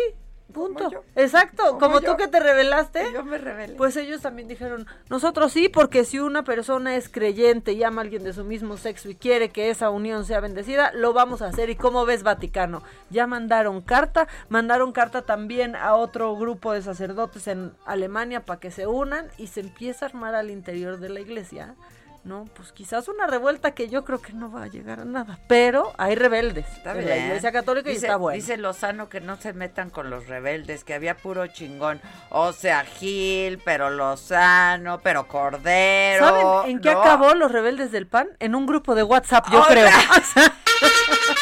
punto. 0.53 0.89
Exacto, 1.15 1.77
Como 1.79 1.99
tú 2.01 2.15
que 2.15 2.27
te 2.27 2.39
revelaste. 2.39 3.11
Yo 3.13 3.23
me 3.23 3.37
rebelé. 3.37 3.75
Pues 3.75 3.97
ellos 3.97 4.21
también 4.21 4.47
dijeron, 4.47 4.87
nosotros 5.09 5.51
sí, 5.51 5.67
porque 5.67 6.05
si 6.05 6.19
una 6.19 6.43
persona 6.43 6.95
es 6.95 7.09
creyente 7.09 7.73
y 7.73 7.83
ama 7.83 8.01
a 8.01 8.03
alguien 8.03 8.23
de 8.23 8.33
su 8.33 8.43
mismo 8.43 8.77
sexo 8.77 9.09
y 9.09 9.15
quiere 9.15 9.49
que 9.49 9.69
esa 9.69 9.89
unión 9.89 10.25
sea 10.25 10.39
bendecida, 10.39 10.91
lo 10.93 11.11
vamos 11.13 11.41
a 11.41 11.47
hacer. 11.47 11.69
¿Y 11.69 11.75
cómo 11.75 12.05
ves 12.05 12.23
Vaticano? 12.23 12.83
Ya 13.09 13.27
mandaron 13.27 13.81
carta, 13.81 14.27
mandaron 14.49 14.93
carta 14.93 15.23
también 15.23 15.75
a 15.75 15.95
otro 15.95 16.35
grupo 16.37 16.71
de 16.71 16.81
sacerdotes 16.81 17.47
en 17.47 17.73
Alemania 17.85 18.45
para 18.45 18.59
que 18.59 18.71
se 18.71 18.87
unan 18.87 19.27
y 19.37 19.47
se 19.47 19.59
empieza 19.59 20.05
a 20.05 20.09
armar 20.09 20.35
al 20.35 20.51
interior 20.51 20.99
de 20.99 21.09
la 21.09 21.19
iglesia. 21.19 21.75
No, 22.23 22.45
pues 22.55 22.71
quizás 22.71 23.09
una 23.09 23.27
revuelta 23.27 23.71
que 23.71 23.89
yo 23.89 24.05
creo 24.05 24.21
que 24.21 24.31
no 24.31 24.49
va 24.49 24.63
a 24.63 24.67
llegar 24.67 25.01
a 25.01 25.05
nada, 25.05 25.39
pero 25.47 25.91
hay 25.97 26.15
rebeldes 26.15 26.65
Está 26.71 26.91
en 26.91 27.05
la 27.09 27.15
bien. 27.15 27.25
iglesia 27.27 27.51
católica 27.51 27.89
y 27.89 27.95
dice, 27.95 28.05
está 28.05 28.15
bueno. 28.15 28.35
Dice 28.37 28.55
Lozano 28.55 29.09
que 29.09 29.19
no 29.19 29.35
se 29.35 29.51
metan 29.51 29.89
con 29.89 30.09
los 30.09 30.27
rebeldes, 30.27 30.85
que 30.85 30.93
había 30.93 31.17
puro 31.17 31.45
chingón. 31.47 31.99
O 32.29 32.53
sea, 32.53 32.85
Gil, 32.85 33.59
pero 33.65 33.89
Lozano, 33.89 35.01
pero 35.01 35.27
Cordero. 35.27 36.25
¿Saben 36.25 36.71
en 36.71 36.79
qué 36.79 36.93
¿no? 36.93 37.01
acabó 37.01 37.33
los 37.33 37.51
rebeldes 37.51 37.91
del 37.91 38.07
PAN? 38.07 38.29
En 38.39 38.55
un 38.55 38.67
grupo 38.67 38.95
de 38.95 39.03
WhatsApp, 39.03 39.45
yo 39.51 39.59
O 39.61 39.65
creo. 39.65 39.89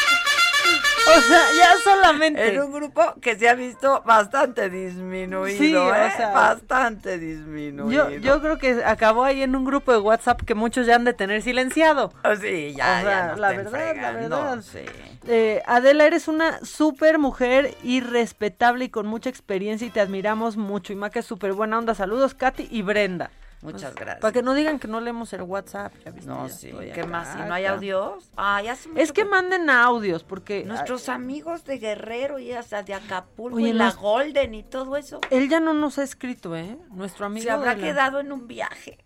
O 1.16 1.20
sea, 1.20 1.40
ya 1.56 1.68
solamente. 1.84 2.54
En 2.54 2.62
un 2.62 2.72
grupo 2.72 3.14
que 3.20 3.36
se 3.36 3.48
ha 3.48 3.54
visto 3.54 4.02
bastante 4.04 4.70
disminuido, 4.70 5.56
Sí, 5.58 5.74
o 5.74 5.94
¿eh? 5.94 6.10
sea, 6.16 6.30
bastante 6.30 7.18
disminuido. 7.18 8.10
Yo, 8.10 8.18
yo 8.18 8.40
creo 8.40 8.58
que 8.58 8.82
acabó 8.84 9.24
ahí 9.24 9.42
en 9.42 9.54
un 9.56 9.64
grupo 9.64 9.92
de 9.92 9.98
WhatsApp 9.98 10.42
que 10.42 10.54
muchos 10.54 10.86
ya 10.86 10.96
han 10.96 11.04
de 11.04 11.12
tener 11.12 11.42
silenciado. 11.42 12.12
Oh, 12.24 12.34
sí, 12.36 12.74
ya, 12.76 13.00
O 13.02 13.04
ya 13.04 13.26
nos 13.28 13.38
la 13.38 13.48
verdad, 13.50 13.96
la 13.96 14.12
verdad. 14.12 14.60
sí. 14.62 14.80
Eh, 15.28 15.62
Adela, 15.66 16.04
eres 16.06 16.26
una 16.26 16.64
súper 16.64 17.18
mujer 17.18 17.76
y 17.84 18.00
respetable 18.00 18.86
y 18.86 18.88
con 18.88 19.06
mucha 19.06 19.30
experiencia 19.30 19.86
y 19.86 19.90
te 19.90 20.00
admiramos 20.00 20.56
mucho. 20.56 20.92
Y 20.92 20.96
Maca 20.96 21.20
es 21.20 21.26
súper 21.26 21.52
buena 21.52 21.78
onda. 21.78 21.94
Saludos, 21.94 22.34
Katy 22.34 22.68
y 22.70 22.82
Brenda. 22.82 23.30
Muchas 23.62 23.94
gracias. 23.94 24.20
Para 24.20 24.32
que 24.32 24.42
no 24.42 24.54
digan 24.54 24.78
que 24.80 24.88
no 24.88 25.00
leemos 25.00 25.32
el 25.32 25.42
WhatsApp. 25.42 25.94
ya 26.04 26.10
viste, 26.10 26.28
No, 26.28 26.46
ya 26.48 26.52
sí. 26.52 26.72
¿Qué 26.92 27.00
acá, 27.02 27.06
más? 27.06 27.36
¿Y 27.36 27.48
no 27.48 27.54
hay 27.54 27.64
audios? 27.66 28.28
Ay, 28.36 28.66
hace 28.68 28.88
mucho 28.88 29.00
Es 29.00 29.12
que 29.12 29.24
manden 29.24 29.70
audios 29.70 30.24
porque... 30.24 30.64
Nuestros 30.64 31.08
amigos 31.08 31.64
de 31.64 31.78
Guerrero 31.78 32.38
y 32.40 32.52
hasta 32.52 32.82
de 32.82 32.94
Acapulco 32.94 33.56
Oye, 33.56 33.68
y 33.68 33.72
la 33.72 33.86
nos- 33.86 33.96
Golden 33.96 34.54
y 34.54 34.64
todo 34.64 34.96
eso. 34.96 35.20
Él 35.30 35.48
ya 35.48 35.60
no 35.60 35.74
nos 35.74 35.98
ha 35.98 36.02
escrito, 36.02 36.56
¿eh? 36.56 36.76
Nuestro 36.90 37.26
amigo. 37.26 37.44
Se 37.44 37.50
habrá 37.50 37.74
la- 37.74 37.80
quedado 37.80 38.18
en 38.20 38.32
un 38.32 38.48
viaje. 38.48 38.98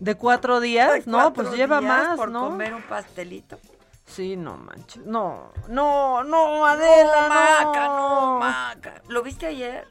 ¿De 0.00 0.14
cuatro 0.14 0.60
días? 0.60 0.90
Ay, 0.92 1.02
no, 1.06 1.18
cuatro 1.18 1.44
pues 1.44 1.56
lleva 1.56 1.80
días 1.80 1.92
más, 2.08 2.16
por 2.16 2.30
¿no? 2.30 2.48
comer 2.48 2.72
un 2.74 2.82
pastelito. 2.82 3.58
Sí, 4.06 4.36
no 4.36 4.56
manches. 4.56 5.04
No, 5.04 5.52
no, 5.68 6.24
no, 6.24 6.64
Adela, 6.64 7.28
no, 7.28 7.66
Maca, 7.66 7.86
no. 7.88 7.98
no, 8.34 8.38
Maca. 8.38 9.02
¿Lo 9.08 9.22
viste 9.22 9.44
ayer? 9.46 9.86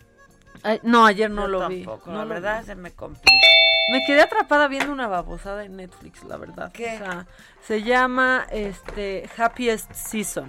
Ay, 0.63 0.79
no, 0.83 1.05
ayer 1.05 1.29
no 1.29 1.43
Yo 1.43 1.47
lo 1.47 1.59
tampoco, 1.59 2.05
vi. 2.05 2.11
la 2.11 2.17
no 2.17 2.23
lo 2.25 2.29
verdad 2.29 2.59
vi. 2.61 2.65
se 2.65 2.75
me 2.75 2.91
complica. 2.91 3.47
Me 3.91 4.03
quedé 4.05 4.21
atrapada 4.21 4.67
viendo 4.67 4.91
una 4.91 5.07
babosada 5.07 5.63
en 5.63 5.77
Netflix, 5.77 6.23
la 6.23 6.35
verdad. 6.37 6.71
¿Qué? 6.73 6.95
O 6.95 6.97
sea, 6.97 7.25
se 7.61 7.83
llama 7.83 8.45
este 8.51 9.29
Happiest 9.37 9.91
Season. 9.93 10.47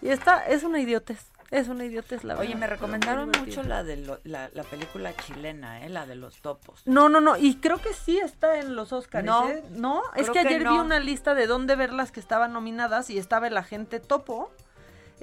Y 0.00 0.08
esta 0.10 0.46
es 0.46 0.62
una 0.62 0.78
idiotez. 0.80 1.26
Es 1.50 1.68
una 1.68 1.84
idiotez 1.84 2.24
la 2.24 2.34
Oye, 2.34 2.48
verdad. 2.48 2.60
me 2.60 2.66
recomendaron 2.66 3.30
mucho 3.38 3.62
la 3.62 3.84
de 3.84 3.96
lo- 3.98 4.18
la, 4.24 4.50
la 4.54 4.64
película 4.64 5.14
chilena, 5.14 5.84
¿eh? 5.84 5.88
La 5.88 6.04
de 6.04 6.16
los 6.16 6.40
topos. 6.40 6.82
No, 6.84 7.08
no, 7.08 7.20
no, 7.20 7.36
y 7.36 7.56
creo 7.56 7.78
que 7.78 7.92
sí 7.92 8.18
está 8.18 8.58
en 8.58 8.74
los 8.74 8.92
Oscars. 8.92 9.24
No, 9.24 9.48
¿eh? 9.48 9.62
no, 9.70 10.02
es 10.16 10.30
que 10.30 10.32
que 10.42 10.48
ayer 10.48 10.62
vi 10.68 10.78
una 10.78 10.98
lista 10.98 11.34
de 11.34 11.46
dónde 11.46 11.76
ver 11.76 11.92
las 11.92 12.10
que 12.10 12.18
estaban 12.18 12.52
nominadas 12.52 13.08
y 13.10 13.18
estaba 13.18 13.46
el 13.46 13.56
agente 13.56 14.00
topo, 14.00 14.50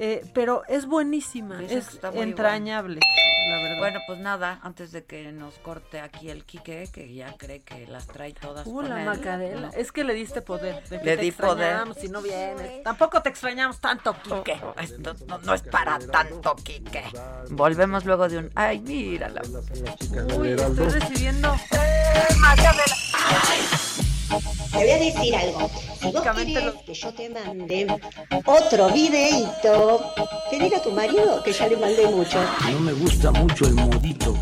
eh, 0.04 0.26
pero 0.34 0.64
es 0.68 0.86
buenísima, 0.86 1.62
es 1.64 2.00
entrañable, 2.14 3.00
la 3.50 3.58
verdad. 3.58 3.78
Bueno, 3.78 4.00
pues 4.06 4.20
nada, 4.20 4.60
antes 4.64 4.92
de 4.92 5.04
que 5.06 5.32
nos 5.32 5.58
corte 5.60 6.00
aquí 6.00 6.30
el 6.30 6.44
Quique, 6.46 6.88
que 6.92 7.14
ya 7.14 7.36
cree 7.38 7.62
que 7.62 7.88
las 7.88 8.08
trae 8.08 8.34
todas 8.34 8.68
Uh, 8.68 8.76
con 8.76 8.90
la 8.90 9.00
él, 9.00 9.06
Macarela. 9.06 9.68
¿no? 9.68 9.74
Es 9.74 9.92
que 9.92 10.04
le 10.04 10.14
diste 10.14 10.42
poder. 10.42 10.84
De 10.88 10.98
Le 11.04 11.18
te 11.18 11.24
di 11.24 11.32
poder. 11.32 11.94
Si 12.00 12.10
no 12.10 12.22
vienes. 12.22 12.84
Tampoco 12.84 13.22
te 13.22 13.30
extrañamos 13.30 13.80
tanto, 13.80 14.16
Quique. 14.24 14.60
Esto 14.82 15.16
no, 15.28 15.38
no 15.40 15.54
es 15.54 15.64
para 15.64 15.98
tanto, 16.00 16.56
Quique. 16.58 17.04
Volvemos 17.50 18.06
luego 18.06 18.28
de 18.30 18.38
un... 18.38 18.52
Ay, 18.56 18.80
mírala. 18.80 19.42
Uy, 20.38 20.52
estoy 20.52 20.90
recibiendo... 20.90 21.56
Te 24.72 24.78
voy 24.78 24.90
a 24.90 24.98
decir 24.98 25.36
algo. 25.36 25.70
Si 26.00 26.12
vos 26.12 26.22
querés 26.22 26.74
que 26.86 26.94
yo 26.94 27.14
te 27.14 27.30
mande 27.30 27.88
otro 28.46 28.90
videito, 28.92 30.14
pedir 30.50 30.76
a 30.76 30.82
tu 30.82 30.92
marido 30.92 31.44
que 31.44 31.52
ya 31.52 31.68
le 31.68 31.78
mandé 31.78 32.08
mucho. 32.08 32.40
No 32.72 32.80
me 32.80 32.94
gusta 32.94 33.32
mucho 33.32 33.66
el 33.66 33.76
modito. 33.76 34.36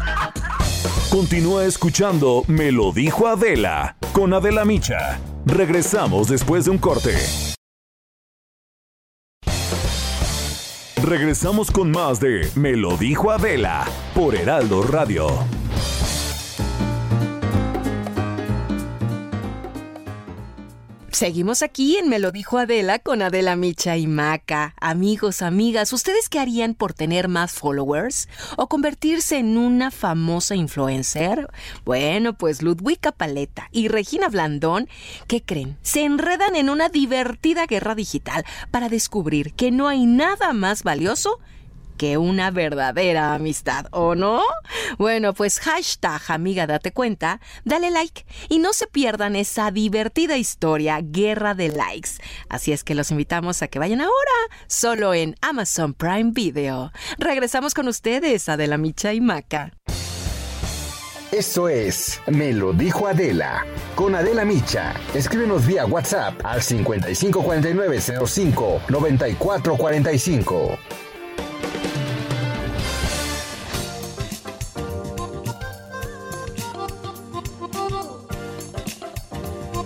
Continúa 1.09 1.65
escuchando 1.65 2.43
Me 2.47 2.71
lo 2.71 2.91
dijo 2.91 3.27
Adela 3.27 3.97
con 4.13 4.33
Adela 4.33 4.63
Micha. 4.63 5.19
Regresamos 5.45 6.27
después 6.27 6.65
de 6.65 6.71
un 6.71 6.77
corte. 6.77 7.15
Regresamos 11.01 11.71
con 11.71 11.89
más 11.89 12.19
de 12.19 12.47
Me 12.55 12.73
lo 12.73 12.95
dijo 12.95 13.31
Adela 13.31 13.87
por 14.13 14.35
Heraldo 14.35 14.83
Radio. 14.83 15.29
Seguimos 21.11 21.63
aquí 21.63 21.97
en 21.97 22.07
Me 22.07 22.19
lo 22.19 22.31
dijo 22.31 22.57
Adela 22.57 22.99
con 22.99 23.21
Adela 23.21 23.55
Micha 23.55 23.97
y 23.97 24.05
Maca. 24.05 24.75
Amigos, 24.79 25.41
amigas, 25.41 25.91
¿ustedes 25.91 26.29
qué 26.29 26.39
harían 26.39 26.75
por 26.75 26.93
tener 26.93 27.27
más 27.27 27.51
followers 27.51 28.29
o 28.57 28.67
convertirse 28.67 29.37
en 29.37 29.57
una 29.57 29.91
famosa 29.91 30.55
influencer? 30.55 31.49
Bueno, 31.83 32.37
pues 32.37 32.61
Ludwika 32.61 33.11
Paleta 33.11 33.69
y 33.71 33.87
Regina 33.87 34.29
Blandón, 34.29 34.87
¿qué 35.27 35.41
creen? 35.41 35.77
Se 35.81 36.03
enredan 36.03 36.55
en 36.55 36.69
una 36.69 36.89
divertida 36.89 37.65
guerra 37.65 37.95
digital 37.95 38.45
para 38.71 38.87
descubrir 38.87 39.53
que 39.53 39.71
no 39.71 39.87
hay 39.87 40.05
nada 40.05 40.53
más 40.53 40.83
valioso 40.83 41.39
una 42.17 42.51
verdadera 42.51 43.33
amistad, 43.33 43.87
¿o 43.91 44.15
no? 44.15 44.41
Bueno, 44.97 45.33
pues 45.33 45.59
hashtag 45.59 46.21
amiga 46.29 46.67
date 46.67 46.91
cuenta, 46.91 47.41
dale 47.65 47.91
like 47.91 48.25
y 48.47 48.59
no 48.59 48.73
se 48.73 48.87
pierdan 48.87 49.35
esa 49.35 49.71
divertida 49.71 50.37
historia 50.37 50.99
Guerra 51.01 51.53
de 51.53 51.69
Likes. 51.69 52.11
Así 52.49 52.71
es 52.71 52.83
que 52.83 52.95
los 52.95 53.11
invitamos 53.11 53.61
a 53.61 53.67
que 53.67 53.79
vayan 53.79 54.01
ahora, 54.01 54.11
solo 54.67 55.13
en 55.13 55.35
Amazon 55.41 55.93
Prime 55.93 56.31
Video. 56.33 56.91
Regresamos 57.17 57.73
con 57.73 57.87
ustedes, 57.87 58.49
Adela 58.49 58.77
Micha 58.77 59.13
y 59.13 59.21
Maca. 59.21 59.71
Esto 61.31 61.69
es 61.69 62.19
Me 62.25 62.53
lo 62.53 62.73
dijo 62.73 63.07
Adela. 63.07 63.63
Con 63.95 64.15
Adela 64.15 64.45
Micha. 64.45 64.95
Escríbenos 65.13 65.67
vía 65.67 65.85
WhatsApp 65.85 66.43
al 66.43 66.63
554905 66.63 68.81
9445. 68.89 70.79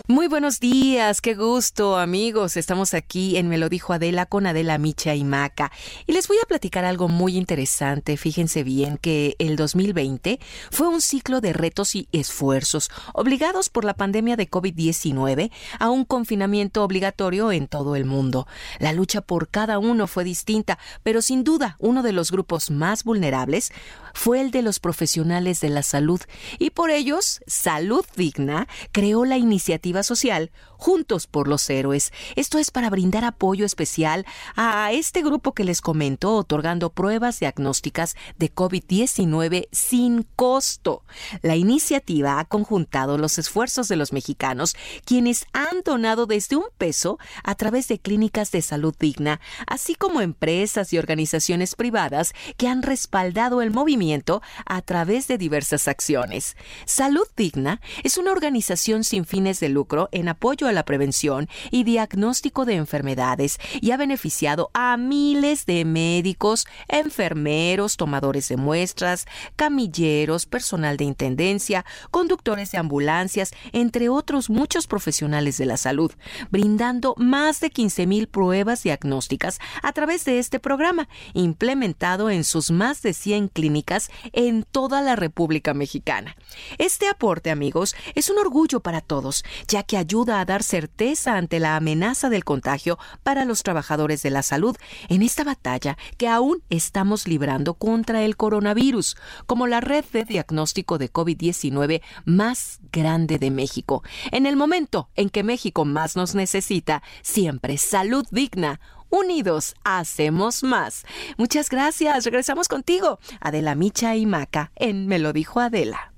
Muy 0.09 0.27
buenos 0.27 0.59
días, 0.59 1.21
qué 1.21 1.33
gusto 1.33 1.95
amigos. 1.95 2.57
Estamos 2.57 2.93
aquí 2.93 3.37
en 3.37 3.47
Me 3.47 3.57
lo 3.57 3.69
dijo 3.69 3.93
Adela 3.93 4.25
con 4.25 4.45
Adela 4.45 4.77
Micha 4.77 5.15
y 5.15 5.23
Maca. 5.23 5.71
Y 6.05 6.11
les 6.11 6.27
voy 6.27 6.35
a 6.43 6.45
platicar 6.45 6.83
algo 6.83 7.07
muy 7.07 7.37
interesante. 7.37 8.17
Fíjense 8.17 8.65
bien 8.65 8.97
que 8.97 9.37
el 9.39 9.55
2020 9.55 10.41
fue 10.71 10.89
un 10.89 10.99
ciclo 10.99 11.39
de 11.39 11.53
retos 11.53 11.95
y 11.95 12.09
esfuerzos 12.11 12.91
obligados 13.13 13.69
por 13.69 13.85
la 13.85 13.93
pandemia 13.93 14.35
de 14.35 14.51
COVID-19 14.51 15.51
a 15.79 15.89
un 15.89 16.03
confinamiento 16.03 16.83
obligatorio 16.83 17.53
en 17.53 17.67
todo 17.67 17.95
el 17.95 18.03
mundo. 18.03 18.45
La 18.79 18.91
lucha 18.91 19.21
por 19.21 19.47
cada 19.47 19.79
uno 19.79 20.07
fue 20.07 20.25
distinta, 20.25 20.79
pero 21.03 21.21
sin 21.21 21.45
duda 21.45 21.77
uno 21.79 22.03
de 22.03 22.11
los 22.11 22.29
grupos 22.29 22.71
más 22.71 23.05
vulnerables 23.05 23.71
fue 24.13 24.41
el 24.41 24.51
de 24.51 24.61
los 24.61 24.79
profesionales 24.79 25.59
de 25.59 25.69
la 25.69 25.83
salud. 25.83 26.21
Y 26.59 26.69
por 26.69 26.91
ellos, 26.91 27.41
Salud 27.47 28.05
Digna 28.15 28.67
creó 28.91 29.25
la 29.25 29.37
iniciativa 29.37 30.03
social 30.03 30.51
Juntos 30.83 31.27
por 31.27 31.47
los 31.47 31.69
Héroes. 31.69 32.11
Esto 32.35 32.57
es 32.57 32.69
para 32.69 32.89
brindar 32.89 33.23
apoyo 33.23 33.65
especial 33.65 34.25
a 34.57 34.91
este 34.91 35.21
grupo 35.21 35.53
que 35.53 35.63
les 35.63 35.79
comento, 35.79 36.35
otorgando 36.35 36.89
pruebas 36.89 37.39
diagnósticas 37.39 38.17
de 38.37 38.53
COVID-19 38.53 39.69
sin 39.71 40.23
costo. 40.35 41.03
La 41.41 41.55
iniciativa 41.55 42.37
ha 42.37 42.43
conjuntado 42.43 43.17
los 43.17 43.37
esfuerzos 43.37 43.87
de 43.87 43.95
los 43.95 44.11
mexicanos, 44.11 44.75
quienes 45.05 45.45
han 45.53 45.83
donado 45.85 46.25
desde 46.25 46.57
un 46.57 46.65
peso 46.77 47.17
a 47.45 47.55
través 47.55 47.87
de 47.87 47.99
clínicas 47.99 48.51
de 48.51 48.61
salud 48.61 48.93
digna, 48.99 49.39
así 49.67 49.95
como 49.95 50.19
empresas 50.19 50.91
y 50.91 50.97
organizaciones 50.97 51.75
privadas 51.75 52.33
que 52.57 52.67
han 52.67 52.81
respaldado 52.81 53.61
el 53.61 53.71
movimiento 53.71 54.41
a 54.65 54.81
través 54.81 55.29
de 55.29 55.37
diversas 55.37 55.87
acciones. 55.87 56.57
Salud 56.85 57.27
Digna 57.37 57.79
es 58.03 58.17
una 58.17 58.33
organización 58.33 59.05
sin 59.05 59.23
fines 59.23 59.61
de 59.61 59.69
lucro 59.69 60.09
en 60.11 60.27
apoyo 60.27 60.67
a 60.67 60.72
la 60.73 60.83
prevención 60.83 61.47
y 61.71 61.83
diagnóstico 61.83 62.65
de 62.65 62.75
enfermedades 62.75 63.59
y 63.81 63.91
ha 63.91 63.97
beneficiado 63.97 64.69
a 64.73 64.97
miles 64.97 65.65
de 65.65 65.85
médicos, 65.85 66.65
enfermeros, 66.87 67.97
tomadores 67.97 68.49
de 68.49 68.57
muestras, 68.57 69.25
camilleros, 69.55 70.45
personal 70.45 70.97
de 70.97 71.05
intendencia, 71.05 71.85
conductores 72.11 72.71
de 72.71 72.77
ambulancias, 72.77 73.53
entre 73.71 74.09
otros 74.09 74.49
muchos 74.49 74.87
profesionales 74.87 75.57
de 75.57 75.65
la 75.65 75.77
salud, 75.77 76.11
brindando 76.51 77.15
más 77.17 77.59
de 77.59 77.69
15 77.69 78.07
mil 78.07 78.27
pruebas 78.27 78.83
diagnósticas 78.83 79.59
a 79.81 79.91
través 79.93 80.25
de 80.25 80.39
este 80.39 80.59
programa, 80.59 81.07
implementado 81.33 82.29
en 82.29 82.43
sus 82.43 82.71
más 82.71 83.01
de 83.01 83.13
100 83.13 83.49
clínicas 83.49 84.09
en 84.31 84.63
toda 84.63 85.01
la 85.01 85.15
República 85.15 85.73
Mexicana. 85.73 86.35
Este 86.77 87.07
aporte, 87.07 87.51
amigos, 87.51 87.95
es 88.15 88.29
un 88.29 88.39
orgullo 88.39 88.79
para 88.79 89.01
todos, 89.01 89.43
ya 89.67 89.83
que 89.83 89.97
ayuda 89.97 90.39
a 90.39 90.45
dar 90.45 90.62
certeza 90.63 91.35
ante 91.35 91.59
la 91.59 91.75
amenaza 91.75 92.29
del 92.29 92.43
contagio 92.43 92.97
para 93.23 93.45
los 93.45 93.63
trabajadores 93.63 94.23
de 94.23 94.29
la 94.29 94.41
salud 94.41 94.75
en 95.09 95.21
esta 95.21 95.43
batalla 95.43 95.97
que 96.17 96.27
aún 96.27 96.63
estamos 96.69 97.27
librando 97.27 97.75
contra 97.75 98.23
el 98.23 98.37
coronavirus, 98.37 99.15
como 99.45 99.67
la 99.67 99.81
red 99.81 100.05
de 100.11 100.23
diagnóstico 100.23 100.97
de 100.97 101.11
COVID-19 101.11 102.01
más 102.25 102.79
grande 102.91 103.37
de 103.37 103.51
México. 103.51 104.03
En 104.31 104.45
el 104.45 104.55
momento 104.55 105.09
en 105.15 105.29
que 105.29 105.43
México 105.43 105.85
más 105.85 106.15
nos 106.15 106.35
necesita, 106.35 107.03
siempre 107.21 107.77
salud 107.77 108.25
digna. 108.31 108.79
Unidos 109.09 109.75
hacemos 109.83 110.63
más. 110.63 111.05
Muchas 111.37 111.69
gracias. 111.69 112.25
Regresamos 112.25 112.67
contigo, 112.67 113.19
Adela 113.41 113.75
Micha 113.75 114.15
y 114.15 114.25
Maca, 114.25 114.71
en 114.75 115.05
Me 115.05 115.19
lo 115.19 115.33
dijo 115.33 115.59
Adela. 115.59 116.12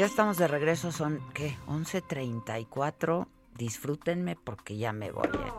Ya 0.00 0.06
estamos 0.06 0.38
de 0.38 0.48
regreso, 0.48 0.92
son, 0.92 1.20
¿qué? 1.34 1.58
11.34. 1.66 3.26
Disfrútenme 3.54 4.34
porque 4.34 4.78
ya 4.78 4.94
me 4.94 5.10
voy. 5.10 5.28
¿eh? 5.28 5.52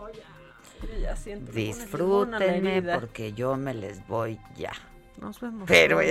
Ya 0.99 1.15
siento 1.15 1.51
Disfrútenme 1.51 2.81
porque 2.81 3.33
yo 3.33 3.55
me 3.55 3.75
les 3.75 4.07
voy 4.07 4.39
ya. 4.57 4.71
Nos 5.21 5.39
vemos. 5.39 5.65
Pero 5.67 6.01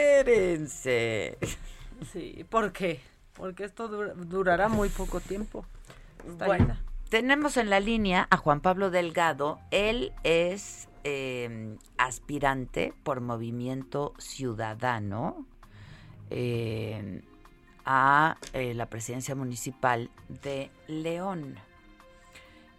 espérense. 0.00 1.36
Sí, 2.10 2.46
¿por 2.48 2.72
qué? 2.72 3.02
Porque 3.34 3.64
esto 3.64 3.88
dura- 3.88 4.14
durará 4.14 4.70
muy 4.70 4.88
poco 4.88 5.20
tiempo. 5.20 5.66
Esta 6.26 6.46
Bueno, 6.46 6.78
tenemos 7.10 7.58
en 7.58 7.68
la 7.68 7.80
línea 7.80 8.28
a 8.30 8.38
Juan 8.38 8.62
Pablo 8.62 8.90
Delgado. 8.90 9.60
Él 9.70 10.14
es 10.24 10.88
eh, 11.04 11.76
aspirante 11.98 12.94
por 13.02 13.20
Movimiento 13.20 14.14
Ciudadano 14.16 15.44
eh, 16.30 17.22
a 17.84 18.36
eh, 18.52 18.74
la 18.74 18.86
presidencia 18.86 19.34
municipal 19.34 20.10
de 20.28 20.70
León. 20.86 21.56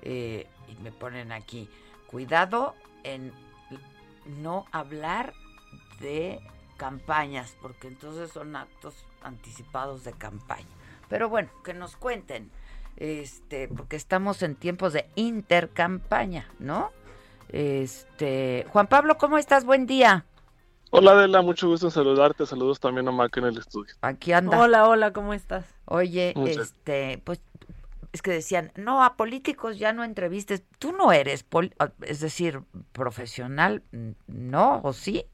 Eh, 0.02 0.48
y 0.68 0.82
me 0.82 0.92
ponen 0.92 1.32
aquí, 1.32 1.70
cuidado 2.08 2.76
en 3.04 3.32
no 4.42 4.66
hablar 4.72 5.34
de 6.00 6.40
campañas, 6.78 7.56
porque 7.62 7.88
entonces 7.88 8.32
son 8.32 8.56
actos 8.56 8.96
anticipados 9.22 10.04
de 10.04 10.14
campaña. 10.14 10.66
Pero 11.10 11.30
bueno, 11.30 11.50
que 11.64 11.74
nos 11.74 11.96
cuenten, 11.96 12.50
este, 12.98 13.68
porque 13.68 13.98
estamos 13.98 14.42
en 14.44 14.56
tiempos 14.56 14.94
de 14.94 15.08
intercampaña, 15.16 16.50
¿no? 16.60 16.92
Este, 17.50 18.66
Juan 18.70 18.88
Pablo, 18.88 19.18
¿cómo 19.18 19.38
estás? 19.38 19.66
Buen 19.66 19.86
día. 19.86 20.26
Hola 20.92 21.12
Adela, 21.12 21.42
mucho 21.42 21.68
gusto 21.68 21.88
en 21.88 21.92
saludarte. 21.92 22.46
Saludos 22.46 22.80
también 22.80 23.08
a 23.08 23.12
Mac 23.12 23.36
en 23.38 23.46
el 23.46 23.58
estudio. 23.58 23.94
Aquí 24.02 24.34
anda. 24.34 24.60
Hola, 24.60 24.88
hola, 24.88 25.14
¿cómo 25.14 25.34
estás? 25.34 25.66
Oye, 25.86 26.34
Muchas- 26.36 26.58
este, 26.58 27.22
pues 27.24 27.42
es 28.12 28.22
que 28.22 28.32
decían, 28.32 28.72
no, 28.76 29.04
a 29.04 29.16
políticos 29.16 29.80
ya 29.80 29.94
no 29.94 30.04
entrevistes. 30.04 30.64
Tú 30.80 30.92
no 30.92 31.14
eres, 31.14 31.44
pol- 31.44 31.74
es 32.02 32.20
decir, 32.20 32.62
profesional, 32.92 33.84
¿no? 34.28 34.82
¿O 34.84 34.92
sí? 34.92 35.26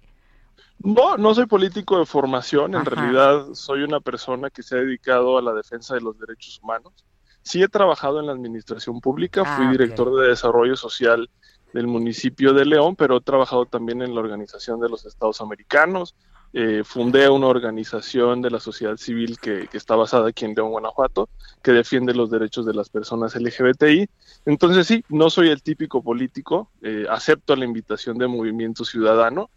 No, 0.80 1.18
no 1.18 1.34
soy 1.34 1.48
político 1.48 1.98
de 1.98 2.06
formación. 2.06 2.76
En 2.76 2.82
Ajá. 2.82 2.92
realidad 2.92 3.48
soy 3.54 3.82
una 3.82 4.00
persona 4.00 4.52
que 4.52 4.62
se 4.62 4.76
ha 4.76 4.80
dedicado 4.80 5.40
a 5.40 5.42
la 5.42 5.54
defensa 5.54 5.96
de 5.96 6.02
los 6.02 6.20
derechos 6.20 6.60
humanos. 6.62 6.94
Sí 7.42 7.64
he 7.64 7.68
trabajado 7.68 8.20
en 8.20 8.28
la 8.28 8.34
administración 8.34 9.00
pública. 9.02 9.42
Ah, 9.44 9.56
Fui 9.56 9.66
ok. 9.66 9.72
director 9.72 10.16
de 10.20 10.28
desarrollo 10.28 10.76
social 10.76 11.28
del 11.74 11.88
municipio 11.88 12.54
de 12.54 12.66
León, 12.66 12.96
pero 12.96 13.18
he 13.18 13.22
trabajado 13.22 13.66
también 13.66 14.02
en 14.02 14.14
la 14.16 14.22
Organización 14.22 14.80
de 14.80 14.90
los 14.90 15.06
Estados 15.06 15.42
Americanos. 15.42 16.16
Eh, 16.54 16.84
fundé 16.86 17.30
una 17.30 17.48
organización 17.48 18.42
de 18.42 18.50
la 18.50 18.60
sociedad 18.60 18.96
civil 18.96 19.38
que, 19.40 19.68
que 19.70 19.78
está 19.78 19.96
basada 19.96 20.30
aquí 20.30 20.46
en 20.46 20.56
León, 20.56 20.72
Guanajuato, 20.72 21.30
que 21.62 21.72
defiende 21.74 22.14
los 22.14 22.32
derechos 22.32 22.66
de 22.66 22.74
las 22.74 22.90
personas 22.90 23.36
LGBTI. 23.36 24.08
Entonces 24.46 24.88
sí, 24.88 25.04
no 25.10 25.30
soy 25.30 25.50
el 25.50 25.62
típico 25.62 26.02
político, 26.02 26.72
eh, 26.82 27.06
acepto 27.10 27.56
la 27.56 27.66
invitación 27.66 28.18
de 28.18 28.28
Movimiento 28.28 28.86
Ciudadano 28.86 29.50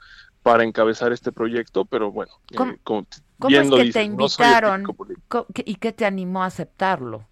para 0.43 0.65
encabezar 0.65 1.13
este 1.13 1.31
proyecto, 1.33 1.85
pero 1.85 2.11
bueno, 2.11 2.33
eh, 2.51 2.57
¿Cómo- 2.57 2.75
como 2.83 3.07
¿Cómo 3.39 3.57
es 3.57 3.71
que 3.71 3.93
te 3.93 4.09
no 4.09 4.29
soy 4.29 4.47
el 4.47 4.51
invitaron? 4.53 4.83
político. 4.97 5.47
¿Y 5.65 5.77
qué 5.77 5.93
te 5.93 6.05
animó 6.05 6.43
a 6.43 6.47
aceptarlo? 6.47 7.30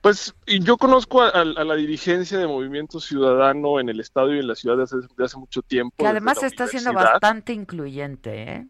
Pues 0.00 0.34
yo 0.46 0.76
conozco 0.76 1.22
a, 1.22 1.28
a- 1.30 1.40
a 1.40 1.64
la 1.64 1.74
dirigencia 1.74 2.38
de 2.38 2.46
Movimiento 2.46 3.00
Ciudadano 3.00 3.80
en 3.80 3.88
el 3.88 4.00
Estado 4.00 4.34
y 4.34 4.38
en 4.38 4.46
la 4.46 4.54
ciudad 4.54 4.76
desde 4.76 4.98
hace, 5.24 5.36
mucho 5.36 5.62
tiempo. 5.62 5.96
Que 5.98 6.06
además 6.06 6.42
está 6.42 6.66
siendo 6.68 6.92
bastante 6.92 7.52
incluyente, 7.52 8.42
¿eh? 8.42 8.66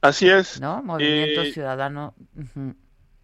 Así 0.00 0.28
es. 0.28 0.60
¿No? 0.60 0.82
Movimiento 0.82 1.42
Eh, 1.42 1.52
Ciudadano. 1.52 2.14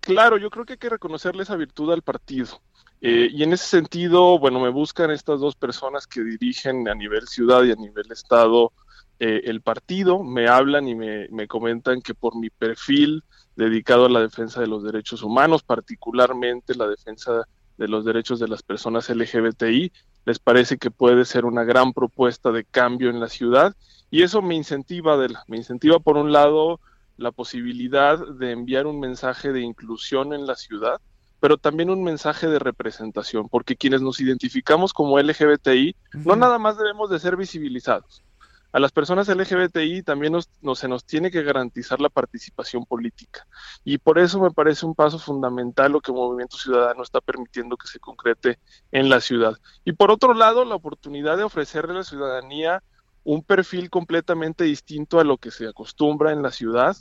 Claro, 0.00 0.38
yo 0.38 0.48
creo 0.48 0.64
que 0.64 0.74
hay 0.74 0.78
que 0.78 0.88
reconocerle 0.88 1.42
esa 1.42 1.56
virtud 1.56 1.92
al 1.92 2.02
partido. 2.02 2.62
Eh, 3.00 3.28
y 3.30 3.42
en 3.42 3.52
ese 3.52 3.66
sentido, 3.66 4.38
bueno, 4.38 4.58
me 4.60 4.70
buscan 4.70 5.10
estas 5.10 5.38
dos 5.40 5.54
personas 5.54 6.06
que 6.06 6.22
dirigen 6.22 6.88
a 6.88 6.94
nivel 6.94 7.28
ciudad 7.28 7.62
y 7.64 7.72
a 7.72 7.76
nivel 7.76 8.10
estado 8.10 8.72
eh, 9.20 9.42
el 9.44 9.60
partido, 9.60 10.22
me 10.22 10.48
hablan 10.48 10.88
y 10.88 10.94
me, 10.94 11.28
me 11.28 11.46
comentan 11.46 12.00
que 12.00 12.14
por 12.14 12.36
mi 12.36 12.50
perfil 12.50 13.22
dedicado 13.58 14.06
a 14.06 14.08
la 14.08 14.20
defensa 14.20 14.60
de 14.60 14.68
los 14.68 14.84
derechos 14.84 15.24
humanos, 15.24 15.64
particularmente 15.64 16.76
la 16.76 16.86
defensa 16.86 17.42
de 17.76 17.88
los 17.88 18.04
derechos 18.04 18.38
de 18.38 18.46
las 18.46 18.62
personas 18.62 19.10
LGBTI, 19.10 19.90
les 20.24 20.38
parece 20.38 20.78
que 20.78 20.92
puede 20.92 21.24
ser 21.24 21.44
una 21.44 21.64
gran 21.64 21.92
propuesta 21.92 22.52
de 22.52 22.64
cambio 22.64 23.10
en 23.10 23.18
la 23.18 23.28
ciudad 23.28 23.74
y 24.12 24.22
eso 24.22 24.42
me 24.42 24.54
incentiva, 24.54 25.14
Adela, 25.14 25.42
me 25.48 25.56
incentiva 25.56 25.98
por 25.98 26.16
un 26.16 26.30
lado 26.30 26.78
la 27.16 27.32
posibilidad 27.32 28.16
de 28.28 28.52
enviar 28.52 28.86
un 28.86 29.00
mensaje 29.00 29.52
de 29.52 29.60
inclusión 29.60 30.32
en 30.32 30.46
la 30.46 30.54
ciudad, 30.54 31.00
pero 31.40 31.58
también 31.58 31.90
un 31.90 32.04
mensaje 32.04 32.46
de 32.46 32.60
representación, 32.60 33.48
porque 33.48 33.74
quienes 33.74 34.02
nos 34.02 34.20
identificamos 34.20 34.92
como 34.92 35.18
LGBTI, 35.18 35.96
no 36.24 36.36
nada 36.36 36.60
más 36.60 36.78
debemos 36.78 37.10
de 37.10 37.18
ser 37.18 37.36
visibilizados. 37.36 38.22
A 38.70 38.78
las 38.78 38.92
personas 38.92 39.28
LGBTI 39.28 40.02
también 40.02 40.34
nos, 40.34 40.50
se 40.78 40.88
nos 40.88 41.04
tiene 41.06 41.30
que 41.30 41.42
garantizar 41.42 42.00
la 42.00 42.10
participación 42.10 42.84
política. 42.84 43.46
Y 43.82 43.96
por 43.96 44.18
eso 44.18 44.40
me 44.40 44.50
parece 44.50 44.84
un 44.84 44.94
paso 44.94 45.18
fundamental 45.18 45.92
lo 45.92 46.00
que 46.00 46.12
Movimiento 46.12 46.58
Ciudadano 46.58 47.02
está 47.02 47.20
permitiendo 47.22 47.78
que 47.78 47.88
se 47.88 47.98
concrete 47.98 48.58
en 48.92 49.08
la 49.08 49.20
ciudad. 49.20 49.56
Y 49.86 49.92
por 49.92 50.10
otro 50.10 50.34
lado, 50.34 50.66
la 50.66 50.74
oportunidad 50.74 51.38
de 51.38 51.44
ofrecerle 51.44 51.92
a 51.92 51.96
la 51.98 52.04
ciudadanía 52.04 52.82
un 53.24 53.42
perfil 53.42 53.88
completamente 53.88 54.64
distinto 54.64 55.18
a 55.18 55.24
lo 55.24 55.38
que 55.38 55.50
se 55.50 55.66
acostumbra 55.66 56.32
en 56.32 56.42
la 56.42 56.50
ciudad, 56.50 56.96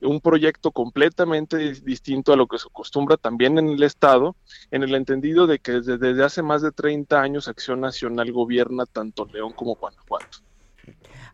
un 0.00 0.20
proyecto 0.20 0.72
completamente 0.72 1.56
dis- 1.58 1.82
distinto 1.84 2.32
a 2.32 2.36
lo 2.36 2.48
que 2.48 2.58
se 2.58 2.66
acostumbra 2.68 3.16
también 3.16 3.58
en 3.58 3.68
el 3.68 3.82
Estado, 3.84 4.34
en 4.72 4.82
el 4.82 4.94
entendido 4.96 5.46
de 5.46 5.60
que 5.60 5.72
desde, 5.72 5.98
desde 5.98 6.24
hace 6.24 6.42
más 6.42 6.62
de 6.62 6.72
30 6.72 7.20
años 7.20 7.46
Acción 7.46 7.80
Nacional 7.80 8.32
gobierna 8.32 8.86
tanto 8.86 9.24
León 9.26 9.52
como 9.52 9.76
Guanajuato. 9.76 10.38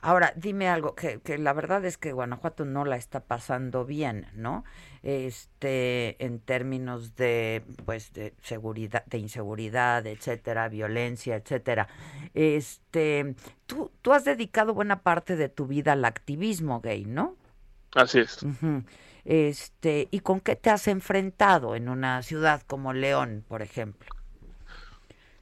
Ahora, 0.00 0.32
dime 0.36 0.68
algo, 0.68 0.94
que, 0.94 1.20
que 1.20 1.38
la 1.38 1.52
verdad 1.52 1.84
es 1.84 1.98
que 1.98 2.12
Guanajuato 2.12 2.64
no 2.64 2.84
la 2.84 2.96
está 2.96 3.20
pasando 3.20 3.84
bien, 3.84 4.26
¿no? 4.34 4.64
Este, 5.02 6.22
en 6.24 6.38
términos 6.40 7.16
de, 7.16 7.64
pues, 7.84 8.12
de 8.12 8.34
seguridad, 8.42 9.04
de 9.06 9.18
inseguridad, 9.18 10.06
etcétera, 10.06 10.68
violencia, 10.68 11.36
etcétera. 11.36 11.88
Este, 12.34 13.34
tú, 13.66 13.90
tú 14.02 14.12
has 14.12 14.24
dedicado 14.24 14.74
buena 14.74 15.02
parte 15.02 15.36
de 15.36 15.48
tu 15.48 15.66
vida 15.66 15.92
al 15.92 16.04
activismo 16.04 16.80
gay, 16.80 17.04
¿no? 17.04 17.36
Así 17.94 18.20
es. 18.20 18.44
Este, 19.24 20.08
¿y 20.10 20.20
con 20.20 20.40
qué 20.40 20.56
te 20.56 20.70
has 20.70 20.88
enfrentado 20.88 21.74
en 21.74 21.88
una 21.88 22.22
ciudad 22.22 22.62
como 22.62 22.92
León, 22.92 23.44
por 23.46 23.62
ejemplo? 23.62 24.08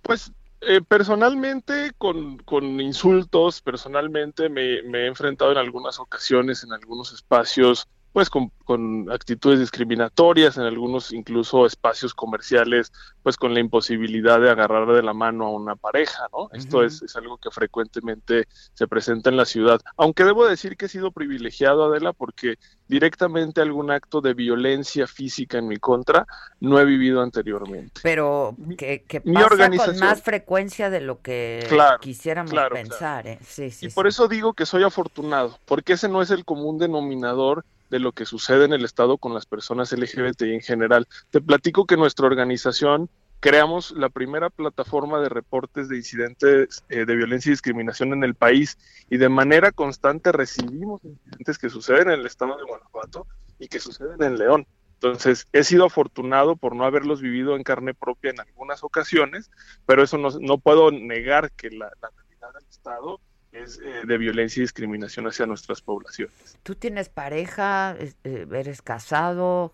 Pues 0.02 0.32
eh, 0.66 0.82
personalmente 0.82 1.92
con, 1.96 2.38
con 2.38 2.80
insultos, 2.80 3.62
personalmente 3.62 4.48
me, 4.48 4.82
me 4.82 5.04
he 5.04 5.06
enfrentado 5.06 5.52
en 5.52 5.58
algunas 5.58 5.98
ocasiones, 6.00 6.64
en 6.64 6.72
algunos 6.72 7.12
espacios, 7.12 7.88
pues 8.16 8.30
con, 8.30 8.50
con 8.64 9.12
actitudes 9.12 9.60
discriminatorias, 9.60 10.56
en 10.56 10.62
algunos 10.62 11.12
incluso 11.12 11.66
espacios 11.66 12.14
comerciales, 12.14 12.90
pues 13.22 13.36
con 13.36 13.52
la 13.52 13.60
imposibilidad 13.60 14.40
de 14.40 14.48
agarrar 14.48 14.90
de 14.90 15.02
la 15.02 15.12
mano 15.12 15.44
a 15.44 15.50
una 15.50 15.76
pareja, 15.76 16.26
¿no? 16.32 16.48
Esto 16.54 16.82
es, 16.82 17.02
es 17.02 17.14
algo 17.16 17.36
que 17.36 17.50
frecuentemente 17.50 18.48
se 18.72 18.88
presenta 18.88 19.28
en 19.28 19.36
la 19.36 19.44
ciudad. 19.44 19.82
Aunque 19.98 20.24
debo 20.24 20.46
decir 20.46 20.78
que 20.78 20.86
he 20.86 20.88
sido 20.88 21.10
privilegiado, 21.10 21.84
Adela, 21.84 22.14
porque 22.14 22.54
directamente 22.88 23.60
algún 23.60 23.90
acto 23.90 24.22
de 24.22 24.32
violencia 24.32 25.06
física 25.06 25.58
en 25.58 25.68
mi 25.68 25.76
contra 25.76 26.26
no 26.58 26.80
he 26.80 26.86
vivido 26.86 27.20
anteriormente. 27.20 28.00
Pero 28.02 28.56
que, 28.78 29.02
que 29.06 29.20
mi 29.26 29.34
pasa 29.34 29.68
con 29.76 29.98
más 29.98 30.22
frecuencia 30.22 30.88
de 30.88 31.02
lo 31.02 31.20
que 31.20 31.66
Claro, 31.68 31.98
quisiéramos 32.00 32.50
claro, 32.50 32.76
pensar, 32.76 33.26
¿eh? 33.26 33.38
Sí, 33.42 33.70
sí, 33.70 33.88
Y 33.88 33.90
por 33.90 34.06
eso 34.06 34.26
digo 34.26 34.54
que 34.54 34.64
soy 34.64 34.84
afortunado, 34.84 35.58
porque 35.66 35.92
ese 35.92 36.08
no 36.08 36.22
es 36.22 36.30
el 36.30 36.46
común 36.46 36.78
denominador 36.78 37.66
de 37.90 37.98
lo 37.98 38.12
que 38.12 38.24
sucede 38.24 38.64
en 38.64 38.72
el 38.72 38.84
Estado 38.84 39.18
con 39.18 39.34
las 39.34 39.46
personas 39.46 39.92
LGBTI 39.92 40.54
en 40.54 40.60
general. 40.60 41.06
Te 41.30 41.40
platico 41.40 41.86
que 41.86 41.96
nuestra 41.96 42.26
organización 42.26 43.08
creamos 43.40 43.92
la 43.92 44.08
primera 44.08 44.50
plataforma 44.50 45.20
de 45.20 45.28
reportes 45.28 45.88
de 45.88 45.96
incidentes 45.96 46.84
eh, 46.88 47.04
de 47.04 47.16
violencia 47.16 47.50
y 47.50 47.52
discriminación 47.52 48.12
en 48.12 48.24
el 48.24 48.34
país 48.34 48.78
y 49.10 49.18
de 49.18 49.28
manera 49.28 49.72
constante 49.72 50.32
recibimos 50.32 51.04
incidentes 51.04 51.58
que 51.58 51.70
suceden 51.70 52.10
en 52.10 52.20
el 52.20 52.26
Estado 52.26 52.56
de 52.56 52.64
Guanajuato 52.64 53.26
y 53.58 53.68
que 53.68 53.80
suceden 53.80 54.22
en 54.22 54.38
León. 54.38 54.66
Entonces, 54.94 55.46
he 55.52 55.62
sido 55.62 55.84
afortunado 55.84 56.56
por 56.56 56.74
no 56.74 56.84
haberlos 56.84 57.20
vivido 57.20 57.54
en 57.54 57.62
carne 57.62 57.92
propia 57.92 58.30
en 58.30 58.40
algunas 58.40 58.82
ocasiones, 58.82 59.50
pero 59.84 60.02
eso 60.02 60.16
no, 60.16 60.30
no 60.40 60.58
puedo 60.58 60.90
negar 60.90 61.52
que 61.52 61.70
la, 61.70 61.90
la 62.00 62.10
realidad 62.16 62.52
del 62.54 62.68
Estado 62.68 63.20
es 63.62 63.78
eh, 63.78 64.02
de 64.06 64.18
violencia 64.18 64.60
y 64.60 64.62
discriminación 64.62 65.26
hacia 65.26 65.46
nuestras 65.46 65.80
poblaciones. 65.82 66.58
¿Tú 66.62 66.74
tienes 66.74 67.08
pareja? 67.08 67.96
Eh, 67.98 68.46
¿Eres 68.52 68.82
casado? 68.82 69.72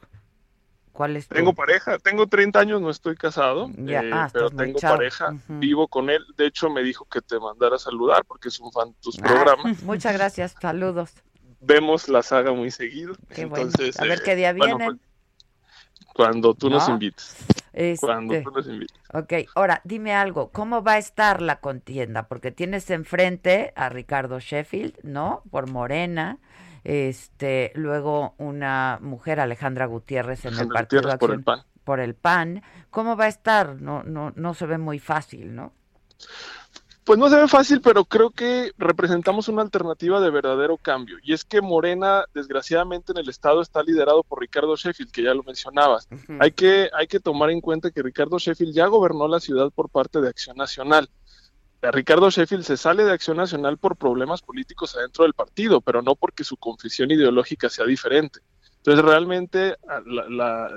¿Cuál 0.93 1.17
es 1.17 1.27
tu- 1.27 1.35
Tengo 1.35 1.55
pareja, 1.55 1.99
tengo 1.99 2.27
30 2.27 2.61
años, 2.61 2.81
no 2.83 2.91
estoy 2.91 3.17
casado, 3.17 3.71
Ya, 3.79 4.01
eh, 4.01 4.11
ah, 4.13 4.29
pero 4.31 4.51
tengo 4.51 4.79
pareja, 4.79 5.35
vivo 5.49 5.89
con 5.89 6.11
él, 6.11 6.23
de 6.37 6.47
hecho 6.47 6.69
me 6.69 6.83
dijo 6.83 7.07
que 7.07 7.23
te 7.23 7.41
mandara 7.41 7.77
a 7.77 7.79
saludar 7.79 8.25
porque 8.27 8.49
es 8.49 8.61
un 8.61 8.71
fan 8.71 8.91
de 8.91 8.97
tus 9.01 9.19
Ah, 9.19 9.23
programas. 9.23 9.83
muchas 9.85 10.13
gracias, 10.13 10.55
saludos. 10.61 11.15
Vemos 11.61 12.09
la 12.09 12.23
saga 12.23 12.53
muy 12.53 12.71
seguido, 12.71 13.15
Qué 13.35 13.47
bueno. 13.47 13.65
entonces... 13.69 13.99
A 14.01 14.05
ver 14.05 14.19
eh, 14.19 14.23
qué 14.23 14.37
día 14.37 14.53
bueno, 14.53 14.77
vienen. 14.77 14.99
pues, 14.99 16.07
cuando 16.15 16.53
tú 16.55 16.69
nos 16.69 16.87
¿No? 16.89 16.95
Cuando 18.01 18.35
Este, 18.35 18.45
tú 18.45 18.51
nos 18.51 18.67
invites. 18.69 18.99
Ok, 19.13 19.33
ahora 19.55 19.81
dime 19.85 20.15
algo, 20.15 20.51
¿cómo 20.51 20.83
va 20.83 20.93
a 20.93 20.99
estar 20.99 21.41
la 21.41 21.61
contienda? 21.61 22.29
Porque 22.29 22.51
tienes 22.51 22.91
enfrente 22.91 23.73
a 23.77 23.89
Ricardo 23.89 24.41
Sheffield, 24.41 24.99
¿no? 25.03 25.43
Por 25.51 25.71
Morena, 25.71 26.39
este, 26.85 27.73
luego 27.75 28.35
una 28.39 28.99
mujer, 29.01 29.41
Alejandra 29.41 29.87
Gutiérrez, 29.87 30.45
en 30.45 30.59
el 30.59 30.69
Partido 30.69 31.03
Gutiérrez 31.03 31.19
por 31.19 31.31
el 31.31 31.39
Acción, 31.41 31.65
por 31.85 32.01
el 32.01 32.15
PAN, 32.15 32.63
¿cómo 32.91 33.17
va 33.17 33.25
a 33.25 33.29
estar? 33.29 33.81
No, 33.81 34.03
no, 34.03 34.33
no 34.37 34.55
se 34.55 34.67
ve 34.67 34.79
muy 34.79 34.99
fácil, 34.99 35.55
¿no? 35.55 35.73
Pues 37.05 37.19
no 37.19 37.29
se 37.29 37.37
ve 37.37 37.49
fácil, 37.49 37.81
pero 37.81 38.05
creo 38.05 38.31
que 38.31 38.71
representamos 38.79 39.49
una 39.49 39.63
alternativa 39.63 40.21
de 40.21 40.31
verdadero 40.31 40.77
cambio. 40.77 41.17
Y 41.25 41.33
es 41.33 41.45
que 41.45 41.61
Morena, 41.61 42.25
desgraciadamente, 42.33 43.11
en 43.11 43.19
el 43.19 43.29
Estado 43.29 43.61
está 43.61 43.83
liderado 43.83 44.23
por 44.23 44.41
Ricardo 44.41 44.77
Sheffield, 44.77 45.11
que 45.11 45.25
ya 45.25 45.35
lo 45.35 45.43
mencionabas. 45.43 46.09
hay, 46.39 46.53
que, 46.53 46.91
hay 46.95 47.09
que 47.09 47.19
tomar 47.19 47.51
en 47.51 47.61
cuenta 47.61 47.91
que 47.91 48.03
Ricardo 48.03 48.39
Sheffield 48.39 48.73
ya 48.73 48.87
gobernó 48.87 49.27
la 49.27 49.41
ciudad 49.41 49.73
por 49.75 49.89
parte 49.89 50.21
de 50.21 50.29
Acción 50.29 50.57
Nacional. 50.57 51.09
Ricardo 51.91 52.31
Sheffield 52.31 52.63
se 52.63 52.77
sale 52.77 53.05
de 53.05 53.11
Acción 53.11 53.37
Nacional 53.37 53.79
por 53.79 53.97
problemas 53.97 54.41
políticos 54.41 54.95
adentro 54.97 55.25
del 55.25 55.35
partido, 55.35 55.81
pero 55.81 56.03
no 56.03 56.15
porque 56.15 56.45
su 56.45 56.57
confesión 56.57 57.11
ideológica 57.11 57.69
sea 57.69 57.85
diferente. 57.85 58.39
Entonces, 58.77 59.05
realmente, 59.05 59.77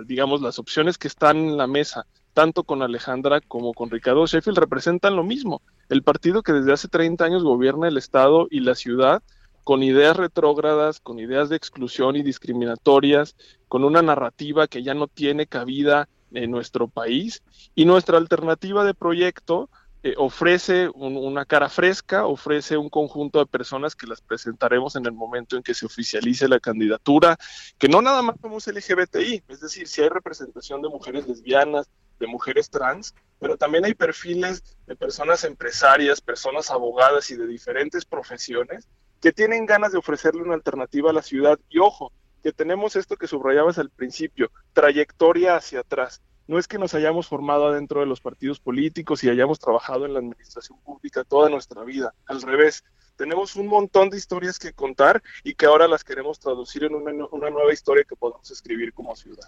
digamos, 0.05 0.41
las 0.41 0.57
opciones 0.57 0.97
que 0.97 1.07
están 1.07 1.37
en 1.37 1.57
la 1.57 1.67
mesa, 1.67 2.07
tanto 2.33 2.63
con 2.63 2.81
Alejandra 2.81 3.41
como 3.41 3.73
con 3.73 3.91
Ricardo 3.91 4.25
Sheffield, 4.25 4.57
representan 4.57 5.15
lo 5.15 5.23
mismo. 5.23 5.61
El 5.89 6.03
partido 6.03 6.41
que 6.43 6.53
desde 6.53 6.73
hace 6.73 6.87
30 6.87 7.23
años 7.23 7.43
gobierna 7.43 7.87
el 7.87 7.97
Estado 7.97 8.47
y 8.49 8.61
la 8.61 8.75
ciudad 8.75 9.21
con 9.65 9.81
ideas 9.81 10.15
retrógradas, 10.15 10.99
con 10.99 11.19
ideas 11.19 11.49
de 11.49 11.55
exclusión 11.55 12.15
y 12.15 12.21
discriminatorias, 12.21 13.35
con 13.67 13.83
una 13.83 14.03
narrativa 14.03 14.67
que 14.67 14.83
ya 14.83 14.93
no 14.93 15.07
tiene 15.07 15.47
cabida 15.47 16.07
en 16.31 16.51
nuestro 16.51 16.87
país. 16.87 17.41
Y 17.73 17.85
nuestra 17.85 18.17
alternativa 18.17 18.85
de 18.85 18.93
proyecto 18.93 19.69
eh, 20.03 20.13
ofrece 20.17 20.87
una 20.93 21.45
cara 21.45 21.67
fresca, 21.67 22.27
ofrece 22.27 22.77
un 22.77 22.89
conjunto 22.89 23.39
de 23.39 23.47
personas 23.47 23.95
que 23.95 24.05
las 24.05 24.21
presentaremos 24.21 24.95
en 24.95 25.07
el 25.07 25.13
momento 25.13 25.57
en 25.57 25.63
que 25.63 25.73
se 25.73 25.87
oficialice 25.87 26.47
la 26.47 26.59
candidatura, 26.59 27.35
que 27.79 27.89
no 27.89 28.03
nada 28.03 28.21
más 28.21 28.35
somos 28.39 28.67
LGBTI, 28.67 29.45
es 29.47 29.61
decir, 29.61 29.87
si 29.87 30.03
hay 30.03 30.09
representación 30.09 30.83
de 30.83 30.89
mujeres 30.89 31.27
lesbianas, 31.27 31.89
de 32.19 32.27
mujeres 32.27 32.69
trans, 32.69 33.13
pero 33.39 33.57
también 33.57 33.85
hay 33.85 33.93
perfiles 33.93 34.77
de 34.87 34.95
personas 34.95 35.43
empresarias, 35.43 36.21
personas 36.21 36.71
abogadas 36.71 37.29
y 37.31 37.35
de 37.35 37.47
diferentes 37.47 38.05
profesiones 38.05 38.87
que 39.21 39.33
tienen 39.33 39.65
ganas 39.65 39.91
de 39.91 39.97
ofrecerle 39.97 40.43
una 40.43 40.53
alternativa 40.53 41.09
a 41.09 41.13
la 41.13 41.21
ciudad. 41.21 41.59
Y 41.69 41.79
ojo, 41.79 42.11
que 42.43 42.53
tenemos 42.53 42.95
esto 42.95 43.17
que 43.17 43.27
subrayabas 43.27 43.77
al 43.79 43.89
principio, 43.89 44.51
trayectoria 44.73 45.55
hacia 45.55 45.79
atrás 45.79 46.21
no 46.47 46.59
es 46.59 46.67
que 46.67 46.77
nos 46.77 46.93
hayamos 46.93 47.27
formado 47.27 47.67
adentro 47.67 48.01
de 48.01 48.05
los 48.05 48.21
partidos 48.21 48.59
políticos 48.59 49.23
y 49.23 49.29
hayamos 49.29 49.59
trabajado 49.59 50.05
en 50.05 50.13
la 50.13 50.19
administración 50.19 50.79
pública 50.79 51.23
toda 51.23 51.49
nuestra 51.49 51.83
vida, 51.83 52.13
al 52.27 52.41
revés. 52.41 52.83
Tenemos 53.15 53.55
un 53.55 53.67
montón 53.67 54.09
de 54.09 54.17
historias 54.17 54.59
que 54.59 54.73
contar 54.73 55.23
y 55.43 55.55
que 55.55 55.65
ahora 55.65 55.87
las 55.87 56.03
queremos 56.03 56.39
traducir 56.39 56.83
en 56.83 56.95
una, 56.95 57.13
nueva 57.13 57.73
historia 57.73 58.03
que 58.03 58.15
podamos 58.15 58.51
escribir 58.51 58.93
como 58.93 59.15
ciudad 59.15 59.47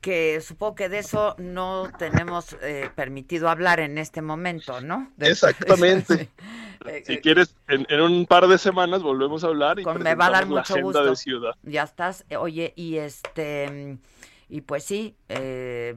que 0.00 0.40
supongo 0.40 0.74
que 0.74 0.88
de 0.88 0.98
eso 0.98 1.34
no 1.38 1.90
tenemos 1.98 2.56
eh, 2.62 2.90
permitido 2.94 3.48
hablar 3.48 3.80
en 3.80 3.98
este 3.98 4.22
momento, 4.22 4.80
¿no? 4.80 5.12
Exactamente. 5.18 6.28
si 7.04 7.14
eh, 7.14 7.20
quieres, 7.20 7.54
en, 7.68 8.00
un 8.00 8.26
par 8.26 8.46
de 8.48 8.58
semanas 8.58 9.02
volvemos 9.02 9.44
a 9.44 9.48
hablar 9.48 9.78
y 9.78 9.84
con, 9.84 10.02
me 10.02 10.14
va 10.14 10.26
a 10.26 10.30
dar 10.30 10.46
mucho 10.46 10.80
gusto. 10.80 11.04
de 11.04 11.16
ciudad. 11.16 11.54
Ya 11.62 11.82
estás. 11.82 12.24
Oye, 12.36 12.72
y 12.76 12.96
este 12.96 13.98
y 14.50 14.62
pues 14.62 14.82
sí, 14.82 15.16
eh, 15.28 15.94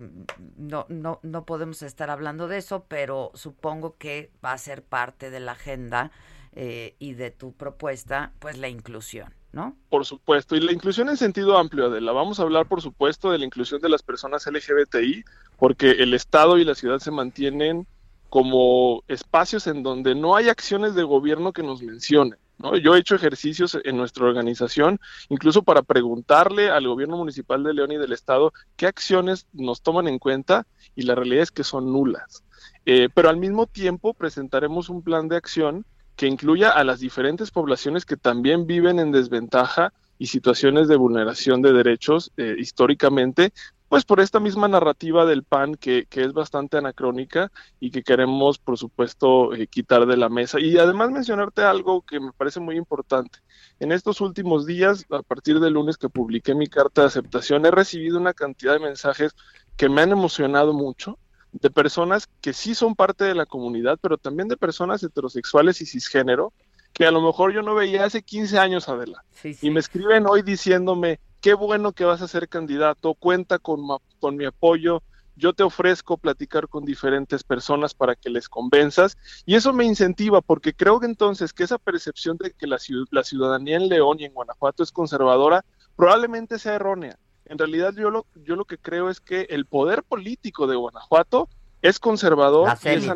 no, 0.57 0.85
no, 0.87 1.19
no 1.23 1.43
podemos 1.43 1.81
estar 1.81 2.11
hablando 2.11 2.47
de 2.47 2.59
eso, 2.59 2.85
pero 2.87 3.31
supongo 3.33 3.97
que 3.97 4.29
va 4.45 4.51
a 4.51 4.57
ser 4.59 4.83
parte 4.83 5.31
de 5.31 5.39
la 5.39 5.53
agenda 5.53 6.11
eh, 6.51 6.95
y 6.99 7.13
de 7.15 7.31
tu 7.31 7.53
propuesta, 7.53 8.31
pues 8.37 8.59
la 8.59 8.69
inclusión. 8.69 9.33
¿No? 9.53 9.77
Por 9.89 10.03
supuesto, 10.03 10.55
y 10.55 10.59
la 10.59 10.71
inclusión 10.71 11.09
en 11.09 11.17
sentido 11.17 11.57
amplio, 11.57 11.85
Adela. 11.85 12.11
Vamos 12.11 12.39
a 12.39 12.43
hablar, 12.43 12.67
por 12.67 12.81
supuesto, 12.81 13.31
de 13.31 13.37
la 13.37 13.45
inclusión 13.45 13.79
de 13.81 13.89
las 13.89 14.01
personas 14.01 14.47
LGBTI, 14.47 15.23
porque 15.57 15.91
el 15.91 16.15
Estado 16.15 16.57
y 16.57 16.65
la 16.65 16.73
ciudad 16.73 16.97
se 16.97 17.11
mantienen 17.11 17.85
como 18.29 19.03
espacios 19.07 19.67
en 19.67 19.83
donde 19.83 20.15
no 20.15 20.35
hay 20.35 20.49
acciones 20.49 20.95
de 20.95 21.03
gobierno 21.03 21.53
que 21.53 21.61
nos 21.61 21.83
mencionen. 21.83 22.39
Yo 22.81 22.95
he 22.95 22.99
hecho 22.99 23.15
ejercicios 23.15 23.77
en 23.83 23.97
nuestra 23.97 24.25
organización, 24.25 24.99
incluso 25.29 25.63
para 25.63 25.83
preguntarle 25.83 26.69
al 26.69 26.87
gobierno 26.87 27.17
municipal 27.17 27.63
de 27.63 27.73
León 27.73 27.91
y 27.91 27.97
del 27.97 28.13
Estado 28.13 28.53
qué 28.75 28.87
acciones 28.87 29.47
nos 29.53 29.81
toman 29.81 30.07
en 30.07 30.17
cuenta 30.17 30.65
y 30.95 31.03
la 31.03 31.13
realidad 31.13 31.43
es 31.43 31.51
que 31.51 31.63
son 31.63 31.91
nulas. 31.91 32.43
Eh, 32.85 33.09
pero 33.13 33.29
al 33.29 33.37
mismo 33.37 33.67
tiempo 33.67 34.13
presentaremos 34.13 34.89
un 34.89 35.03
plan 35.03 35.27
de 35.27 35.35
acción 35.35 35.85
que 36.15 36.27
incluya 36.27 36.69
a 36.69 36.83
las 36.83 36.99
diferentes 36.99 37.51
poblaciones 37.51 38.05
que 38.05 38.17
también 38.17 38.67
viven 38.67 38.99
en 38.99 39.11
desventaja 39.11 39.93
y 40.19 40.27
situaciones 40.27 40.87
de 40.87 40.95
vulneración 40.95 41.61
de 41.61 41.73
derechos 41.73 42.31
eh, 42.37 42.55
históricamente, 42.57 43.51
pues 43.89 44.05
por 44.05 44.19
esta 44.19 44.39
misma 44.39 44.67
narrativa 44.67 45.25
del 45.25 45.43
PAN 45.43 45.75
que, 45.75 46.07
es 46.09 46.33
bastante 46.33 46.77
anacrónica 46.77 47.51
y 47.79 47.91
que 47.91 48.01
queremos, 48.01 48.57
por 48.57 48.77
supuesto, 48.77 49.53
eh, 49.53 49.67
quitar 49.67 50.07
de 50.07 50.17
la 50.17 50.29
mesa. 50.29 50.59
Y 50.59 50.77
además 50.79 51.11
mencionarte 51.11 51.61
algo 51.61 52.01
que 52.01 52.19
me 52.19 52.31
parece 52.31 52.59
muy 52.59 52.75
importante. 52.75 53.39
En 53.79 53.91
estos 53.91 54.19
últimos 54.21 54.65
días, 54.65 55.05
a 55.11 55.21
partir 55.21 55.59
del 55.59 55.73
lunes 55.73 55.97
que 55.97 56.09
publiqué 56.09 56.55
mi 56.55 56.65
carta 56.67 57.01
de 57.01 57.07
aceptación, 57.07 57.65
he 57.65 57.71
recibido 57.71 58.17
una 58.17 58.33
cantidad 58.33 58.73
de 58.73 58.79
mensajes 58.79 59.35
que 59.77 59.89
me 59.89 60.01
han 60.01 60.11
emocionado 60.11 60.73
mucho 60.73 61.19
de 61.53 61.69
personas 61.69 62.27
que 62.41 62.53
sí 62.53 62.75
son 62.75 62.95
parte 62.95 63.23
de 63.23 63.35
la 63.35 63.45
comunidad, 63.45 63.97
pero 64.01 64.17
también 64.17 64.47
de 64.47 64.57
personas 64.57 65.03
heterosexuales 65.03 65.81
y 65.81 65.85
cisgénero, 65.85 66.51
que 66.93 67.05
a 67.05 67.11
lo 67.11 67.21
mejor 67.21 67.53
yo 67.53 67.61
no 67.61 67.75
veía 67.75 68.05
hace 68.05 68.21
15 68.21 68.59
años, 68.59 68.89
Adela. 68.89 69.23
Y 69.61 69.71
me 69.71 69.79
escriben 69.79 70.25
hoy 70.27 70.41
diciéndome, 70.41 71.19
qué 71.41 71.53
bueno 71.53 71.93
que 71.93 72.05
vas 72.05 72.21
a 72.21 72.27
ser 72.27 72.49
candidato, 72.49 73.13
cuenta 73.13 73.59
con, 73.59 73.81
con 74.19 74.35
mi 74.35 74.45
apoyo, 74.45 75.01
yo 75.35 75.53
te 75.53 75.63
ofrezco 75.63 76.17
platicar 76.17 76.67
con 76.67 76.85
diferentes 76.85 77.43
personas 77.43 77.93
para 77.93 78.15
que 78.15 78.29
les 78.29 78.47
convenzas 78.47 79.17
y 79.45 79.55
eso 79.55 79.73
me 79.73 79.85
incentiva 79.85 80.41
porque 80.41 80.73
creo 80.73 80.99
que 80.99 81.07
entonces 81.07 81.53
que 81.53 81.63
esa 81.63 81.79
percepción 81.79 82.37
de 82.37 82.51
que 82.51 82.67
la, 82.67 82.77
la 83.09 83.23
ciudadanía 83.23 83.77
en 83.77 83.89
León 83.89 84.19
y 84.19 84.25
en 84.25 84.33
Guanajuato 84.33 84.83
es 84.83 84.91
conservadora 84.91 85.65
probablemente 85.95 86.59
sea 86.59 86.75
errónea. 86.75 87.17
En 87.45 87.57
realidad 87.57 87.93
yo 87.95 88.09
lo, 88.09 88.25
yo 88.35 88.55
lo 88.55 88.65
que 88.65 88.77
creo 88.77 89.09
es 89.09 89.19
que 89.19 89.47
el 89.49 89.65
poder 89.65 90.03
político 90.03 90.67
de 90.67 90.75
Guanajuato 90.75 91.49
es 91.81 91.99
conservador. 91.99 92.77
y 92.83 92.89
es 92.89 93.07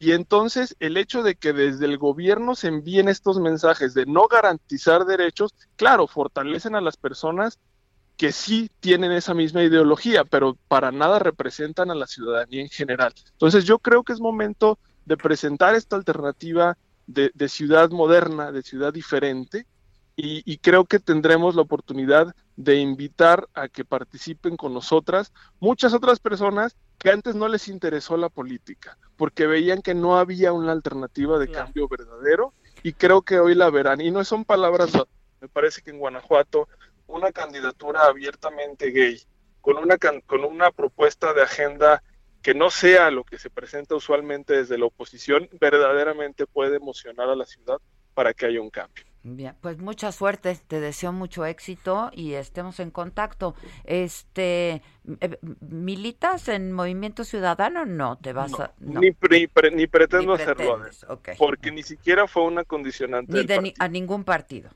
y 0.00 0.12
entonces 0.12 0.76
el 0.78 0.96
hecho 0.96 1.22
de 1.22 1.34
que 1.34 1.52
desde 1.52 1.86
el 1.86 1.98
gobierno 1.98 2.54
se 2.54 2.68
envíen 2.68 3.08
estos 3.08 3.40
mensajes 3.40 3.94
de 3.94 4.06
no 4.06 4.28
garantizar 4.28 5.04
derechos, 5.04 5.54
claro, 5.76 6.06
fortalecen 6.06 6.76
a 6.76 6.80
las 6.80 6.96
personas 6.96 7.58
que 8.16 8.32
sí 8.32 8.70
tienen 8.80 9.12
esa 9.12 9.34
misma 9.34 9.62
ideología, 9.62 10.24
pero 10.24 10.56
para 10.68 10.92
nada 10.92 11.18
representan 11.18 11.90
a 11.90 11.94
la 11.94 12.06
ciudadanía 12.06 12.62
en 12.62 12.68
general. 12.68 13.12
Entonces 13.32 13.64
yo 13.64 13.78
creo 13.78 14.02
que 14.02 14.12
es 14.12 14.20
momento 14.20 14.78
de 15.04 15.16
presentar 15.16 15.74
esta 15.74 15.96
alternativa 15.96 16.76
de, 17.06 17.48
ciudad 17.48 17.90
moderna, 17.90 18.52
de 18.52 18.62
ciudad 18.62 18.92
diferente, 18.92 19.66
y, 20.20 20.58
creo 20.58 20.84
que 20.84 20.98
tendremos 20.98 21.54
la 21.54 21.62
oportunidad 21.62 22.34
de 22.56 22.74
invitar 22.74 23.48
a 23.54 23.68
que 23.68 23.84
participen 23.84 24.56
con 24.56 24.74
nosotras 24.74 25.32
muchas 25.60 25.94
otras 25.94 26.18
personas 26.18 26.76
que 26.98 27.10
antes 27.10 27.36
no 27.36 27.46
les 27.46 27.68
interesó 27.68 28.16
la 28.16 28.28
política, 28.28 28.98
porque 29.16 29.46
veían 29.46 29.80
que 29.80 29.94
no 29.94 30.18
había 30.18 30.52
una 30.52 30.72
alternativa 30.72 31.38
de 31.38 31.52
cambio 31.52 31.86
verdadero 31.86 32.52
y 32.82 32.94
creo 32.94 33.22
que 33.22 33.38
hoy 33.38 33.54
la 33.54 33.70
verán. 33.70 34.00
Y 34.00 34.10
no 34.10 34.24
son 34.24 34.44
palabras, 34.44 34.90
me 35.40 35.46
parece 35.46 35.82
que 35.82 35.90
en 35.90 36.00
Guanajuato 36.00 36.68
una 37.06 37.30
candidatura 37.30 38.06
abiertamente 38.06 38.90
gay, 38.90 39.22
con 39.60 39.76
una, 39.76 39.98
con 39.98 40.44
una 40.44 40.72
propuesta 40.72 41.32
de 41.32 41.42
agenda 41.42 42.02
que 42.42 42.54
no 42.54 42.70
sea 42.70 43.12
lo 43.12 43.22
que 43.22 43.38
se 43.38 43.50
presenta 43.50 43.94
usualmente 43.94 44.54
desde 44.54 44.78
la 44.78 44.86
oposición, 44.86 45.48
verdaderamente 45.60 46.44
puede 46.48 46.76
emocionar 46.78 47.28
a 47.28 47.36
la 47.36 47.46
ciudad 47.46 47.78
para 48.14 48.34
que 48.34 48.46
haya 48.46 48.60
un 48.60 48.70
cambio. 48.70 49.07
Bien, 49.36 49.54
pues 49.60 49.78
mucha 49.78 50.12
suerte, 50.12 50.56
te 50.66 50.80
deseo 50.80 51.12
mucho 51.12 51.44
éxito 51.44 52.10
y 52.14 52.34
estemos 52.34 52.80
en 52.80 52.90
contacto. 52.90 53.54
Este, 53.84 54.82
eh, 55.20 55.38
¿militas 55.60 56.48
en 56.48 56.72
Movimiento 56.72 57.24
Ciudadano? 57.24 57.86
No, 57.86 58.18
te 58.18 58.32
vas 58.32 58.58
a... 58.58 58.72
Ni, 58.78 59.10
ni, 59.72 59.86
pretendo 59.86 60.34
hacerlo, 60.34 60.80
porque 61.38 61.70
ni 61.70 61.82
siquiera 61.82 62.26
fue 62.26 62.44
una 62.44 62.64
condicionante. 62.64 63.44
Ni 63.60 63.74
a 63.78 63.88
ningún 63.88 64.24
partido. 64.24 64.70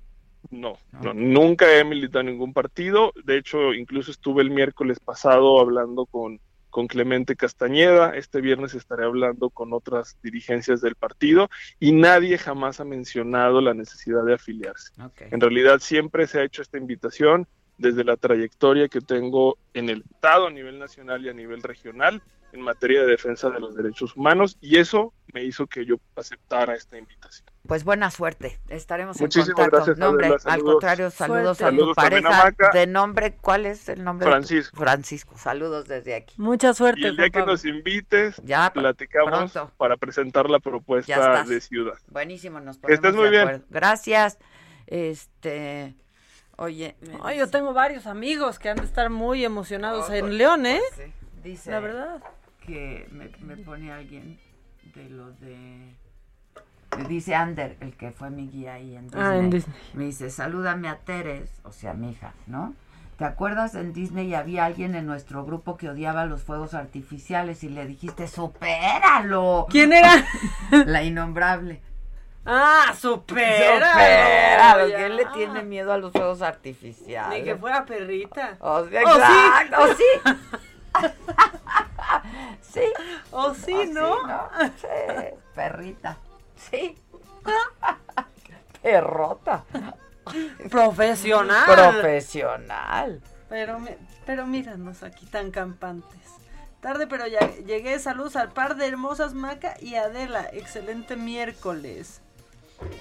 No, 0.50 0.76
no, 1.00 1.14
nunca 1.14 1.78
he 1.78 1.84
militado 1.84 2.20
en 2.20 2.26
ningún 2.26 2.52
partido. 2.52 3.12
De 3.24 3.38
hecho, 3.38 3.72
incluso 3.72 4.10
estuve 4.10 4.42
el 4.42 4.50
miércoles 4.50 4.98
pasado 5.00 5.60
hablando 5.60 6.04
con 6.06 6.40
con 6.72 6.88
Clemente 6.88 7.36
Castañeda. 7.36 8.16
Este 8.16 8.40
viernes 8.40 8.74
estaré 8.74 9.04
hablando 9.04 9.50
con 9.50 9.74
otras 9.74 10.16
dirigencias 10.22 10.80
del 10.80 10.96
partido 10.96 11.50
y 11.78 11.92
nadie 11.92 12.38
jamás 12.38 12.80
ha 12.80 12.84
mencionado 12.84 13.60
la 13.60 13.74
necesidad 13.74 14.24
de 14.24 14.34
afiliarse. 14.34 14.90
En 15.30 15.40
realidad 15.40 15.80
siempre 15.80 16.26
se 16.26 16.40
ha 16.40 16.44
hecho 16.44 16.62
esta 16.62 16.78
invitación 16.78 17.46
desde 17.76 18.04
la 18.04 18.16
trayectoria 18.16 18.88
que 18.88 19.02
tengo 19.02 19.58
en 19.74 19.90
el 19.90 20.02
Estado 20.14 20.46
a 20.46 20.50
nivel 20.50 20.78
nacional 20.78 21.24
y 21.24 21.28
a 21.28 21.34
nivel 21.34 21.62
regional 21.62 22.22
en 22.52 22.60
materia 22.60 23.00
de 23.00 23.06
defensa 23.06 23.48
de 23.50 23.58
los 23.60 23.74
derechos 23.74 24.14
humanos 24.16 24.58
y 24.60 24.78
eso 24.78 25.12
me 25.32 25.42
hizo 25.42 25.66
que 25.66 25.86
yo 25.86 25.96
aceptara 26.16 26.74
esta 26.74 26.98
invitación. 26.98 27.48
Pues 27.66 27.84
buena 27.84 28.10
suerte, 28.10 28.60
estaremos 28.68 29.18
Muchísimas 29.20 29.48
en 29.50 29.54
contacto. 29.54 29.76
gracias, 29.76 29.98
nombre, 29.98 30.26
Adela, 30.26 30.40
al 30.52 30.62
contrario, 30.62 31.10
saludos 31.10 31.58
Suerte. 31.58 31.64
a 31.64 31.68
tu 31.68 31.74
Saludos 31.94 31.98
a 31.98 32.02
pareja. 32.02 32.44
Maca. 32.44 32.70
De 32.74 32.86
nombre, 32.86 33.36
¿cuál 33.40 33.66
es 33.66 33.88
el 33.88 34.04
nombre? 34.04 34.26
de 34.26 34.30
tu- 34.30 34.36
Francisco. 34.36 34.76
Francisco, 34.76 35.38
saludos 35.38 35.86
desde 35.88 36.14
aquí. 36.14 36.34
Mucha 36.38 36.74
suerte. 36.74 37.00
Y 37.00 37.04
el 37.06 37.16
día 37.16 37.30
que 37.30 37.42
nos 37.46 37.64
invites, 37.64 38.36
Ya, 38.44 38.70
platicamos 38.72 39.52
pronto. 39.52 39.72
para 39.78 39.96
presentar 39.96 40.50
la 40.50 40.58
propuesta 40.58 41.44
de 41.44 41.60
ciudad. 41.60 41.94
Buenísimo, 42.08 42.60
nos 42.60 42.76
Que 42.78 42.92
estés 42.94 43.12
ponemos 43.12 43.30
muy 43.30 43.36
de 43.38 43.44
bien. 43.46 43.64
Gracias. 43.70 44.38
Este, 44.86 45.94
oye, 46.56 46.96
yo 47.36 47.48
tengo 47.48 47.72
varios 47.72 48.06
amigos 48.06 48.58
que 48.58 48.68
han 48.68 48.76
de 48.76 48.84
estar 48.84 49.08
muy 49.08 49.44
emocionados 49.44 50.06
Oh, 50.10 50.12
en 50.12 50.20
pues, 50.26 50.34
León, 50.34 50.66
¿eh? 50.66 50.80
pues 50.94 51.06
sí. 51.08 51.12
Dice 51.42 51.70
La 51.70 51.80
verdad. 51.80 52.22
Que 52.66 53.09
me, 53.10 53.28
me 53.40 53.56
pone 53.62 53.93
alguien 53.93 54.39
de 54.94 55.09
lo 55.10 55.32
de 55.32 55.94
me 56.97 57.05
dice 57.05 57.34
Ander, 57.34 57.76
el 57.80 57.97
que 57.97 58.10
fue 58.10 58.28
mi 58.30 58.48
guía 58.48 58.74
ahí 58.74 58.97
en 58.97 59.06
Disney. 59.06 59.22
Ah, 59.24 59.36
en 59.36 59.51
Disney. 59.51 59.76
Me 59.94 60.05
dice, 60.05 60.28
salúdame 60.28 60.89
a 60.89 60.98
Teres, 60.98 61.51
o 61.64 61.72
sea, 61.72 61.94
mi 61.94 62.10
hija, 62.10 62.34
¿no? 62.47 62.74
¿Te 63.16 63.24
acuerdas 63.24 63.74
en 63.74 63.93
Disney 63.93 64.34
había 64.34 64.66
alguien 64.66 64.94
en 64.94 65.06
nuestro 65.06 65.44
grupo 65.44 65.76
que 65.76 65.89
odiaba 65.89 66.26
los 66.26 66.43
fuegos 66.43 66.74
artificiales 66.74 67.62
y 67.64 67.68
le 67.70 67.86
dijiste, 67.86 68.28
supéralo? 68.28 69.66
¿Quién 69.70 69.93
era? 69.93 70.26
La 70.86 71.02
innombrable. 71.02 71.80
Ah, 72.44 72.93
supera. 72.98 73.93
Supéralo. 73.93 74.94
¿Quién 74.94 75.16
le 75.16 75.26
tiene 75.26 75.62
miedo 75.62 75.93
a 75.93 75.98
los 75.98 76.12
fuegos 76.12 76.43
artificiales? 76.43 77.39
Ni 77.39 77.44
que 77.44 77.56
fuera 77.56 77.84
perrita. 77.86 78.56
O 78.60 78.84
sea, 78.86 79.02
¿O 79.02 79.14
sí? 79.14 79.20
exacto, 79.20 79.82
o 79.82 79.86
sí. 79.94 80.05
sí. 82.60 82.84
O 83.30 83.55
sí, 83.55 83.90
¿no? 83.93 84.16
Sí, 84.80 84.86
perrita. 85.55 86.16
Sí. 86.56 86.98
Perrota. 88.82 89.64
Profesional. 90.70 91.64
Profesional. 91.66 93.20
Pero, 93.48 93.78
pero 94.24 94.47
míranos 94.47 95.02
aquí 95.02 95.26
tan 95.26 95.51
campantes. 95.51 96.20
Tarde, 96.80 97.06
pero 97.06 97.26
ya 97.26 97.40
llegué. 97.64 97.98
Saludos 97.98 98.36
al 98.36 98.51
par 98.52 98.76
de 98.76 98.86
hermosas 98.86 99.34
Maca 99.34 99.74
y 99.80 99.94
Adela. 99.97 100.48
Excelente 100.52 101.16
miércoles. 101.16 102.21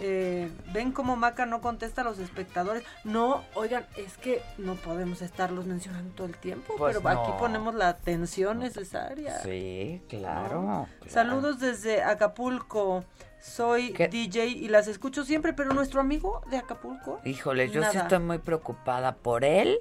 Eh, 0.02 0.50
¿Ven 0.74 0.92
cómo 0.92 1.16
Maca 1.16 1.46
no 1.46 1.62
contesta 1.62 2.02
a 2.02 2.04
los 2.04 2.20
espectadores? 2.20 2.84
No, 3.04 3.44
oigan, 3.56 3.86
es 3.98 4.18
que 4.18 4.42
no 4.58 4.76
podemos 4.76 5.22
estarlos 5.22 5.66
mencionando 5.66 6.14
todo 6.16 6.28
el 6.28 6.36
tiempo, 6.38 6.74
Pues 6.78 6.98
pero 6.98 7.08
aquí 7.10 7.32
no. 7.32 7.38
ponemos 7.38 7.76
la 7.76 7.90
atención 7.90 8.60
necesaria. 8.60 9.40
Sí, 9.42 10.02
claro. 10.10 10.62
¿no? 10.62 10.88
claro. 11.00 11.12
Saludos 11.12 11.60
desde 11.60 12.02
Acapulco. 12.04 13.04
Soy 13.40 13.92
DJ 13.92 14.46
y 14.48 14.68
las 14.68 14.88
escucho 14.88 15.24
siempre, 15.24 15.54
pero 15.54 15.74
nuestro 15.74 16.00
amigo 16.00 16.42
de 16.52 16.58
Acapulco. 16.58 17.20
Híjole, 17.26 17.70
yo 17.70 17.82
sí 17.82 17.88
nada. 17.88 18.02
estoy 18.04 18.20
muy 18.20 18.38
preocupada 18.38 19.16
por 19.16 19.44
él 19.44 19.80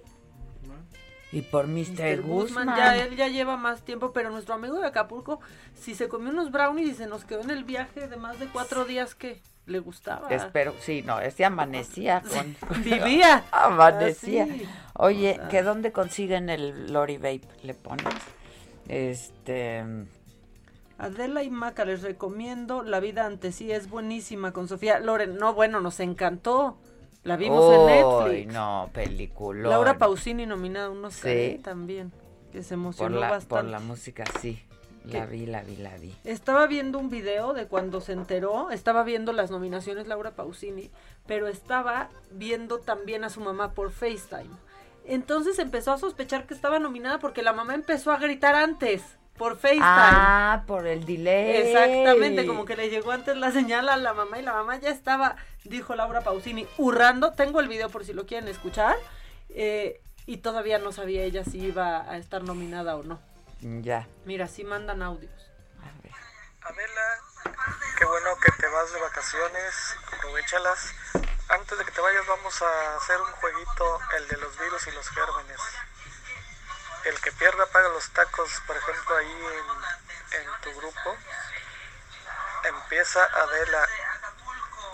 y 1.33 1.43
por 1.43 1.67
Mr. 1.69 2.17
Mr. 2.19 2.23
Guzmán. 2.23 2.69
Ya 2.77 2.97
él 2.97 3.17
ya 3.17 3.29
lleva 3.29 3.57
más 3.57 3.83
tiempo, 3.83 4.13
pero 4.13 4.31
nuestro 4.31 4.55
amigo 4.55 4.79
de 4.79 4.87
Acapulco, 4.87 5.41
si 5.75 5.95
se 5.95 6.09
comió 6.09 6.31
unos 6.31 6.51
brownies 6.51 6.89
y 6.89 6.95
se 6.95 7.07
nos 7.07 7.25
quedó 7.25 7.43
en 7.43 7.51
el 7.51 7.65
viaje 7.65 8.09
de 8.09 8.17
más 8.17 8.41
de 8.41 8.47
cuatro 8.47 8.85
días 8.87 9.15
que 9.15 9.43
le 9.71 9.79
gustaba. 9.79 10.29
Espero, 10.29 10.75
sí, 10.81 11.03
no, 11.03 11.21
este 11.21 11.45
amanecía 11.45 12.23
con... 12.69 12.83
Vivía. 12.83 13.45
amanecía. 13.53 14.45
Así. 14.45 14.69
Oye, 14.95 15.33
O 15.33 15.37
sea. 15.37 15.49
¿que 15.49 15.63
dónde 15.63 15.93
consiguen 15.93 16.49
el 16.51 16.93
Lori 16.93 17.17
Vape? 17.17 17.43
Le 17.63 17.75
pones. 17.75 18.15
Este... 18.89 19.85
Adela 20.99 21.43
y 21.43 21.49
Maca, 21.51 21.87
les 21.87 22.03
recomiendo 22.03 22.83
La 22.83 23.01
vida 23.01 23.25
ante 23.25 23.53
sí, 23.53 23.73
es 23.73 23.89
buenísima 23.89 24.53
con 24.53 24.69
Sofía 24.69 24.99
Loren. 25.01 25.37
No, 25.39 25.55
bueno, 25.55 25.81
nos 25.81 25.99
encantó. 26.01 26.77
La 27.23 27.37
vimos 27.37 27.73
en 27.75 27.87
Netflix. 27.87 28.53
no, 28.53 28.91
película. 28.93 29.69
Laura 29.69 29.97
Pausini 29.99 30.47
nominada 30.47 30.87
a 30.87 30.91
un 30.91 31.05
Oscar 31.05 31.33
Sí. 31.33 31.39
¿eh? 31.39 31.61
también, 31.63 32.13
que 32.53 32.63
se 32.63 32.71
Por 32.71 32.75
emocionó 32.75 33.21
la, 33.21 33.31
bastante. 33.31 33.49
por 33.49 33.65
la 33.65 33.79
música, 33.81 34.25
sí. 34.41 34.63
La 35.05 35.27
vi, 35.27 35.47
la 35.47 35.63
vi, 35.63 35.77
la 35.77 35.97
vi. 35.97 36.15
Estaba 36.25 36.67
viendo 36.67 36.99
un 36.99 37.09
video 37.09 37.53
de 37.55 37.67
cuando 37.67 38.01
se 38.01 38.13
enteró, 38.13 38.71
estaba 38.71 39.03
viendo 39.03 39.33
las 39.33 39.51
nominaciones 39.51 40.07
Laura 40.07 40.33
Pausini, 40.33 40.91
pero 41.27 41.49
estaba 41.49 42.11
viendo 42.31 42.79
también 42.81 43.25
a 43.25 43.31
su 43.31 43.41
mamá 43.41 43.73
por 43.73 43.91
FaceTime. 43.91 44.55
Entonces 45.07 45.59
empezó 45.59 45.93
a 45.93 45.99
sospechar 45.99 46.47
que 46.47 46.55
estaba 46.55 46.79
nominada 46.79 47.19
porque 47.19 47.43
la 47.43 47.53
mamá 47.53 47.75
empezó 47.75 48.13
a 48.13 48.19
gritar 48.19 48.55
antes 48.55 49.03
por 49.39 49.57
FaceTime. 49.57 49.83
Ah, 49.83 50.65
por 50.67 50.87
el 50.87 51.07
delay. 51.07 51.57
Exactamente, 51.57 52.47
como 52.47 52.67
que 52.67 52.77
le 52.77 52.91
llegó 52.91 53.11
antes 53.11 53.37
la 53.37 53.51
señal 53.53 53.89
a 53.89 53.97
la 53.97 54.13
mamá 54.13 54.39
y 54.39 54.43
la 54.43 54.53
mamá 54.53 54.79
ya 54.79 54.91
estaba, 54.91 55.37
dijo 55.65 55.95
Laura 55.95 56.21
Pausini, 56.21 56.67
hurrando. 56.77 57.33
Tengo 57.33 57.61
el 57.61 57.69
video 57.69 57.89
por 57.89 58.05
si 58.05 58.13
lo 58.13 58.27
quieren 58.27 58.49
escuchar. 58.49 58.97
eh, 59.49 60.01
y 60.27 60.37
todavía 60.37 60.79
no 60.79 60.93
sabía 60.93 61.25
ella 61.25 61.43
si 61.45 61.59
iba 61.59 62.09
a 62.09 62.17
estar 62.19 62.45
nominada 62.45 62.95
o 62.97 63.03
no. 63.03 63.19
Ya. 63.61 64.09
Mira, 64.25 64.47
sí 64.49 64.65
mandan 64.65 65.03
audios. 65.03 65.51
Adela, 66.63 67.19
qué 67.99 68.05
bueno 68.05 68.39
que 68.39 68.51
te 68.53 68.67
vas 68.69 68.93
de 68.93 69.01
vacaciones, 69.01 69.97
aprovechalas. 70.13 70.95
Antes 71.49 71.79
de 71.79 71.85
que 71.85 71.91
te 71.91 72.01
vayas 72.01 72.27
vamos 72.27 72.63
a 72.63 72.97
hacer 72.97 73.21
un 73.21 73.33
jueguito, 73.33 73.99
el 74.17 74.29
de 74.29 74.37
los 74.37 74.59
virus 74.59 74.87
y 74.87 74.91
los 74.93 75.09
gérmenes. 75.09 75.61
El 77.05 77.21
que 77.21 77.33
pierda 77.33 77.67
paga 77.67 77.89
los 77.89 78.11
tacos, 78.11 78.63
por 78.67 78.77
ejemplo, 78.77 79.17
ahí 79.17 79.47
en, 80.33 80.41
en 80.43 80.61
tu 80.63 80.79
grupo. 80.79 81.17
Empieza 82.65 83.25
Adela, 83.25 83.89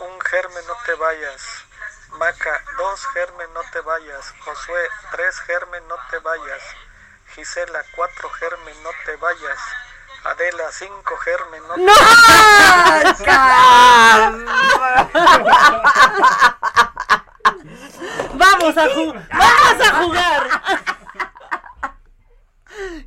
un 0.01 0.21
germen 0.21 0.67
no 0.67 0.77
te 0.87 0.95
vayas. 0.95 1.43
Maca, 2.13 2.65
dos 2.79 3.07
germen 3.09 3.53
no 3.53 3.63
te 3.73 3.81
vayas. 3.81 4.33
Josué, 4.45 4.89
tres 5.11 5.41
germen 5.41 5.87
no 5.89 5.97
te 6.11 6.19
vayas. 6.21 6.63
Gisela, 7.37 7.85
cuatro 7.95 8.31
germen 8.31 8.75
no 8.83 8.89
te 9.05 9.15
vayas. 9.17 9.59
Adela, 10.25 10.73
cinco 10.73 11.17
germen 11.19 11.63
no 11.69 11.75
te 11.75 11.83
¡No! 11.83 11.93
Vamos 18.35 18.77
a 18.79 18.89
jugar. 18.89 19.29
Vamos 19.29 19.87
a 19.87 19.95
jugar. 20.03 20.49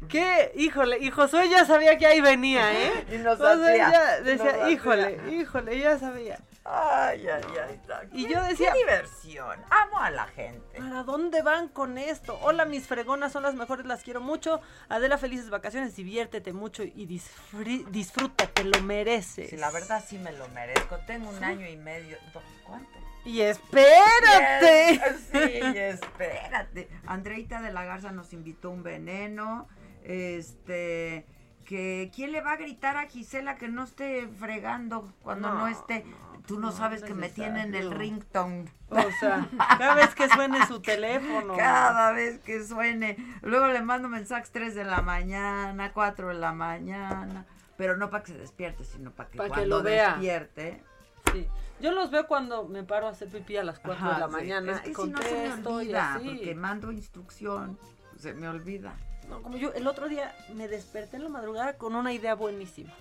¿Qué? 0.08 0.52
Híjole, 0.56 1.00
y 1.00 1.10
Josué 1.10 1.50
ya 1.50 1.66
sabía 1.66 1.98
que 1.98 2.06
ahí 2.06 2.22
venía, 2.22 2.72
¿eh? 2.72 3.08
Y 3.12 3.18
nos 3.18 3.40
Josué 3.40 3.82
hacía, 3.82 3.92
ya 3.92 4.18
nos 4.18 4.26
decía, 4.26 4.50
hacía. 4.52 4.70
híjole, 4.70 5.20
híjole, 5.32 5.80
ya 5.80 5.98
sabía. 5.98 6.38
Ay, 6.72 7.28
ay, 7.28 7.44
ay. 7.68 8.10
Y 8.14 8.32
yo 8.32 8.44
decía, 8.44 8.72
Qué 8.74 8.80
diversión. 8.80 9.60
Amo 9.72 10.00
a 10.00 10.12
la 10.12 10.28
gente. 10.28 10.78
¿Para 10.78 11.02
dónde 11.04 11.42
van 11.42 11.68
con 11.68 11.98
esto? 11.98 12.38
Hola, 12.44 12.66
mis 12.66 12.86
fregonas, 12.86 13.32
son 13.32 13.42
las 13.42 13.56
mejores, 13.56 13.88
las 13.88 14.04
quiero 14.04 14.22
mucho. 14.22 14.62
Adela, 14.88 15.18
felices 15.18 15.50
vacaciones, 15.50 15.96
diviértete 15.96 16.54
mucho 16.54 16.84
y 16.84 17.08
disfruta, 17.08 18.46
te 18.46 18.64
lo 18.66 18.82
mereces. 18.84 19.50
Sí, 19.50 19.58
la 19.58 19.72
verdad 19.72 20.04
sí 20.06 20.20
me 20.20 20.32
lo 20.32 20.48
merezco. 20.50 20.98
Tengo 21.08 21.30
un 21.30 21.44
año 21.44 21.68
y 21.68 21.76
medio. 21.76 22.18
¿Cuánto? 22.64 23.00
Y 23.26 23.42
espérate. 23.42 24.94
Yes, 24.94 25.30
Sí, 25.32 25.60
espérate. 25.76 26.88
Andreita 27.08 27.62
de 27.62 27.74
la 27.74 27.84
Garza 27.84 28.12
nos 28.12 28.32
invitó 28.32 28.70
un 28.70 28.84
veneno. 28.84 29.68
Este. 30.04 31.26
Que, 31.66 32.10
¿Quién 32.16 32.32
le 32.32 32.42
va 32.42 32.54
a 32.54 32.58
gritar 32.58 32.98
a 32.98 33.06
Gisela 33.08 33.56
que 33.56 33.68
no 33.68 33.84
esté 33.84 34.28
fregando 34.28 35.14
cuando 35.22 35.50
no, 35.50 35.60
No, 35.60 35.68
esté? 35.68 36.04
Tú 36.48 36.60
no, 36.60 36.68
no 36.68 36.72
sabes 36.72 37.04
que 37.04 37.14
me 37.14 37.30
tienen 37.30 37.76
el 37.76 37.92
ringtone. 37.92 38.66
O 38.90 39.12
sea, 39.20 39.48
cada 39.78 39.96
vez 39.96 40.16
que 40.16 40.28
suene 40.30 40.66
su 40.66 40.82
teléfono. 40.82 41.56
Cada 41.56 42.12
vez 42.12 42.40
que 42.40 42.66
suene. 42.66 43.18
Luego 43.42 43.68
le 43.68 43.82
mando 43.82 44.10
mensajes 44.10 44.52
3 44.52 44.74
de 44.76 44.84
la 44.84 45.02
mañana, 45.02 45.92
4 45.94 46.30
de 46.30 46.34
la 46.36 46.54
mañana. 46.54 47.46
Pero 47.78 47.96
no 47.98 48.10
para 48.10 48.24
que 48.24 48.32
se 48.34 48.38
despierte, 48.38 48.84
sino 48.84 49.12
para 49.12 49.30
que 49.30 49.38
Pa' 49.38 49.44
que 49.46 49.50
cuando 49.50 49.78
lo 49.78 49.84
vea. 49.84 50.10
despierte. 50.12 50.84
Sí. 51.32 51.48
Yo 51.80 51.92
los 51.92 52.12
veo 52.12 52.28
cuando 52.28 52.68
me 52.68 52.84
paro 52.84 53.08
a 53.08 53.12
hacer 53.12 53.30
pipí 53.30 53.56
a 53.56 53.64
las 53.64 53.80
4 53.80 53.94
Ajá, 53.94 54.14
de 54.16 54.20
la 54.20 54.28
sí. 54.28 54.32
mañana. 54.34 54.72
Es 54.74 54.82
que 54.82 54.90
y 54.92 54.96
si 54.96 55.08
no 55.08 55.22
se 55.22 55.32
me 55.58 55.68
olvida, 55.68 56.20
porque 56.24 56.56
mando 56.56 56.92
instrucción, 56.92 57.78
se 58.18 58.34
me 58.34 58.50
olvida. 58.50 58.96
No, 59.30 59.42
como 59.42 59.58
yo 59.58 59.72
el 59.74 59.88
otro 59.88 60.10
día 60.10 60.36
me 60.56 60.68
desperté 60.68 61.18
en 61.18 61.24
la 61.24 61.30
madrugada 61.30 61.78
con 61.78 61.96
una 61.96 62.12
idea 62.12 62.34
buenísima. 62.36 62.92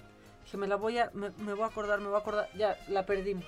Dije, 0.49 0.57
me 0.57 0.67
la 0.67 0.77
voy 0.77 0.99
a, 0.99 1.11
me, 1.13 1.29
me 1.29 1.53
voy 1.53 1.65
a 1.65 1.67
acordar, 1.67 2.01
me 2.01 2.07
voy 2.07 2.15
a 2.17 2.21
acordar. 2.21 2.49
Ya, 2.55 2.75
la 2.89 3.05
perdimos. 3.05 3.45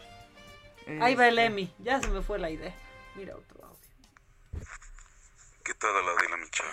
Ahí 1.01 1.15
va 1.15 1.29
el 1.29 1.39
Este, 1.39 1.47
Emi, 1.47 1.75
ya 1.79 1.99
se 1.99 2.09
me 2.09 2.21
fue 2.21 2.39
la 2.39 2.51
idea. 2.51 2.75
Mira 3.15 3.37
otro 3.37 3.65
audio. 3.65 4.67
¿Qué 5.65 5.73
tal 5.73 5.97
a 5.97 6.03
la 6.03 6.15
de 6.23 6.29
la 6.29 6.37
Micha? 6.37 6.65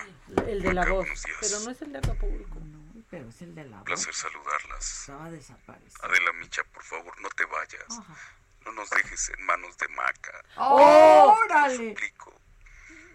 El 0.46 0.60
de 0.60 0.74
la 0.74 0.84
voz. 0.84 1.06
Pero 1.40 1.60
no 1.60 1.70
es 1.70 1.80
el 1.80 1.92
de 1.92 1.98
Acapulco. 1.98 2.58
Pero 3.08 3.26
es 3.26 3.40
el 3.40 3.54
de 3.54 3.64
la 3.64 3.78
Un 3.78 3.84
placer 3.84 4.12
saludarlas. 4.14 5.00
Estaba 5.00 5.30
desaparecido. 5.30 6.04
Adela 6.04 6.32
Micha, 6.34 6.62
por 6.74 6.82
favor, 6.82 7.18
no 7.22 7.30
te 7.30 7.46
vayas. 7.46 7.86
No 8.66 8.72
nos 8.72 8.90
dejes 8.90 9.30
en 9.30 9.46
manos 9.46 9.78
de 9.78 9.88
Maca. 9.88 10.44
¡Órale! 10.58 11.94
Te 11.94 12.02
suplico, 12.02 12.34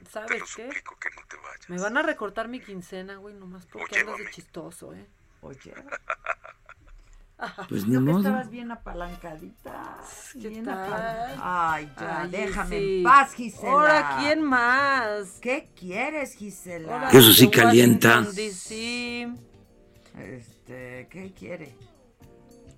te 0.04 0.10
¿Sabes 0.10 0.40
lo 0.40 0.46
qué? 0.48 0.64
suplico 0.66 0.98
que 0.98 1.10
no 1.12 1.22
te 1.28 1.38
vayas. 1.38 1.70
Me 1.70 1.80
van 1.80 1.96
a 1.96 2.02
recortar 2.02 2.48
mi 2.48 2.60
quincena, 2.60 3.18
güey, 3.18 3.36
nomás 3.36 3.68
porque 3.68 4.00
andas 4.00 4.18
de 4.18 4.32
chistoso, 4.32 4.96
¿eh? 4.96 5.08
Oye. 5.42 5.76
Pues 7.70 7.88
ni 7.88 7.98
modo. 7.98 8.20
estabas 8.20 8.50
bien 8.50 8.72
apalancadita. 8.72 9.98
¿Qué 10.34 10.50
bien 10.50 10.66
tal? 10.66 10.80
apalancada. 10.84 11.36
Ay, 11.74 11.92
ya, 12.00 12.22
Ay, 12.22 12.30
déjame 12.30 12.78
sí. 12.80 12.98
en 12.98 13.04
paz, 13.04 13.34
Gisela. 13.34 13.72
Ahora, 13.72 14.18
¿quién 14.20 14.42
más? 14.42 15.40
¿Qué 15.42 15.70
quieres, 15.76 16.36
Gisela? 16.36 16.94
Ahora 16.94 17.10
Eso 17.10 17.34
sí 17.34 17.50
calienta. 17.50 18.22
D.C. 18.22 19.34
Este, 20.18 21.08
¿qué 21.10 21.34
quiere? 21.38 21.76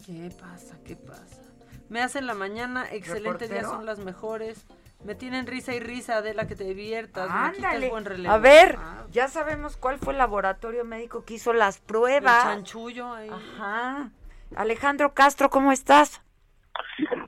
¿Qué 0.06 0.32
pasa? 0.40 0.76
¿Qué 0.86 0.96
pasa? 0.96 1.42
Me 1.90 2.02
hacen 2.02 2.26
la 2.26 2.34
mañana, 2.34 2.86
excelente 2.92 3.48
día, 3.48 3.58
¿Reportero? 3.58 3.70
son 3.70 3.86
las 3.86 4.00
mejores. 4.00 4.66
Me 5.04 5.14
tienen 5.14 5.46
risa 5.46 5.74
y 5.76 5.80
risa, 5.80 6.18
Adela, 6.18 6.48
que 6.48 6.56
te 6.56 6.64
diviertas. 6.64 7.28
Ándale. 7.30 7.90
buen 7.90 8.06
relevo. 8.06 8.34
A 8.34 8.38
ver, 8.40 8.78
Ah, 8.80 9.04
ya 9.12 9.28
sabemos 9.28 9.78
cuál 9.78 10.00
fue 10.00 10.14
el 10.14 10.18
laboratorio 10.18 10.84
médico 10.84 11.24
que 11.26 11.36
hizo 11.36 11.54
las 11.54 11.78
el 11.78 11.84
pruebas. 11.84 12.44
chanchullo 12.44 13.14
ahí. 13.14 13.30
Ajá. 13.30 14.10
Alejandro 14.56 15.14
Castro, 15.14 15.50
¿cómo 15.50 15.72
estás? 15.72 16.22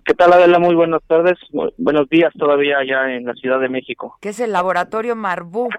¿Qué 0.06 0.14
tal, 0.14 0.34
Adela? 0.34 0.60
Muy 0.60 0.76
buenas 0.76 1.02
tardes. 1.08 1.38
Bu- 1.52 1.74
Buenos 1.78 2.08
días 2.10 2.34
todavía 2.38 2.80
allá 2.80 3.14
en 3.16 3.26
la 3.26 3.34
Ciudad 3.34 3.60
de 3.60 3.70
México. 3.70 4.18
¿Qué 4.22 4.30
es 4.30 4.40
el 4.40 4.52
laboratorio 4.52 5.16
Marbú? 5.16 5.70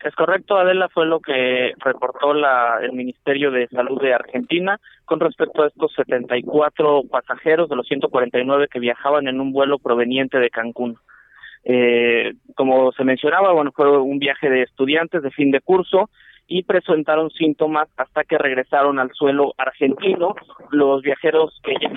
Es 0.00 0.14
correcto, 0.16 0.58
Adela, 0.58 0.88
fue 0.90 1.06
lo 1.06 1.20
que 1.20 1.72
reportó 1.78 2.34
la, 2.34 2.78
el 2.82 2.92
Ministerio 2.92 3.50
de 3.50 3.68
Salud 3.68 4.00
de 4.02 4.12
Argentina 4.12 4.78
con 5.06 5.18
respecto 5.18 5.62
a 5.62 5.68
estos 5.68 5.94
74 5.94 7.04
pasajeros 7.10 7.70
de 7.70 7.76
los 7.76 7.86
149 7.86 8.68
que 8.70 8.80
viajaban 8.80 9.28
en 9.28 9.40
un 9.40 9.52
vuelo 9.52 9.78
proveniente 9.78 10.38
de 10.38 10.50
Cancún. 10.50 10.98
Eh, 11.64 12.34
como 12.54 12.92
se 12.92 13.04
mencionaba, 13.04 13.52
bueno, 13.52 13.72
fue 13.74 13.98
un 13.98 14.18
viaje 14.18 14.50
de 14.50 14.62
estudiantes 14.64 15.22
de 15.22 15.30
fin 15.30 15.50
de 15.50 15.62
curso 15.62 16.10
y 16.46 16.62
presentaron 16.64 17.30
síntomas 17.30 17.88
hasta 17.96 18.24
que 18.24 18.38
regresaron 18.38 18.98
al 18.98 19.10
suelo 19.12 19.54
argentino. 19.56 20.34
Los 20.70 21.02
viajeros 21.02 21.60
que 21.62 21.74
ya 21.80 21.90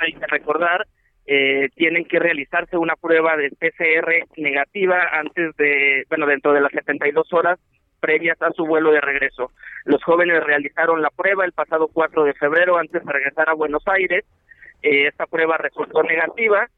hay 0.00 0.12
que 0.12 0.26
recordar 0.26 0.86
eh, 1.26 1.68
tienen 1.76 2.06
que 2.06 2.18
realizarse 2.18 2.76
una 2.76 2.96
prueba 2.96 3.36
de 3.36 3.50
PCR 3.50 4.26
negativa 4.36 4.98
antes 5.12 5.54
de, 5.56 6.04
bueno, 6.08 6.26
dentro 6.26 6.52
de 6.52 6.60
las 6.60 6.72
72 6.72 7.32
horas 7.32 7.58
previas 8.00 8.40
a 8.42 8.50
su 8.52 8.66
vuelo 8.66 8.90
de 8.90 9.00
regreso. 9.00 9.52
Los 9.84 10.02
jóvenes 10.02 10.42
realizaron 10.42 11.02
la 11.02 11.10
prueba 11.10 11.44
el 11.44 11.52
pasado 11.52 11.88
4 11.92 12.24
de 12.24 12.34
febrero 12.34 12.78
antes 12.78 13.04
de 13.04 13.12
regresar 13.12 13.48
a 13.48 13.54
Buenos 13.54 13.82
Aires. 13.86 14.24
Eh, 14.82 15.06
esta 15.06 15.26
prueba 15.26 15.56
resultó 15.58 16.02
negativa. 16.02 16.68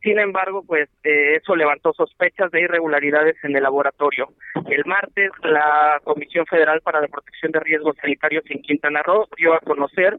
Sin 0.00 0.18
embargo, 0.18 0.62
pues 0.64 0.88
eh, 1.02 1.36
eso 1.36 1.56
levantó 1.56 1.92
sospechas 1.92 2.50
de 2.52 2.62
irregularidades 2.62 3.36
en 3.42 3.56
el 3.56 3.62
laboratorio. 3.64 4.28
El 4.68 4.84
martes, 4.84 5.30
la 5.42 6.00
Comisión 6.04 6.46
Federal 6.46 6.80
para 6.82 7.00
la 7.00 7.08
Protección 7.08 7.52
de 7.52 7.60
Riesgos 7.60 7.96
Sanitarios 8.00 8.44
en 8.48 8.62
Quintana 8.62 9.02
Roo 9.02 9.26
dio 9.36 9.54
a 9.54 9.60
conocer 9.60 10.16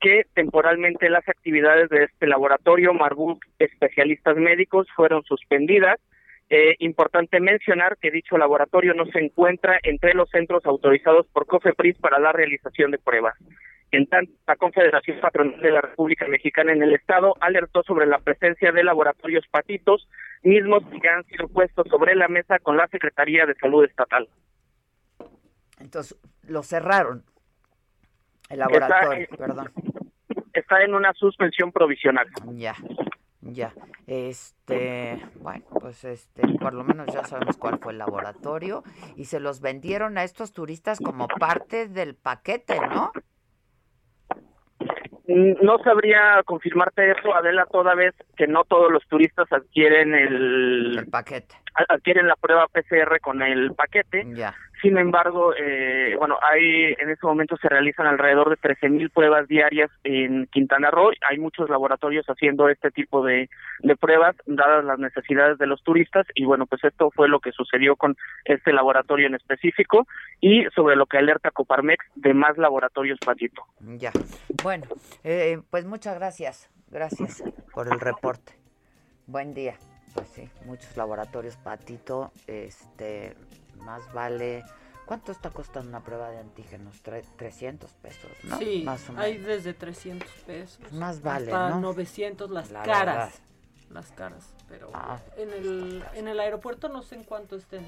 que 0.00 0.24
temporalmente 0.34 1.08
las 1.08 1.28
actividades 1.28 1.88
de 1.90 2.04
este 2.04 2.26
laboratorio 2.26 2.92
Marbut 2.92 3.40
Especialistas 3.58 4.36
Médicos 4.36 4.88
fueron 4.96 5.22
suspendidas. 5.24 6.00
Eh, 6.48 6.74
importante 6.80 7.38
mencionar 7.38 7.96
que 7.98 8.10
dicho 8.10 8.36
laboratorio 8.36 8.92
no 8.94 9.06
se 9.06 9.20
encuentra 9.20 9.78
entre 9.84 10.14
los 10.14 10.28
centros 10.30 10.66
autorizados 10.66 11.28
por 11.28 11.46
COFEPRIS 11.46 11.98
para 11.98 12.18
la 12.18 12.32
realización 12.32 12.90
de 12.90 12.98
pruebas. 12.98 13.36
En 13.92 14.06
tanto, 14.06 14.32
la 14.46 14.56
Confederación 14.56 15.20
Patronal 15.20 15.60
de 15.60 15.70
la 15.72 15.80
República 15.80 16.26
Mexicana 16.28 16.72
en 16.72 16.82
el 16.82 16.94
Estado 16.94 17.34
alertó 17.40 17.82
sobre 17.82 18.06
la 18.06 18.18
presencia 18.20 18.70
de 18.70 18.84
laboratorios 18.84 19.44
patitos, 19.50 20.08
mismos 20.42 20.82
que 21.02 21.08
han 21.08 21.24
sido 21.24 21.48
puestos 21.48 21.88
sobre 21.88 22.14
la 22.14 22.28
mesa 22.28 22.58
con 22.60 22.76
la 22.76 22.86
Secretaría 22.88 23.46
de 23.46 23.54
Salud 23.56 23.84
Estatal. 23.84 24.28
Entonces, 25.80 26.16
lo 26.46 26.62
cerraron. 26.62 27.24
El 28.48 28.60
laboratorio, 28.60 29.24
Está- 29.24 29.36
perdón. 29.36 29.72
Está 30.52 30.82
en 30.84 30.94
una 30.94 31.12
suspensión 31.14 31.72
provisional. 31.72 32.28
Ya, 32.52 32.74
ya. 33.40 33.72
Este, 34.06 35.20
bueno, 35.40 35.64
pues 35.80 36.04
este, 36.04 36.42
por 36.60 36.74
lo 36.74 36.82
menos 36.84 37.06
ya 37.12 37.24
sabemos 37.24 37.56
cuál 37.56 37.78
fue 37.78 37.92
el 37.92 37.98
laboratorio 37.98 38.82
y 39.16 39.26
se 39.26 39.38
los 39.40 39.60
vendieron 39.60 40.18
a 40.18 40.24
estos 40.24 40.52
turistas 40.52 40.98
como 40.98 41.28
parte 41.28 41.88
del 41.88 42.14
paquete, 42.16 42.78
¿no? 42.80 43.12
Mm, 45.34 45.64
No 45.64 45.78
sabría 45.78 46.42
confirmarte 46.44 47.12
eso, 47.12 47.34
Adela, 47.34 47.66
toda 47.70 47.94
vez 47.94 48.14
que 48.36 48.46
no 48.46 48.64
todos 48.64 48.90
los 48.90 49.06
turistas 49.06 49.46
adquieren 49.52 50.14
el, 50.14 50.98
El 50.98 51.06
paquete. 51.08 51.54
adquieren 51.88 52.26
la 52.26 52.36
prueba 52.36 52.66
PCR 52.68 53.20
con 53.20 53.40
el 53.42 53.72
paquete. 53.74 54.24
Ya. 54.34 54.54
Sin 54.82 54.96
embargo, 54.96 55.52
eh, 55.54 56.14
bueno, 56.18 56.38
hay 56.42 56.94
en 56.98 57.10
este 57.10 57.26
momento 57.26 57.56
se 57.56 57.68
realizan 57.68 58.06
alrededor 58.06 58.50
de 58.50 58.56
13.000 58.56 59.10
pruebas 59.12 59.46
diarias 59.48 59.90
en 60.04 60.46
Quintana 60.46 60.90
Roo. 60.90 61.10
Hay 61.28 61.38
muchos 61.38 61.68
laboratorios 61.68 62.24
haciendo 62.26 62.68
este 62.68 62.90
tipo 62.90 63.24
de, 63.24 63.50
de 63.80 63.96
pruebas, 63.96 64.36
dadas 64.46 64.84
las 64.84 64.98
necesidades 64.98 65.58
de 65.58 65.66
los 65.66 65.82
turistas. 65.82 66.26
Y 66.34 66.44
bueno, 66.44 66.66
pues 66.66 66.82
esto 66.84 67.10
fue 67.10 67.28
lo 67.28 67.40
que 67.40 67.52
sucedió 67.52 67.96
con 67.96 68.16
este 68.44 68.72
laboratorio 68.72 69.26
en 69.26 69.34
específico 69.34 70.06
y 70.40 70.64
sobre 70.74 70.96
lo 70.96 71.06
que 71.06 71.18
alerta 71.18 71.50
Coparmex 71.50 72.04
de 72.14 72.34
más 72.34 72.56
laboratorios 72.56 73.18
Patito. 73.24 73.64
Ya. 73.80 74.12
Bueno, 74.62 74.86
eh, 75.24 75.58
pues 75.70 75.84
muchas 75.84 76.16
gracias. 76.16 76.70
Gracias 76.90 77.44
por 77.72 77.86
el 77.86 78.00
reporte. 78.00 78.52
Buen 79.26 79.54
día. 79.54 79.74
Pues 80.14 80.28
sí, 80.28 80.48
muchos 80.64 80.96
laboratorios 80.96 81.56
patito, 81.56 82.32
este, 82.48 83.34
más 83.80 84.12
vale. 84.12 84.64
¿Cuánto 85.06 85.32
está 85.32 85.50
costando 85.50 85.88
una 85.88 86.04
prueba 86.04 86.30
de 86.30 86.38
antígenos? 86.38 87.02
Tre- 87.02 87.24
300 87.36 87.90
pesos, 87.94 88.30
¿no? 88.44 88.58
Sí, 88.58 88.82
más 88.84 89.08
o 89.10 89.18
hay 89.18 89.32
menos. 89.34 89.46
desde 89.48 89.74
300 89.74 90.28
pesos. 90.46 90.92
Más 90.92 91.20
vale, 91.22 91.46
hasta 91.52 91.70
¿no? 91.70 91.80
900 91.80 92.50
las 92.50 92.70
La 92.70 92.82
caras. 92.84 93.16
verdad. 93.16 93.30
Las 93.90 94.12
caras, 94.12 94.54
pero 94.68 94.88
Ah. 94.94 95.18
en 95.36 95.50
el 95.50 96.04
en 96.14 96.28
el 96.28 96.38
aeropuerto 96.38 96.88
no 96.88 97.02
sé 97.02 97.16
en 97.16 97.24
cuánto 97.24 97.56
estén. 97.56 97.84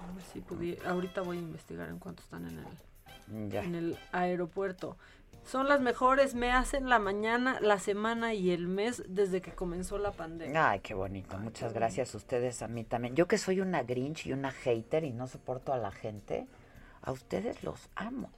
A 0.00 0.06
ver 0.12 0.24
si 0.32 0.40
pudi- 0.40 0.82
ahorita 0.86 1.20
voy 1.20 1.36
a 1.36 1.40
investigar 1.40 1.88
en 1.90 1.98
cuánto 1.98 2.22
están 2.22 2.46
en 2.46 2.58
el 2.58 3.50
Ya. 3.50 3.62
en 3.62 3.74
el 3.74 3.98
aeropuerto. 4.12 4.96
Son 5.44 5.68
las 5.68 5.80
mejores, 5.80 6.34
me 6.34 6.50
hacen 6.52 6.88
la 6.88 6.98
mañana, 6.98 7.58
la 7.60 7.78
semana 7.78 8.32
y 8.34 8.50
el 8.50 8.66
mes 8.66 9.02
desde 9.08 9.40
que 9.42 9.52
comenzó 9.52 9.98
la 9.98 10.12
pandemia. 10.12 10.70
Ay, 10.70 10.80
qué 10.80 10.94
bonito. 10.94 11.36
Muchas 11.38 11.72
gracias 11.74 12.14
a 12.14 12.16
ustedes, 12.16 12.62
a 12.62 12.68
mí 12.68 12.84
también. 12.84 13.14
Yo 13.14 13.28
que 13.28 13.36
soy 13.38 13.60
una 13.60 13.82
grinch 13.82 14.26
y 14.26 14.32
una 14.32 14.50
hater 14.50 15.04
y 15.04 15.12
no 15.12 15.26
soporto 15.26 15.72
a 15.72 15.76
la 15.78 15.90
gente, 15.90 16.46
a 17.02 17.12
ustedes 17.12 17.62
los 17.62 17.88
amo. 17.94 18.30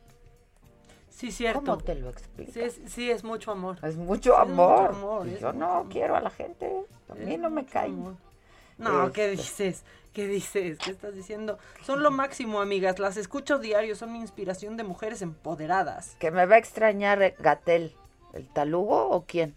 Sí, 1.08 1.30
cierto. 1.30 1.60
¿Cómo 1.60 1.78
te 1.78 1.94
lo 1.94 2.10
explico? 2.10 2.52
Sí, 2.52 2.60
es, 2.60 2.80
sí, 2.86 3.10
es 3.10 3.24
mucho 3.24 3.50
amor. 3.52 3.78
Es 3.82 3.96
mucho 3.96 4.32
Sí, 4.34 4.40
amor. 4.50 4.80
mucho 4.92 4.96
amor, 4.98 5.26
Y 5.28 5.34
es 5.34 5.40
yo 5.40 5.46
mucho 5.52 5.58
no 5.58 5.72
amor. 5.72 5.88
quiero 5.92 6.16
a 6.16 6.20
la 6.20 6.30
gente. 6.30 6.70
A 7.08 7.14
mí 7.14 7.34
Es 7.34 7.38
no 7.40 7.48
me 7.50 7.64
cae. 7.64 7.90
No, 8.78 9.10
¿qué 9.12 9.32
Este. 9.32 9.42
dices? 9.42 9.84
¿Qué 10.16 10.26
dices? 10.26 10.78
¿Qué 10.78 10.92
estás 10.92 11.14
diciendo? 11.14 11.58
Son 11.84 12.02
lo 12.02 12.10
máximo, 12.10 12.62
amigas. 12.62 12.98
Las 12.98 13.18
escucho 13.18 13.58
diario, 13.58 13.94
son 13.94 14.14
mi 14.14 14.18
inspiración 14.18 14.78
de 14.78 14.82
mujeres 14.82 15.20
empoderadas. 15.20 16.16
Que 16.18 16.30
me 16.30 16.46
va 16.46 16.54
a 16.54 16.58
extrañar 16.58 17.34
Gatel. 17.38 17.94
¿El 18.32 18.48
talugo 18.48 19.10
o 19.10 19.26
quién? 19.26 19.54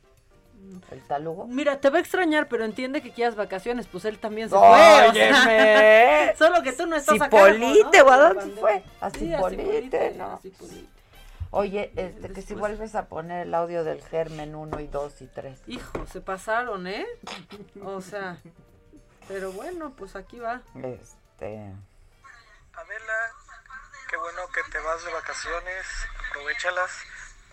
¿El 0.92 1.02
talugo? 1.08 1.48
Mira, 1.48 1.80
te 1.80 1.90
va 1.90 2.00
a 2.00 2.02
extrañar, 2.02 2.50
pero 2.50 2.66
entiende 2.66 3.02
que 3.02 3.12
quieras 3.12 3.38
vacaciones, 3.38 3.88
pues 3.88 4.04
él 4.04 4.20
también 4.20 4.50
se 4.50 4.56
Óyeme. 4.56 5.14
fue. 5.14 5.34
sea, 5.46 6.36
solo 6.36 6.62
que 6.62 6.74
tú 6.74 6.86
no 6.88 6.98
estás 6.98 7.22
a 7.22 7.30
cargo, 7.30 7.58
¿no? 7.58 7.74
Cipolite, 7.74 8.02
¿o 8.02 8.12
a 8.12 8.18
dónde 8.18 8.56
fue? 8.60 8.84
A 9.00 9.10
Cipolite, 9.12 9.64
Cipolite, 9.64 10.16
¿no? 10.18 10.26
a 10.26 10.40
Cipolite. 10.40 10.90
Oye, 11.52 11.94
este, 11.96 12.34
que 12.34 12.42
si 12.42 12.54
vuelves 12.54 12.96
a 12.96 13.06
poner 13.06 13.48
el 13.48 13.54
audio 13.54 13.86
del 13.86 14.02
germen 14.02 14.56
1 14.56 14.78
y 14.82 14.88
2 14.88 15.22
y 15.22 15.28
3. 15.28 15.62
Hijo, 15.68 16.06
se 16.06 16.20
pasaron, 16.20 16.86
¿eh? 16.86 17.06
O 17.82 18.02
sea, 18.02 18.40
pero 19.30 19.52
bueno, 19.52 19.94
pues 19.96 20.16
aquí 20.16 20.40
va. 20.40 20.60
Este. 20.84 21.72
Adela, 22.74 23.32
qué 24.10 24.18
bueno 24.18 24.42
que 24.52 24.64
te 24.64 24.80
vas 24.80 25.06
de 25.06 25.14
vacaciones, 25.14 25.86
aprovechalas. 26.28 26.92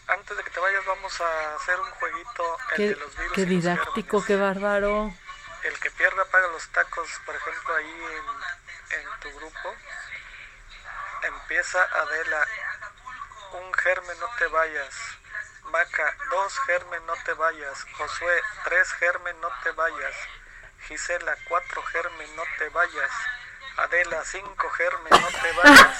Antes 0.08 0.36
de 0.36 0.42
que 0.42 0.50
te 0.50 0.60
vayas 0.60 0.86
vamos 0.86 1.20
a 1.20 1.56
hacer 1.56 1.78
un 1.78 1.90
jueguito, 1.90 2.58
el 2.70 2.76
Qué, 2.76 2.88
de 2.88 2.96
los 2.96 3.16
virus 3.16 3.32
qué 3.34 3.44
didáctico, 3.44 4.24
qué 4.24 4.36
bárbaro. 4.36 5.12
El 5.64 5.78
que 5.80 5.90
pierda 5.90 6.24
paga 6.24 6.48
los 6.48 6.66
tacos, 6.68 7.08
por 7.26 7.34
ejemplo, 7.36 7.74
ahí 7.74 8.04
en, 8.90 9.00
en 9.00 9.20
tu 9.20 9.38
grupo. 9.38 9.74
Empieza 11.22 11.82
Adela. 11.82 12.46
Un 13.52 13.74
germen, 13.74 14.18
no 14.18 14.28
te 14.38 14.46
vayas. 14.46 14.94
Maca, 15.64 16.16
dos 16.30 16.58
germen, 16.60 17.04
no 17.04 17.14
te 17.24 17.34
vayas. 17.34 17.84
Josué, 17.98 18.40
tres 18.64 18.92
germen, 18.94 19.38
no 19.40 19.48
te 19.62 19.72
vayas. 19.72 20.14
Gisela, 20.88 21.32
cuatro 21.48 21.82
germen, 21.82 22.28
no 22.36 22.42
te 22.58 22.68
vayas. 22.70 23.10
Adela, 23.78 24.22
cinco 24.24 24.68
germen, 24.70 25.10
no 25.10 25.28
te 25.28 25.52
vayas. 25.58 25.96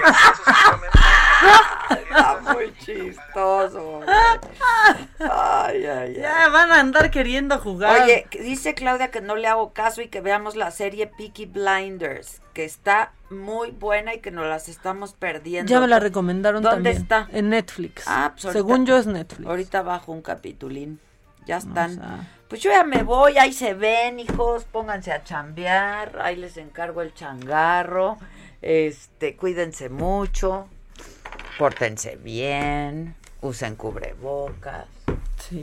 Y 0.00 0.02
así 0.08 0.42
sucesivamente. 0.42 0.98
Está 2.08 2.38
muy 2.54 2.74
chistoso. 2.78 4.00
Ay, 5.18 5.86
ay, 5.86 6.14
Ya 6.14 6.48
van 6.48 6.72
a 6.72 6.80
andar 6.80 7.10
queriendo 7.10 7.58
jugar. 7.58 8.02
Oye, 8.02 8.26
dice 8.30 8.74
Claudia 8.74 9.10
que 9.10 9.20
no 9.20 9.36
le 9.36 9.48
hago 9.48 9.72
caso 9.74 10.00
y 10.00 10.08
que 10.08 10.20
veamos 10.22 10.56
la 10.56 10.70
serie 10.70 11.06
Peaky 11.08 11.46
Blinders, 11.46 12.40
que 12.54 12.64
está 12.64 13.12
muy 13.28 13.70
buena 13.70 14.14
y 14.14 14.20
que 14.20 14.30
nos 14.30 14.46
las 14.46 14.68
estamos 14.68 15.12
perdiendo. 15.12 15.68
ya 15.70 15.80
me 15.80 15.88
la 15.88 16.00
recomendaron 16.00 16.62
¿Dónde 16.62 16.76
también. 16.76 16.96
está? 17.02 17.28
En 17.32 17.50
Netflix. 17.50 18.04
Ah, 18.06 18.30
pues 18.32 18.46
ahorita- 18.46 18.58
Según 18.58 18.86
yo 18.86 18.96
es 18.96 19.06
Netflix. 19.06 19.46
Ahorita 19.48 19.82
bajo 19.82 20.12
un 20.12 20.22
capitulín. 20.22 21.00
Ya 21.44 21.58
están. 21.58 22.26
Pues 22.50 22.60
yo 22.62 22.70
ya 22.70 22.82
me 22.84 23.02
voy, 23.04 23.38
ahí 23.38 23.52
se 23.52 23.72
ven, 23.74 24.18
hijos, 24.20 24.64
pónganse 24.64 25.12
a 25.12 25.22
chambear, 25.24 26.18
ahí 26.20 26.36
les 26.36 26.56
encargo 26.56 27.00
el 27.00 27.14
changarro. 27.14 28.18
Este, 28.60 29.36
cuídense 29.36 29.88
mucho, 29.88 30.68
pórtense 31.58 32.16
bien, 32.16 33.14
usen 33.40 33.76
cubrebocas. 33.76 34.86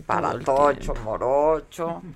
para 0.06 0.32
todo 0.40 0.70
el 0.72 0.80
tocho, 0.80 0.96
morocho. 1.04 2.02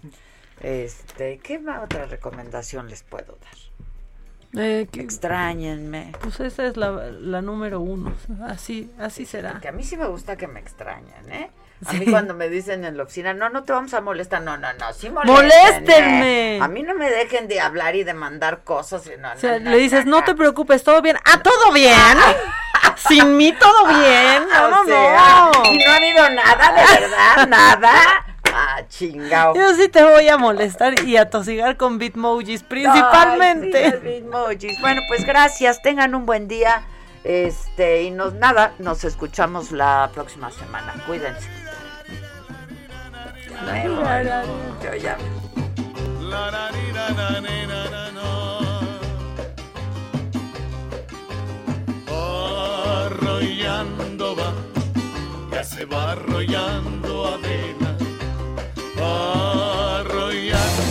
Este, 0.64 1.40
¿qué 1.40 1.58
más 1.58 1.84
otra 1.84 2.06
recomendación 2.06 2.88
les 2.88 3.02
puedo 3.02 3.36
dar? 3.42 4.64
Eh, 4.64 4.88
que- 4.92 5.02
Extrañenme. 5.02 6.12
Pues 6.22 6.40
esa 6.40 6.68
es 6.68 6.78
la, 6.78 6.92
la 6.92 7.42
número 7.42 7.80
uno. 7.80 8.14
Así, 8.44 8.92
así 9.00 9.26
será. 9.26 9.60
Que 9.60 9.70
a 9.70 9.72
mí 9.72 9.84
sí 9.84 9.98
me 9.98 10.06
gusta 10.06 10.36
que 10.38 10.48
me 10.48 10.60
extrañen, 10.60 11.32
¿eh? 11.32 11.50
A 11.86 11.92
Sí. 11.92 11.98
mí 12.00 12.06
cuando 12.06 12.34
me 12.36 12.48
dicen 12.48 12.86
en 12.86 12.96
la 12.96 13.04
oficina, 13.04 13.34
no, 13.34 13.50
no 13.50 13.64
te 13.64 13.74
vamos 13.74 13.94
a 13.96 14.02
molestar, 14.02 14.42
no, 14.44 14.56
no, 14.58 14.72
no, 14.74 14.94
sí 14.94 15.10
¡Moléstenme! 15.10 15.42
moléstenme. 15.42 16.60
A 16.62 16.68
mí 16.68 16.84
no 16.84 16.94
me 16.94 17.10
dejen 17.10 17.48
de 17.48 17.60
hablar 17.60 17.96
y 17.96 18.04
de 18.04 18.14
mandar 18.14 18.64
cosas. 18.64 19.04
no, 19.20 19.32
O 19.32 19.38
sea, 19.38 19.60
no, 19.60 19.72
le 19.72 19.78
dices, 19.78 20.06
no, 20.06 20.20
no 20.20 20.24
te 20.24 20.36
preocupes, 20.36 20.84
todo 20.84 21.02
bien. 21.02 21.18
¡Ah, 21.26 21.42
todo 21.42 21.72
bien! 21.74 21.96
Sin 23.08 23.36
mí 23.36 23.52
todo 23.54 23.88
bien. 23.88 24.48
No, 24.54 24.70
no, 24.70 24.86
sea, 24.86 25.50
no. 25.54 25.72
Y 25.74 25.84
no 25.84 25.92
ha 25.92 25.96
habido 25.96 26.30
nada, 26.30 26.72
de 26.74 27.00
verdad, 27.00 27.48
nada. 27.48 27.94
Ah, 28.54 28.82
chingao. 28.90 29.56
Yo 29.56 29.74
sí 29.76 29.88
te 29.88 30.04
voy 30.04 30.28
a 30.30 30.38
molestar 30.38 31.00
y 31.04 31.18
a 31.18 31.30
tosigar 31.30 31.78
con 31.78 31.98
bitmojis 31.98 32.64
principalmente. 32.64 33.86
Ay, 33.86 33.92
sí, 33.94 33.98
bitmojis. 34.08 34.82
Bueno, 34.82 35.02
pues 35.08 35.26
gracias, 35.26 35.82
tengan 35.82 36.14
un 36.16 36.26
buen 36.26 36.48
día. 36.48 36.84
Este, 37.24 38.04
y 38.04 38.12
nos 38.12 38.34
nada, 38.34 38.74
nos 38.80 39.04
escuchamos 39.04 39.72
la 39.72 40.10
próxima 40.14 40.52
semana. 40.52 40.94
Cuídense. 41.08 41.48
Yo 44.82 44.96
ya 44.96 45.18
Arrollando 53.02 54.36
va, 54.36 54.54
ya 55.52 55.64
se 55.64 55.86
va 55.86 56.12
arrollando 56.12 57.28
Adela. 57.28 57.98
Arrollando. 60.00 60.84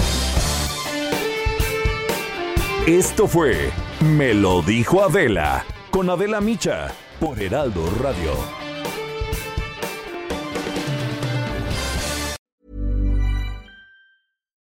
Esto 2.86 3.26
fue 3.26 3.70
Me 4.00 4.34
lo 4.34 4.62
dijo 4.62 5.02
Adela 5.02 5.64
con 5.90 6.10
Adela 6.10 6.40
Micha 6.40 6.92
por 7.18 7.40
Heraldo 7.40 7.88
Radio. 8.00 8.59